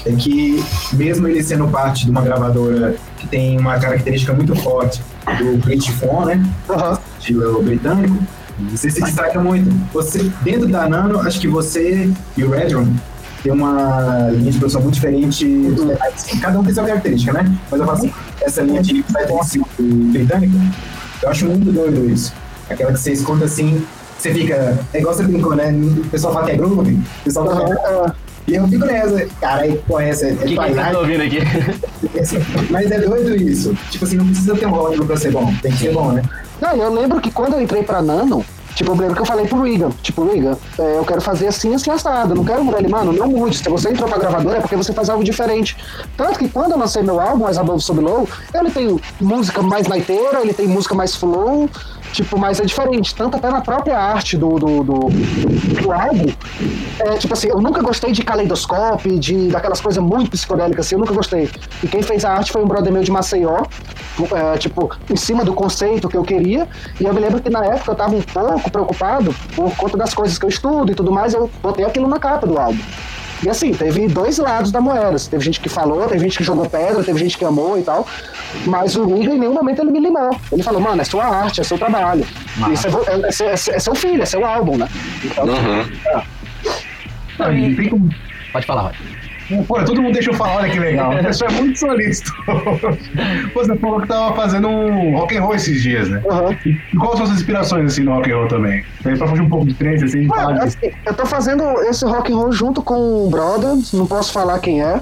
é 0.07 0.13
que, 0.13 0.63
mesmo 0.93 1.27
ele 1.29 1.43
sendo 1.43 1.67
parte 1.69 2.05
de 2.05 2.11
uma 2.11 2.21
gravadora 2.23 2.95
que 3.19 3.27
tem 3.27 3.59
uma 3.59 3.79
característica 3.79 4.33
muito 4.33 4.55
forte 4.57 5.01
do 5.39 5.57
British 5.59 5.89
Phone, 5.95 6.35
né? 6.35 6.51
Aham. 6.69 6.99
Estilo 7.19 7.63
britânico, 7.63 8.17
você 8.71 8.91
se 8.91 9.01
destaca 9.01 9.41
muito. 9.41 9.71
Você, 9.93 10.31
dentro 10.43 10.69
da 10.69 10.89
Nano, 10.89 11.21
acho 11.21 11.41
que 11.41 11.49
você 11.49 12.11
e 12.37 12.45
o 12.45 12.51
Redron 12.51 12.87
tem 13.43 13.53
uma 13.53 14.31
linha 14.33 14.53
de 14.53 14.59
produção 14.59 14.81
muito 14.81 14.95
diferente. 14.95 15.47
Cada 16.41 16.59
um 16.59 16.65
tem 16.65 16.73
sua 16.75 16.85
característica, 16.85 17.33
né? 17.33 17.55
Mas 17.71 17.81
eu 17.81 17.87
falo 17.87 17.99
assim, 17.99 18.13
essa 18.41 18.63
linha 18.63 18.83
de 18.83 19.03
Psytrance 19.03 19.61
britânica, 19.79 20.57
eu 21.23 21.29
acho 21.29 21.47
muito 21.47 21.73
doido 21.73 22.09
isso. 22.11 22.33
Aquela 22.71 22.93
que 22.93 22.99
você 23.01 23.13
escuta 23.13 23.45
assim, 23.45 23.85
você 24.19 24.33
fica. 24.33 24.79
É 24.93 24.99
igual 25.01 25.15
você 25.15 25.23
brincou, 25.25 25.55
né? 25.55 25.71
O 25.73 26.09
pessoal 26.09 26.33
fala 26.33 26.47
que 26.47 26.53
é 26.53 26.57
groove, 26.57 26.95
o 26.95 27.25
pessoal 27.25 27.47
fala. 27.47 27.75
"Ah", 27.85 28.15
E 28.47 28.55
eu 28.55 28.69
fico 28.69 28.85
nessa, 28.85 29.27
cara, 29.41 29.63
aí, 29.63 29.81
pô, 29.87 29.99
essa 29.99 30.27
é 30.27 30.31
que, 30.31 30.37
que 30.37 30.55
Twilight. 30.55 30.75
vocês 30.75 30.87
estão 30.87 31.01
ouvindo 31.01 31.23
aqui? 31.23 31.39
Mas 32.71 32.91
é 32.91 32.99
doido 33.01 33.37
isso. 33.37 33.77
Tipo 33.91 34.05
assim, 34.05 34.17
não 34.17 34.27
precisa 34.27 34.55
ter 34.55 34.67
um 34.67 34.71
código 34.71 35.07
pra 35.07 35.17
ser 35.17 35.33
bom. 35.33 35.53
Tem 35.63 35.73
que 35.73 35.79
ser 35.79 35.93
bom, 35.93 36.13
né? 36.13 36.23
Não, 36.61 36.77
eu 36.77 36.93
lembro 36.93 37.21
que 37.21 37.31
quando 37.31 37.55
eu 37.55 37.63
entrei 37.63 37.83
pra 37.83 38.03
Nano, 38.03 38.45
tipo, 38.75 38.91
eu 38.91 38.97
lembro 38.97 39.15
que 39.15 39.23
eu 39.23 39.27
falei 39.27 39.47
pro 39.47 39.63
Regan, 39.63 39.91
tipo, 40.03 40.25
Regan, 40.25 40.57
é, 40.79 40.99
eu 40.99 41.05
quero 41.05 41.21
fazer 41.21 41.47
assim, 41.47 41.75
assim, 41.75 41.91
assado, 41.91 42.35
não 42.35 42.45
quero 42.45 42.63
mudar 42.65 42.79
ele, 42.79 42.89
mano, 42.89 43.13
não 43.13 43.29
mude, 43.29 43.57
se 43.57 43.69
você 43.69 43.91
entrou 43.91 44.09
pra 44.09 44.19
gravadora 44.19 44.59
é 44.59 44.61
porque 44.61 44.77
você 44.77 44.93
faz 44.93 45.09
algo 45.09 45.25
diferente. 45.25 45.77
Tanto 46.17 46.39
que 46.39 46.49
quando 46.49 46.73
eu 46.73 46.79
lancei 46.79 47.03
meu 47.03 47.19
álbum, 47.19 47.47
As 47.47 47.57
Above 47.59 47.83
So 47.83 47.95
Below, 47.95 48.29
ele 48.55 48.71
tem 48.71 49.01
música 49.21 49.63
mais 49.63 49.87
naiteira, 49.89 50.41
ele 50.43 50.53
tem 50.53 50.69
música 50.69 50.95
mais 50.95 51.15
flow, 51.17 51.69
tipo, 52.15 52.39
mas 52.39 52.61
é 52.61 52.65
diferente, 52.65 53.15
tanto 53.15 53.37
até 53.37 53.51
na 53.51 53.61
própria 53.61 53.99
arte 53.99 54.37
do, 54.37 54.57
do, 54.57 54.85
do, 54.85 54.99
do 55.83 55.93
álbum, 55.93 56.33
é, 57.01 57.17
tipo 57.17 57.35
assim, 57.35 57.49
eu 57.49 57.61
nunca 57.61 57.83
gostei 57.83 58.13
de 58.13 58.23
caleidoscópio, 58.23 59.19
de 59.19 59.49
daquelas 59.49 59.81
coisas 59.81 60.03
muito 60.03 60.31
psicodélicas 60.31 60.87
assim, 60.87 60.95
eu 60.95 61.01
nunca 61.01 61.13
gostei. 61.13 61.51
E 61.83 61.89
quem 61.89 62.03
fez 62.03 62.25
a 62.25 62.33
arte 62.33 62.53
foi 62.53 62.63
um 62.63 62.67
brother 62.67 62.93
meu 62.93 63.03
de 63.03 63.11
Maceió, 63.11 63.65
é, 64.33 64.57
tipo, 64.59 64.91
em 65.11 65.17
cima 65.17 65.45
do 65.45 65.53
conceito 65.53 66.09
que 66.09 66.17
eu 66.17 66.23
queria. 66.23 66.69
E 67.01 67.05
eu 67.05 67.13
me 67.13 67.21
lembro 67.21 67.43
que 67.43 67.51
na 67.51 67.65
época 67.65 67.91
eu 67.91 67.97
tava 67.97 68.15
um 68.15 68.23
pouco 68.23 68.71
preocupado 68.71 69.35
por 69.57 69.75
conta 69.77 69.97
das 69.97 70.15
coisas 70.15 70.39
que 70.39 70.45
eu 70.45 70.49
estudo 70.49 70.93
e 70.93 70.95
tudo 70.95 71.11
mais, 71.11 71.35
eu 71.35 71.51
botei 71.61 71.85
aquilo 71.85 72.07
na 72.07 72.21
capa 72.21 72.47
do 72.47 72.57
álbum. 72.57 72.79
E 73.43 73.49
assim, 73.51 73.73
teve 73.73 74.07
dois 74.09 74.39
lados 74.39 74.71
da 74.73 74.81
moeda. 74.81 75.17
Teve 75.31 75.45
gente 75.45 75.61
que 75.61 75.69
falou, 75.69 76.07
teve 76.07 76.21
gente 76.21 76.39
que 76.39 76.45
jogou 76.45 76.69
pedra, 76.69 77.03
teve 77.03 77.19
gente 77.19 77.37
que 77.37 77.45
amou 77.45 77.79
e 77.79 77.83
tal. 77.83 78.07
Mas 78.67 78.97
o 78.97 79.05
Riga, 79.05 79.35
em 79.35 79.39
nenhum 79.39 79.53
momento, 79.55 79.83
ele 79.83 79.91
me 79.91 80.01
limou. 80.01 80.31
Ele 80.53 80.63
falou, 80.63 80.81
mano, 80.81 81.01
é 81.03 81.05
sua 81.05 81.25
arte, 81.25 81.61
é 81.61 81.65
seu 81.65 81.77
trabalho. 81.79 82.27
Isso 82.73 82.87
é, 82.87 82.91
é- 82.91 83.29
é 83.29 83.31
seu- 83.33 83.49
é 83.49 83.57
seu- 83.57 83.75
é 83.75 83.79
seu 83.79 83.95
filho, 83.95 84.23
é 84.23 84.27
seu 84.27 84.45
álbum, 84.47 84.77
né? 84.79 84.89
Então, 85.25 85.45
Uhum. 85.45 85.85
Não, 87.39 87.53
e 87.53 87.93
um- 87.93 88.09
Pode 88.53 88.67
falar, 88.67 88.83
Rod. 88.83 88.95
Pô, 89.67 89.83
todo 89.85 90.01
mundo 90.01 90.15
deixa 90.15 90.31
eu 90.31 90.35
falar, 90.35 90.57
olha 90.57 90.71
que 90.71 90.79
legal. 90.79 91.13
A 91.13 91.23
pessoa 91.23 91.51
é 91.51 91.55
muito 91.55 91.79
solícito. 91.79 92.33
Você 93.55 93.77
falou 93.77 94.01
que 94.01 94.09
tava 94.09 94.35
fazendo 94.35 94.69
um 94.69 95.17
rock 95.17 95.37
and 95.37 95.43
roll 95.43 95.55
esses 95.55 95.83
dias, 95.83 96.09
né? 96.09 96.23
aham. 96.31 96.57
E 96.65 96.97
quais 96.97 97.17
são 97.19 97.25
as 97.27 97.31
inspirações, 97.33 97.93
assim, 97.93 98.03
no 98.05 98.13
rock 98.15 98.31
and 98.31 98.37
roll 98.37 98.49
também? 98.49 98.85
Pra 99.03 99.27
fugir 99.29 99.43
um 99.43 99.49
pouco 99.49 99.67
de 99.67 99.75
trance, 99.75 100.05
assim, 100.05 100.27
Mano, 100.27 100.55
disso. 100.55 100.79
assim, 100.79 100.91
eu 101.07 101.15
tô 101.15 101.27
fazendo 101.27 101.63
esse 101.83 102.05
rock 102.05 102.33
and 102.33 102.37
roll 102.37 102.53
junto 102.53 102.83
com 102.83 103.27
um 103.27 103.31
brother, 103.31 103.71
não 103.93 104.07
posso 104.07 104.33
falar 104.33 104.59
quem 104.61 104.83
é, 104.83 105.01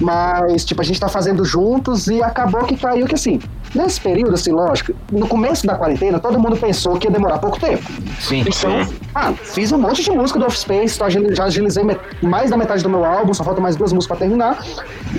mas 0.00 0.64
tipo, 0.64 0.80
a 0.80 0.84
gente 0.84 1.00
tá 1.00 1.08
fazendo 1.08 1.44
juntos 1.44 2.06
e 2.06 2.22
acabou 2.22 2.62
que 2.64 2.76
caiu 2.76 3.06
que 3.06 3.14
assim, 3.14 3.40
nesse 3.74 4.00
período, 4.00 4.34
assim, 4.34 4.52
lógico, 4.52 4.92
no 5.10 5.26
começo 5.26 5.66
da 5.66 5.74
quarentena, 5.74 6.18
todo 6.18 6.38
mundo 6.38 6.56
pensou 6.56 6.98
que 6.98 7.06
ia 7.06 7.10
demorar 7.10 7.38
pouco 7.38 7.58
tempo. 7.58 7.84
Sim. 8.20 8.44
Então, 8.46 8.86
ah, 9.14 9.32
fiz 9.32 9.72
um 9.72 9.78
monte 9.78 10.02
de 10.02 10.10
música 10.10 10.38
do 10.38 10.46
Offspace, 10.46 10.98
tô 10.98 11.08
já 11.08 11.44
agilizei 11.44 11.84
mais 12.22 12.50
da 12.50 12.56
metade 12.56 12.82
do 12.82 12.88
meu 12.88 13.04
álbum, 13.04 13.32
só 13.34 13.44
falta 13.44 13.60
mais 13.60 13.76
duas 13.76 13.92
músicas 13.92 14.18
pra 14.18 14.26
terminar. 14.26 14.64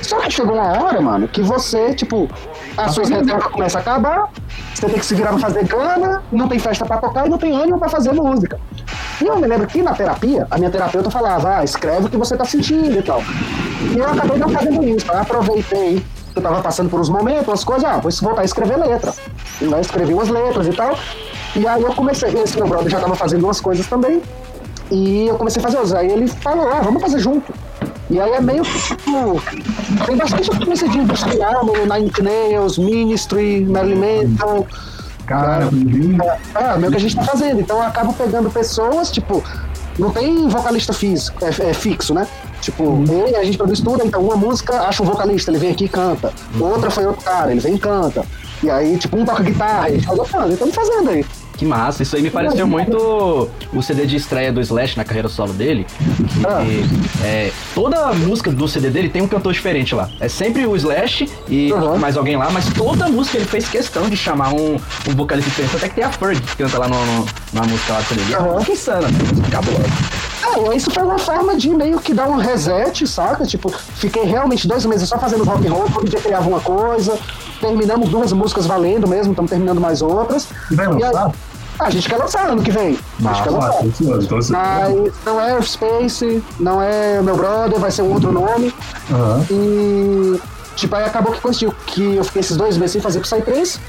Só 0.02 0.20
que 0.20 0.32
chegou 0.32 0.56
uma 0.56 0.84
hora, 0.84 1.02
mano, 1.02 1.28
que 1.28 1.42
você, 1.42 1.94
tipo, 1.94 2.30
as 2.78 2.94
suas 2.94 3.10
reservas 3.10 3.48
começam 3.48 3.80
a 3.80 3.82
acabar, 3.82 4.30
você 4.74 4.86
tem 4.88 5.00
que 5.00 5.06
se 5.06 5.16
virar 5.16 5.30
pra 5.30 5.40
fazer 5.40 5.66
grana, 5.66 6.24
não 6.32 6.48
tem 6.48 6.60
festa 6.60 6.86
pra 6.86 6.98
tocar 6.98 7.28
e 7.28 7.30
não 7.30 7.38
tem 7.38 7.56
ânimo 7.56 7.80
pra 7.80 7.90
fazer 7.90 8.12
música. 8.14 8.60
E 9.22 9.26
eu 9.26 9.38
me 9.38 9.48
lembro 9.48 9.68
que 9.68 9.82
na 9.82 9.94
terapia, 9.94 10.48
a 10.50 10.58
minha 10.58 10.70
terapeuta 10.70 11.12
falava, 11.12 11.58
ah, 11.58 11.64
escreve 11.64 12.06
o 12.06 12.10
que 12.10 12.18
você 12.18 12.36
tá 12.36 12.46
sentindo 12.46 12.98
e 12.98 13.02
tal. 13.02 13.22
E 13.94 13.98
eu 13.98 14.10
acabei 14.10 14.38
não 14.38 14.50
fazendo 14.50 14.84
isso, 14.84 15.06
eu 15.12 15.20
aproveitei 15.20 16.04
eu 16.36 16.42
tava 16.42 16.62
passando 16.62 16.90
por 16.90 17.00
uns 17.00 17.10
momentos, 17.10 17.48
umas 17.48 17.64
coisas, 17.64 17.84
ah, 17.90 17.98
vou 17.98 18.12
voltar 18.22 18.42
a 18.42 18.46
escrever 18.46 18.78
letra. 18.78 19.14
E 19.62 19.66
lá 19.66 19.78
eu 19.78 19.82
escrevi 19.82 20.14
umas 20.14 20.30
letras 20.30 20.68
e 20.68 20.72
tal. 20.74 20.98
E 21.56 21.68
aí 21.68 21.82
eu 21.82 21.94
comecei, 21.94 22.30
esse 22.42 22.58
meu 22.58 22.68
brother 22.68 22.90
já 22.90 23.00
tava 23.00 23.16
fazendo 23.16 23.44
umas 23.44 23.60
coisas 23.60 23.86
também. 23.88 24.22
E 24.90 25.28
eu 25.28 25.36
comecei 25.38 25.60
a 25.62 25.64
fazer 25.64 25.78
outras. 25.78 25.94
Aí 25.94 26.10
ele 26.12 26.28
falou, 26.28 26.68
ah, 26.72 26.82
vamos 26.82 27.02
fazer 27.02 27.20
junto. 27.20 27.54
E 28.10 28.20
aí 28.20 28.32
é 28.32 28.42
meio 28.42 28.64
que, 28.64 28.80
tipo, 28.82 29.42
tem 30.06 30.18
bastante 30.18 30.50
influência 30.52 30.90
de 30.90 30.98
industrial 30.98 31.66
no 31.66 31.74
Nine 31.74 32.12
Nails, 32.22 32.78
Ministry, 32.78 33.66
Marilyn 33.66 34.26
Manson. 34.38 34.66
Cara, 35.26 35.70
bem- 35.72 36.18
É, 36.56 36.78
meio 36.78 36.92
que 36.92 36.98
a 36.98 37.00
gente 37.00 37.16
tá 37.16 37.24
fazendo. 37.24 37.62
Então 37.62 37.78
eu 37.78 37.84
acabo 37.84 38.12
pegando 38.14 38.50
pessoas, 38.50 39.10
tipo, 39.12 39.42
não 39.98 40.10
tem 40.12 40.48
vocalista 40.50 40.92
físico, 40.92 41.38
é, 41.46 41.70
é 41.70 41.74
fixo, 41.74 42.14
né? 42.14 42.28
Tipo, 42.62 43.04
ele, 43.10 43.36
a 43.36 43.44
gente 43.44 43.58
produz 43.58 43.80
tudo, 43.82 44.04
então 44.06 44.22
uma 44.22 44.36
música 44.36 44.82
acha 44.82 45.02
um 45.02 45.06
vocalista, 45.06 45.50
ele 45.52 45.58
vem 45.60 45.72
aqui 45.72 45.86
e 45.86 45.90
canta. 45.90 46.32
Outra 46.60 46.90
foi 46.92 47.06
outro 47.06 47.24
cara, 47.24 47.52
ele 47.52 47.60
vem 47.60 47.76
e 47.76 47.80
canta. 47.80 48.24
E 48.64 48.70
aí, 48.70 48.96
tipo, 48.98 49.18
um 49.18 49.26
toca 49.26 49.42
guitarra, 49.44 49.90
e 49.90 49.94
a 49.94 49.98
gente 49.98 50.06
fala, 50.06 50.24
"Ah, 50.46 50.48
estamos 50.50 50.76
fazendo 50.76 51.10
aí. 51.10 51.26
Que 51.58 51.66
massa, 51.66 52.02
isso 52.02 52.16
aí 52.16 52.24
me 52.24 52.30
pareceu 52.32 52.66
muito 52.68 53.50
o 53.72 53.82
CD 53.84 54.06
de 54.08 54.16
estreia 54.16 54.52
do 54.52 54.60
Slash 54.62 54.98
na 54.98 55.04
carreira 55.04 55.30
solo 55.30 55.54
dele. 55.54 55.86
Que, 55.86 56.46
Ah. 56.48 56.64
é, 57.24 57.52
toda 57.76 58.12
música 58.14 58.52
do 58.52 58.68
CD 58.68 58.90
dele 58.90 59.10
tem 59.10 59.22
um 59.22 59.28
cantor 59.28 59.54
diferente 59.54 59.94
lá. 59.94 60.10
É 60.20 60.28
sempre 60.28 60.66
o 60.66 60.76
Slash 60.76 61.30
e 61.48 61.72
Uhum. 61.72 61.98
mais 62.00 62.18
alguém 62.18 62.36
lá, 62.36 62.50
mas 62.50 62.66
toda 62.74 63.08
música 63.10 63.38
ele 63.38 63.46
fez 63.46 63.68
questão 63.70 64.10
de 64.10 64.18
chamar 64.18 64.54
um, 64.54 64.76
um 65.08 65.16
vocalista 65.16 65.50
diferente. 65.52 65.76
Até 65.76 65.90
que 65.90 65.96
tem 65.96 66.04
a 66.04 66.10
Ferg 66.12 66.40
que 66.42 66.56
canta 66.56 66.80
lá 66.80 66.88
no, 66.88 66.96
no- 67.06 67.26
na 67.54 67.62
música 67.64 67.94
lá 67.94 68.00
do 68.00 68.06
CD. 68.08 68.36
Uhum. 68.38 68.60
É 68.60 68.64
que 68.66 68.72
insana, 68.72 69.08
né? 69.08 69.18
Ah, 70.44 70.76
isso 70.76 70.90
foi 70.92 71.04
uma 71.04 71.18
forma 71.20 71.56
de 71.56 71.70
meio 71.70 72.00
que 72.00 72.14
dar 72.14 72.28
um 72.30 72.38
reset, 72.38 73.06
saca? 73.08 73.46
Tipo, 73.46 73.70
fiquei 73.70 74.24
realmente 74.24 74.68
dois 74.68 74.86
meses 74.86 75.08
só 75.08 75.18
fazendo 75.18 75.44
rock 75.44 75.68
and 75.68 75.72
roll, 75.72 75.86
todo 75.94 76.10
dia 76.10 76.20
criava 76.20 76.48
uma 76.50 76.60
coisa. 76.60 77.18
Terminamos 77.60 78.10
duas 78.10 78.32
músicas 78.34 78.66
valendo 78.66 79.08
mesmo, 79.08 79.32
estamos 79.34 79.50
terminando 79.50 79.80
mais 79.80 80.02
outras. 80.02 80.48
Vai 80.72 80.86
E 80.88 80.90
lançar? 80.90 81.32
A 81.80 81.90
gente 81.90 82.08
quer 82.10 82.18
lançar 82.18 82.48
ano 82.50 82.62
que 82.62 82.72
vem. 82.72 82.98
A 83.26 83.34
gente 83.34 83.44
quer 83.44 83.50
Ah, 83.50 83.52
lançar. 83.54 83.84
ansioso, 83.86 84.28
tô 84.28 84.36
ansioso. 84.38 84.52
Mas 84.54 85.14
não 85.26 85.42
é 85.42 85.62
Space, 85.62 86.44
não 86.60 86.82
é 86.82 87.22
meu 87.22 87.36
brother, 87.36 87.80
vai 87.80 87.90
ser 87.92 88.02
um 88.04 88.12
outro 88.14 88.32
nome. 88.32 88.74
Aham. 89.12 89.46
E 89.50 90.40
tipo, 90.76 90.96
aí 90.96 91.04
acabou 91.06 91.32
que 91.34 91.42
coincidiu 91.42 91.74
que 91.88 92.16
eu 92.16 92.24
fiquei 92.24 92.40
esses 92.42 92.58
dois 92.58 92.78
meses 92.78 92.94
sem 92.94 93.02
fazer 93.02 93.20
Psytrance. 93.20 93.80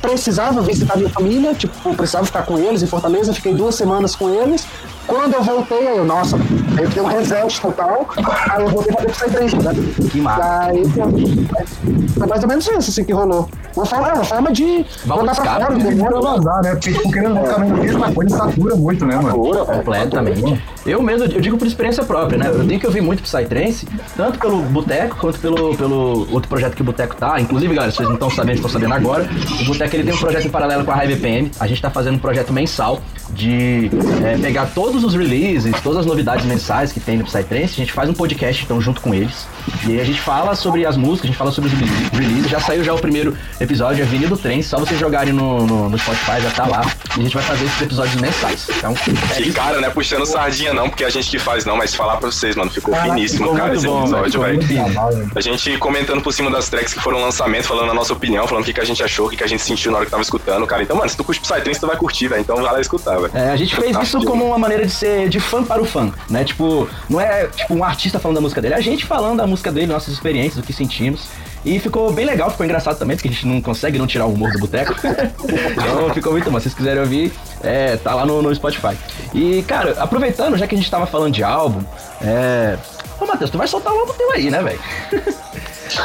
Precisava 0.00 0.60
visitar 0.62 0.96
minha 0.96 1.08
família, 1.10 1.54
tipo, 1.54 1.94
precisava 1.94 2.24
ficar 2.26 2.42
com 2.44 2.58
eles 2.58 2.82
em 2.82 2.86
Fortaleza, 2.86 3.32
fiquei 3.32 3.54
duas 3.54 3.76
semanas 3.76 4.16
com 4.16 4.28
eles. 4.30 4.66
Quando 5.06 5.34
eu 5.34 5.42
voltei, 5.42 5.88
aí 5.88 5.96
eu, 5.98 6.04
nossa, 6.04 6.36
eu 6.80 6.88
dei 6.88 7.02
um 7.02 7.06
reset 7.06 7.60
total, 7.60 8.08
aí 8.50 8.62
eu 8.62 8.68
voltei 8.68 8.94
pra 8.94 9.06
Psytrance, 9.06 9.56
né? 9.56 9.72
Que 10.10 10.20
massa. 10.20 10.64
Aí 10.66 10.84
foi- 10.84 12.26
mais 12.28 12.42
ou 12.42 12.48
menos 12.48 12.66
isso 12.66 12.90
assim 12.90 13.04
que 13.04 13.12
rolou. 13.12 13.48
Uma 13.76 13.86
forma, 13.86 14.08
é 14.08 14.12
uma 14.12 14.24
forma 14.24 14.52
de 14.52 14.84
Valor 15.06 15.24
botar 15.26 15.34
pra 15.42 15.52
fora, 15.52 15.70
né? 15.70 15.80
Entendeu? 15.80 16.20
vazar, 16.22 16.62
né? 16.62 16.70
Porque, 16.72 16.92
tipo, 16.92 17.10
querendo 17.10 17.40
ficar 17.40 17.58
vendo 17.60 17.74
a 17.74 17.78
mesma 17.78 18.12
coisa, 18.12 18.36
satura 18.36 18.76
muito, 18.76 19.04
né, 19.06 19.16
mano? 19.16 19.64
Completamente. 19.66 20.62
Eu 20.86 21.02
mesmo, 21.02 21.24
eu 21.26 21.40
digo 21.40 21.56
por 21.56 21.66
experiência 21.66 22.04
própria, 22.04 22.38
né? 22.38 22.48
Eu 22.52 22.66
tenho 22.66 22.78
que 22.78 22.86
ouvir 22.86 23.00
muito 23.00 23.22
Psytrance, 23.22 23.86
tanto 24.16 24.38
pelo 24.38 24.58
Boteco 24.62 25.16
quanto 25.16 25.38
pelo, 25.38 25.76
pelo 25.76 26.28
outro 26.32 26.48
projeto 26.48 26.74
que 26.74 26.82
o 26.82 26.84
Boteco 26.84 27.16
tá. 27.16 27.40
Inclusive, 27.40 27.74
galera, 27.74 27.90
se 27.90 27.96
vocês 27.96 28.08
não 28.08 28.14
estão 28.16 28.30
sabendo, 28.30 28.56
estão 28.56 28.70
sabendo 28.70 28.94
agora. 28.94 29.28
O 29.60 29.64
Boteco 29.64 29.96
ele 29.96 30.04
tem 30.04 30.14
um 30.14 30.18
projeto 30.18 30.46
em 30.46 30.50
paralelo 30.50 30.84
com 30.84 30.90
a 30.90 30.94
Raiva 30.94 31.18
PM. 31.20 31.50
A 31.58 31.66
gente 31.66 31.80
tá 31.80 31.90
fazendo 31.90 32.16
um 32.16 32.18
projeto 32.18 32.52
mensal 32.52 33.00
de 33.30 33.90
é, 34.22 34.36
pegar 34.36 34.66
todos 34.74 34.91
os 35.02 35.14
releases, 35.14 35.74
todas 35.82 36.00
as 36.00 36.06
novidades 36.06 36.44
mensais 36.44 36.92
que 36.92 37.00
tem 37.00 37.16
no 37.18 37.24
Psytrance. 37.24 37.74
A 37.74 37.76
gente 37.84 37.92
faz 37.92 38.08
um 38.10 38.12
podcast, 38.14 38.64
então, 38.64 38.80
junto 38.80 39.00
com 39.00 39.14
eles. 39.14 39.46
E 39.86 39.92
aí 39.92 40.00
a 40.00 40.04
gente 40.04 40.20
fala 40.20 40.54
sobre 40.54 40.84
as 40.84 40.96
músicas, 40.96 41.24
a 41.24 41.26
gente 41.28 41.36
fala 41.38 41.50
sobre 41.50 41.70
os 41.70 41.78
rele- 41.78 41.92
releases. 42.12 42.50
Já 42.50 42.60
saiu 42.60 42.84
já 42.84 42.92
o 42.92 42.98
primeiro 42.98 43.36
episódio, 43.60 44.04
Avenida 44.04 44.28
do 44.28 44.36
Trem. 44.36 44.62
Só 44.62 44.78
vocês 44.78 44.98
jogarem 44.98 45.32
no, 45.32 45.66
no, 45.66 45.88
no 45.88 45.98
Spotify, 45.98 46.40
já 46.42 46.50
tá 46.50 46.66
lá. 46.66 46.82
E 47.16 47.20
a 47.20 47.22
gente 47.22 47.34
vai 47.34 47.42
fazer 47.44 47.64
esses 47.64 47.82
episódios 47.82 48.20
mensais. 48.20 48.66
Então, 48.76 48.92
é 48.92 49.34
Que 49.36 49.42
isso. 49.44 49.52
cara, 49.54 49.80
né? 49.80 49.88
Puxando 49.90 50.26
sardinha 50.26 50.72
não, 50.74 50.88
porque 50.88 51.04
a 51.04 51.10
gente 51.10 51.30
que 51.30 51.38
faz 51.38 51.64
não, 51.64 51.76
mas 51.76 51.94
falar 51.94 52.16
pra 52.16 52.30
vocês, 52.30 52.54
mano, 52.56 52.70
ficou 52.70 52.92
Caraca, 52.94 53.14
finíssimo, 53.14 53.44
ficou 53.44 53.56
cara, 53.56 53.74
esse 53.74 53.86
bom, 53.86 54.02
episódio, 54.04 54.40
velho. 54.40 55.30
A 55.34 55.40
gente 55.40 55.78
comentando 55.78 56.20
por 56.22 56.32
cima 56.32 56.50
das 56.50 56.68
tracks 56.68 56.92
que 56.94 57.00
foram 57.00 57.20
lançamento, 57.20 57.66
falando 57.66 57.90
a 57.90 57.94
nossa 57.94 58.12
opinião, 58.12 58.46
falando 58.46 58.62
o 58.62 58.66
que, 58.66 58.72
que 58.72 58.80
a 58.80 58.84
gente 58.84 59.02
achou, 59.02 59.26
o 59.26 59.30
que, 59.30 59.36
que 59.36 59.44
a 59.44 59.46
gente 59.46 59.62
sentiu 59.62 59.90
na 59.90 59.98
hora 59.98 60.04
que 60.06 60.10
tava 60.10 60.22
escutando, 60.22 60.66
cara. 60.66 60.82
Então, 60.82 60.96
mano, 60.96 61.08
se 61.08 61.16
tu 61.16 61.24
curte 61.24 61.40
Psytrance, 61.40 61.80
tu 61.80 61.86
vai 61.86 61.96
curtir, 61.96 62.28
velho. 62.28 62.40
Então 62.40 62.56
vai 62.56 62.72
lá 62.72 62.80
escutar, 62.80 63.16
velho. 63.18 63.30
É, 63.34 63.50
a 63.50 63.56
gente 63.56 63.74
fez 63.76 63.96
isso 63.98 64.22
como 64.24 64.44
uma 64.46 64.58
maneira 64.58 64.81
de 64.86 64.92
ser 64.92 65.28
de 65.28 65.40
fã 65.40 65.64
para 65.64 65.80
o 65.80 65.84
fã, 65.84 66.12
né? 66.28 66.44
Tipo, 66.44 66.88
não 67.08 67.20
é 67.20 67.46
tipo 67.46 67.74
um 67.74 67.84
artista 67.84 68.18
falando 68.18 68.36
da 68.36 68.40
música 68.40 68.60
dele, 68.60 68.74
é 68.74 68.76
a 68.76 68.80
gente 68.80 69.04
falando 69.04 69.38
da 69.38 69.46
música 69.46 69.70
dele, 69.70 69.86
nossas 69.86 70.14
experiências, 70.14 70.62
o 70.62 70.66
que 70.66 70.72
sentimos. 70.72 71.28
E 71.64 71.78
ficou 71.78 72.12
bem 72.12 72.26
legal, 72.26 72.50
ficou 72.50 72.66
engraçado 72.66 72.98
também, 72.98 73.16
porque 73.16 73.28
a 73.28 73.30
gente 73.30 73.46
não 73.46 73.60
consegue 73.60 73.96
não 73.96 74.06
tirar 74.06 74.26
o 74.26 74.32
humor 74.32 74.50
do 74.50 74.58
boteco. 74.58 74.94
então 74.98 76.12
ficou 76.12 76.32
muito 76.32 76.50
bom. 76.50 76.58
Se 76.58 76.64
vocês 76.64 76.74
quiserem 76.74 77.00
ouvir, 77.00 77.32
é, 77.62 77.96
tá 77.96 78.14
lá 78.14 78.26
no, 78.26 78.42
no 78.42 78.52
Spotify. 78.52 78.96
E, 79.32 79.62
cara, 79.62 79.94
aproveitando, 79.98 80.56
já 80.56 80.66
que 80.66 80.74
a 80.74 80.78
gente 80.78 80.90
tava 80.90 81.06
falando 81.06 81.32
de 81.32 81.44
álbum, 81.44 81.84
é, 82.20 82.76
Ô, 83.22 83.26
Matheus, 83.26 83.50
tu 83.50 83.58
vai 83.58 83.68
soltar 83.68 83.92
um 83.92 84.00
álbum 84.00 84.12
teu 84.14 84.32
aí, 84.32 84.50
né, 84.50 84.60
velho? 84.60 84.80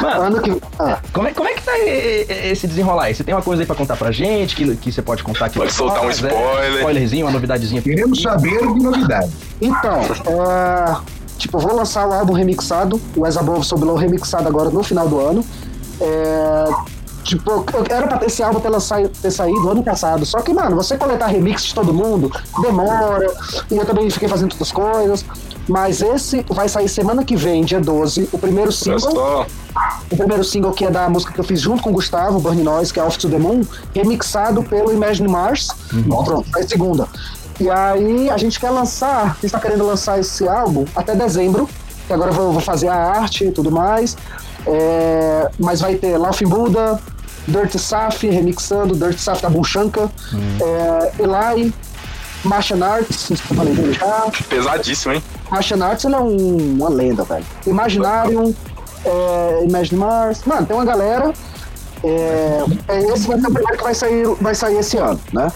Mano, 0.00 0.22
Ano 0.22 0.42
que. 0.42 0.62
Ah, 0.78 0.98
como 1.12 1.28
é, 1.28 1.32
como 1.32 1.48
é 1.48 1.54
que 1.54 1.62
tá 1.62 1.72
esse 1.78 2.66
desenrolar 2.66 3.04
aí? 3.04 3.14
Você 3.14 3.24
tem 3.24 3.34
uma 3.34 3.42
coisa 3.42 3.62
aí 3.62 3.66
pra 3.66 3.76
contar 3.76 3.96
pra 3.96 4.10
gente 4.12 4.54
que, 4.56 4.76
que 4.76 4.92
você 4.92 5.02
pode 5.02 5.22
contar 5.22 5.46
aqui? 5.46 5.58
Pode 5.58 5.72
soltar 5.72 6.02
um 6.02 6.06
né? 6.06 6.12
spoiler. 6.12 6.74
Spoilerzinho, 6.78 7.26
uma 7.26 7.32
novidadezinha. 7.32 7.82
Queremos 7.82 8.20
saber 8.22 8.58
de 8.58 8.80
novidade. 8.82 9.30
então, 9.60 10.00
é, 10.00 10.96
tipo, 11.38 11.56
eu 11.58 11.60
vou 11.62 11.74
lançar 11.76 12.06
o 12.08 12.12
álbum 12.12 12.32
remixado, 12.32 13.00
o 13.16 13.24
As 13.24 13.36
Above 13.36 13.64
So 13.64 13.76
Below 13.76 13.96
remixado 13.96 14.46
agora 14.48 14.70
no 14.70 14.82
final 14.82 15.08
do 15.08 15.18
ano. 15.20 15.44
É, 16.00 16.64
tipo, 17.24 17.50
eu- 17.50 17.84
era 17.90 18.06
pra 18.06 18.18
ter 18.18 18.26
esse 18.26 18.42
álbum 18.42 18.60
ter, 18.60 18.68
lançado, 18.68 19.08
ter 19.08 19.30
saído 19.30 19.68
ano 19.68 19.82
passado, 19.82 20.24
só 20.24 20.40
que, 20.40 20.52
mano, 20.54 20.76
você 20.76 20.96
coletar 20.96 21.26
remix 21.26 21.64
de 21.64 21.74
todo 21.74 21.92
mundo 21.92 22.30
demora, 22.62 23.26
e 23.70 23.76
eu 23.76 23.84
também 23.84 24.08
fiquei 24.10 24.28
fazendo 24.28 24.52
outras 24.52 24.70
coisas. 24.72 25.24
Mas 25.68 26.00
esse 26.00 26.44
vai 26.48 26.68
sair 26.68 26.88
semana 26.88 27.22
que 27.24 27.36
vem, 27.36 27.62
dia 27.64 27.80
12, 27.80 28.30
o 28.32 28.38
primeiro 28.38 28.72
single. 28.72 29.46
O 30.10 30.16
primeiro 30.16 30.42
single 30.42 30.72
que 30.72 30.84
é 30.84 30.90
da 30.90 31.08
música 31.08 31.32
que 31.32 31.38
eu 31.38 31.44
fiz 31.44 31.60
junto 31.60 31.82
com 31.82 31.90
o 31.90 31.92
Gustavo, 31.92 32.40
Burn 32.40 32.62
Noise, 32.62 32.92
que 32.92 32.98
é 32.98 33.04
Off 33.04 33.18
to 33.18 33.28
the 33.28 33.38
Moon, 33.38 33.62
remixado 33.94 34.62
pelo 34.62 34.92
Imagine 34.92 35.28
Mars. 35.28 35.68
Pronto, 36.24 36.46
é 36.56 36.60
a 36.62 36.68
segunda. 36.68 37.06
E 37.60 37.68
aí 37.68 38.30
a 38.30 38.36
gente 38.38 38.58
quer 38.58 38.70
lançar, 38.70 39.36
a 39.36 39.40
gente 39.42 39.50
tá 39.50 39.60
querendo 39.60 39.84
lançar 39.84 40.18
esse 40.18 40.48
álbum 40.48 40.84
até 40.96 41.14
dezembro, 41.14 41.68
que 42.06 42.12
agora 42.12 42.30
eu 42.30 42.34
vou, 42.34 42.52
vou 42.52 42.62
fazer 42.62 42.88
a 42.88 42.94
arte 42.94 43.44
e 43.44 43.52
tudo 43.52 43.70
mais. 43.70 44.16
É, 44.66 45.50
mas 45.58 45.80
vai 45.80 45.96
ter 45.96 46.16
Laughing 46.16 46.46
Buddha, 46.46 47.00
Dirty 47.46 47.78
Saf 47.78 48.26
remixando, 48.26 48.94
Dirty 48.94 49.20
Saf 49.20 49.42
da 49.42 49.50
Bunchanka, 49.50 50.10
é, 50.60 51.12
Eli, 51.22 51.74
Martian 52.44 52.84
Arts, 52.84 53.28
não 53.30 53.36
sei 53.36 53.36
se 53.36 53.42
eu 53.50 53.56
falei 53.56 53.74
dele 53.74 53.92
já. 53.92 54.30
Pesadíssimo, 54.48 55.14
hein? 55.14 55.22
Martian 55.50 55.84
Arts 55.84 56.04
ele 56.04 56.14
é 56.14 56.18
um- 56.20 56.74
uma 56.78 56.88
lenda, 56.88 57.24
velho. 57.24 57.44
Imaginarium, 57.66 58.54
é, 59.04 59.64
Imagine 59.68 59.98
Mars. 60.00 60.42
Mano, 60.44 60.66
tem 60.66 60.76
uma 60.76 60.84
galera. 60.84 61.32
É, 62.04 62.64
é, 62.88 62.98
esse 63.12 63.26
vai 63.26 63.40
ser 63.40 63.46
o 63.48 63.52
primeiro 63.52 63.76
que 63.78 63.82
vai 63.84 63.94
sair, 63.94 64.26
vai 64.40 64.54
sair 64.54 64.78
esse 64.78 64.96
ano, 64.98 65.18
né? 65.32 65.50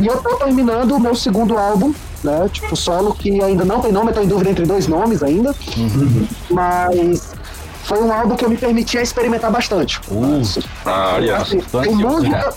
E 0.00 0.06
eu 0.06 0.16
tô 0.22 0.36
terminando 0.36 0.92
o 0.92 1.00
meu 1.00 1.14
segundo 1.14 1.58
álbum, 1.58 1.92
né? 2.24 2.48
Tipo, 2.52 2.74
solo, 2.74 3.14
que 3.14 3.42
ainda 3.42 3.64
não 3.64 3.80
tem 3.80 3.92
nome, 3.92 4.10
eu 4.10 4.14
tô 4.14 4.20
em 4.22 4.26
dúvida 4.26 4.50
entre 4.50 4.64
dois 4.64 4.86
nomes 4.86 5.22
ainda. 5.22 5.54
Mas 6.50 7.32
foi 7.84 8.02
um 8.02 8.12
álbum 8.12 8.34
que 8.36 8.44
eu 8.44 8.50
me 8.50 8.56
permitia 8.56 9.02
experimentar 9.02 9.50
bastante. 9.50 10.00
Ah, 10.84 11.12
olha. 11.16 11.36
Assim, 11.36 11.60
tô 11.60 11.80
tem 11.82 11.94
música, 11.94 12.54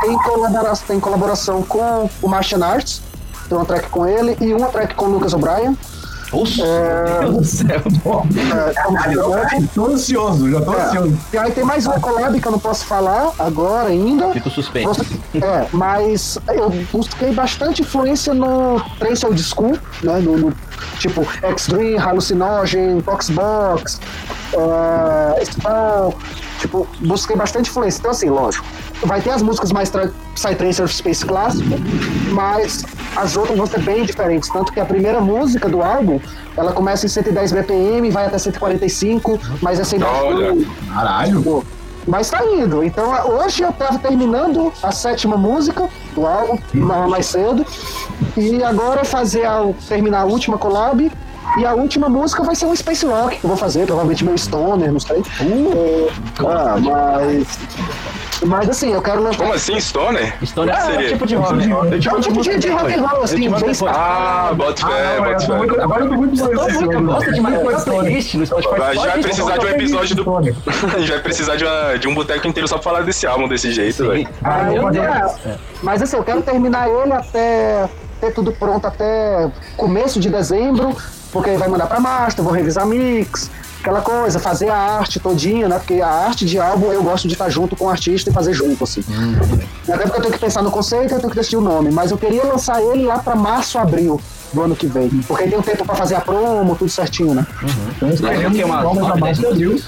tem 0.00 0.18
colaboração, 0.22 0.86
tem 0.86 1.00
colaboração 1.00 1.62
com 1.62 2.08
o 2.22 2.28
Martian 2.28 2.64
Arts, 2.64 3.02
tem 3.48 3.56
uma 3.58 3.64
track 3.66 3.88
com 3.90 4.06
ele 4.06 4.36
e 4.40 4.52
uma 4.54 4.68
track 4.68 4.94
com 4.94 5.06
o 5.06 5.10
Lucas 5.10 5.32
O'Brien. 5.34 5.76
Oxe, 6.32 6.60
É. 6.60 7.20
meu 7.20 7.32
Deus 7.32 7.36
do 7.36 7.44
céu. 7.44 7.82
É, 8.36 8.72
Caralho, 8.74 9.46
que 9.48 9.54
é? 9.56 9.62
tô 9.74 9.86
ansioso, 9.86 10.50
já 10.50 10.60
tô 10.60 10.72
É. 10.74 10.82
ansioso. 10.84 11.18
E 11.32 11.38
aí 11.38 11.52
tem 11.52 11.64
mais 11.64 11.86
uma 11.86 12.00
collab 12.00 12.40
que 12.40 12.46
eu 12.48 12.52
não 12.52 12.58
posso 12.58 12.84
falar 12.84 13.30
agora 13.38 13.90
ainda. 13.90 14.32
Fico 14.32 14.50
suspeito. 14.50 14.88
Você- 14.88 15.06
É, 15.40 15.66
mas 15.72 16.36
eu 16.48 16.68
busquei 16.92 17.32
bastante 17.32 17.82
influência 17.82 18.34
no 18.34 18.80
Trace 18.98 19.24
Old 19.24 19.40
School, 19.40 19.78
né? 20.02 20.18
No, 20.18 20.36
no- 20.36 20.52
tipo 20.98 21.26
X-Dream, 21.42 21.98
Hallucinogen, 21.98 23.00
Boxbox, 23.00 24.00
é, 25.38 25.44
Spawn. 25.44 26.12
Tipo, 26.58 26.86
busquei 27.00 27.36
bastante 27.36 27.68
influência. 27.70 27.98
Então, 27.98 28.10
assim, 28.10 28.30
lógico, 28.30 28.64
vai 29.04 29.20
ter 29.20 29.30
as 29.30 29.42
músicas 29.42 29.70
mais 29.72 29.90
tra- 29.90 30.10
Psytrance 30.34 30.88
Space 30.88 31.24
clássico, 31.24 31.68
mas 32.32 32.82
as 33.14 33.36
outras 33.36 33.56
vão 33.58 33.66
ser 33.66 33.80
bem 33.82 34.04
diferentes. 34.04 34.48
Tanto 34.48 34.72
que 34.72 34.80
a 34.80 34.84
primeira 34.86 35.20
música 35.20 35.68
do 35.68 35.82
álbum, 35.82 36.18
ela 36.56 36.72
começa 36.72 37.04
em 37.04 37.08
110 37.10 37.52
BPM, 37.52 38.10
vai 38.10 38.24
até 38.26 38.38
145, 38.38 39.38
mas 39.60 39.78
é 39.78 39.84
sem 39.84 40.02
Olha. 40.02 40.56
Caralho. 40.92 41.42
Pô, 41.42 41.62
Mas 42.06 42.30
tá 42.30 42.44
indo. 42.44 42.84
Então 42.84 43.10
hoje 43.36 43.62
eu 43.62 43.72
tava 43.72 43.98
terminando 43.98 44.72
a 44.82 44.92
sétima 44.92 45.36
música 45.36 45.88
do 46.14 46.26
álbum, 46.26 46.58
mais 47.08 47.26
cedo. 47.26 47.66
E 48.36 48.62
agora 48.62 49.04
fazer 49.04 49.44
a, 49.44 49.68
terminar 49.88 50.20
a 50.20 50.24
última 50.24 50.56
collab. 50.56 51.10
E 51.58 51.64
a 51.64 51.74
última 51.74 52.08
música 52.08 52.42
vai 52.42 52.54
ser 52.54 52.66
um 52.66 52.74
Space 52.74 53.06
Rock 53.06 53.38
que 53.38 53.44
eu 53.44 53.48
vou 53.48 53.56
fazer, 53.56 53.86
provavelmente 53.86 54.24
meu 54.24 54.36
Stoner, 54.36 54.92
não 54.92 55.00
sei. 55.00 55.22
É, 55.40 56.08
ah, 56.40 56.76
mas. 56.80 57.58
Mas 58.44 58.68
assim, 58.68 58.92
eu 58.92 59.00
quero 59.00 59.22
lançar. 59.22 59.38
Como 59.38 59.54
assim, 59.54 59.80
Stoner? 59.80 60.34
História 60.42 60.74
Ah, 60.74 60.78
é 60.78 60.82
um 60.82 60.90
seria? 60.92 61.08
tipo 61.08 61.26
de 61.26 61.34
rock. 61.36 61.52
É 61.52 61.66
um 61.66 61.68
mando 61.68 61.98
tipo 61.98 62.42
de, 62.42 62.68
rock 62.70 62.92
and 62.94 63.02
roll, 63.06 63.22
assim, 63.22 63.48
mando 63.48 63.64
bem. 63.66 63.74
Ah, 63.88 64.52
bota 64.54 64.86
Ah, 64.86 64.90
fé, 64.90 65.16
não, 65.16 65.24
bota 65.24 65.46
fé. 65.46 65.82
agora 65.82 66.04
eu 66.04 66.08
tô 66.08 66.14
muito 66.16 66.36
Todo 66.38 66.50
mundo 66.50 66.60
ansioso. 66.60 67.02
gosta 67.06 67.32
de 67.32 67.40
uma 67.40 67.52
coisa 67.52 67.80
playlist 67.84 68.34
no 68.34 68.46
Spotify. 68.46 68.94
Já 68.94 69.12
precisar 69.12 69.56
de 69.58 69.66
um 69.66 69.68
episódio 69.70 70.16
do. 70.16 70.36
A 70.38 70.98
gente 70.98 71.10
vai 71.10 71.20
precisar 71.20 71.56
de, 71.56 72.08
um 72.08 72.14
boteco 72.14 72.46
inteiro 72.46 72.68
só 72.68 72.76
pra 72.76 72.84
falar 72.84 73.02
desse 73.02 73.26
álbum 73.26 73.48
desse 73.48 73.72
jeito, 73.72 74.06
velho. 74.06 74.28
Ah, 74.44 74.72
eu- 74.72 74.90
Deus. 74.90 75.04
é, 75.46 75.56
Mas 75.82 76.02
assim, 76.02 76.16
eu 76.16 76.24
quero 76.24 76.42
terminar 76.42 76.88
ele 76.88 77.12
até 77.12 77.88
ter 78.20 78.32
tudo 78.32 78.52
pronto 78.52 78.86
até 78.86 79.50
começo 79.76 80.18
de 80.20 80.30
dezembro, 80.30 80.96
porque 81.32 81.50
aí 81.50 81.56
vai 81.56 81.68
mandar 81.68 81.86
pra 81.86 82.00
master, 82.00 82.42
vou 82.44 82.52
revisar 82.52 82.86
mix, 82.86 83.50
aquela 83.86 84.00
coisa, 84.00 84.40
fazer 84.40 84.68
a 84.68 84.76
arte 84.76 85.20
todinha, 85.20 85.68
né? 85.68 85.78
Porque 85.78 86.00
a 86.00 86.08
arte 86.08 86.44
de 86.44 86.58
álbum 86.58 86.92
eu 86.92 87.04
gosto 87.04 87.28
de 87.28 87.34
estar 87.34 87.48
junto 87.48 87.76
com 87.76 87.84
o 87.84 87.88
artista 87.88 88.30
e 88.30 88.32
fazer 88.32 88.52
junto, 88.52 88.82
assim. 88.82 89.02
Até 89.88 90.02
porque 90.02 90.18
eu 90.18 90.22
tenho 90.22 90.34
que 90.34 90.40
pensar 90.40 90.62
no 90.62 90.72
conceito, 90.72 91.14
eu 91.14 91.20
tenho 91.20 91.30
que 91.30 91.36
decidir 91.36 91.56
o 91.56 91.60
nome, 91.60 91.92
mas 91.92 92.10
eu 92.10 92.18
queria 92.18 92.44
lançar 92.44 92.82
ele 92.82 93.04
lá 93.04 93.20
pra 93.20 93.36
março, 93.36 93.78
abril 93.78 94.20
do 94.52 94.62
ano 94.62 94.74
que 94.74 94.86
vem, 94.86 95.08
porque 95.28 95.44
aí 95.44 95.50
tem 95.50 95.58
um 95.58 95.62
tempo 95.62 95.84
pra 95.84 95.94
fazer 95.94 96.16
a 96.16 96.20
promo, 96.20 96.74
tudo 96.74 96.90
certinho, 96.90 97.34
né? 97.34 97.46
Vai 98.20 98.36
ver 98.36 98.48
o 98.48 98.50
que? 98.50 98.64
Uma 98.64 98.82
músicas? 99.16 99.84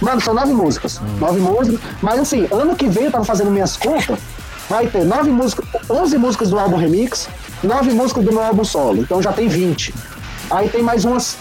Mano, 0.00 0.20
são 0.20 0.34
nove 0.34 0.52
músicas. 0.52 1.00
Nove 1.20 1.40
músicas. 1.40 1.80
Mas 2.02 2.18
assim, 2.18 2.48
ano 2.50 2.74
que 2.74 2.88
vem 2.88 3.04
eu 3.04 3.12
tava 3.12 3.24
fazendo 3.24 3.50
minhas 3.50 3.76
contas. 3.76 4.18
Vai 4.68 4.86
ter 4.86 5.04
nove 5.04 5.30
músicas, 5.30 5.66
onze 5.88 6.16
músicas 6.16 6.50
do 6.50 6.58
álbum 6.58 6.76
remix, 6.76 7.28
nove 7.62 7.92
músicas 7.92 8.24
do 8.24 8.32
meu 8.32 8.42
álbum 8.42 8.64
solo. 8.64 9.02
Então 9.02 9.20
já 9.20 9.32
tem 9.32 9.46
20. 9.46 9.94
Aí 10.50 10.68
tem 10.68 10.82
mais 10.82 11.04
umas 11.04 11.36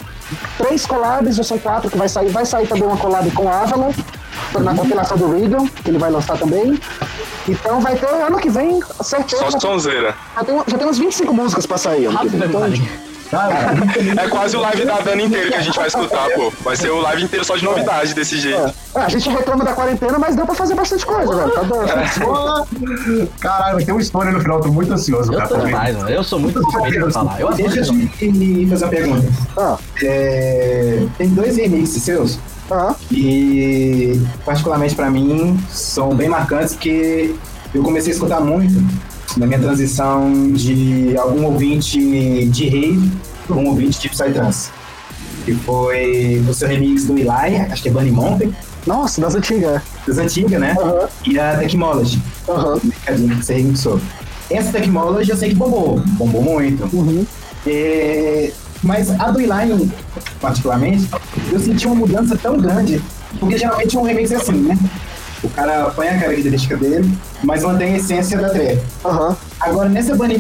três 0.58 0.86
collabs, 0.86 1.38
ou 1.38 1.44
são 1.44 1.58
quatro 1.58 1.90
que 1.90 1.98
vai 1.98 2.10
sair. 2.10 2.30
Vai 2.30 2.46
sair 2.46 2.68
também 2.68 2.86
uma 2.86 2.98
collab 2.98 3.30
com 3.32 3.50
a 3.50 3.62
Avalon, 3.62 3.92
na 4.60 4.76
compilação 4.76 5.18
do 5.18 5.32
Regan, 5.32 5.66
que 5.68 5.90
ele 5.90 5.98
vai 5.98 6.12
lançar 6.12 6.38
também. 6.38 6.80
Então 7.48 7.80
vai 7.80 7.96
ter 7.96 8.06
ano 8.08 8.38
que 8.38 8.50
vem, 8.50 8.80
certeza. 9.02 9.50
Só 9.52 9.60
sonzeira. 9.60 10.16
Já 10.36 10.44
tem, 10.44 10.58
já 10.68 10.78
tem 10.78 10.88
umas 10.88 10.98
25 10.98 11.34
músicas 11.34 11.66
pra 11.66 11.78
sair 11.78 12.06
ano 12.06 12.20
que 12.20 12.28
vem. 12.28 12.48
Então, 12.48 12.62
É 13.32 14.28
quase 14.28 14.58
o 14.58 14.60
live 14.62 14.86
da 14.86 15.00
Dana 15.00 15.22
inteiro 15.22 15.50
que 15.50 15.56
a 15.56 15.62
gente 15.62 15.76
vai 15.76 15.88
escutar, 15.88 16.30
pô. 16.32 16.52
Vai 16.64 16.76
ser 16.76 16.90
o 16.90 17.00
live 17.02 17.24
inteiro 17.24 17.46
só 17.46 17.56
de 17.56 17.64
novidade 17.64 18.14
desse 18.14 18.40
jeito. 18.40 18.74
é, 18.96 19.00
a 19.02 19.10
gente 19.10 19.30
reclama 19.30 19.64
da 19.64 19.74
quarentena, 19.74 20.18
mas 20.18 20.36
deu 20.36 20.46
pra 20.46 20.56
fazer 20.56 20.74
bastante 20.74 21.06
coisa, 21.06 21.36
velho. 21.36 21.52
Tá 21.52 21.62
doido. 21.62 23.30
Caralho, 23.40 23.76
vai 23.76 23.86
ter 23.86 23.92
uma 23.92 24.02
história 24.02 24.32
no 24.32 24.40
final, 24.40 24.60
tô 24.62 24.70
muito 24.70 24.92
ansioso, 24.92 25.32
Eu 25.32 25.38
cara. 25.38 25.50
tô 25.50 25.58
demais, 25.58 25.96
mano. 25.96 26.10
Eu 26.10 26.24
sou 26.24 26.40
muito 26.40 26.62
suspeito 26.62 27.00
pra 27.00 27.12
falar. 27.12 27.40
Eu 27.40 27.48
adoro 27.50 27.64
Deixa 27.64 27.92
eu 27.92 28.08
te 28.10 28.68
fazer 28.70 28.86
uma 28.86 28.92
pergunta. 28.92 29.28
Ah, 29.58 29.78
É, 30.04 31.06
tem 31.18 31.30
dois 31.30 31.56
remixes 31.58 32.02
seus 32.04 32.40
ah, 32.72 32.94
e, 33.12 34.22
particularmente 34.46 34.96
pra 34.96 35.10
mim, 35.10 35.60
são 35.70 36.16
bem 36.16 36.30
marcantes 36.30 36.74
porque 36.74 37.34
eu 37.74 37.84
comecei 37.84 38.12
a 38.12 38.16
escutar 38.16 38.40
muito 38.40 38.74
na 39.38 39.46
minha 39.46 39.60
transição 39.60 40.52
de 40.52 41.16
algum 41.18 41.46
ouvinte 41.46 42.46
de 42.48 42.70
rave 42.70 43.12
para 43.48 43.56
um 43.58 43.68
ouvinte 43.68 44.00
de 44.00 44.10
Psytrance. 44.10 44.70
Que 45.46 45.54
foi 45.54 46.44
o 46.48 46.54
seu 46.54 46.68
remix 46.68 47.06
do 47.06 47.18
Eli, 47.18 47.30
acho 47.30 47.82
que 47.82 47.90
é 47.90 47.92
Bunny 47.92 48.12
Mountain, 48.12 48.54
nossa, 48.86 49.22
das 49.22 49.36
antigas. 49.36 49.82
das 50.08 50.18
antigas, 50.18 50.60
né? 50.60 50.76
Aham, 50.80 51.08
E 51.26 51.40
a 51.40 51.58
Technology, 51.58 52.22
aham. 52.48 52.80
mercadinho 52.84 53.36
que 53.38 53.46
você 53.46 53.54
remixou. 53.56 54.00
Essa 54.50 54.72
Technology 54.72 55.30
eu 55.32 55.38
sei 55.38 55.50
que 55.50 55.56
bombou, 55.56 56.00
bombou 56.18 56.42
muito. 56.44 56.84
Uhum. 56.96 57.26
É, 57.68 58.52
mas 58.82 59.10
a 59.20 59.30
do 59.32 59.40
Eli, 59.42 59.92
particularmente, 60.42 61.08
eu 61.52 61.60
senti 61.60 61.86
uma 61.88 61.96
mudança 61.96 62.38
tão 62.38 62.58
grande, 62.58 63.02
porque 63.40 63.58
geralmente 63.58 63.98
um 63.98 64.04
remix 64.04 64.32
é 64.32 64.36
assim, 64.38 64.54
né? 64.54 64.78
O 65.44 65.50
cara 65.50 65.86
põe 65.92 66.08
a 66.10 66.20
característica 66.20 66.76
dele, 66.76 67.10
mas 67.44 67.64
mantém 67.64 67.94
a 67.94 67.98
essência 67.98 68.38
da 68.38 68.50
trap. 68.50 68.80
Aham. 69.06 69.38
Agora, 69.60 69.90
nessa 69.90 70.16
Bunny 70.16 70.38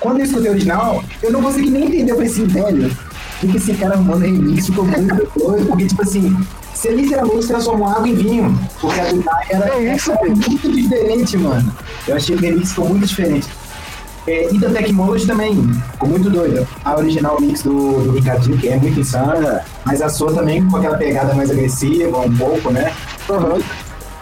quando 0.00 0.18
eu 0.18 0.24
escutei 0.24 0.48
o 0.48 0.52
original, 0.52 1.04
eu 1.22 1.30
não 1.30 1.40
consegui 1.40 1.70
nem 1.70 1.84
entender. 1.84 2.10
Eu 2.10 2.16
falei 2.16 2.30
assim, 2.30 2.46
velho, 2.46 2.96
o 3.42 3.48
que 3.48 3.56
esse 3.56 3.74
cara 3.74 3.94
arrumando 3.94 4.22
remix 4.22 4.66
ficou 4.66 4.84
muito 4.84 5.38
doido, 5.38 5.66
porque, 5.66 5.86
tipo 5.86 6.02
assim, 6.02 6.36
você 6.74 6.90
literalmente 6.90 7.46
transformou 7.46 7.86
água 7.86 8.08
em 8.08 8.14
vinho, 8.14 8.58
porque 8.80 9.00
a 9.00 9.04
do 9.04 9.24
era, 9.48 9.74
É 9.76 9.94
isso, 9.94 10.10
era 10.10 10.26
muito 10.26 10.72
diferente, 10.72 11.36
mano. 11.36 11.72
Eu 12.08 12.16
achei 12.16 12.36
que 12.36 12.44
o 12.44 12.48
remix 12.48 12.70
ficou 12.70 12.88
muito 12.88 13.06
diferente. 13.06 13.48
É, 14.26 14.52
e 14.52 14.58
da 14.58 14.70
Tecnology 14.70 15.26
também, 15.26 15.54
ficou 15.92 16.08
muito 16.08 16.30
doida. 16.30 16.66
A 16.84 16.96
original 16.96 17.40
mix 17.40 17.62
do, 17.62 18.02
do 18.02 18.12
Ricardinho, 18.12 18.58
que 18.58 18.68
é 18.68 18.76
muito 18.76 18.98
insana, 18.98 19.64
mas 19.84 20.02
a 20.02 20.08
sua 20.08 20.32
também 20.32 20.64
com 20.68 20.76
aquela 20.76 20.96
pegada 20.96 21.34
mais 21.34 21.50
agressiva, 21.50 22.18
um 22.18 22.36
pouco, 22.36 22.70
né? 22.70 22.92
Aham. 23.30 23.60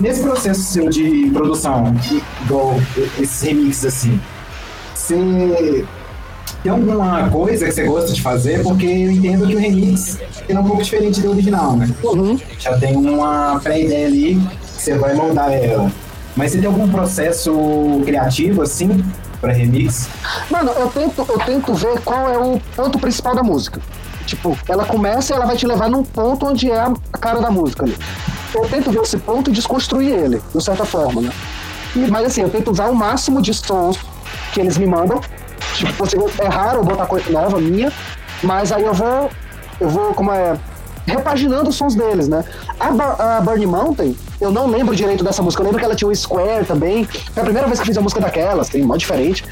Nesse 0.00 0.22
processo 0.22 0.62
seu 0.62 0.88
de 0.88 1.30
produção, 1.30 1.94
igual 2.42 2.74
esses 3.20 3.42
remixes 3.42 3.84
assim, 3.84 4.20
você 4.94 5.84
tem 6.62 6.72
alguma 6.72 7.28
coisa 7.28 7.66
que 7.66 7.72
você 7.72 7.84
gosta 7.84 8.12
de 8.12 8.22
fazer? 8.22 8.62
Porque 8.62 8.86
eu 8.86 9.10
entendo 9.10 9.46
que 9.46 9.54
o 9.54 9.58
remix 9.58 10.18
é 10.48 10.58
um 10.58 10.64
pouco 10.64 10.82
diferente 10.82 11.20
do 11.20 11.30
original, 11.30 11.76
né? 11.76 11.90
Uhum. 12.02 12.38
Já 12.58 12.78
tem 12.78 12.96
uma 12.96 13.60
pré-ideia 13.62 14.06
ali 14.06 14.40
que 14.76 14.82
você 14.82 14.96
vai 14.96 15.14
moldar 15.14 15.52
ela. 15.52 15.92
Mas 16.34 16.52
você 16.52 16.58
tem 16.58 16.66
algum 16.66 16.88
processo 16.88 17.52
criativo, 18.04 18.62
assim, 18.62 19.04
pra 19.40 19.52
remix? 19.52 20.08
Mano, 20.50 20.70
eu 20.70 20.88
tento, 20.88 21.26
eu 21.28 21.38
tento 21.40 21.74
ver 21.74 22.00
qual 22.00 22.28
é 22.28 22.38
o 22.38 22.58
ponto 22.74 22.98
principal 22.98 23.34
da 23.34 23.42
música. 23.42 23.80
Tipo, 24.26 24.56
ela 24.68 24.84
começa 24.84 25.32
e 25.32 25.36
ela 25.36 25.44
vai 25.44 25.56
te 25.56 25.66
levar 25.66 25.90
num 25.90 26.04
ponto 26.04 26.46
onde 26.46 26.70
é 26.70 26.78
a 26.78 26.92
cara 27.20 27.40
da 27.40 27.50
música 27.50 27.84
ali. 27.84 27.96
Eu 28.54 28.62
tento 28.68 28.90
ver 28.90 29.00
esse 29.02 29.16
ponto 29.18 29.50
e 29.50 29.52
desconstruir 29.52 30.10
ele, 30.12 30.42
de 30.54 30.62
certa 30.62 30.84
forma, 30.84 31.20
né? 31.22 31.30
E- 31.96 32.10
Mas 32.10 32.26
assim, 32.26 32.42
eu 32.42 32.50
tento 32.50 32.70
usar 32.70 32.86
o 32.90 32.94
máximo 32.94 33.40
de 33.40 33.52
sons 33.54 33.98
que 34.52 34.60
eles 34.60 34.76
me 34.76 34.86
mandam. 34.86 35.20
Tipo, 35.74 36.04
assim, 36.04 36.16
é 36.38 36.48
raro 36.48 36.82
botar 36.82 37.06
coisa 37.06 37.30
nova 37.30 37.58
minha, 37.60 37.92
mas 38.42 38.72
aí 38.72 38.82
eu 38.82 38.92
vou, 38.94 39.30
eu 39.80 39.88
vou, 39.88 40.12
como 40.14 40.32
é, 40.32 40.56
repaginando 41.06 41.70
os 41.70 41.76
sons 41.76 41.94
deles, 41.94 42.28
né? 42.28 42.44
A, 42.78 43.36
a 43.36 43.40
Burning 43.40 43.66
Mountain, 43.66 44.16
eu 44.40 44.50
não 44.50 44.66
lembro 44.66 44.94
direito 44.96 45.22
dessa 45.22 45.42
música, 45.42 45.62
eu 45.62 45.66
lembro 45.66 45.78
que 45.78 45.84
ela 45.84 45.94
tinha 45.94 46.08
o 46.10 46.14
Square 46.14 46.64
também. 46.66 47.04
Foi 47.04 47.40
a 47.42 47.44
primeira 47.44 47.66
vez 47.68 47.78
que 47.78 47.84
eu 47.84 47.86
fiz 47.86 47.96
a 47.96 48.00
música 48.00 48.20
daquelas, 48.20 48.68
tem 48.68 48.82
mó 48.82 48.96
diferente. 48.96 49.44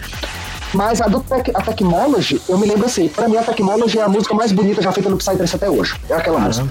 Mas 0.75 1.01
a 1.01 1.07
do 1.07 1.21
Tec, 1.21 1.51
a 1.55 1.63
Technology, 1.63 2.43
eu 2.49 2.59
me 2.59 2.67
lembro 2.67 2.85
assim, 2.87 3.09
pra 3.09 3.27
mim 3.29 3.37
a 3.39 3.43
Technology 3.43 3.99
é 3.99 4.03
a 4.03 4.09
música 4.09 4.35
mais 4.35 4.53
bonita 4.53 4.83
já 4.83 4.93
feita 4.93 5.09
no 5.09 5.17
Psytrance 5.17 5.57
até 5.57 5.71
hoje. 5.71 5.95
É 6.11 6.15
aquela 6.15 6.39
música. 6.39 6.69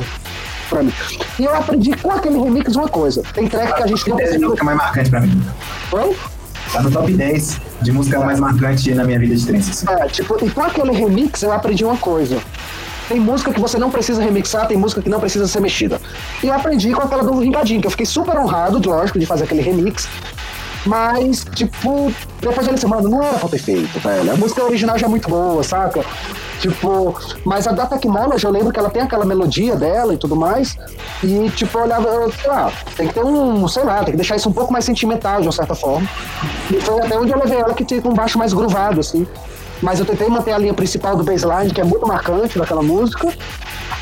Pra 0.70 0.84
mim. 0.84 0.94
E 1.40 1.44
eu 1.46 1.56
aprendi 1.56 1.92
com 1.96 2.12
aquele 2.12 2.38
remix 2.40 2.76
uma 2.76 2.88
coisa. 2.90 3.24
Tem 3.34 3.48
track 3.48 3.74
que 3.76 3.84
a 3.84 3.88
gente 3.88 4.10
não 4.10 4.18
Top 4.18 4.30
10 4.30 4.32
de 4.40 4.46
conseguiu. 4.46 4.50
música 4.50 4.64
mais 4.66 4.78
marcante 4.78 5.10
pra 5.10 5.22
mim. 5.22 5.44
Oi? 5.92 6.16
Tá 6.74 6.82
no 6.82 6.92
top 6.92 7.14
10 7.14 7.62
de 7.82 7.92
música 7.94 8.20
mais 8.20 8.40
marcante 8.40 8.94
na 8.94 9.04
minha 9.06 9.18
vida 9.20 9.36
de 9.36 9.46
trance. 9.46 9.70
assim. 9.72 9.86
É, 9.90 10.08
tipo, 10.08 10.38
e 10.46 10.50
com 10.50 10.62
aquele 10.62 10.92
remix 10.92 11.42
eu 11.44 11.52
aprendi 11.54 11.86
uma 11.86 11.96
coisa. 11.98 12.38
Tem 13.08 13.22
música 13.22 13.54
que 13.54 13.60
você 13.62 13.78
não 13.78 13.90
precisa 13.90 14.22
remixar, 14.22 14.68
tem 14.68 14.76
música 14.76 15.02
que 15.02 15.08
não 15.10 15.20
precisa 15.22 15.48
ser 15.48 15.62
mexida. 15.62 16.02
E 16.44 16.48
eu 16.48 16.54
aprendi 16.54 16.92
com 16.92 17.02
aquela 17.02 17.24
do 17.24 17.40
Ringadinho, 17.40 17.80
que 17.80 17.88
eu 17.88 17.92
fiquei 17.92 18.06
super 18.06 18.38
honrado, 18.38 18.82
lógico, 18.86 19.18
de 19.18 19.26
fazer 19.26 19.46
aquele 19.46 19.62
remix. 19.62 20.10
Mas, 20.88 21.46
tipo, 21.54 22.12
depois 22.40 22.66
eu 22.66 22.74
disse, 22.74 22.88
mano, 22.88 23.10
não 23.10 23.22
era 23.22 23.38
pra 23.38 23.50
ter 23.50 23.60
feito, 23.60 24.00
velho. 24.00 24.32
A 24.32 24.36
música 24.36 24.64
original 24.64 24.98
já 24.98 25.06
é 25.06 25.10
muito 25.10 25.30
boa, 25.30 25.62
saca? 25.62 26.04
Tipo, 26.60 27.14
mas 27.44 27.68
a 27.68 27.72
da 27.74 27.86
Technology, 27.86 28.46
eu 28.46 28.52
lembro 28.52 28.72
que 28.72 28.80
ela 28.80 28.90
tem 28.90 29.02
aquela 29.02 29.26
melodia 29.26 29.76
dela 29.76 30.14
e 30.14 30.18
tudo 30.18 30.36
mais. 30.36 30.78
E, 31.22 31.50
tipo, 31.50 31.78
eu 31.78 31.84
olhava, 31.84 32.08
eu, 32.08 32.32
sei 32.32 32.50
lá, 32.50 32.72
tem 32.96 33.08
que 33.08 33.14
ter 33.14 33.24
um, 33.24 33.68
sei 33.68 33.84
lá, 33.84 33.98
tem 33.98 34.12
que 34.12 34.18
deixar 34.18 34.38
isso 34.38 34.48
um 34.50 34.54
pouco 34.54 34.72
mais 34.72 34.86
sentimental, 34.86 35.42
de 35.42 35.48
uma 35.48 35.52
certa 35.52 35.76
forma. 35.76 36.08
E 36.72 36.80
foi 36.80 37.00
até 37.02 37.18
onde 37.20 37.32
eu 37.34 37.38
levei 37.38 37.60
ela 37.60 37.74
que 37.74 37.84
tinha 37.84 38.02
um 38.06 38.14
baixo 38.14 38.40
mais 38.40 38.54
gruvado, 38.54 39.02
assim. 39.02 39.28
Mas 39.82 40.00
eu 40.00 40.06
tentei 40.06 40.30
manter 40.30 40.54
a 40.54 40.58
linha 40.58 40.74
principal 40.74 41.18
do 41.18 41.24
baseline, 41.24 41.72
que 41.72 41.82
é 41.82 41.84
muito 41.84 42.08
marcante 42.08 42.58
daquela 42.58 42.82
música. 42.82 43.28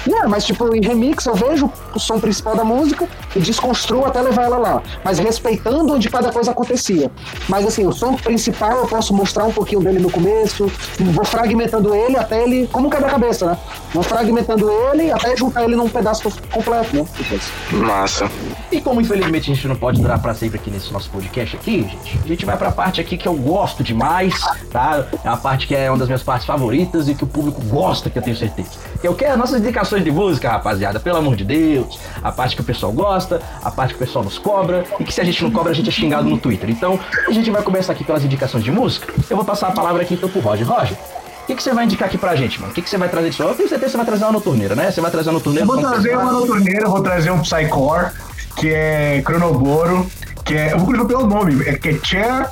É, 0.08 0.28
mas 0.28 0.46
tipo, 0.46 0.76
em 0.76 0.82
remix 0.82 1.26
eu 1.26 1.36
vejo 1.36 1.72
o 1.94 2.00
som 2.00 2.20
principal 2.20 2.56
da 2.56 2.64
música 2.64 3.08
e 3.36 3.40
desconstruo 3.40 4.06
até 4.06 4.22
levar 4.22 4.44
ela 4.44 4.58
lá. 4.58 4.84
Mas 5.04 5.20
respeitando 5.20 5.94
onde 5.94 6.10
cada 6.10 6.32
coisa 6.32 6.52
acontecia. 6.52 7.12
Mas 7.50 7.66
assim, 7.66 7.86
o 7.86 7.92
som 7.92 8.14
principal 8.14 8.78
eu 8.78 8.88
posso 8.88 9.14
mostrar 9.14 9.46
um 9.46 9.52
pouquinho 9.52 9.82
dele 9.82 10.00
no 10.00 10.12
começo, 10.12 10.72
vou 11.00 11.26
fragmentando 11.26 11.94
ele 11.94 12.18
até 12.18 12.44
ele. 12.44 12.68
Como 12.72 12.88
um 12.88 12.90
quebra-cabeça, 12.90 13.46
né? 13.46 13.58
Vou 13.94 14.04
fragmentando 14.04 14.70
ele 14.70 15.12
até 15.12 15.36
juntar 15.36 15.64
ele 15.64 15.76
num 15.76 15.90
pedaço 15.90 16.32
completo, 16.52 16.96
né? 16.96 17.06
Depois. 17.18 17.52
Massa. 17.72 18.30
E 18.72 18.82
como 18.82 19.02
infelizmente 19.02 19.52
a 19.52 19.56
gente 19.56 19.68
não 19.68 19.76
pode 19.76 20.02
durar 20.02 20.20
pra 20.20 20.34
sempre 20.34 20.58
aqui 20.58 20.70
nesse 20.70 20.92
nosso 20.92 21.10
podcast 21.10 21.56
aqui, 21.56 21.82
gente, 21.84 22.20
a 22.24 22.28
gente 22.28 22.46
vai 22.46 22.58
pra 22.58 22.72
parte 22.72 23.00
aqui 23.00 23.18
que 23.18 23.28
eu 23.28 23.34
gosto 23.34 23.84
demais, 23.84 24.40
tá? 24.72 25.06
É 25.24 25.30
uma 25.30 25.38
parte 25.38 25.68
que 25.68 25.76
é 25.76 25.90
uma 25.90 25.98
das 25.98 26.08
minhas 26.08 26.24
partes 26.24 26.46
favoritas 26.46 27.08
e 27.08 27.16
que 27.16 27.24
o 27.24 27.28
público 27.28 27.62
gosta, 27.66 28.10
que 28.10 28.18
eu 28.18 28.22
tenho 28.22 28.36
certeza. 28.36 28.70
Que 29.00 29.08
eu 29.08 29.16
quero 29.16 29.34
as 29.34 29.38
nossas 29.38 29.62
indicações 29.62 29.95
de 30.04 30.12
música, 30.12 30.50
rapaziada, 30.50 31.00
pelo 31.00 31.18
amor 31.18 31.36
de 31.36 31.44
Deus. 31.44 32.00
A 32.22 32.32
parte 32.32 32.56
que 32.56 32.62
o 32.62 32.66
pessoal 32.66 32.92
gosta, 32.92 33.42
a 33.64 33.72
parte 33.72 33.94
que 33.94 34.04
o 34.04 34.06
pessoal 34.06 34.24
nos 34.24 34.38
cobra 34.38 34.84
e 35.00 35.04
que 35.04 35.14
se 35.14 35.22
a 35.22 35.24
gente 35.24 35.44
não 35.44 35.52
cobra 35.52 35.72
a 35.72 35.76
gente 35.76 35.90
é 35.90 35.92
xingado 35.92 36.28
no 36.28 36.38
Twitter. 36.38 36.70
Então, 36.70 37.00
a 37.28 37.32
gente 37.32 37.50
vai 37.52 37.62
começar 37.62 37.94
aqui 37.94 38.04
pelas 38.04 38.24
indicações 38.24 38.64
de 38.64 38.72
música. 38.72 39.14
Eu 39.30 39.36
vou 39.36 39.46
passar 39.46 39.68
a 39.68 39.72
palavra 39.72 40.02
aqui 40.02 40.14
então 40.14 40.30
pro 40.30 40.42
Roger. 40.42 40.68
Roger, 40.68 40.98
o 41.44 41.48
que, 41.48 41.56
que 41.56 41.62
você 41.62 41.74
vai 41.74 41.86
indicar 41.86 42.08
aqui 42.08 42.18
pra 42.18 42.36
gente, 42.36 42.60
mano? 42.60 42.72
O 42.72 42.76
que, 42.76 42.82
que 42.82 42.90
você 42.90 42.98
vai 42.98 43.08
trazer 43.08 43.30
de 43.30 43.36
só? 43.36 43.44
Eu 43.44 43.54
tenho 43.54 43.70
certeza 43.70 43.86
que 43.86 43.92
você 43.92 43.98
vai 43.98 44.06
trazer 44.06 44.24
uma 44.26 44.32
noturneira, 44.32 44.76
né? 44.76 44.90
Você 44.90 45.00
vai 45.00 45.12
trazer 45.12 45.30
uma 45.30 45.34
noturneira. 45.34 45.64
Eu 45.64 45.68
vou 45.68 45.78
trazer 45.78 46.18
uma 46.18 46.32
noturneira, 46.32 46.90
vou 46.90 47.02
trazer 47.02 47.30
um 47.32 47.40
Psycore, 47.40 48.12
que 48.56 48.74
é 48.74 49.22
Cronoboro, 49.24 50.10
que 50.46 50.54
é. 50.54 50.72
Eu 50.72 50.78
vou 50.78 50.86
colocar 50.86 51.06
pelo 51.06 51.28
nome, 51.28 51.68
é 51.68 51.74
que 51.74 51.90
é 51.90 52.00
Chair. 52.02 52.48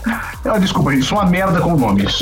Ah, 0.45 0.57
desculpa, 0.57 0.91
gente, 0.91 1.06
sou 1.06 1.20
uma 1.20 1.30
merda 1.30 1.61
com 1.61 1.78
nomes. 1.78 2.20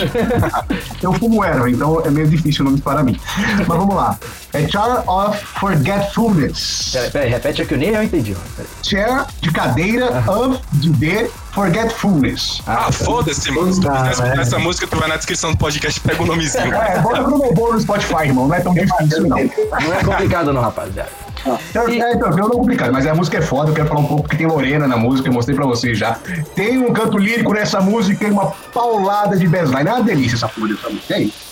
eu 1.02 1.14
fumo 1.14 1.44
erva, 1.44 1.70
então 1.70 2.02
é 2.06 2.12
meio 2.12 2.28
difícil 2.28 2.66
o 2.66 2.70
nome 2.70 2.82
para 2.82 3.02
mim. 3.02 3.20
Mas 3.58 3.66
vamos 3.66 3.96
lá. 3.96 4.20
É 4.54 4.68
Chair 4.68 5.10
of 5.10 5.38
Forgetfulness. 5.60 6.90
Peraí, 6.92 7.12
peraí, 7.12 7.30
repete 7.30 7.62
aqui, 7.62 7.74
eu 7.74 7.78
nem 7.78 7.90
eu 7.90 8.04
entendi. 8.04 8.36
Peraí. 8.56 8.70
Chair 8.84 9.26
de 9.40 9.52
cadeira 9.52 10.24
of 10.30 10.60
de 10.74 10.92
de 10.92 11.32
Forgetfulness. 11.54 12.62
Ah, 12.68 12.92
foda-se, 12.92 13.50
mano. 13.52 13.74
Se 13.74 13.82
tu 13.82 13.90
quiser 13.90 14.12
escutar 14.12 14.40
essa 14.40 14.60
música, 14.60 14.88
tu 14.88 14.98
vai 14.98 15.08
na 15.08 15.16
descrição 15.16 15.52
do 15.52 15.58
podcast 15.58 16.00
e 16.00 16.04
pega 16.04 16.22
o 16.22 16.26
nomezinho. 16.26 16.74
É, 16.74 17.00
bota 17.00 17.24
Cronoboro 17.24 17.74
no 17.74 17.82
Spotify, 17.82 18.26
irmão. 18.26 18.48
Não 18.48 18.56
é 18.56 18.60
tão 18.60 18.74
difícil, 18.74 19.28
não. 19.28 19.38
Não 19.38 19.94
é 19.94 20.04
complicado 20.04 20.54
não, 20.54 20.62
rapaziada. 20.62 21.31
Então, 21.70 21.88
é, 21.88 22.14
então, 22.14 22.30
eu 22.30 22.38
não 22.38 22.48
é 22.48 22.52
complicado, 22.52 22.92
mas 22.92 23.08
a 23.08 23.16
música 23.16 23.38
é 23.38 23.42
foda, 23.42 23.72
eu 23.72 23.74
quero 23.74 23.88
falar 23.88 24.02
um 24.02 24.06
pouco, 24.06 24.24
porque 24.24 24.38
tem 24.38 24.46
Lorena 24.46 24.88
na 24.88 24.98
música, 24.98 25.30
eu 25.30 25.34
mostrei 25.34 25.56
pra 25.56 25.66
vocês 25.66 25.98
já. 25.98 26.18
Tem 26.56 26.78
um 26.78 26.94
canto 26.94 27.18
lírico 27.18 27.54
nessa 27.54 27.82
música 27.82 28.28
e 28.28 28.32
uma 28.32 28.52
paulada 28.74 29.36
de 29.38 29.48
bassline. 29.48 29.90
É 29.90 29.94
uma 29.94 30.04
delícia 30.04 30.36
essa 30.36 30.48
porra 30.48 30.70
dessa 30.70 30.90
música, 30.90 31.16
é 31.16 31.22
isso. 31.24 31.52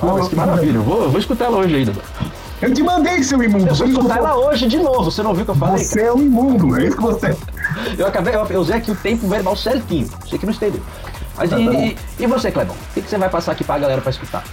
Pô, 0.00 0.14
mas 0.14 0.28
que 0.28 0.36
maravilha, 0.36 0.76
eu 0.76 0.82
vou, 0.82 1.02
eu 1.04 1.10
vou 1.10 1.18
escutar 1.18 1.46
ela 1.46 1.58
hoje 1.58 1.74
ainda. 1.74 1.92
Eu 2.62 2.72
te 2.72 2.82
mandei, 2.82 3.22
seu 3.22 3.42
imundo. 3.42 3.66
Eu 3.66 3.74
Você 3.74 3.84
vou 3.84 3.92
escutar 3.92 4.18
ela 4.18 4.36
hoje 4.36 4.68
de 4.68 4.78
novo, 4.78 5.10
você 5.10 5.22
não 5.22 5.30
ouviu 5.30 5.42
o 5.42 5.46
que 5.46 5.50
eu 5.50 5.56
falei? 5.56 5.84
Você 5.84 6.02
é 6.02 6.12
um 6.12 6.22
imundo, 6.22 6.78
é 6.78 6.86
isso 6.86 6.96
que 6.96 7.02
você 7.02 7.26
é. 7.26 7.36
Eu 7.98 8.06
acabei, 8.06 8.34
eu, 8.34 8.46
eu 8.46 8.60
usei 8.60 8.76
aqui 8.76 8.90
o 8.90 8.94
tempo 8.94 9.28
verbal 9.28 9.56
certinho, 9.56 10.08
você 10.24 10.38
que 10.38 10.46
não 10.46 10.52
entendeu. 10.52 10.80
Mas 11.36 11.50
e, 11.50 11.56
e, 11.56 11.96
e 12.20 12.26
você, 12.26 12.50
Clebão? 12.50 12.76
O 12.76 12.94
que, 12.94 13.02
que 13.02 13.10
você 13.10 13.18
vai 13.18 13.28
passar 13.28 13.52
aqui 13.52 13.64
pra 13.64 13.78
galera 13.78 14.00
pra 14.00 14.10
escutar? 14.10 14.44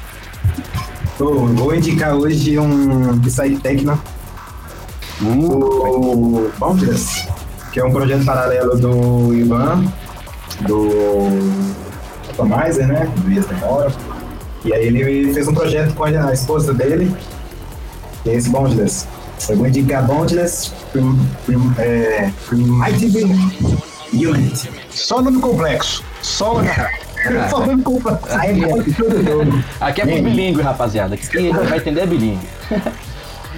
Eu 1.20 1.46
vou 1.48 1.76
indicar 1.76 2.16
hoje 2.16 2.58
um 2.58 3.20
Psy 3.20 3.58
Techno, 3.62 4.02
o 5.24 6.52
Boundless, 6.58 7.28
que 7.72 7.80
é 7.80 7.86
um 7.86 7.92
projeto 7.92 8.26
paralelo 8.26 8.78
do 8.78 9.34
Ivan, 9.34 9.86
do 10.62 11.28
Atomizer, 12.30 12.88
né? 12.88 13.12
Do 13.18 13.32
Ias 13.32 13.46
Demora. 13.46 13.92
E 14.66 14.74
aí 14.74 14.88
ele 14.88 15.34
fez 15.34 15.48
um 15.48 15.54
projeto 15.54 15.94
com 15.94 16.04
a 16.04 16.34
esposa 16.34 16.74
dele, 16.74 17.16
que 18.24 18.30
é 18.30 18.36
esse 18.36 18.50
Boundless. 18.50 19.08
Eu 19.50 19.58
vou 19.58 19.68
indicar 19.68 20.06
Boundless 20.06 20.72
Prim, 20.92 21.20
Prim, 21.46 21.74
é, 21.80 22.30
Primitive 22.48 23.24
Unit. 24.14 24.70
Só 24.92 25.22
nome 25.22 25.40
complexo. 25.40 26.04
Só, 26.22 26.62
só 27.50 27.66
nome 27.66 27.82
complexo. 27.82 28.28
Aí 28.30 28.64
é. 28.64 28.74
Aqui 29.80 30.02
é 30.02 30.06
pro 30.06 30.24
bilíngue, 30.24 30.62
rapaziada. 30.62 31.16
Aqui 31.16 31.28
quem 31.28 31.52
vai 31.52 31.78
entender 31.78 32.02
é 32.02 32.06
bilíngue. 32.06 32.48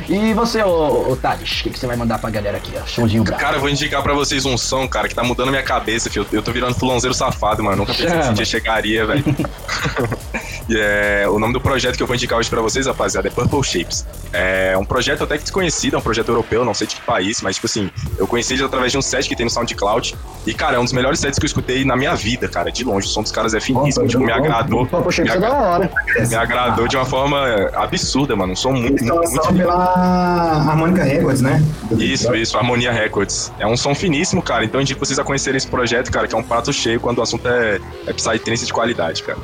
E 0.08 0.34
você, 0.34 0.62
ô, 0.64 1.12
ô 1.12 1.16
Thales, 1.16 1.60
o 1.60 1.64
que, 1.64 1.70
que 1.72 1.80
você 1.80 1.88
vai 1.88 1.96
mandar 1.96 2.20
pra 2.20 2.30
galera 2.30 2.58
aqui, 2.58 2.74
ó? 2.82 2.86
Showzinho 2.86 3.24
bravo. 3.24 3.42
Cara, 3.42 3.58
eu 3.58 3.62
vou 3.62 3.70
indicar 3.70 4.02
pra 4.02 4.14
vocês 4.14 4.46
um 4.46 4.58
som, 4.58 4.88
cara, 4.88 5.08
que 5.08 5.16
tá 5.16 5.24
mudando 5.24 5.50
a 5.50 5.52
minha 5.52 5.64
cabeça, 5.64 6.10
filho. 6.10 6.26
Eu 6.32 6.42
tô 6.42 6.52
virando 6.52 6.76
fulãozeiro 6.76 7.14
safado, 7.14 7.64
mano. 7.64 7.78
Nunca 7.78 7.94
pensei 7.94 8.12
que 8.12 8.20
esse 8.20 8.34
dia 8.34 8.46
chegaria, 8.46 9.06
velho. 9.06 9.24
E 10.70 10.78
é, 10.80 11.26
o 11.28 11.38
nome 11.40 11.54
do 11.54 11.60
projeto 11.60 11.98
que 11.98 12.04
eu 12.04 12.08
vou 12.08 12.16
indicar 12.16 12.40
hoje 12.40 12.50
pra 12.50 12.62
vocês, 12.62 12.88
rapaziada, 12.88 13.28
é 13.28 13.32
Purple 13.32 13.64
Shapes. 13.64 14.06
É 14.32 14.78
um 14.78 14.86
projeto 14.86 15.24
até 15.24 15.38
que 15.38 15.44
desconhecido, 15.44 15.96
é 15.96 16.00
um 16.00 16.02
projeto 16.02 16.30
europeu, 16.30 16.64
não 16.64 16.74
sei 16.74 16.88
de 16.88 16.96
que 16.96 17.02
país, 17.02 17.42
mas, 17.42 17.56
tipo 17.56 17.68
assim, 17.68 17.92
eu 18.18 18.26
conheci 18.26 18.54
ele 18.54 18.64
através 18.64 18.92
de 18.92 18.98
um 18.98 19.02
set 19.02 19.28
que 19.28 19.36
tem 19.36 19.46
no 19.46 19.50
SoundCloud. 19.50 20.16
E, 20.46 20.54
cara, 20.54 20.78
é 20.78 20.80
um 20.80 20.84
dos 20.84 20.94
melhores 20.94 21.20
sets 21.20 21.38
que 21.38 21.46
eu 21.46 21.48
escutei 21.48 21.84
na 21.84 21.96
minha 21.96 22.16
vida, 22.16 22.48
cara. 22.48 22.72
De 22.72 22.84
longe, 22.84 23.08
o 23.08 23.10
som 23.10 23.22
dos 23.22 23.32
caras 23.32 23.54
é 23.54 23.60
finíssimo, 23.60 24.08
tipo, 24.08 24.24
me 24.24 24.32
agradou. 24.32 24.84
Me, 24.84 25.10
isso 25.10 25.22
é 25.22 25.40
da 25.40 25.54
hora. 25.54 25.92
me 26.28 26.36
agradou 26.36 26.88
de 26.88 26.96
uma 26.96 27.06
forma 27.06 27.46
absurda, 27.76 28.36
mano. 28.36 28.54
Um 28.54 28.56
som 28.56 28.72
muito, 28.72 29.04
muito, 29.04 29.30
muito 29.30 29.54
Pela 29.94 30.72
Harmonica 30.72 31.04
Records, 31.04 31.42
né? 31.42 31.64
isso, 31.98 32.34
isso, 32.36 32.58
Harmonia 32.58 32.92
Records. 32.92 33.52
É 33.60 33.68
um 33.68 33.76
som 33.78 33.94
finíssimo, 33.94 34.42
cara. 34.42 34.64
Então 34.66 34.80
eu 34.80 34.84
indico 34.84 35.06
vocês 35.06 35.20
a 35.20 35.24
conhecerem 35.24 35.58
esse 35.58 35.68
projeto, 35.68 36.12
cara, 36.12 36.28
que 36.28 36.36
é 36.36 36.38
um 36.38 36.44
prato 36.44 36.72
cheio 36.72 37.00
quando 37.00 37.20
o 37.20 37.22
assunto 37.22 37.48
é, 37.48 37.80
é 38.08 38.14
Psytrance 38.14 38.66
de 38.66 38.74
qualidade, 38.74 39.24
cara. 39.24 39.38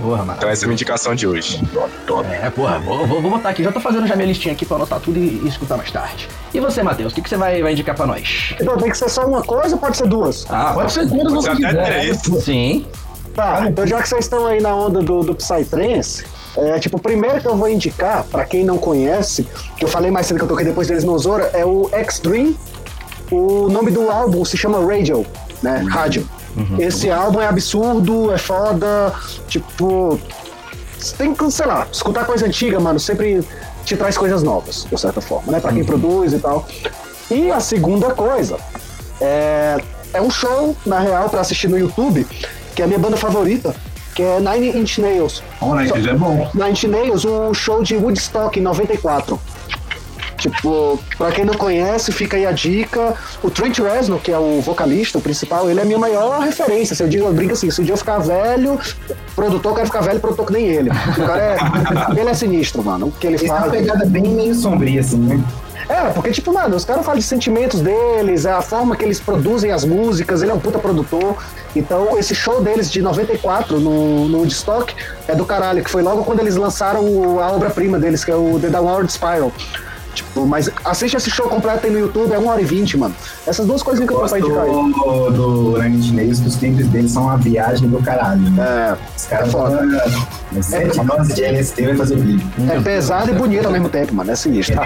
Porra, 0.00 0.24
mano. 0.24 0.34
Então 0.36 0.48
essa 0.48 0.62
é 0.62 0.64
a 0.64 0.68
minha 0.68 0.74
indicação 0.74 1.14
de 1.14 1.26
hoje. 1.26 1.62
É, 2.42 2.50
porra, 2.50 2.78
vou, 2.80 3.06
vou, 3.06 3.20
vou 3.22 3.30
botar 3.30 3.50
aqui. 3.50 3.62
Já 3.62 3.70
tô 3.70 3.78
fazendo 3.78 4.06
já 4.06 4.16
minha 4.16 4.26
listinha 4.26 4.52
aqui 4.52 4.64
pra 4.66 4.76
anotar 4.76 4.98
tudo 5.00 5.18
e, 5.18 5.40
e 5.44 5.48
escutar 5.48 5.76
mais 5.76 5.90
tarde. 5.92 6.28
E 6.52 6.58
você, 6.58 6.82
Matheus, 6.82 7.12
o 7.12 7.14
que, 7.14 7.22
que 7.22 7.28
você 7.28 7.36
vai, 7.36 7.62
vai 7.62 7.72
indicar 7.72 7.94
pra 7.94 8.06
nós? 8.06 8.54
Então 8.60 8.76
tem 8.78 8.90
que 8.90 8.96
ser 8.98 9.08
só 9.08 9.26
uma 9.26 9.42
coisa 9.42 9.74
ou 9.76 9.80
pode 9.80 9.96
ser 9.96 10.08
duas? 10.08 10.46
Ah, 10.50 10.72
Pode 10.74 10.90
ser 10.92 11.08
quando 11.08 11.30
Você 11.30 11.50
você 11.50 11.50
até 11.50 11.68
quiser. 11.68 11.84
três. 11.84 12.42
Sim. 12.44 12.86
Tá, 13.34 13.66
então 13.68 13.86
já 13.86 14.02
que 14.02 14.08
vocês 14.08 14.24
estão 14.24 14.46
aí 14.46 14.60
na 14.60 14.74
onda 14.74 15.00
do, 15.00 15.22
do 15.22 15.34
Psytrance, 15.34 16.24
é, 16.56 16.78
tipo, 16.78 16.96
o 16.96 17.00
primeiro 17.00 17.40
que 17.40 17.46
eu 17.46 17.56
vou 17.56 17.68
indicar, 17.68 18.24
pra 18.24 18.44
quem 18.44 18.64
não 18.64 18.76
conhece, 18.78 19.46
que 19.76 19.84
eu 19.84 19.88
falei 19.88 20.10
mais 20.10 20.26
cedo 20.26 20.38
que 20.38 20.44
eu 20.44 20.48
toquei 20.48 20.64
depois 20.64 20.88
deles 20.88 21.04
no 21.04 21.18
Zora, 21.18 21.50
é 21.54 21.64
o 21.64 21.88
X-Dream. 21.92 22.54
O 23.30 23.68
nome 23.68 23.90
do 23.90 24.10
álbum 24.10 24.44
se 24.44 24.56
chama 24.56 24.78
Radio, 24.84 25.26
né? 25.62 25.84
Rádio. 25.88 26.28
Esse 26.78 27.10
álbum 27.10 27.40
é 27.40 27.46
absurdo, 27.46 28.30
é 28.30 28.36
foda, 28.36 29.14
tipo. 29.48 30.20
tem 31.16 31.34
que, 31.34 31.50
sei 31.50 31.66
lá, 31.66 31.86
escutar 31.90 32.26
coisa 32.26 32.44
antiga, 32.44 32.78
mano, 32.78 33.00
sempre 33.00 33.42
te 33.84 33.96
traz 33.96 34.18
coisas 34.18 34.42
novas, 34.42 34.86
de 34.90 35.00
certa 35.00 35.20
forma, 35.22 35.50
né? 35.50 35.60
Pra 35.60 35.72
quem 35.72 35.82
produz 35.82 36.34
e 36.34 36.38
tal. 36.38 36.66
E 37.30 37.50
a 37.50 37.58
segunda 37.58 38.10
coisa 38.10 38.58
é, 39.18 39.78
é 40.12 40.20
um 40.20 40.30
show, 40.30 40.76
na 40.84 40.98
real, 40.98 41.30
pra 41.30 41.40
assistir 41.40 41.68
no 41.68 41.78
YouTube, 41.78 42.26
que 42.74 42.82
é 42.82 42.84
a 42.84 42.88
minha 42.88 42.98
banda 42.98 43.16
favorita, 43.16 43.74
que 44.14 44.22
é 44.22 44.40
Nine 44.40 44.78
Inch 44.78 44.98
Nails. 44.98 45.42
Né, 45.60 45.84
isso 45.84 46.10
é 46.10 46.14
bom. 46.14 46.50
Nine 46.54 46.70
Inch 46.70 46.84
Nails, 46.84 47.24
um 47.24 47.54
show 47.54 47.82
de 47.82 47.96
Woodstock 47.96 48.58
em 48.58 48.62
94. 48.62 49.38
Tipo, 50.42 50.98
pra 51.16 51.30
quem 51.30 51.44
não 51.44 51.54
conhece, 51.54 52.10
fica 52.10 52.36
aí 52.36 52.44
a 52.44 52.50
dica. 52.50 53.14
O 53.44 53.48
Trent 53.48 53.78
Reznor, 53.78 54.18
que 54.18 54.32
é 54.32 54.38
o 54.38 54.60
vocalista, 54.60 55.18
o 55.18 55.20
principal, 55.20 55.70
ele 55.70 55.78
é 55.78 55.82
a 55.84 55.86
minha 55.86 55.98
maior 56.00 56.40
referência. 56.40 56.96
Se 56.96 57.02
eu 57.04 57.08
digo, 57.08 57.26
eu 57.26 57.32
brinco 57.32 57.52
assim, 57.52 57.70
se 57.70 57.80
um 57.80 57.84
dia 57.84 57.92
eu 57.92 57.98
ficar 57.98 58.18
velho, 58.18 58.76
produtor 59.36 59.76
quer 59.76 59.86
ficar 59.86 60.00
velho, 60.00 60.18
produtor 60.18 60.46
que 60.46 60.52
nem 60.54 60.66
ele. 60.66 60.90
O 60.90 61.26
cara 61.26 61.40
é. 61.40 61.56
ele 62.20 62.28
é 62.28 62.34
sinistro, 62.34 62.82
mano. 62.82 63.06
O 63.06 63.12
que 63.12 63.28
ele 63.28 63.36
Esse 63.36 63.46
é 63.46 63.52
uma 63.52 63.60
faz. 63.60 63.72
pegada 63.72 64.04
bem 64.04 64.24
meio 64.24 64.52
sombria, 64.56 65.00
assim, 65.00 65.18
né? 65.18 65.40
É, 65.88 66.10
porque, 66.10 66.30
tipo, 66.30 66.52
mano, 66.52 66.76
os 66.76 66.84
caras 66.84 67.04
falam 67.04 67.18
de 67.18 67.24
sentimentos 67.24 67.80
deles, 67.80 68.46
a 68.46 68.62
forma 68.62 68.96
que 68.96 69.04
eles 69.04 69.20
produzem 69.20 69.72
as 69.72 69.84
músicas, 69.84 70.42
ele 70.42 70.50
é 70.50 70.54
um 70.54 70.60
puta 70.60 70.78
produtor. 70.78 71.36
Então, 71.74 72.18
esse 72.18 72.34
show 72.34 72.62
deles 72.62 72.90
de 72.90 73.00
94 73.02 73.80
no, 73.80 74.28
no 74.28 74.38
Woodstock 74.38 74.94
é 75.26 75.34
do 75.34 75.44
caralho, 75.44 75.82
que 75.82 75.90
foi 75.90 76.02
logo 76.02 76.24
quando 76.24 76.40
eles 76.40 76.56
lançaram 76.56 77.40
a 77.40 77.50
obra-prima 77.52 77.98
deles, 77.98 78.24
que 78.24 78.30
é 78.30 78.36
o 78.36 78.58
The 78.60 78.68
Downward 78.68 79.10
Spiral. 79.10 79.52
Tipo, 80.14 80.46
mas 80.46 80.68
assiste 80.84 81.16
esse 81.16 81.30
show 81.30 81.48
completo 81.48 81.86
aí 81.86 81.92
no 81.92 81.98
YouTube, 81.98 82.32
é 82.32 82.38
1 82.38 82.46
hora 82.46 82.60
e 82.60 82.64
20, 82.64 82.96
mano. 82.98 83.14
Essas 83.46 83.66
duas 83.66 83.82
coisinhas 83.82 84.08
que 84.08 84.14
eu 84.14 84.20
posso 84.20 84.34
Gosto 84.38 84.46
indicar 84.46 84.64
aí. 84.66 85.32
do, 85.32 85.72
do 85.72 85.84
Inch 85.86 86.10
Nails, 86.12 86.40
que 86.40 86.48
os 86.48 86.56
clipes 86.56 86.86
deles 86.88 87.10
são 87.12 87.22
uma 87.24 87.36
viagem 87.38 87.88
do 87.88 88.02
caralho. 88.02 88.40
Né? 88.50 88.62
É, 88.62 88.96
Os 89.16 89.24
caras 89.26 89.48
é 89.48 89.50
foda. 89.50 89.76
foda. 89.78 90.62
Sete 90.62 91.00
doses 91.04 91.34
de 91.34 91.44
LSD 91.44 91.86
vai 91.86 91.96
fazer 91.96 92.16
vídeo. 92.16 92.46
é 92.70 92.80
pesado 92.80 93.30
e 93.30 93.34
bonito 93.34 93.66
ao 93.66 93.72
mesmo 93.72 93.88
tempo, 93.88 94.14
mano. 94.14 94.30
É 94.30 94.36
sinistro. 94.36 94.78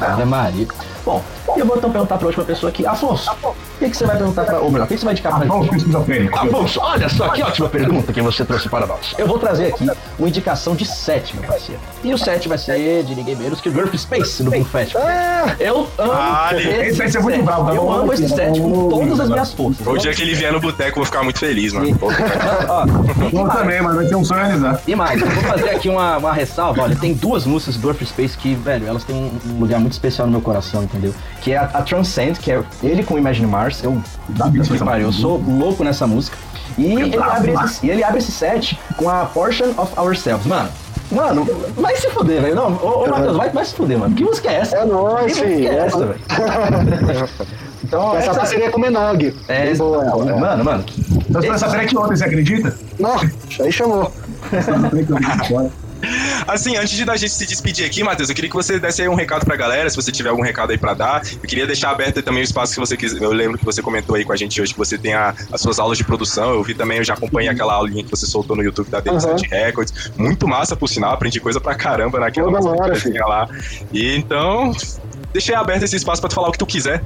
Ave 0.00 0.24
Maria. 0.24 0.66
Bom, 1.04 1.22
e 1.56 1.60
eu 1.60 1.66
vou 1.66 1.76
então 1.76 1.90
perguntar 1.90 2.16
pra 2.16 2.26
última 2.26 2.44
pessoa 2.44 2.70
aqui. 2.70 2.86
Afonso, 2.86 3.30
o 3.42 3.54
que, 3.78 3.90
que 3.90 3.96
você 3.96 4.06
vai 4.06 4.16
perguntar 4.16 4.44
pra. 4.44 4.58
Ou 4.60 4.70
melhor, 4.70 4.84
o 4.84 4.88
que, 4.88 4.94
que 4.94 5.00
você 5.00 5.04
vai 5.04 5.12
indicar 5.12 5.36
pra 5.36 5.46
Vamos 5.46 5.62
gente? 5.64 5.70
com 5.70 5.76
esquizofrênico. 5.76 6.38
Afonso, 6.38 6.80
olha 6.80 7.08
só 7.08 7.28
que 7.28 7.42
ótima 7.42 7.68
pergunta 7.68 8.12
que 8.12 8.22
você 8.22 8.44
trouxe 8.44 8.68
para 8.68 8.86
nós. 8.86 9.14
Eu 9.18 9.26
vou 9.26 9.38
trazer 9.38 9.66
aqui 9.66 9.86
uma 10.18 10.28
indicação 10.28 10.74
de 10.74 10.86
set, 10.86 11.34
meu 11.36 11.44
parceiro. 11.44 11.80
E 12.02 12.12
o 12.14 12.18
set 12.18 12.48
vai 12.48 12.56
ser 12.58 13.02
de 13.04 13.14
ninguém 13.14 13.36
menos 13.36 13.60
que 13.60 13.68
Earth 13.68 13.94
Space 13.96 14.42
no 14.42 14.50
Blue 14.50 14.64
Fest. 14.64 14.94
É, 14.96 15.56
Eu 15.68 15.86
amo 15.98 16.12
Ah, 16.12 16.50
esse 16.54 16.68
esse 16.68 16.98
vai 16.98 17.08
ser 17.10 17.20
muito 17.20 17.34
set. 17.36 17.44
bravo, 17.44 17.66
tá 17.66 17.74
Eu 17.74 17.92
amo 17.92 18.12
esse 18.12 18.28
set 18.28 18.58
com 18.60 18.88
todas 18.88 19.20
as 19.20 19.28
minhas 19.28 19.52
forças. 19.52 19.86
O 19.86 19.96
dia 19.98 20.14
que 20.14 20.22
ele 20.22 20.34
vier 20.34 20.52
no 20.52 20.60
boteco, 20.60 20.90
eu 20.90 20.94
vou 20.96 21.04
ficar 21.04 21.22
muito 21.22 21.38
feliz, 21.38 21.72
mano. 21.72 21.94
Bom 23.32 23.48
também, 23.48 23.82
mas 23.82 23.94
vai 23.94 24.06
ser 24.06 24.16
um 24.16 24.24
sonho 24.24 24.44
realizar. 24.44 24.80
E 24.86 24.94
mais, 24.94 25.20
eu 25.20 25.28
vou 25.28 25.42
fazer 25.44 25.70
aqui 25.70 25.88
uma, 25.88 26.16
uma 26.18 26.32
ressalva. 26.32 26.82
Olha, 26.82 26.96
tem 26.96 27.12
duas 27.14 27.44
músicas 27.44 27.76
do 27.76 27.88
Earth 27.88 28.02
Space 28.04 28.36
que, 28.36 28.54
velho, 28.54 28.86
elas 28.86 29.04
têm 29.04 29.14
um 29.16 29.34
um 29.44 29.58
lugar 29.60 29.78
muito 29.78 29.92
especial 29.92 30.26
no 30.26 30.32
meu 30.32 30.40
coração, 30.40 30.82
entendeu? 30.94 31.14
Que 31.40 31.52
é 31.52 31.58
a, 31.58 31.64
a 31.64 31.82
Transcend, 31.82 32.38
que 32.38 32.50
é 32.52 32.62
ele 32.82 33.02
com 33.02 33.18
Imagine 33.18 33.46
Mars. 33.46 33.82
Eu, 33.82 34.00
que 34.62 34.84
pariu, 34.84 35.08
eu 35.08 35.12
sou 35.12 35.38
louco 35.38 35.84
nessa 35.84 36.06
música. 36.06 36.36
E 36.78 36.86
ele, 36.86 37.16
abre 37.16 37.52
esse, 37.52 37.86
e 37.86 37.90
ele 37.90 38.02
abre 38.02 38.18
esse 38.18 38.32
set 38.32 38.78
com 38.96 39.08
a 39.08 39.26
Portion 39.26 39.70
of 39.76 39.92
Ourselves. 39.98 40.46
Mano, 40.46 40.68
mano, 41.10 41.46
vai 41.76 41.94
se 41.96 42.08
fuder, 42.10 42.42
velho. 42.42 42.54
Não, 42.56 42.72
ô, 42.74 43.04
ô 43.04 43.08
Matheus, 43.08 43.36
vai, 43.36 43.50
vai 43.50 43.64
se 43.64 43.74
fuder, 43.74 43.98
mano. 43.98 44.14
Que 44.14 44.24
música 44.24 44.50
é 44.50 44.54
essa? 44.56 44.76
É 44.76 44.84
nóis, 44.84 45.34
que 45.34 45.40
música 45.40 45.56
filho. 45.56 45.68
é 45.68 45.76
essa, 45.76 46.06
velho? 46.06 46.20
Então, 47.84 48.16
essa 48.16 48.30
essa, 48.30 48.40
parceria 48.40 48.70
com 48.70 48.78
o 48.78 48.80
Menog. 48.80 49.36
é, 49.46 49.66
Bem 49.66 49.76
boa 49.76 50.02
ela. 50.02 50.30
é. 50.30 50.40
Mano, 50.40 50.64
mano. 50.64 50.84
Eu 51.34 51.42
tô 51.42 51.52
nessa 51.52 51.68
track 51.68 51.94
ontem, 51.96 52.16
você 52.16 52.24
acredita? 52.24 52.74
Nossa, 52.98 53.30
aí 53.60 53.70
chamou. 53.70 54.10
Assim, 56.46 56.76
antes 56.76 56.90
de 56.96 57.04
da 57.04 57.16
gente 57.16 57.32
se 57.32 57.46
despedir 57.46 57.86
aqui, 57.86 58.02
Matheus, 58.02 58.28
eu 58.28 58.34
queria 58.34 58.50
que 58.50 58.56
você 58.56 58.78
desse 58.78 59.02
aí 59.02 59.08
um 59.08 59.14
recado 59.14 59.44
pra 59.44 59.56
galera, 59.56 59.88
se 59.88 59.96
você 59.96 60.10
tiver 60.12 60.28
algum 60.30 60.42
recado 60.42 60.70
aí 60.70 60.78
pra 60.78 60.94
dar. 60.94 61.22
Eu 61.42 61.48
queria 61.48 61.66
deixar 61.66 61.90
aberto 61.90 62.22
também 62.22 62.42
o 62.42 62.44
espaço 62.44 62.74
que 62.74 62.80
você 62.80 62.96
quiser. 62.96 63.22
Eu 63.22 63.32
lembro 63.32 63.58
que 63.58 63.64
você 63.64 63.80
comentou 63.82 64.16
aí 64.16 64.24
com 64.24 64.32
a 64.32 64.36
gente 64.36 64.60
hoje 64.60 64.72
que 64.72 64.78
você 64.78 64.96
tem 64.98 65.14
a- 65.14 65.34
as 65.52 65.60
suas 65.60 65.78
aulas 65.78 65.96
de 65.98 66.04
produção. 66.04 66.52
Eu 66.54 66.62
vi 66.62 66.74
também, 66.74 66.98
eu 66.98 67.04
já 67.04 67.14
acompanhei 67.14 67.48
aquela 67.50 67.74
aulinha 67.74 68.02
que 68.04 68.10
você 68.10 68.26
soltou 68.26 68.56
no 68.56 68.62
YouTube 68.62 68.90
da 68.90 68.98
Uhum. 68.98 69.04
D7 69.18 69.48
Records. 69.50 70.10
Muito 70.16 70.46
massa, 70.46 70.76
por 70.76 70.88
sinal. 70.88 71.12
Aprendi 71.12 71.40
coisa 71.40 71.60
pra 71.60 71.74
caramba 71.74 72.20
naquela 72.20 72.48
hora, 72.60 72.94
lá. 73.26 73.48
E 73.92 74.16
então, 74.16 74.72
deixei 75.32 75.54
aberto 75.54 75.82
esse 75.84 75.96
espaço 75.96 76.20
pra 76.20 76.28
tu 76.28 76.34
falar 76.34 76.48
o 76.48 76.52
que 76.52 76.58
tu 76.58 76.66
quiser. 76.66 77.02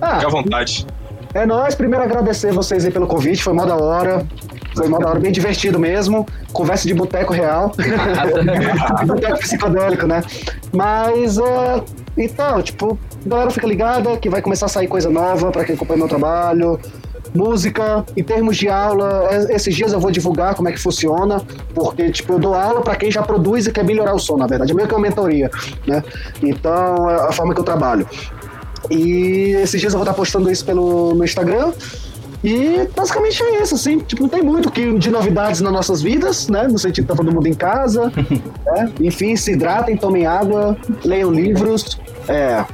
Ah, 0.00 0.14
Fique 0.14 0.26
à 0.26 0.28
vontade. 0.28 0.86
É 1.32 1.46
nóis, 1.46 1.74
primeiro 1.76 2.04
agradecer 2.04 2.52
vocês 2.52 2.84
aí 2.84 2.90
pelo 2.90 3.06
convite, 3.06 3.42
foi 3.42 3.52
mó 3.52 3.64
da 3.64 3.76
hora. 3.76 4.26
Foi 4.74 4.88
da 4.88 5.08
hora, 5.08 5.18
bem 5.20 5.32
divertido 5.32 5.78
mesmo. 5.78 6.26
Conversa 6.52 6.86
de 6.86 6.94
boteco 6.94 7.32
real. 7.32 7.72
boteco 9.06 9.38
psicodélico, 9.38 10.06
né? 10.06 10.22
Mas, 10.72 11.38
é, 11.38 11.82
então, 12.16 12.62
tipo, 12.62 12.98
galera 13.26 13.50
fica 13.50 13.66
ligada 13.66 14.16
que 14.16 14.28
vai 14.28 14.40
começar 14.42 14.66
a 14.66 14.68
sair 14.68 14.88
coisa 14.88 15.10
nova 15.10 15.50
pra 15.50 15.64
quem 15.64 15.74
acompanha 15.74 15.98
meu 15.98 16.08
trabalho. 16.08 16.78
Música, 17.34 18.04
em 18.16 18.24
termos 18.24 18.56
de 18.56 18.68
aula, 18.68 19.28
é- 19.30 19.54
esses 19.54 19.74
dias 19.74 19.92
eu 19.92 20.00
vou 20.00 20.10
divulgar 20.10 20.54
como 20.56 20.68
é 20.68 20.72
que 20.72 20.78
funciona, 20.80 21.40
porque, 21.72 22.10
tipo, 22.10 22.32
eu 22.32 22.38
dou 22.40 22.54
aula 22.54 22.80
pra 22.80 22.96
quem 22.96 23.08
já 23.10 23.22
produz 23.22 23.66
e 23.66 23.72
quer 23.72 23.84
melhorar 23.84 24.14
o 24.14 24.18
som, 24.18 24.36
na 24.36 24.46
verdade. 24.48 24.72
É 24.72 24.74
meio 24.74 24.88
que 24.88 24.94
uma 24.94 25.00
mentoria, 25.00 25.48
né? 25.86 26.02
Então, 26.42 27.08
é 27.08 27.28
a 27.28 27.32
forma 27.32 27.54
que 27.54 27.60
eu 27.60 27.64
trabalho. 27.64 28.06
E 28.90 29.52
esses 29.62 29.80
dias 29.80 29.92
eu 29.92 29.98
vou 29.98 30.04
estar 30.04 30.14
postando 30.14 30.50
isso 30.50 30.64
pelo, 30.64 31.14
no 31.14 31.24
Instagram. 31.24 31.72
E 32.42 32.88
basicamente 32.96 33.42
é 33.42 33.62
isso, 33.62 33.74
assim. 33.74 33.98
Tipo, 33.98 34.22
não 34.22 34.28
tem 34.28 34.42
muito 34.42 34.70
que, 34.70 34.98
de 34.98 35.10
novidades 35.10 35.60
nas 35.60 35.72
nossas 35.72 36.02
vidas, 36.02 36.48
né? 36.48 36.66
No 36.66 36.78
sentido 36.78 37.04
de 37.04 37.08
tá 37.08 37.16
todo 37.16 37.32
mundo 37.32 37.46
em 37.46 37.54
casa. 37.54 38.10
né? 38.66 38.92
Enfim, 39.00 39.36
se 39.36 39.52
hidratem, 39.52 39.96
tomem 39.96 40.26
água, 40.26 40.76
leiam 41.04 41.30
livros. 41.30 41.98
É. 42.28 42.64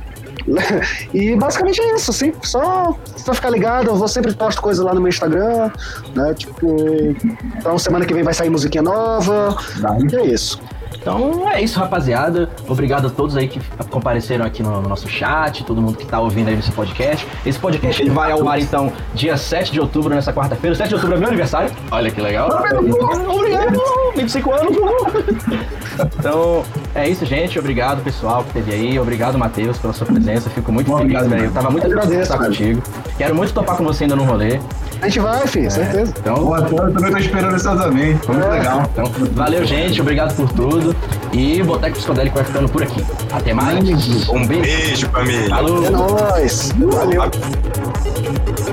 E 1.13 1.35
basicamente 1.35 1.81
é 1.81 1.95
isso, 1.97 2.13
assim. 2.13 2.33
Só 2.43 2.97
pra 3.25 3.35
ficar 3.35 3.51
ligado, 3.51 3.89
eu 3.89 3.97
vou 3.97 4.07
sempre 4.07 4.33
posto 4.33 4.63
coisa 4.63 4.85
lá 4.85 4.95
no 4.95 5.01
meu 5.01 5.09
Instagram, 5.09 5.73
né? 6.15 6.35
Tipo. 6.35 7.17
Então 7.59 7.77
semana 7.79 8.05
que 8.05 8.15
vem 8.15 8.23
vai 8.23 8.33
sair 8.33 8.49
musiquinha 8.49 8.83
nova. 8.83 9.57
E 10.13 10.17
é 10.17 10.27
isso. 10.27 10.61
Então 11.07 11.49
é 11.49 11.63
isso, 11.63 11.79
rapaziada. 11.79 12.51
Obrigado 12.67 13.07
a 13.07 13.11
todos 13.11 13.37
aí 13.37 13.47
que 13.47 13.61
compareceram 13.91 14.45
aqui 14.45 14.61
no, 14.61 14.83
no 14.83 14.89
nosso 14.89 15.09
chat, 15.09 15.63
todo 15.63 15.81
mundo 15.81 15.97
que 15.97 16.05
tá 16.05 16.19
ouvindo 16.19 16.49
aí 16.49 16.57
nesse 16.57 16.73
podcast. 16.73 17.25
Esse 17.47 17.61
podcast 17.61 18.03
ele 18.03 18.11
vai 18.11 18.33
ao 18.33 18.49
ar 18.49 18.59
então 18.59 18.93
dia 19.15 19.37
7 19.37 19.71
de 19.71 19.81
outubro, 19.81 20.13
nessa 20.13 20.33
quarta-feira. 20.33 20.75
7 20.75 20.89
de 20.89 20.95
outubro 20.97 21.15
é 21.15 21.19
meu 21.21 21.29
aniversário. 21.29 21.71
Olha 21.93 22.11
que 22.11 22.21
legal. 22.21 22.49
Obrigado, 23.29 23.81
25 24.17 24.53
anos. 24.53 24.77
Então 26.19 26.65
é 26.95 27.09
isso, 27.09 27.25
gente. 27.25 27.59
Obrigado, 27.59 28.03
pessoal, 28.03 28.43
que 28.43 28.59
esteve 28.59 28.73
aí. 28.73 28.99
Obrigado, 28.99 29.39
Matheus, 29.39 29.79
pela 29.79 29.93
sua 29.93 30.07
presença. 30.07 30.51
Fico 30.51 30.73
muito 30.73 30.87
feliz, 30.87 31.03
Obrigado, 31.03 31.29
velho. 31.29 31.45
Eu 31.45 31.53
tava 31.53 31.71
muito 31.71 31.89
feliz 31.89 32.09
de 32.09 32.15
estar 32.17 32.39
contigo. 32.39 32.83
Quero 33.17 33.35
muito 33.35 33.53
topar 33.55 33.77
com 33.77 33.85
você 33.85 34.05
ainda 34.05 34.17
no 34.17 34.25
rolê. 34.25 34.59
A 35.01 35.07
gente 35.07 35.21
vai, 35.21 35.47
filho, 35.47 35.71
certeza. 35.71 36.15
Então, 36.19 36.35
Pô, 36.37 36.57
eu 36.57 36.93
também 36.93 37.11
tô 37.13 37.19
esperando 37.19 37.55
ansiosamente. 37.55 38.27
Foi 38.27 38.35
muito 38.35 38.51
legal. 38.51 38.83
então, 38.91 39.05
valeu, 39.33 39.65
gente. 39.65 40.01
Obrigado 40.01 40.35
por 40.35 40.51
tudo. 40.53 40.96
E 41.33 41.61
o 41.61 41.65
Boteco 41.67 41.97
Psicodélico 41.97 42.37
vai 42.37 42.45
ficando 42.45 42.69
por 42.69 42.83
aqui. 42.83 43.05
Até 43.33 43.53
mais. 43.53 44.29
Um 44.29 44.47
beijo. 44.47 44.63
Beijo, 44.63 45.09
família. 45.11 45.49
Falou. 45.49 45.85
É 45.85 45.91
nóis. 45.91 46.73
Valeu. 46.73 47.23
Podcast 47.23 48.66